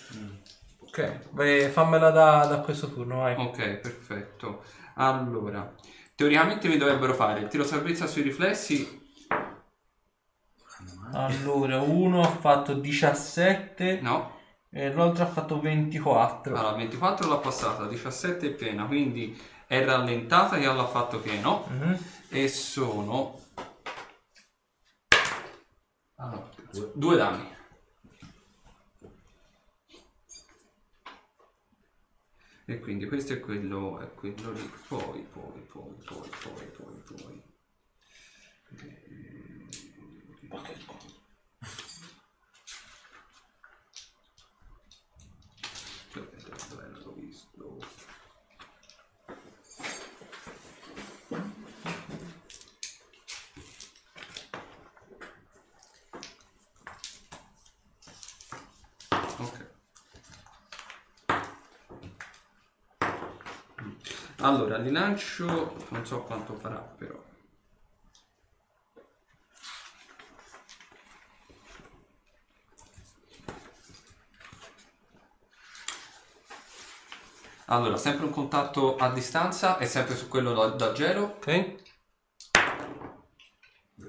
[0.80, 3.36] Ok, vai, fammela da, da questo turno, vai.
[3.36, 4.64] Ok, perfetto.
[4.96, 5.74] Allora,
[6.16, 9.00] teoricamente mi dovrebbero fare il tiro salvezza sui riflessi.
[11.14, 16.56] Allora, uno ha fatto 17 No, e l'altro ha fatto 24.
[16.56, 19.38] allora 24 l'ha passata, 17 è piena, quindi
[19.72, 21.66] è rallentata che l'ha fatto pieno.
[21.70, 21.98] Mhm.
[22.28, 23.40] E sono...
[26.16, 26.50] Allora,
[26.94, 27.56] due danni.
[32.66, 34.70] E quindi questo è quello, è quello lì.
[34.90, 37.44] Poi, poi, poi, poi, poi, poi, poi.
[46.14, 46.88] Dov'è, dov'è, dov'è?
[47.04, 47.80] L'ho visto.
[59.42, 59.70] Ok.
[64.42, 67.16] Allora, li lancio, non so quanto farà però.
[77.66, 81.24] Allora, sempre un contatto a distanza e sempre su quello da, da gelo.
[81.38, 81.76] Ok,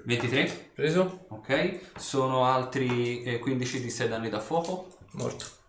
[0.05, 1.91] 23, preso, ok.
[1.97, 4.97] Sono altri eh, 15 di 6 danni da fuoco.
[5.13, 5.62] morto.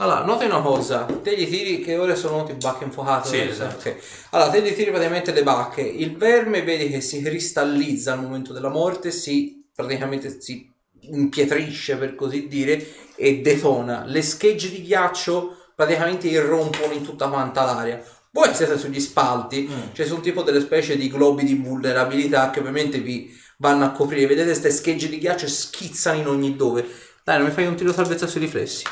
[0.00, 3.28] Allora, noti una cosa, te gli tiri che ore sono noti bacche infuocate?
[3.28, 3.86] Sì, esatto.
[3.86, 3.96] Ok.
[4.30, 8.54] Allora, te gli tiri praticamente le bacche, il verme vedi che si cristallizza al momento
[8.54, 12.82] della morte, si praticamente si impietrisce per così dire
[13.14, 14.04] e detona.
[14.06, 18.02] Le schegge di ghiaccio praticamente irrompono in tutta quanta l'aria.
[18.30, 23.00] Voi siete sugli spalti, cioè sono tipo delle specie di globi di vulnerabilità che ovviamente
[23.00, 24.26] vi vanno a coprire.
[24.26, 26.86] Vedete queste schegge di ghiaccio schizzano in ogni dove.
[27.22, 28.84] Dai, non mi fai un tiro salvezza sui riflessi.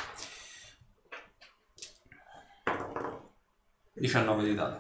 [4.00, 4.76] 19 di dadi.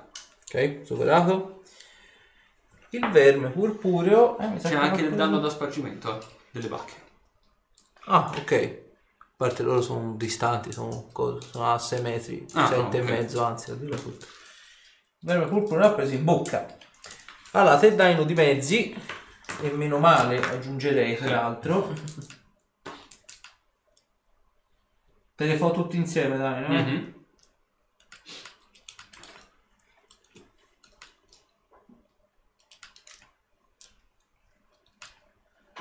[0.46, 1.62] Ok, superato.
[2.90, 4.38] Il verme purpureo.
[4.38, 6.94] eh, mi sa C'è che anche il danno da spargimento eh, delle bacche.
[8.06, 8.80] Ah, ok.
[9.20, 13.08] A parte loro sono distanti, sono, sono a 6 metri, Ah, 7 e ok.
[13.08, 14.24] mezzo, anzi, a dirla tutta.
[14.24, 16.76] Il verme purpureo l'ha preso in bocca.
[17.52, 18.94] Allora, te dai uno di mezzi,
[19.60, 21.92] e meno male aggiungerei peraltro.
[25.36, 26.68] Te le fa tutti insieme, dai, no?
[26.68, 27.17] Mhm.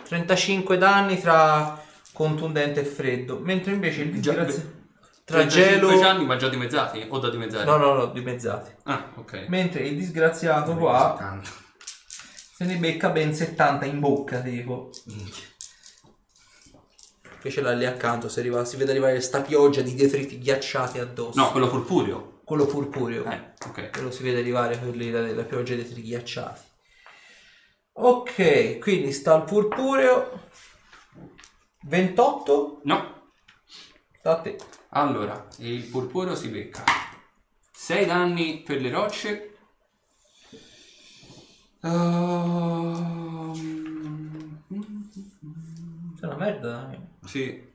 [0.08, 1.82] 35 danni tra
[2.14, 4.76] contundente e freddo, mentre invece il Già- disgrazia-
[5.26, 7.66] tra 35 gelo anni ma già dimezzati o da dimezzare?
[7.66, 8.72] No, no, no, dimezzati.
[8.84, 9.46] Ah, ok.
[9.50, 11.50] Mentre il disgraziato qua Tanto.
[12.56, 14.90] se ne becca ben 70 in bocca, tipo.
[17.40, 20.98] Che ce l'ha lì accanto, si, arriva- si vede arrivare sta pioggia di detriti ghiacciati
[21.00, 21.40] addosso.
[21.40, 22.40] No, quello purpureo.
[22.44, 23.26] Quello purpureo.
[23.26, 23.90] Eh, ok.
[23.92, 26.62] Quello si vede arrivare quelli la, la pioggia di detriti ghiacciati.
[28.00, 30.50] Ok, quindi sta il purpureo.
[31.84, 33.32] 28, No.
[34.18, 34.58] sta a te.
[34.90, 36.84] Allora, il purpureo si becca
[37.72, 39.58] 6 danni per le rocce.
[41.82, 43.54] Ehm,
[46.20, 46.82] C'è una merda.
[46.84, 47.00] dai.
[47.26, 47.66] sì.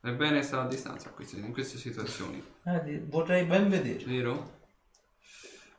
[0.00, 2.42] Ebbene sta a distanza queste- in queste situazioni.
[2.64, 4.04] Eh, di- vorrei ben vedere.
[4.04, 4.56] Vero?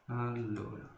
[0.07, 0.88] Allora.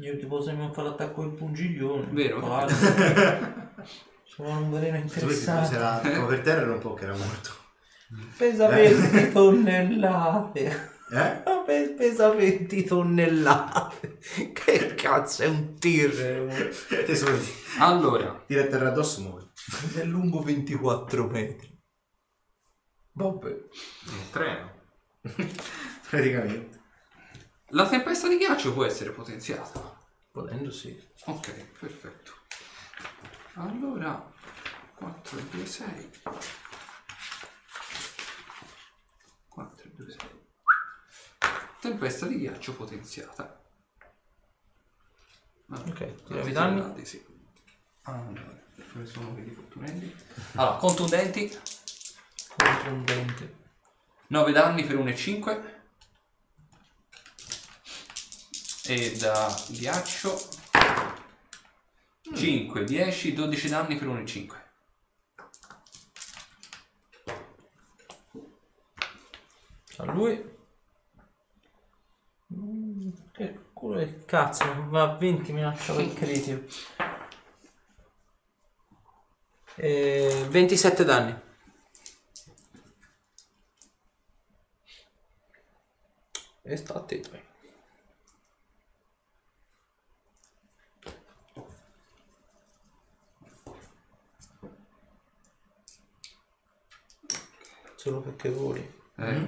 [0.00, 2.06] Io ti posso fare l'attacco del pungiglione.
[2.10, 2.40] Vero?
[2.40, 2.72] Vale.
[4.24, 6.10] Sono un veleno Se interessante.
[6.10, 7.50] tipo per terra era un po' che era morto.
[8.36, 10.96] Pesa 20 tonnellate.
[11.10, 11.42] Eh?
[11.66, 14.18] Pe- Pesa 20 tonnellate.
[14.52, 16.46] Che cazzo è un tir?
[17.78, 19.46] Allora, tira a terra addosso muori.
[19.96, 21.76] È lungo 24 metri.
[23.12, 23.48] Vabbè.
[23.48, 24.70] Un treno.
[26.08, 26.77] Praticamente.
[27.70, 29.96] La tempesta di ghiaccio può essere potenziata.
[30.32, 30.96] Volendo sì.
[31.24, 32.32] Ok, perfetto.
[33.54, 34.32] Allora,
[34.94, 36.10] 4 e 2, 6.
[39.48, 40.18] 4 e 2, 6.
[41.80, 43.62] tempesta di ghiaccio potenziata.
[45.70, 47.04] Ok, tiravi i danni.
[47.04, 47.24] Sì.
[48.02, 50.14] Allora, quali sono quelli fortunelli?
[50.54, 51.58] Allora, contundenti,
[52.58, 53.56] Contundente.
[54.28, 55.77] 9 danni per 1,5
[58.88, 60.48] e da ghiaccio
[62.34, 64.66] 5, 10, 12 danni per 1,5
[69.98, 70.56] A lui.
[72.54, 76.64] Mm, Che culo del cazzo, va a 20 mi lascia quel critico.
[79.74, 81.36] Eh, 27 danni.
[86.62, 87.20] E sta a te
[97.98, 98.88] Solo perché voli.
[99.16, 99.46] eh,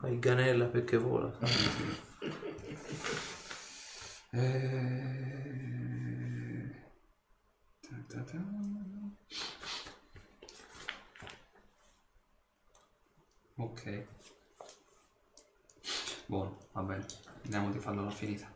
[0.00, 1.30] Hai ganella perché vola.
[4.32, 6.70] eh,
[7.80, 8.38] ta ta ta.
[13.56, 14.04] ok.
[16.26, 17.06] Buono va bene.
[17.42, 18.50] Vediamo di farla finita.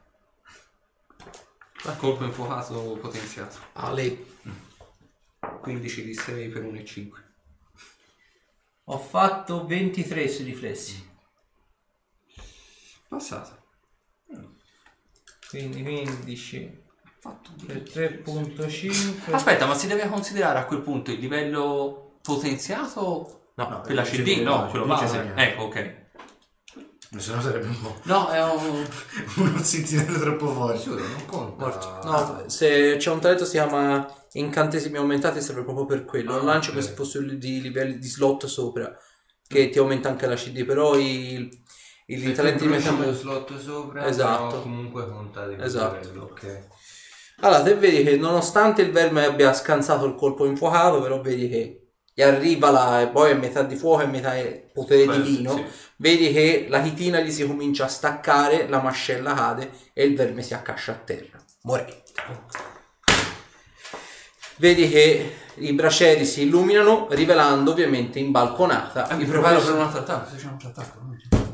[1.99, 3.59] Colpo infuocato potenziato.
[3.75, 4.35] Ale.
[5.61, 7.25] 15 di 6 per 1,5
[8.89, 11.05] Ho fatto 23 sui riflessi.
[13.09, 13.65] passato
[15.49, 16.85] Quindi 15
[17.21, 19.33] fatto per 3.5.
[19.33, 24.09] aspetta ma si deve considerare a quel punto il livello potenziato No, per la il
[24.09, 25.39] CD no CD, quello base CD.
[25.39, 26.05] ecco ok
[27.19, 28.87] Se no sarebbe un po' no è un
[29.37, 30.83] uno sentinello troppo forte.
[30.83, 31.65] Giuro, non conta.
[31.65, 32.01] morto.
[32.09, 34.07] No, se c'è un talento si chiama
[34.39, 36.33] incantesimi aumentati serve proprio per quello.
[36.33, 36.75] Ah, non lanci ok.
[36.75, 38.97] questi possibili di livelli di slot sopra
[39.49, 41.49] che ti aumenta anche la CD, però i,
[42.07, 44.63] i Se talenti di lo slot sopra, Esatto.
[44.63, 46.07] comunque conta di Esatto.
[46.07, 46.69] livello, ok.
[47.41, 51.81] Allora, te vedi che nonostante il verme abbia scansato il colpo infuocato, però vedi che
[52.15, 55.55] gli arriva la, e poi è metà di fuoco e metà è potere Beh, divino.
[55.55, 55.65] sì.
[55.99, 60.43] Vedi che la chitina gli si comincia a staccare, la mascella cade e il verme
[60.43, 62.05] si accascia a terra, morente.
[64.59, 69.71] Vedi che i bracieri si illuminano, rivelando ovviamente in balconata Ah, mi i, preparo profes-
[69.71, 71.07] per un altro attacco attacco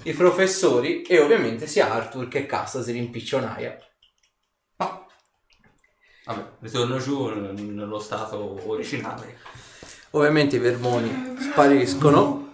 [0.05, 3.79] i professori e ovviamente sia Arthur che Cassa si rimpiccionaia.
[4.77, 5.07] Ah.
[6.25, 9.39] Vabbè, ritorno giù nello stato originale.
[10.11, 12.51] Ovviamente i vermoni spariscono.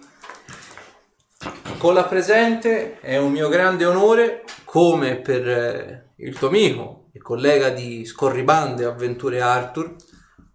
[1.77, 7.19] Con la presente è un mio grande onore, come per eh, il tuo amico e
[7.19, 9.95] collega di scorribande avventure Arthur,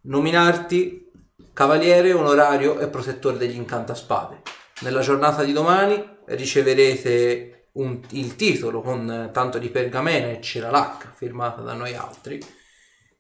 [0.05, 1.10] nominarti
[1.52, 4.42] cavaliere onorario e protettore degli incantaspade.
[4.81, 11.60] Nella giornata di domani riceverete un- il titolo con tanto di pergamena e ceralacca firmata
[11.60, 12.41] da noi altri,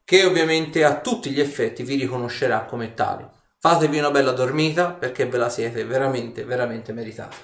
[0.04, 3.26] che ovviamente a tutti gli effetti vi riconoscerà come tali.
[3.58, 7.36] Fatevi una bella dormita perché ve la siete veramente, veramente meritata.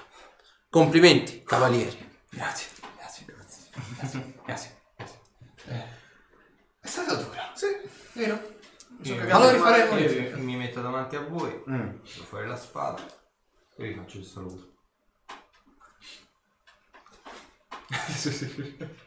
[0.69, 1.97] Complimenti, cavalieri.
[2.29, 4.33] Grazie, grazie, grazie.
[4.45, 4.71] Grazie.
[5.67, 5.83] Eh,
[6.79, 7.51] È stata dura.
[7.55, 7.67] Sì,
[8.13, 8.50] vero.
[9.03, 11.89] Io- Allora rifaremo io mi metto davanti a voi, Mm.
[12.03, 13.01] tiro fuori la spada
[13.75, 14.69] e vi faccio il saluto.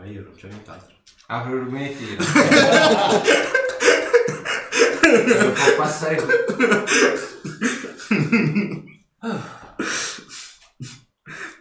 [0.00, 0.94] Eh, io non c'è nient'altro.
[1.28, 2.14] Apro i rumetti.
[2.16, 2.22] Lo
[5.54, 6.84] fa passare tutto.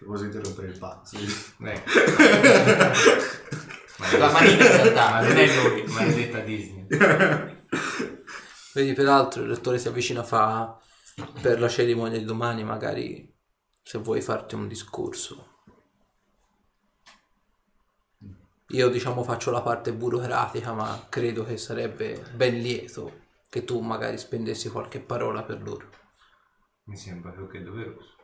[0.06, 1.18] Posso interrompere il pazzo.
[1.58, 1.84] Beh.
[4.19, 5.84] La manina in realtà, non è lui.
[5.88, 6.85] Maledetta Disney.
[8.74, 10.80] Vedi, peraltro il rettore si avvicina fa
[11.42, 13.35] per la cerimonia di domani, magari
[13.82, 15.56] se vuoi farti un discorso.
[18.72, 24.17] Io diciamo faccio la parte burocratica, ma credo che sarebbe ben lieto che tu magari
[24.17, 25.90] spendessi qualche parola per loro.
[26.84, 28.16] Mi sembra più che doveroso.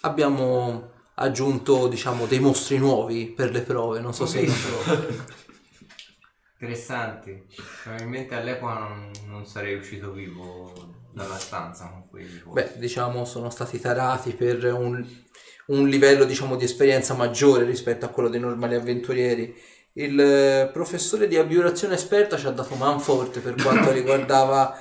[0.00, 4.48] Abbiamo aggiunto, diciamo, dei mostri nuovi per le prove, non so se...
[6.58, 7.44] Interessanti.
[7.82, 10.72] Probabilmente all'epoca non, non sarei uscito vivo
[11.12, 12.40] dalla stanza con quelli.
[12.46, 15.04] Beh, diciamo, sono stati tarati per un,
[15.66, 19.54] un livello, diciamo, di esperienza maggiore rispetto a quello dei normali avventurieri.
[19.94, 24.74] Il eh, professore di abbiurazione esperta ci ha dato manforte per quanto riguardava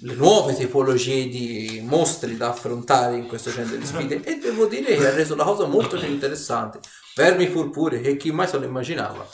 [0.00, 4.94] le nuove tipologie di mostri da affrontare in questo genere di sfide e devo dire
[4.94, 6.80] che ha reso la cosa molto più interessante.
[7.14, 9.26] Vermi purpure che chi mai se lo immaginava.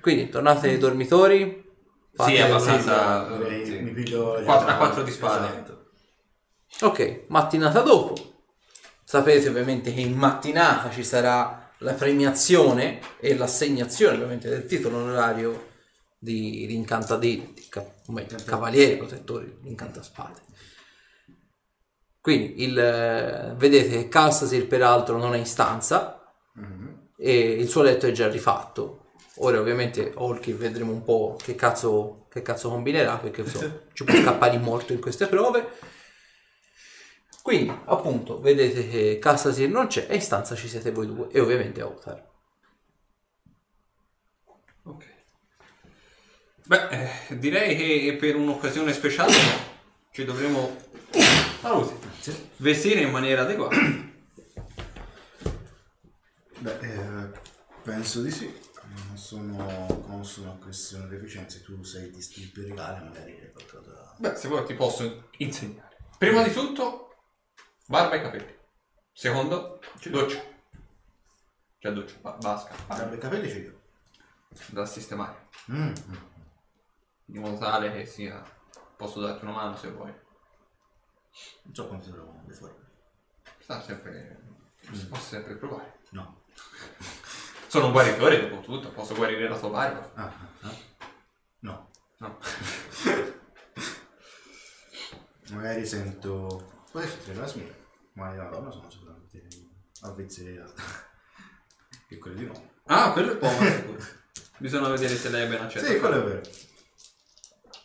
[0.00, 1.70] Quindi tornate ai dormitori.
[2.24, 3.36] Sì, abbastanza.
[3.36, 3.78] Direi, sì.
[3.78, 4.76] Mi piglio a altri.
[4.76, 5.46] quattro di spade.
[5.46, 5.90] Esatto.
[6.82, 8.14] Ok, mattinata dopo.
[9.04, 15.70] Sapete ovviamente che in mattinata ci sarà la premiazione e l'assegnazione ovviamente del titolo onorario
[16.22, 17.84] di, di incantadini, di ca-
[18.44, 20.40] cavalieri protettori di incantaspade.
[22.20, 26.32] Quindi il, vedete che Calsasir peraltro non è in stanza
[27.16, 29.06] e il suo letto è già rifatto.
[29.38, 34.14] Ora ovviamente Olki vedremo un po' che cazzo, che cazzo combinerà perché insomma, ci può
[34.14, 35.70] scappare morto in queste prove.
[37.42, 41.40] Quindi appunto vedete che Calsasir non c'è e in stanza ci siete voi due e
[41.40, 42.30] ovviamente Otar.
[46.72, 49.34] Beh, eh, direi che per un'occasione speciale
[50.10, 50.74] ci dovremo
[51.60, 51.98] Salute.
[52.56, 53.76] vestire in maniera adeguata.
[56.60, 57.30] Beh, eh,
[57.82, 58.58] penso di sì.
[59.06, 61.58] Non sono consono a questione di efficienza.
[61.62, 64.14] Tu sei di stirpe regale, magari hai qualcosa.
[64.16, 65.94] Beh, se vuoi ti posso insegnare.
[66.16, 67.16] Prima di tutto,
[67.86, 68.56] barba e capelli.
[69.12, 69.78] Secondo,
[70.08, 70.42] doccia.
[71.80, 73.80] Cioè doccia, ba- vasca, Barba e capelli ce li ho.
[74.68, 75.48] da sistemare.
[75.70, 75.92] Mm,
[77.30, 77.34] mm.
[77.34, 78.42] In modo tale che sia...
[78.96, 80.12] Posso darti una mano se vuoi.
[81.62, 82.90] Non so quanto trovano le forme.
[83.58, 84.40] Sta sempre...
[84.92, 86.00] Si può sempre provare.
[86.10, 86.42] No.
[87.68, 90.10] Sono un guaritore dopo tutto, posso guarire la tua barba.
[90.14, 90.76] Ah, ah, ah.
[91.60, 91.90] No.
[92.18, 92.38] No.
[95.50, 96.84] Magari sento...
[96.90, 97.74] Poi essere la smia.
[98.14, 99.48] Ma io la donna sono sicuramente
[100.02, 100.64] avvezze
[102.08, 102.70] che quelle di no.
[102.84, 103.96] Ah, quello è buono.
[104.58, 105.86] Bisogna vedere se lei è ben accetta.
[105.86, 106.40] Sì, quello è vero.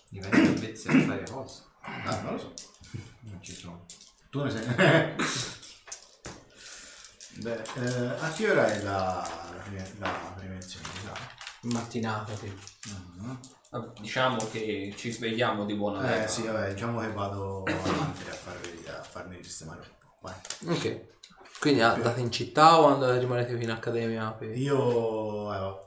[0.10, 1.64] Diventa invece a fare cosa.
[1.82, 2.54] Ah, non lo so.
[3.28, 3.86] Non ci sono.
[4.30, 4.66] Tu ne sei...
[7.40, 9.28] Beh, eh, a che ora è la,
[10.00, 10.88] la, la premiazione?
[11.04, 11.14] Sa?
[11.62, 12.56] Mattinata, tipo.
[12.88, 13.40] Mhm.
[13.72, 16.28] Ah, Diciamo che ci svegliamo di buona Eh leva.
[16.28, 20.16] sì, vabbè, diciamo che vado avanti a, farvi, a farmi sistemare un po'.
[20.22, 20.36] Vai.
[20.76, 21.06] Ok.
[21.60, 24.32] Quindi andate in città o andate, rimanete qui in accademia?
[24.32, 25.84] per- Io eh,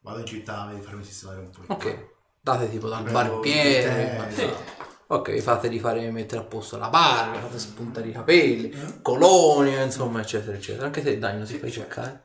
[0.00, 1.62] vado in città a farmi sistemare un po'.
[1.72, 2.12] Ok.
[2.44, 4.02] Date tipo dal barbiere.
[4.02, 4.72] il tè, esatto.
[5.06, 10.20] Ok, fate di fare mettere a posto la barba, fate spuntare i capelli, colonia, insomma,
[10.20, 10.84] eccetera, eccetera.
[10.84, 12.24] Anche te, Dagno, ti fai cercare.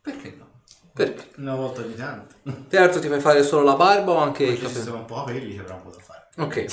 [0.00, 0.62] Perché no?
[0.94, 1.28] Perché?
[1.36, 2.34] Una volta ogni tanto.
[2.70, 4.76] Te altro ti fai fare solo la barba o anche i Perché capelli?
[4.76, 6.28] sistema un po' capelli ci avrà un po' da fare.
[6.38, 6.64] Ok.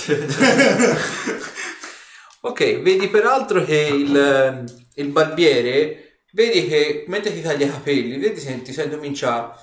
[2.48, 8.40] ok, vedi peraltro che il, il barbiere, vedi che mentre ti taglia i capelli, vedi
[8.40, 9.54] se ti senti comincia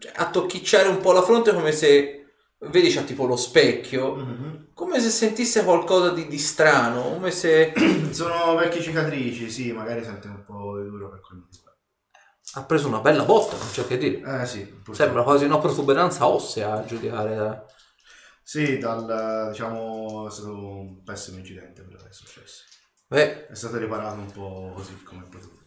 [0.00, 4.68] cioè, a tocchicciare un po' la fronte come se, vedi c'ha tipo lo specchio, Mhm.
[4.74, 7.72] come se sentisse qualcosa di, di strano, come se
[8.12, 11.46] Sono vecchie cicatrici, sì, magari sente un po' di duro per quello.
[12.54, 14.42] ha preso una bella botta, non c'è che dire.
[14.42, 14.94] Eh sì, purtroppo.
[14.94, 17.64] Sembra quasi una protuberanza ossea a giudicare da...
[18.42, 22.64] Sì, dal, diciamo, è stato un pessimo incidente quello che è successo.
[23.06, 25.58] Beh, È stato riparato un po' così come è potuto.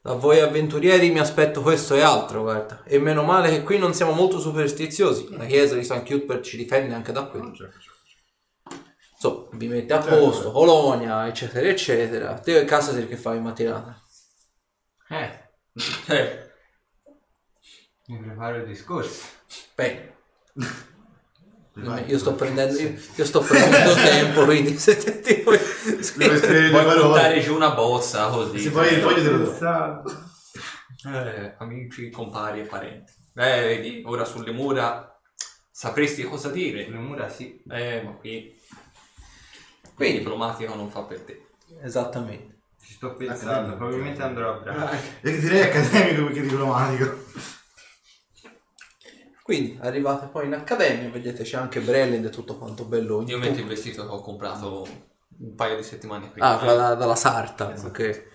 [0.00, 2.82] Da voi avventurieri mi aspetto questo e altro, guarda.
[2.84, 5.28] E meno male che qui non siamo molto superstiziosi.
[5.36, 7.52] La chiesa di San Cuthbert ci difende anche da quello.
[7.54, 7.96] Certo, certo.
[9.14, 10.18] Insomma, vi mette a Certo.
[10.18, 12.38] posto, colonia, eccetera, eccetera.
[12.38, 14.00] Te che casa che fai in mattinata?
[15.08, 15.46] Eh,
[16.08, 16.50] Eh,
[18.06, 19.26] mi preparo il discorso.
[19.74, 20.12] Beh,
[21.80, 22.04] Vai.
[22.10, 25.58] io sto prendendo, io, io sto prendendo tempo, quindi se te ti puoi...
[26.72, 27.02] Parole.
[27.02, 28.58] buttare giù una bozza così.
[28.58, 30.02] Se poi il foglio te lo do.
[31.14, 33.12] Eh, amici, compari e parenti.
[33.36, 35.16] Eh, vedi, ora sulle mura
[35.70, 36.88] sapresti cosa dire.
[36.88, 37.62] Le mura sì.
[37.70, 38.56] Eh, ma qui...
[39.94, 41.46] Qui diplomatico non fa per te.
[41.82, 42.56] Esattamente.
[42.84, 43.76] Ci sto pensando, Accademico.
[43.76, 44.96] probabilmente andrò a braccio.
[45.22, 47.24] E direi accademico perché diplomatico.
[49.48, 53.24] Quindi arrivate poi in accademia, vedete c'è anche Brelland e tutto quanto bello.
[53.26, 54.86] Io metto il vestito che ho comprato
[55.38, 56.48] un paio di settimane prima.
[56.50, 58.26] Ah, quella da- dalla sarta, ok.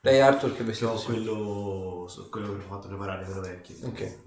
[0.00, 3.74] Lei Arthur che vestito So si quello, quello che ho fatto preparare per vecchio.
[3.82, 4.00] Ok.
[4.00, 4.18] Eh,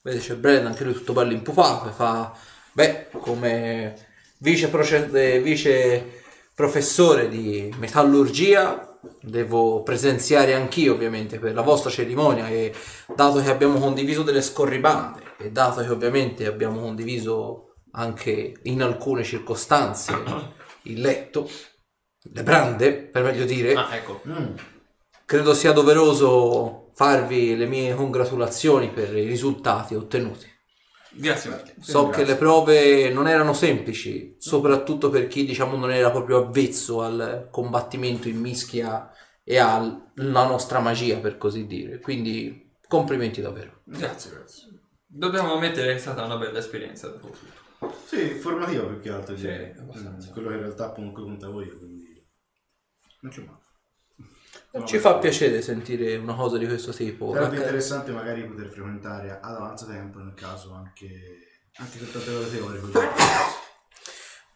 [0.00, 2.34] Vede c'è Brand, anche lui tutto bello impupato e fa,
[2.72, 3.94] beh, come
[4.38, 6.22] vice, proce- eh, vice
[6.54, 12.72] professore di metallurgia devo presenziare anch'io ovviamente per la vostra cerimonia e
[13.14, 19.24] dato che abbiamo condiviso delle scorribande e dato che ovviamente abbiamo condiviso anche in alcune
[19.24, 20.14] circostanze
[20.82, 21.48] il letto,
[22.22, 24.20] le brande per meglio dire, Ah, ecco.
[24.28, 24.54] Mm.
[25.24, 30.54] credo sia doveroso farvi le mie congratulazioni per i risultati ottenuti.
[31.18, 31.74] Grazie mille.
[31.80, 37.00] So che le prove non erano semplici, soprattutto per chi diciamo non era proprio avvezzo
[37.02, 39.10] al combattimento in mischia
[39.42, 42.00] e alla nostra magia, per così dire.
[42.00, 43.80] Quindi complimenti davvero.
[43.84, 44.75] Grazie, grazie.
[45.16, 47.96] Dobbiamo ammettere che è stata una bella esperienza dopo tutto.
[48.06, 49.70] Sì, formativa più che altro Sì, direi.
[49.78, 50.28] abbastanza.
[50.28, 52.26] Mm, Quello che in realtà comunque conta voi, quindi
[53.20, 54.84] Non c'è male.
[54.86, 57.32] Ci fa piacere sentire una cosa di questo tipo.
[57.32, 61.08] Sarebbe interessante magari poter frequentare ad avanza tempo nel caso anche,
[61.76, 62.98] anche per tante ore teoriche.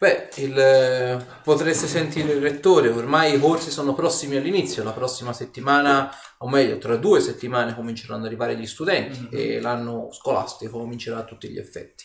[0.01, 5.31] Beh, il, eh, potreste sentire il rettore, ormai i corsi sono prossimi all'inizio, la prossima
[5.31, 11.19] settimana, o meglio, tra due settimane cominceranno ad arrivare gli studenti e l'anno scolastico comincerà
[11.19, 12.03] a tutti gli effetti.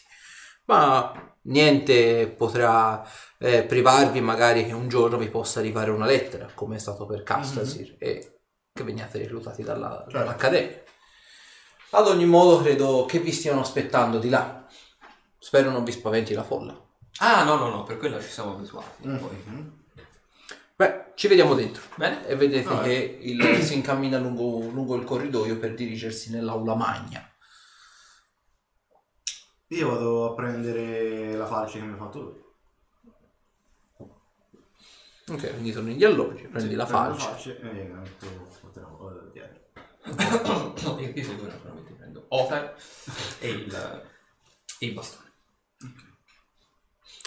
[0.66, 1.10] Ma
[1.44, 3.02] niente potrà
[3.38, 7.22] eh, privarvi magari che un giorno vi possa arrivare una lettera, come è stato per
[7.22, 8.40] Castasir, e
[8.74, 10.82] che veniate reclutati dalla- dall'Accademia.
[11.92, 14.66] Ad ogni modo credo che vi stiano aspettando di là.
[15.38, 16.85] Spero non vi spaventi la folla.
[17.18, 19.08] Ah, no, no, no, per quello ci siamo abituati.
[19.08, 19.16] Mm.
[19.16, 19.74] Poi.
[20.76, 21.82] Beh, ci vediamo dentro.
[21.94, 22.26] Bene?
[22.26, 22.82] E vedete Vabbè.
[22.82, 27.26] che il- si incammina lungo, lungo il corridoio per dirigersi nell'aula magna.
[29.68, 32.44] Io vado a prendere la falce che mi ha fatto lui.
[35.28, 37.58] Ok, quindi torni agli alloggi, prendi Sì, la falce.
[37.58, 38.26] e la metto
[38.62, 39.64] metterò, eh, dietro.
[40.86, 42.76] No, io, naturalmente prendo Ofer
[43.40, 44.02] e il,
[44.78, 45.25] e il bastone.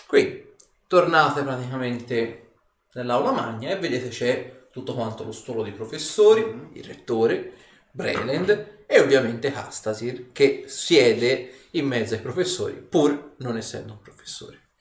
[0.10, 0.56] Qui
[0.88, 2.54] tornate praticamente
[2.94, 7.54] nell'aula magna e vedete c'è tutto quanto lo stolo dei professori, il rettore,
[7.92, 14.72] Breland e ovviamente Castasir che siede in mezzo ai professori pur non essendo un professore.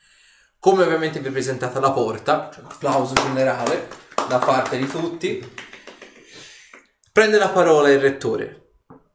[0.59, 3.87] Come ovviamente vi presentate alla porta, c'è un applauso generale
[4.31, 5.47] da parte di tutti,
[7.13, 8.68] prende la parola il rettore.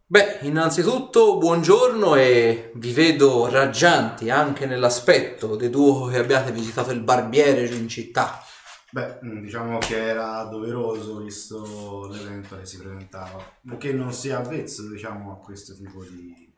[0.05, 7.65] Beh, innanzitutto buongiorno e vi vedo raggianti anche nell'aspetto deduco che abbiate visitato il barbiere
[7.65, 8.43] in città.
[8.91, 13.43] Beh, mm, diciamo che era doveroso visto l'evento che si presentava,
[13.79, 16.53] che non sia avvezzo, diciamo, a questo tipo di,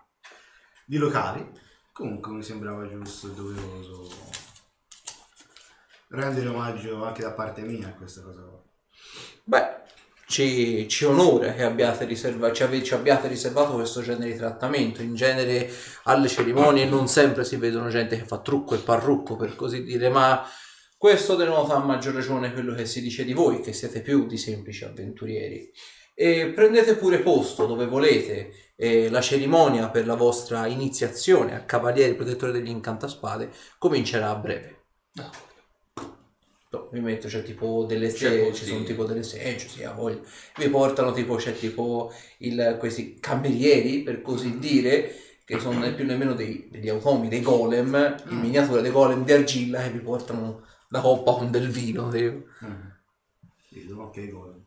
[0.86, 1.48] di locali.
[1.94, 4.10] Comunque mi sembrava giusto e doveroso
[6.10, 8.42] rendere omaggio anche da parte mia a questa cosa.
[9.44, 9.84] Beh,
[10.28, 15.02] ci, ci onora che abbiate riserva- ci, ave- ci abbiate riservato questo genere di trattamento.
[15.02, 15.70] In genere
[16.04, 20.10] alle cerimonie non sempre si vedono gente che fa trucco e parrucco, per così dire,
[20.10, 20.46] ma
[20.98, 24.38] questo denota a maggior ragione quello che si dice di voi, che siete più di
[24.38, 25.72] semplici avventurieri.
[26.18, 32.16] E prendete pure posto dove volete, e la cerimonia per la vostra iniziazione a Cavalieri
[32.16, 34.86] Protettori degli Incantaspade comincerà a breve.
[36.76, 39.84] No, vi metto, c'è tipo delle C'è ste- molti- ci sono tipo delle segge, sì,
[39.84, 40.20] a voglia.
[40.58, 46.06] Vi portano tipo, c'è tipo il, questi camerieri, per così dire, che sono né più
[46.06, 50.66] nemmeno dei, degli automi, dei golem, in miniatura dei golem di argilla che vi portano
[50.90, 52.10] la coppa con del vino.
[52.10, 52.44] tipo.
[53.70, 54.64] Vedo, ok, gol.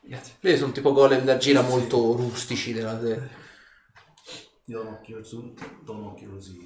[0.00, 0.34] Grazie.
[0.40, 2.98] Vedi, sono tipo golem d'argilla molto rustici della
[4.66, 6.56] Io do un occhio su, do un occhio così.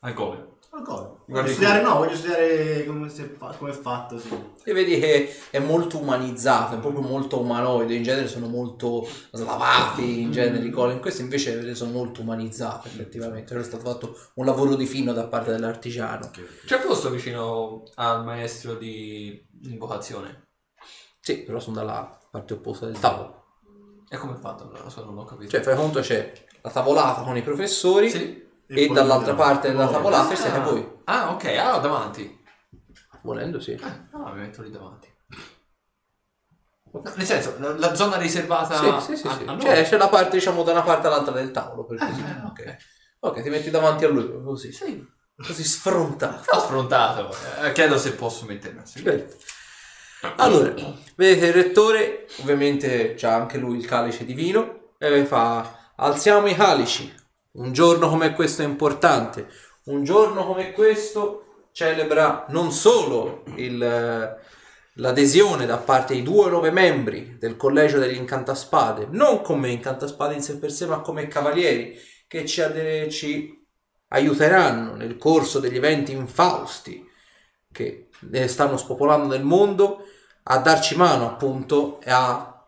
[0.00, 0.57] Al gol.
[0.82, 1.16] Gol.
[1.26, 4.28] Guardi Voglio studiare, no, voglio studiare come, si è fa- come è fatto, sì.
[4.64, 10.22] E vedi che è molto umanizzato, è proprio molto umanoide, in genere sono molto slavati,
[10.22, 14.44] in genere i golem, questi invece vedi, sono molto umanizzati effettivamente, c'è stato fatto un
[14.44, 16.30] lavoro di fino da parte dell'artigiano.
[16.64, 20.46] C'è posto vicino al maestro di invocazione?
[21.20, 23.44] Sì, però sono dalla parte opposta del tavolo.
[24.08, 24.70] E come è fatto?
[24.88, 25.50] So, non ho capito.
[25.50, 26.32] Cioè, fai conto c'è
[26.62, 28.47] la tavolata con i professori Sì.
[28.68, 29.90] E, poi dall'altra parte della Oh.
[29.90, 30.86] tavolata siete voi.
[31.04, 32.44] Ah, ok, ah, davanti.
[33.22, 33.78] Volendo sì.
[33.80, 35.08] Ah, no, mi metto lì davanti.
[36.90, 39.42] No, nel senso, la, la zona riservata Sì, sì, sì, a, sì.
[39.42, 39.60] a noi.
[39.60, 42.40] Cioè, c'è la parte, diciamo, da una parte all'altra del tavolo, per così dire.
[42.42, 42.76] Ah, ok.
[43.20, 44.72] Ok, ti metti davanti a lui, così.
[44.72, 45.04] Sì.
[45.36, 46.50] Così sfrontato.
[46.50, 47.34] Ho sfrontato.
[47.62, 49.16] Eh, chiedo se posso mettermi a sedere.
[49.18, 50.42] Perfetto.
[50.42, 50.74] Allora,
[51.14, 56.54] vedete il rettore, ovviamente c'ha anche lui il calice di vino e fa alziamo i
[56.56, 57.14] calici.
[57.58, 59.48] Un giorno come questo è importante.
[59.86, 64.36] Un giorno come questo celebra non solo il-
[64.94, 70.42] l'adesione da parte di due nuovi membri del collegio degli incantaspade, non come incantaspade in
[70.42, 73.66] sé per sé, ma come cavalieri che ci, ade- ci
[74.08, 77.04] aiuteranno nel corso degli eventi infausti
[77.72, 80.04] che ne stanno spopolando nel mondo
[80.44, 82.66] a darci mano appunto e a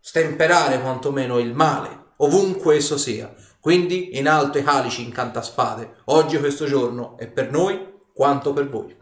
[0.00, 6.66] stemperare quantomeno il male ovunque esso sia quindi in alto i calici incantaspade oggi questo
[6.66, 8.94] giorno è per noi quanto per voi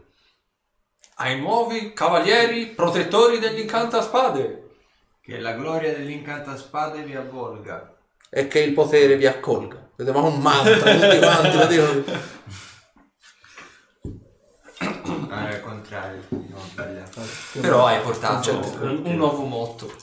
[1.15, 4.69] Ai nuovi cavalieri protettori degli incantaspade.
[5.21, 7.95] Che la gloria dell'incantaspade vi avvolga.
[8.29, 12.03] e che il potere vi accolga vedevamo un mantra tutti quanti lo dicono.
[15.29, 16.21] Ah, è il contrario.
[16.29, 17.21] No, sbagliato.
[17.59, 19.93] Però hai portato un, un nuovo motto.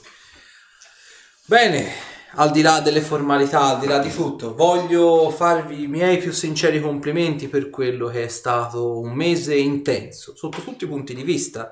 [1.46, 1.92] Bene,
[2.32, 6.32] al di là delle formalità, al di là di tutto, voglio farvi i miei più
[6.32, 11.22] sinceri complimenti per quello che è stato un mese intenso, sotto tutti i punti di
[11.22, 11.70] vista.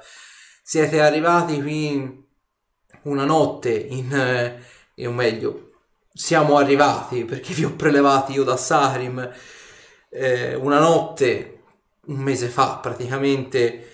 [0.62, 2.24] Siete arrivati qui
[3.02, 5.70] una notte in, eh, o meglio,
[6.12, 9.30] siamo arrivati perché vi ho prelevati io da Sarim
[10.08, 11.62] eh, una notte,
[12.06, 13.90] un mese fa praticamente,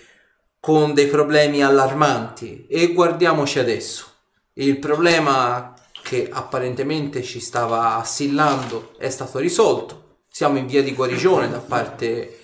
[0.59, 4.07] con dei problemi allarmanti e guardiamoci adesso.
[4.53, 5.72] Il problema
[6.13, 10.19] che apparentemente ci stava assillando è stato risolto.
[10.29, 12.41] Siamo in via di guarigione da parte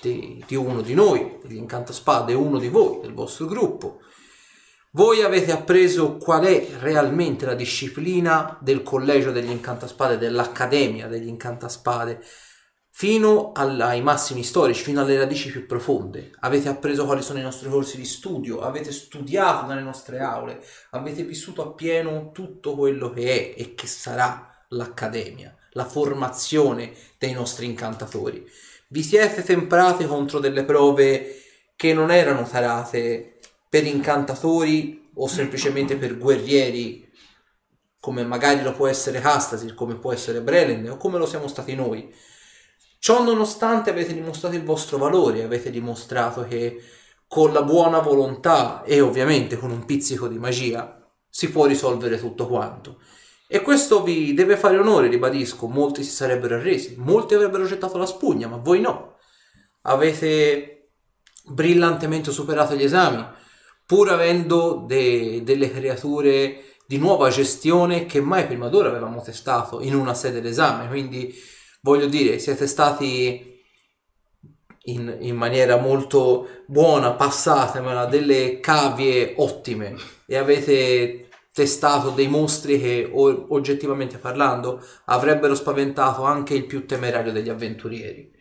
[0.00, 4.00] di, di uno di noi, degli Incantaspade, uno di voi, del vostro gruppo.
[4.90, 12.20] Voi avete appreso qual è realmente la disciplina del collegio degli Incantaspade, dell'Accademia degli Incantaspade,
[12.96, 16.30] fino ai massimi storici, fino alle radici più profonde.
[16.40, 21.24] Avete appreso quali sono i nostri corsi di studio, avete studiato nelle nostre aule, avete
[21.24, 28.48] vissuto appieno tutto quello che è e che sarà l'Accademia, la formazione dei nostri incantatori.
[28.86, 31.42] Vi siete temprati contro delle prove
[31.74, 37.10] che non erano tarate per incantatori o semplicemente per guerrieri
[37.98, 41.74] come magari lo può essere Castasir, come può essere Brelend o come lo siamo stati
[41.74, 42.32] noi.
[43.04, 46.82] Ciò nonostante avete dimostrato il vostro valore, avete dimostrato che
[47.28, 52.46] con la buona volontà e ovviamente con un pizzico di magia si può risolvere tutto
[52.46, 53.02] quanto.
[53.46, 58.06] E questo vi deve fare onore, ribadisco, molti si sarebbero arresi, molti avrebbero gettato la
[58.06, 59.16] spugna, ma voi no.
[59.82, 60.92] Avete
[61.44, 63.22] brillantemente superato gli esami,
[63.84, 69.94] pur avendo de- delle creature di nuova gestione che mai prima d'ora avevamo testato in
[69.94, 71.52] una sede d'esame, quindi
[71.84, 73.62] voglio dire, siete stati
[74.86, 79.94] in, in maniera molto buona, passatemela, delle cavie ottime
[80.26, 87.32] e avete testato dei mostri che o- oggettivamente parlando avrebbero spaventato anche il più temerario
[87.32, 88.32] degli avventurieri.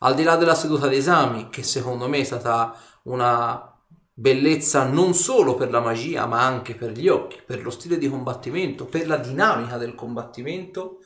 [0.00, 3.72] Al di là della seduta di esami, che secondo me è stata una
[4.12, 8.10] bellezza non solo per la magia, ma anche per gli occhi, per lo stile di
[8.10, 10.98] combattimento, per la dinamica del combattimento,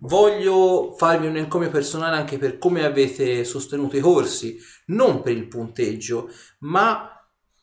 [0.00, 5.48] voglio farvi un encomio personale anche per come avete sostenuto i corsi, non per il
[5.48, 7.12] punteggio, ma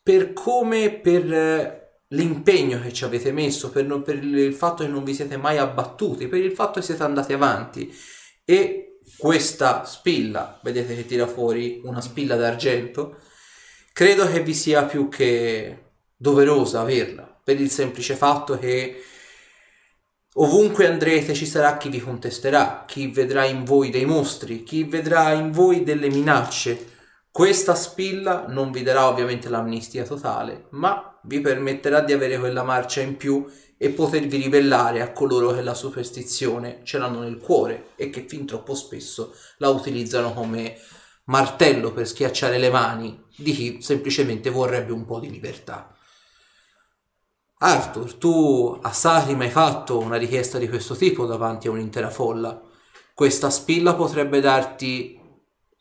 [0.02, 4.90] per come per eh, l'impegno che ci avete messo, per, non- per il fatto che
[4.90, 7.92] non vi siete mai abbattuti, per il fatto che siete andati avanti.
[8.44, 13.18] E questa spilla, vedete che tira fuori una spilla d'argento,
[13.92, 15.84] credo che vi sia più che
[16.16, 19.02] doverosa averla, per il semplice fatto che
[20.38, 25.32] ovunque andrete ci sarà chi vi contesterà, chi vedrà in voi dei mostri, chi vedrà
[25.32, 26.94] in voi delle minacce.
[27.30, 33.00] Questa spilla non vi darà ovviamente l'amnistia totale, ma vi permetterà di avere quella marcia
[33.00, 33.46] in più
[33.78, 38.46] e potervi ribellare a coloro che la superstizione ce l'hanno nel cuore e che fin
[38.46, 40.78] troppo spesso la utilizzano come
[41.24, 45.95] martello per schiacciare le mani di chi semplicemente vorrebbe un po' di libertà.
[47.58, 52.60] Arthur, tu a Sarim hai fatto una richiesta di questo tipo davanti a un'intera folla.
[53.14, 55.18] Questa spilla potrebbe darti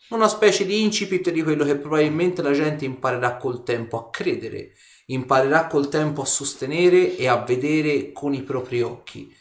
[0.09, 4.71] una specie di incipit di quello che probabilmente la gente imparerà col tempo a credere,
[5.07, 9.35] imparerà col tempo a sostenere e a vedere con i propri occhi.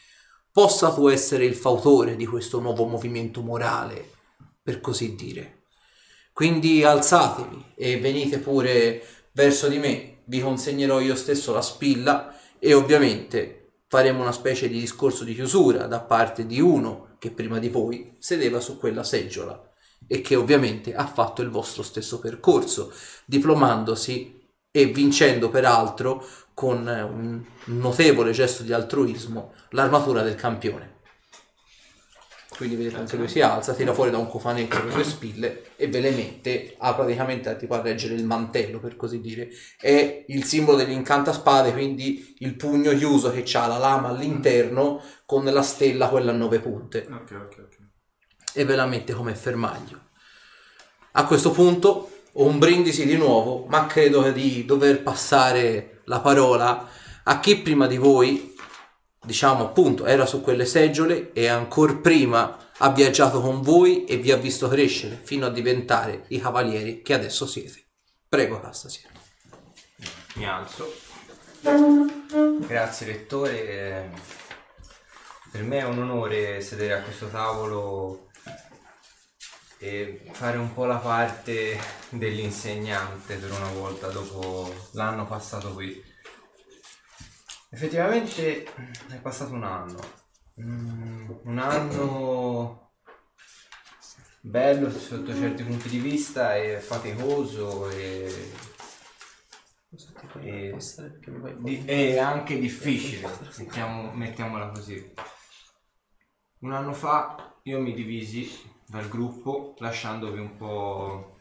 [0.50, 4.10] Possa tu essere il fautore di questo nuovo movimento morale,
[4.60, 5.66] per così dire.
[6.32, 12.74] Quindi alzatevi e venite pure verso di me, vi consegnerò io stesso la spilla e
[12.74, 17.68] ovviamente faremo una specie di discorso di chiusura da parte di uno che prima di
[17.68, 19.70] voi sedeva su quella seggiola
[20.06, 22.92] e che ovviamente ha fatto il vostro stesso percorso,
[23.24, 30.93] diplomandosi e vincendo peraltro con eh, un notevole gesto di altruismo l'armatura del campione.
[32.56, 35.88] Quindi vedete anche lui si alza, tira fuori da un cofanetto le sue spille e
[35.88, 39.48] ve le mette a praticamente tipo a reggere il mantello per così dire.
[39.76, 45.62] È il simbolo dell'incantaspade, quindi il pugno chiuso che ha la lama all'interno con la
[45.62, 47.76] stella quella a nove punte Ok, ok, ok.
[48.54, 50.00] e ve la mette come fermaglio.
[51.12, 56.88] A questo punto ho un brindisi di nuovo, ma credo di dover passare la parola
[57.24, 58.53] a chi prima di voi,
[59.24, 64.30] diciamo appunto, era su quelle seggiole e ancora prima ha viaggiato con voi e vi
[64.32, 67.84] ha visto crescere fino a diventare i cavalieri che adesso siete.
[68.28, 69.10] Prego, Castasir.
[70.34, 70.92] Mi alzo.
[72.66, 73.68] Grazie lettore.
[73.68, 74.08] eh,
[75.52, 78.28] Per me è un onore sedere a questo tavolo
[79.78, 81.78] e fare un po' la parte
[82.08, 86.02] dell'insegnante per una volta dopo l'anno passato qui.
[87.74, 88.62] Effettivamente
[89.08, 89.98] è passato un anno.
[90.60, 92.92] Mm, un anno
[94.40, 98.52] bello sotto certi punti di vista e faticoso e
[100.40, 100.76] E-
[101.58, 103.28] Di- è anche difficile,
[103.58, 105.12] mettiamo- mettiamola così.
[106.60, 108.48] Un anno fa io mi divisi
[108.86, 111.38] dal gruppo lasciandovi un po'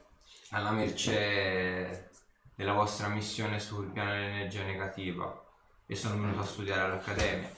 [0.50, 2.10] alla mercé
[2.56, 5.42] della vostra missione sul piano dell'energia negativa
[5.86, 7.52] e sono venuto a studiare all'Accademia.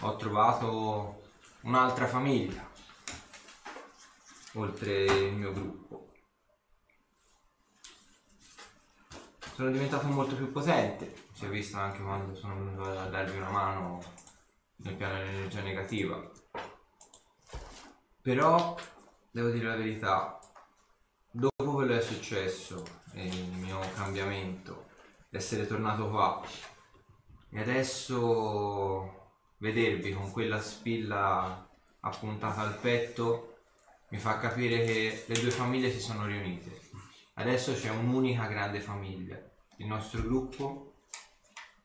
[0.00, 1.22] Ho trovato
[1.62, 2.66] un'altra famiglia
[4.54, 5.88] oltre il mio gruppo.
[9.58, 11.12] sono diventato molto più potente.
[11.32, 14.00] Si è visto anche quando sono venuto a darvi una mano
[14.76, 16.30] nel piano dell'energia negativa.
[18.22, 18.76] Però,
[19.32, 20.38] devo dire la verità,
[21.32, 24.87] dopo quello che è successo e il mio cambiamento,
[25.30, 26.42] essere tornato qua
[27.50, 31.68] e adesso vedervi con quella spilla
[32.00, 33.58] appuntata al petto
[34.10, 36.80] mi fa capire che le due famiglie si sono riunite.
[37.34, 39.38] Adesso c'è un'unica grande famiglia.
[39.76, 40.94] Il nostro gruppo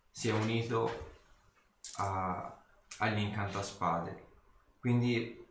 [0.09, 1.11] si è unito
[1.97, 2.57] a-
[2.99, 3.31] agli.
[4.80, 5.45] Quindi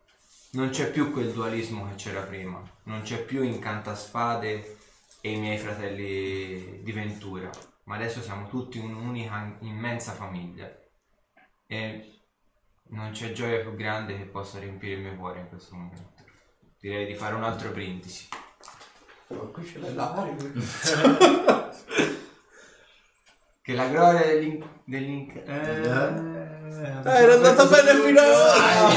[0.52, 2.62] non c'è più quel dualismo che c'era prima.
[2.84, 4.78] Non c'è più incantaspade
[5.20, 7.50] e i miei fratelli di Ventura.
[7.92, 10.66] Ma adesso siamo tutti un'unica immensa famiglia.
[11.66, 12.22] E
[12.84, 16.14] non c'è gioia più grande che possa riempire il mio cuore in questo momento.
[16.80, 18.28] Direi di fare un altro brindisi.
[19.26, 20.34] Qui ce l'hai l'aria.
[23.60, 24.66] Che la gloria dell'in...
[24.86, 25.30] dell'in...
[25.44, 25.52] Eh,
[27.04, 28.88] Eh, era andata bene fino a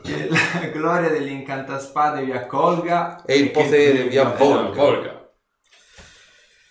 [0.00, 4.62] Che la gloria dell'incantaspade vi accolga E il che potere vi avvolga.
[4.62, 4.82] Volga.
[4.82, 5.32] Volga.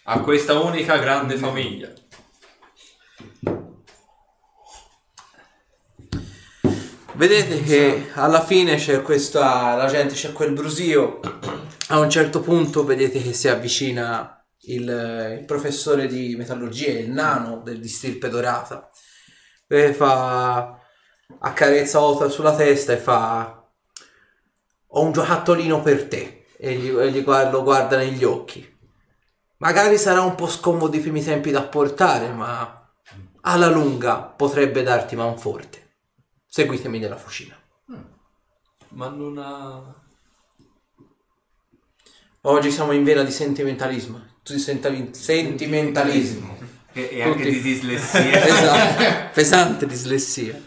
[0.05, 1.91] A questa unica grande famiglia.
[7.13, 11.19] Vedete che alla fine c'è questa, la gente c'è quel brusio,
[11.87, 17.61] a un certo punto vedete che si avvicina il, il professore di metallurgia, il nano
[17.63, 18.89] del distirpe dorata,
[19.67, 20.79] e fa,
[21.39, 23.56] accarezza Othar sulla testa e fa,
[24.87, 28.75] ho un giocattolino per te, e, gli, e gli guarda- lo guarda negli occhi.
[29.57, 32.91] Magari sarà un po' scomodo i primi tempi da portare, ma
[33.41, 35.95] alla lunga potrebbe darti manforte.
[36.47, 37.55] Seguitemi nella fucina.
[38.89, 39.95] Ma non ha...
[42.41, 44.35] Oggi siamo in vena di sentimentalismo.
[44.43, 46.57] Sentali- sentimentalismo.
[46.93, 48.45] E, e anche di dislessia.
[48.45, 49.29] esatto.
[49.33, 50.59] Pesante dislessia.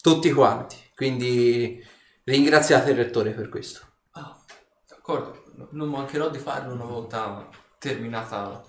[0.00, 0.76] Tutti quanti.
[0.94, 1.84] Quindi
[2.28, 3.80] ringraziate il rettore per questo.
[4.12, 4.38] Ah,
[4.86, 5.44] d'accordo.
[5.54, 7.48] No- Non mancherò di farlo una volta
[7.78, 8.62] terminata...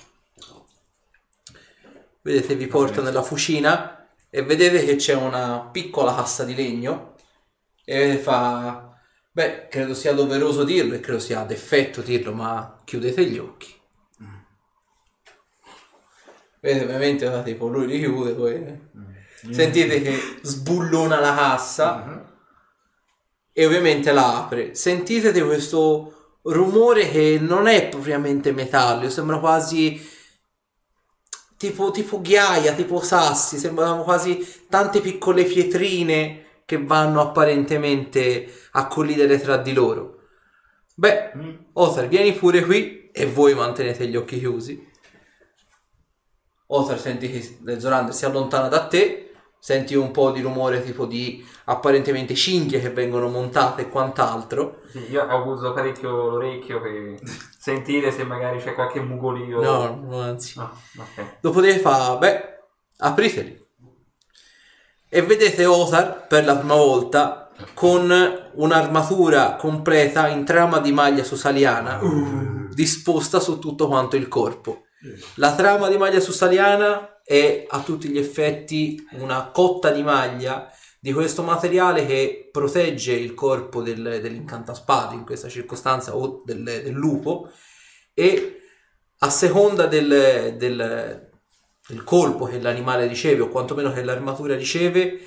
[2.22, 7.16] Vedete, vi porto nella fucina e vedete che c'è una piccola cassa di legno
[7.84, 8.86] e fa...
[9.32, 13.78] Beh, credo sia doveroso dirlo e credo sia d'effetto dirlo, ma chiudete gli occhi.
[16.62, 18.88] Vedete, ovviamente tipo lui li chiude, poi...
[19.52, 22.29] Sentite che sbullona la cassa
[23.60, 24.74] e ovviamente la apre.
[24.74, 30.02] Sentite di questo rumore che non è propriamente metallico, sembra quasi
[31.58, 39.38] tipo, tipo ghiaia, tipo sassi, sembrano quasi tante piccole pietrine che vanno apparentemente a collidere
[39.42, 40.22] tra di loro.
[40.96, 41.34] Beh,
[41.74, 44.88] Othar, vieni pure qui e voi mantenete gli occhi chiusi.
[46.68, 49.29] Othar, senti che Zorander si allontana da te,
[49.60, 54.82] senti un po' di rumore tipo di apparentemente cinghie che vengono montate e quant'altro.
[54.90, 57.20] Sì, io abuso parecchio l'orecchio per
[57.60, 59.62] sentire se magari c'è qualche mugolio.
[59.62, 60.58] No, no, anzi.
[60.60, 61.38] Ah, ok.
[61.42, 62.60] Dopodiché fa, beh,
[62.98, 63.68] apriteli.
[65.12, 68.12] E vedete Othar per la prima volta con
[68.54, 72.00] un'armatura completa in trama di maglia susaliana
[72.80, 74.84] disposta su tutto quanto il corpo.
[75.36, 81.14] La trama di maglia susaliana è a tutti gli effetti una cotta di maglia di
[81.14, 87.52] questo materiale che protegge il corpo del, dell'incantaspade in questa circostanza o del, del lupo
[88.14, 88.62] e
[89.20, 91.28] a seconda del, del-
[91.88, 95.20] del colpo che l'animale riceve o quantomeno che l'armatura riceve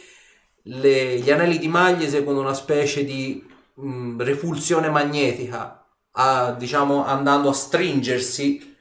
[0.65, 7.49] le- gli anelli di maglia eseguono una specie di mh, repulsione magnetica a- diciamo andando
[7.49, 8.72] a stringersi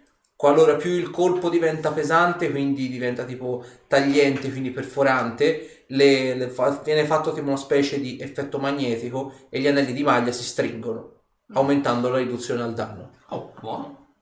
[0.42, 6.82] qualora più il colpo diventa pesante quindi diventa tipo tagliente quindi perforante le- le fa-
[6.84, 11.22] viene fatto tipo una specie di effetto magnetico e gli anelli di maglia si stringono
[11.54, 14.16] aumentando la riduzione al danno Oh, buono.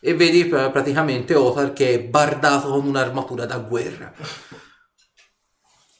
[0.00, 4.12] e vedi pr- praticamente Othar che è bardato con un'armatura da guerra.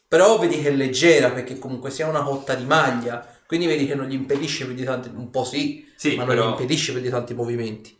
[0.07, 3.95] Però vedi che è leggera perché comunque sia una cotta di maglia, Quindi vedi che
[3.97, 6.93] non gli impedisce più di tanti, un po' sì, Sì, ma non però- gli impedisce
[6.93, 7.95] più di tanti movimenti.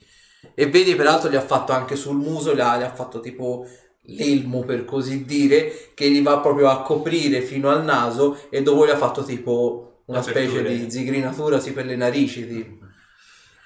[0.55, 3.67] E vedi peraltro gli ha fatto anche sul muso, gli ha, gli ha fatto tipo
[4.07, 8.87] l'elmo per così dire, che gli va proprio a coprire fino al naso e dopo
[8.87, 12.47] gli ha fatto tipo una specie di zigrinatura sì, per le narici.
[12.47, 12.87] Tipo.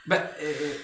[0.04, 0.80] Beh, eh,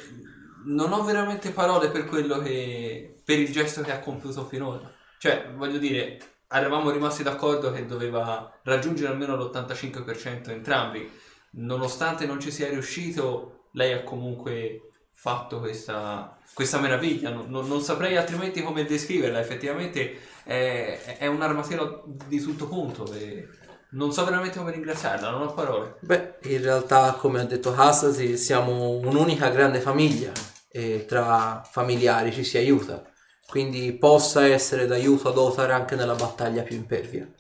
[0.65, 3.21] non ho veramente parole per quello che.
[3.25, 4.91] per il gesto che ha compiuto finora.
[5.19, 11.09] Cioè, voglio dire, eravamo rimasti d'accordo che doveva raggiungere almeno l'85% entrambi.
[11.55, 14.92] Nonostante non ci sia riuscito, lei ha comunque
[15.23, 17.31] fatto questa, questa meraviglia.
[17.31, 19.39] Non, non- non saprei altrimenti come descriverla.
[19.39, 23.11] Effettivamente è, è un'armatura di tutto punto.
[23.15, 23.47] E
[23.91, 25.95] non so veramente come ringraziarla, non ho parole.
[26.01, 30.33] Beh, in realtà, come ha detto Hassasi, siamo un'unica grande famiglia
[30.69, 33.09] e tra familiari ci si aiuta.
[33.47, 37.31] Quindi possa essere d'aiuto ad Otar anche nella battaglia più impervia.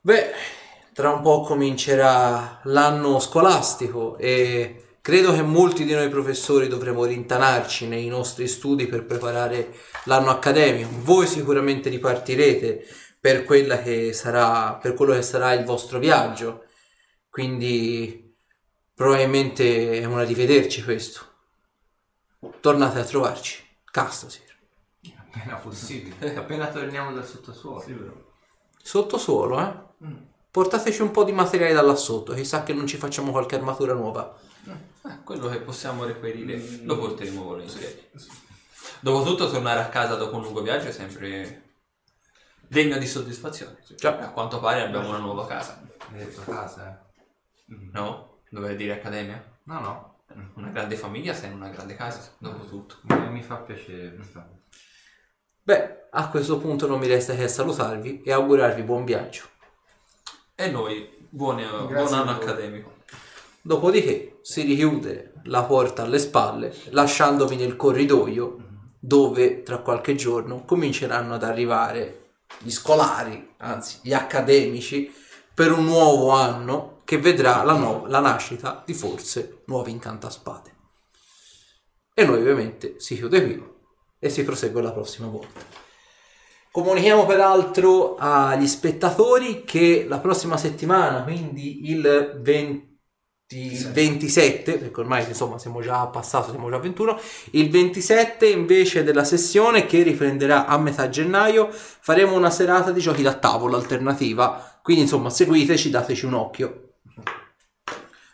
[0.00, 0.32] Beh,
[0.92, 7.86] tra un po' comincerà l'anno scolastico e credo che molti di noi professori dovremo rintanarci
[7.86, 9.72] nei nostri studi per preparare
[10.06, 10.88] l'anno accademico.
[11.02, 12.84] Voi sicuramente ripartirete
[13.20, 16.64] per quella che sarà per quello che sarà il vostro viaggio.
[17.30, 18.34] Quindi
[18.92, 21.20] probabilmente è un arrivederci questo.
[22.58, 23.62] Tornate a trovarci.
[23.84, 24.56] Castasir.
[25.16, 26.34] Appena possibile.
[26.34, 28.32] Appena torniamo dal sottosuolo.
[28.82, 29.72] Sottosuolo, eh?
[30.50, 33.92] Portateci un po' di materiale da là sotto, chissà che non ci facciamo qualche armatura
[33.92, 34.36] nuova.
[35.08, 38.10] Eh, quello che possiamo reperire lo porteremo volentieri.
[39.00, 41.74] Dopotutto tornare a casa dopo un lungo viaggio è sempre
[42.66, 43.78] degno di soddisfazione.
[43.96, 44.18] Già.
[44.18, 46.90] A quanto pare abbiamo una nuova casa, Hai detto casa,
[47.66, 47.74] eh?
[47.92, 48.40] no?
[48.48, 49.42] Dovevi dire accademia?
[49.64, 50.14] No, no.
[50.54, 52.98] Una grande famiglia sei in una grande casa, dopo tutto.
[53.02, 54.18] Mi, mi fa piacere.
[55.62, 59.44] Beh, a questo punto non mi resta che salutarvi e augurarvi buon viaggio.
[60.54, 62.95] E noi, buone- buon anno accademico.
[63.66, 68.58] Dopodiché si richiude la porta alle spalle, lasciandovi nel corridoio
[69.00, 75.12] dove tra qualche giorno cominceranno ad arrivare gli scolari, anzi gli accademici,
[75.52, 80.74] per un nuovo anno che vedrà la, no- la nascita di forse nuovi incantaspade.
[82.14, 83.68] E noi ovviamente si chiude qui
[84.20, 85.58] e si prosegue la prossima volta.
[86.70, 92.85] Comunichiamo peraltro agli spettatori che la prossima settimana, quindi il 20
[93.50, 97.20] il 27, perché ormai insomma siamo già a passato, siamo già a 21,
[97.52, 103.22] il 27 invece della sessione che riprenderà a metà gennaio faremo una serata di giochi
[103.22, 106.94] da tavolo alternativa, quindi insomma seguiteci, dateci un occhio.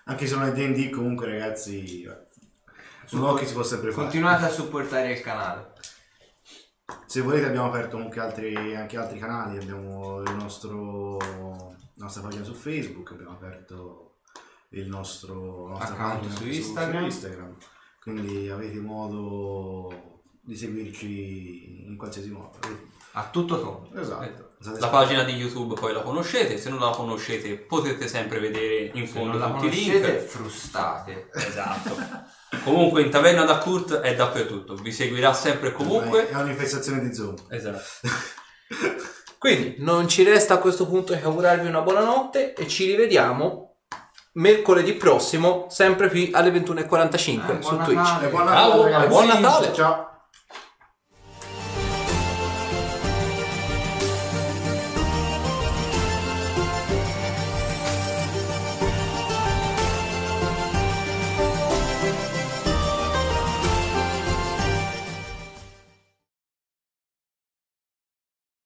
[0.05, 4.02] Anche se non è D&D comunque ragazzi, beh, un occhio si può sempre fare.
[4.02, 5.73] Continuate a supportare il canale.
[7.07, 12.44] Se volete abbiamo aperto comunque altri, anche altri canali, abbiamo il nostro, la nostra pagina
[12.44, 14.11] su Facebook, abbiamo aperto
[14.73, 17.05] il nostro Account su Instagram.
[17.05, 17.57] Instagram.
[18.01, 22.59] quindi avete modo di seguirci in qualsiasi modo.
[23.15, 24.01] A tutto tondo.
[24.01, 24.55] Esatto.
[24.59, 28.91] State La pagina di YouTube poi la conoscete, se non la conoscete potete sempre vedere
[28.94, 30.23] in Se fondo non la tutti i conoscete, link.
[30.28, 31.28] frustate.
[31.34, 31.97] Esatto.
[32.65, 36.28] Comunque in Taverna da Kurt è dappertutto, vi seguirà sempre e comunque.
[36.28, 37.44] È un'infestazione di zombie.
[37.51, 37.83] Esatto.
[39.39, 43.72] Quindi non ci resta a questo punto che augurarvi una buona notte e ci rivediamo
[44.34, 47.96] mercoledì prossimo, sempre qui alle 21.45 Eh, su buon Twitch.
[47.98, 48.26] Natale.
[48.26, 49.72] E buon Ciao, Natale, buon Natale.
[49.72, 50.10] Ciao.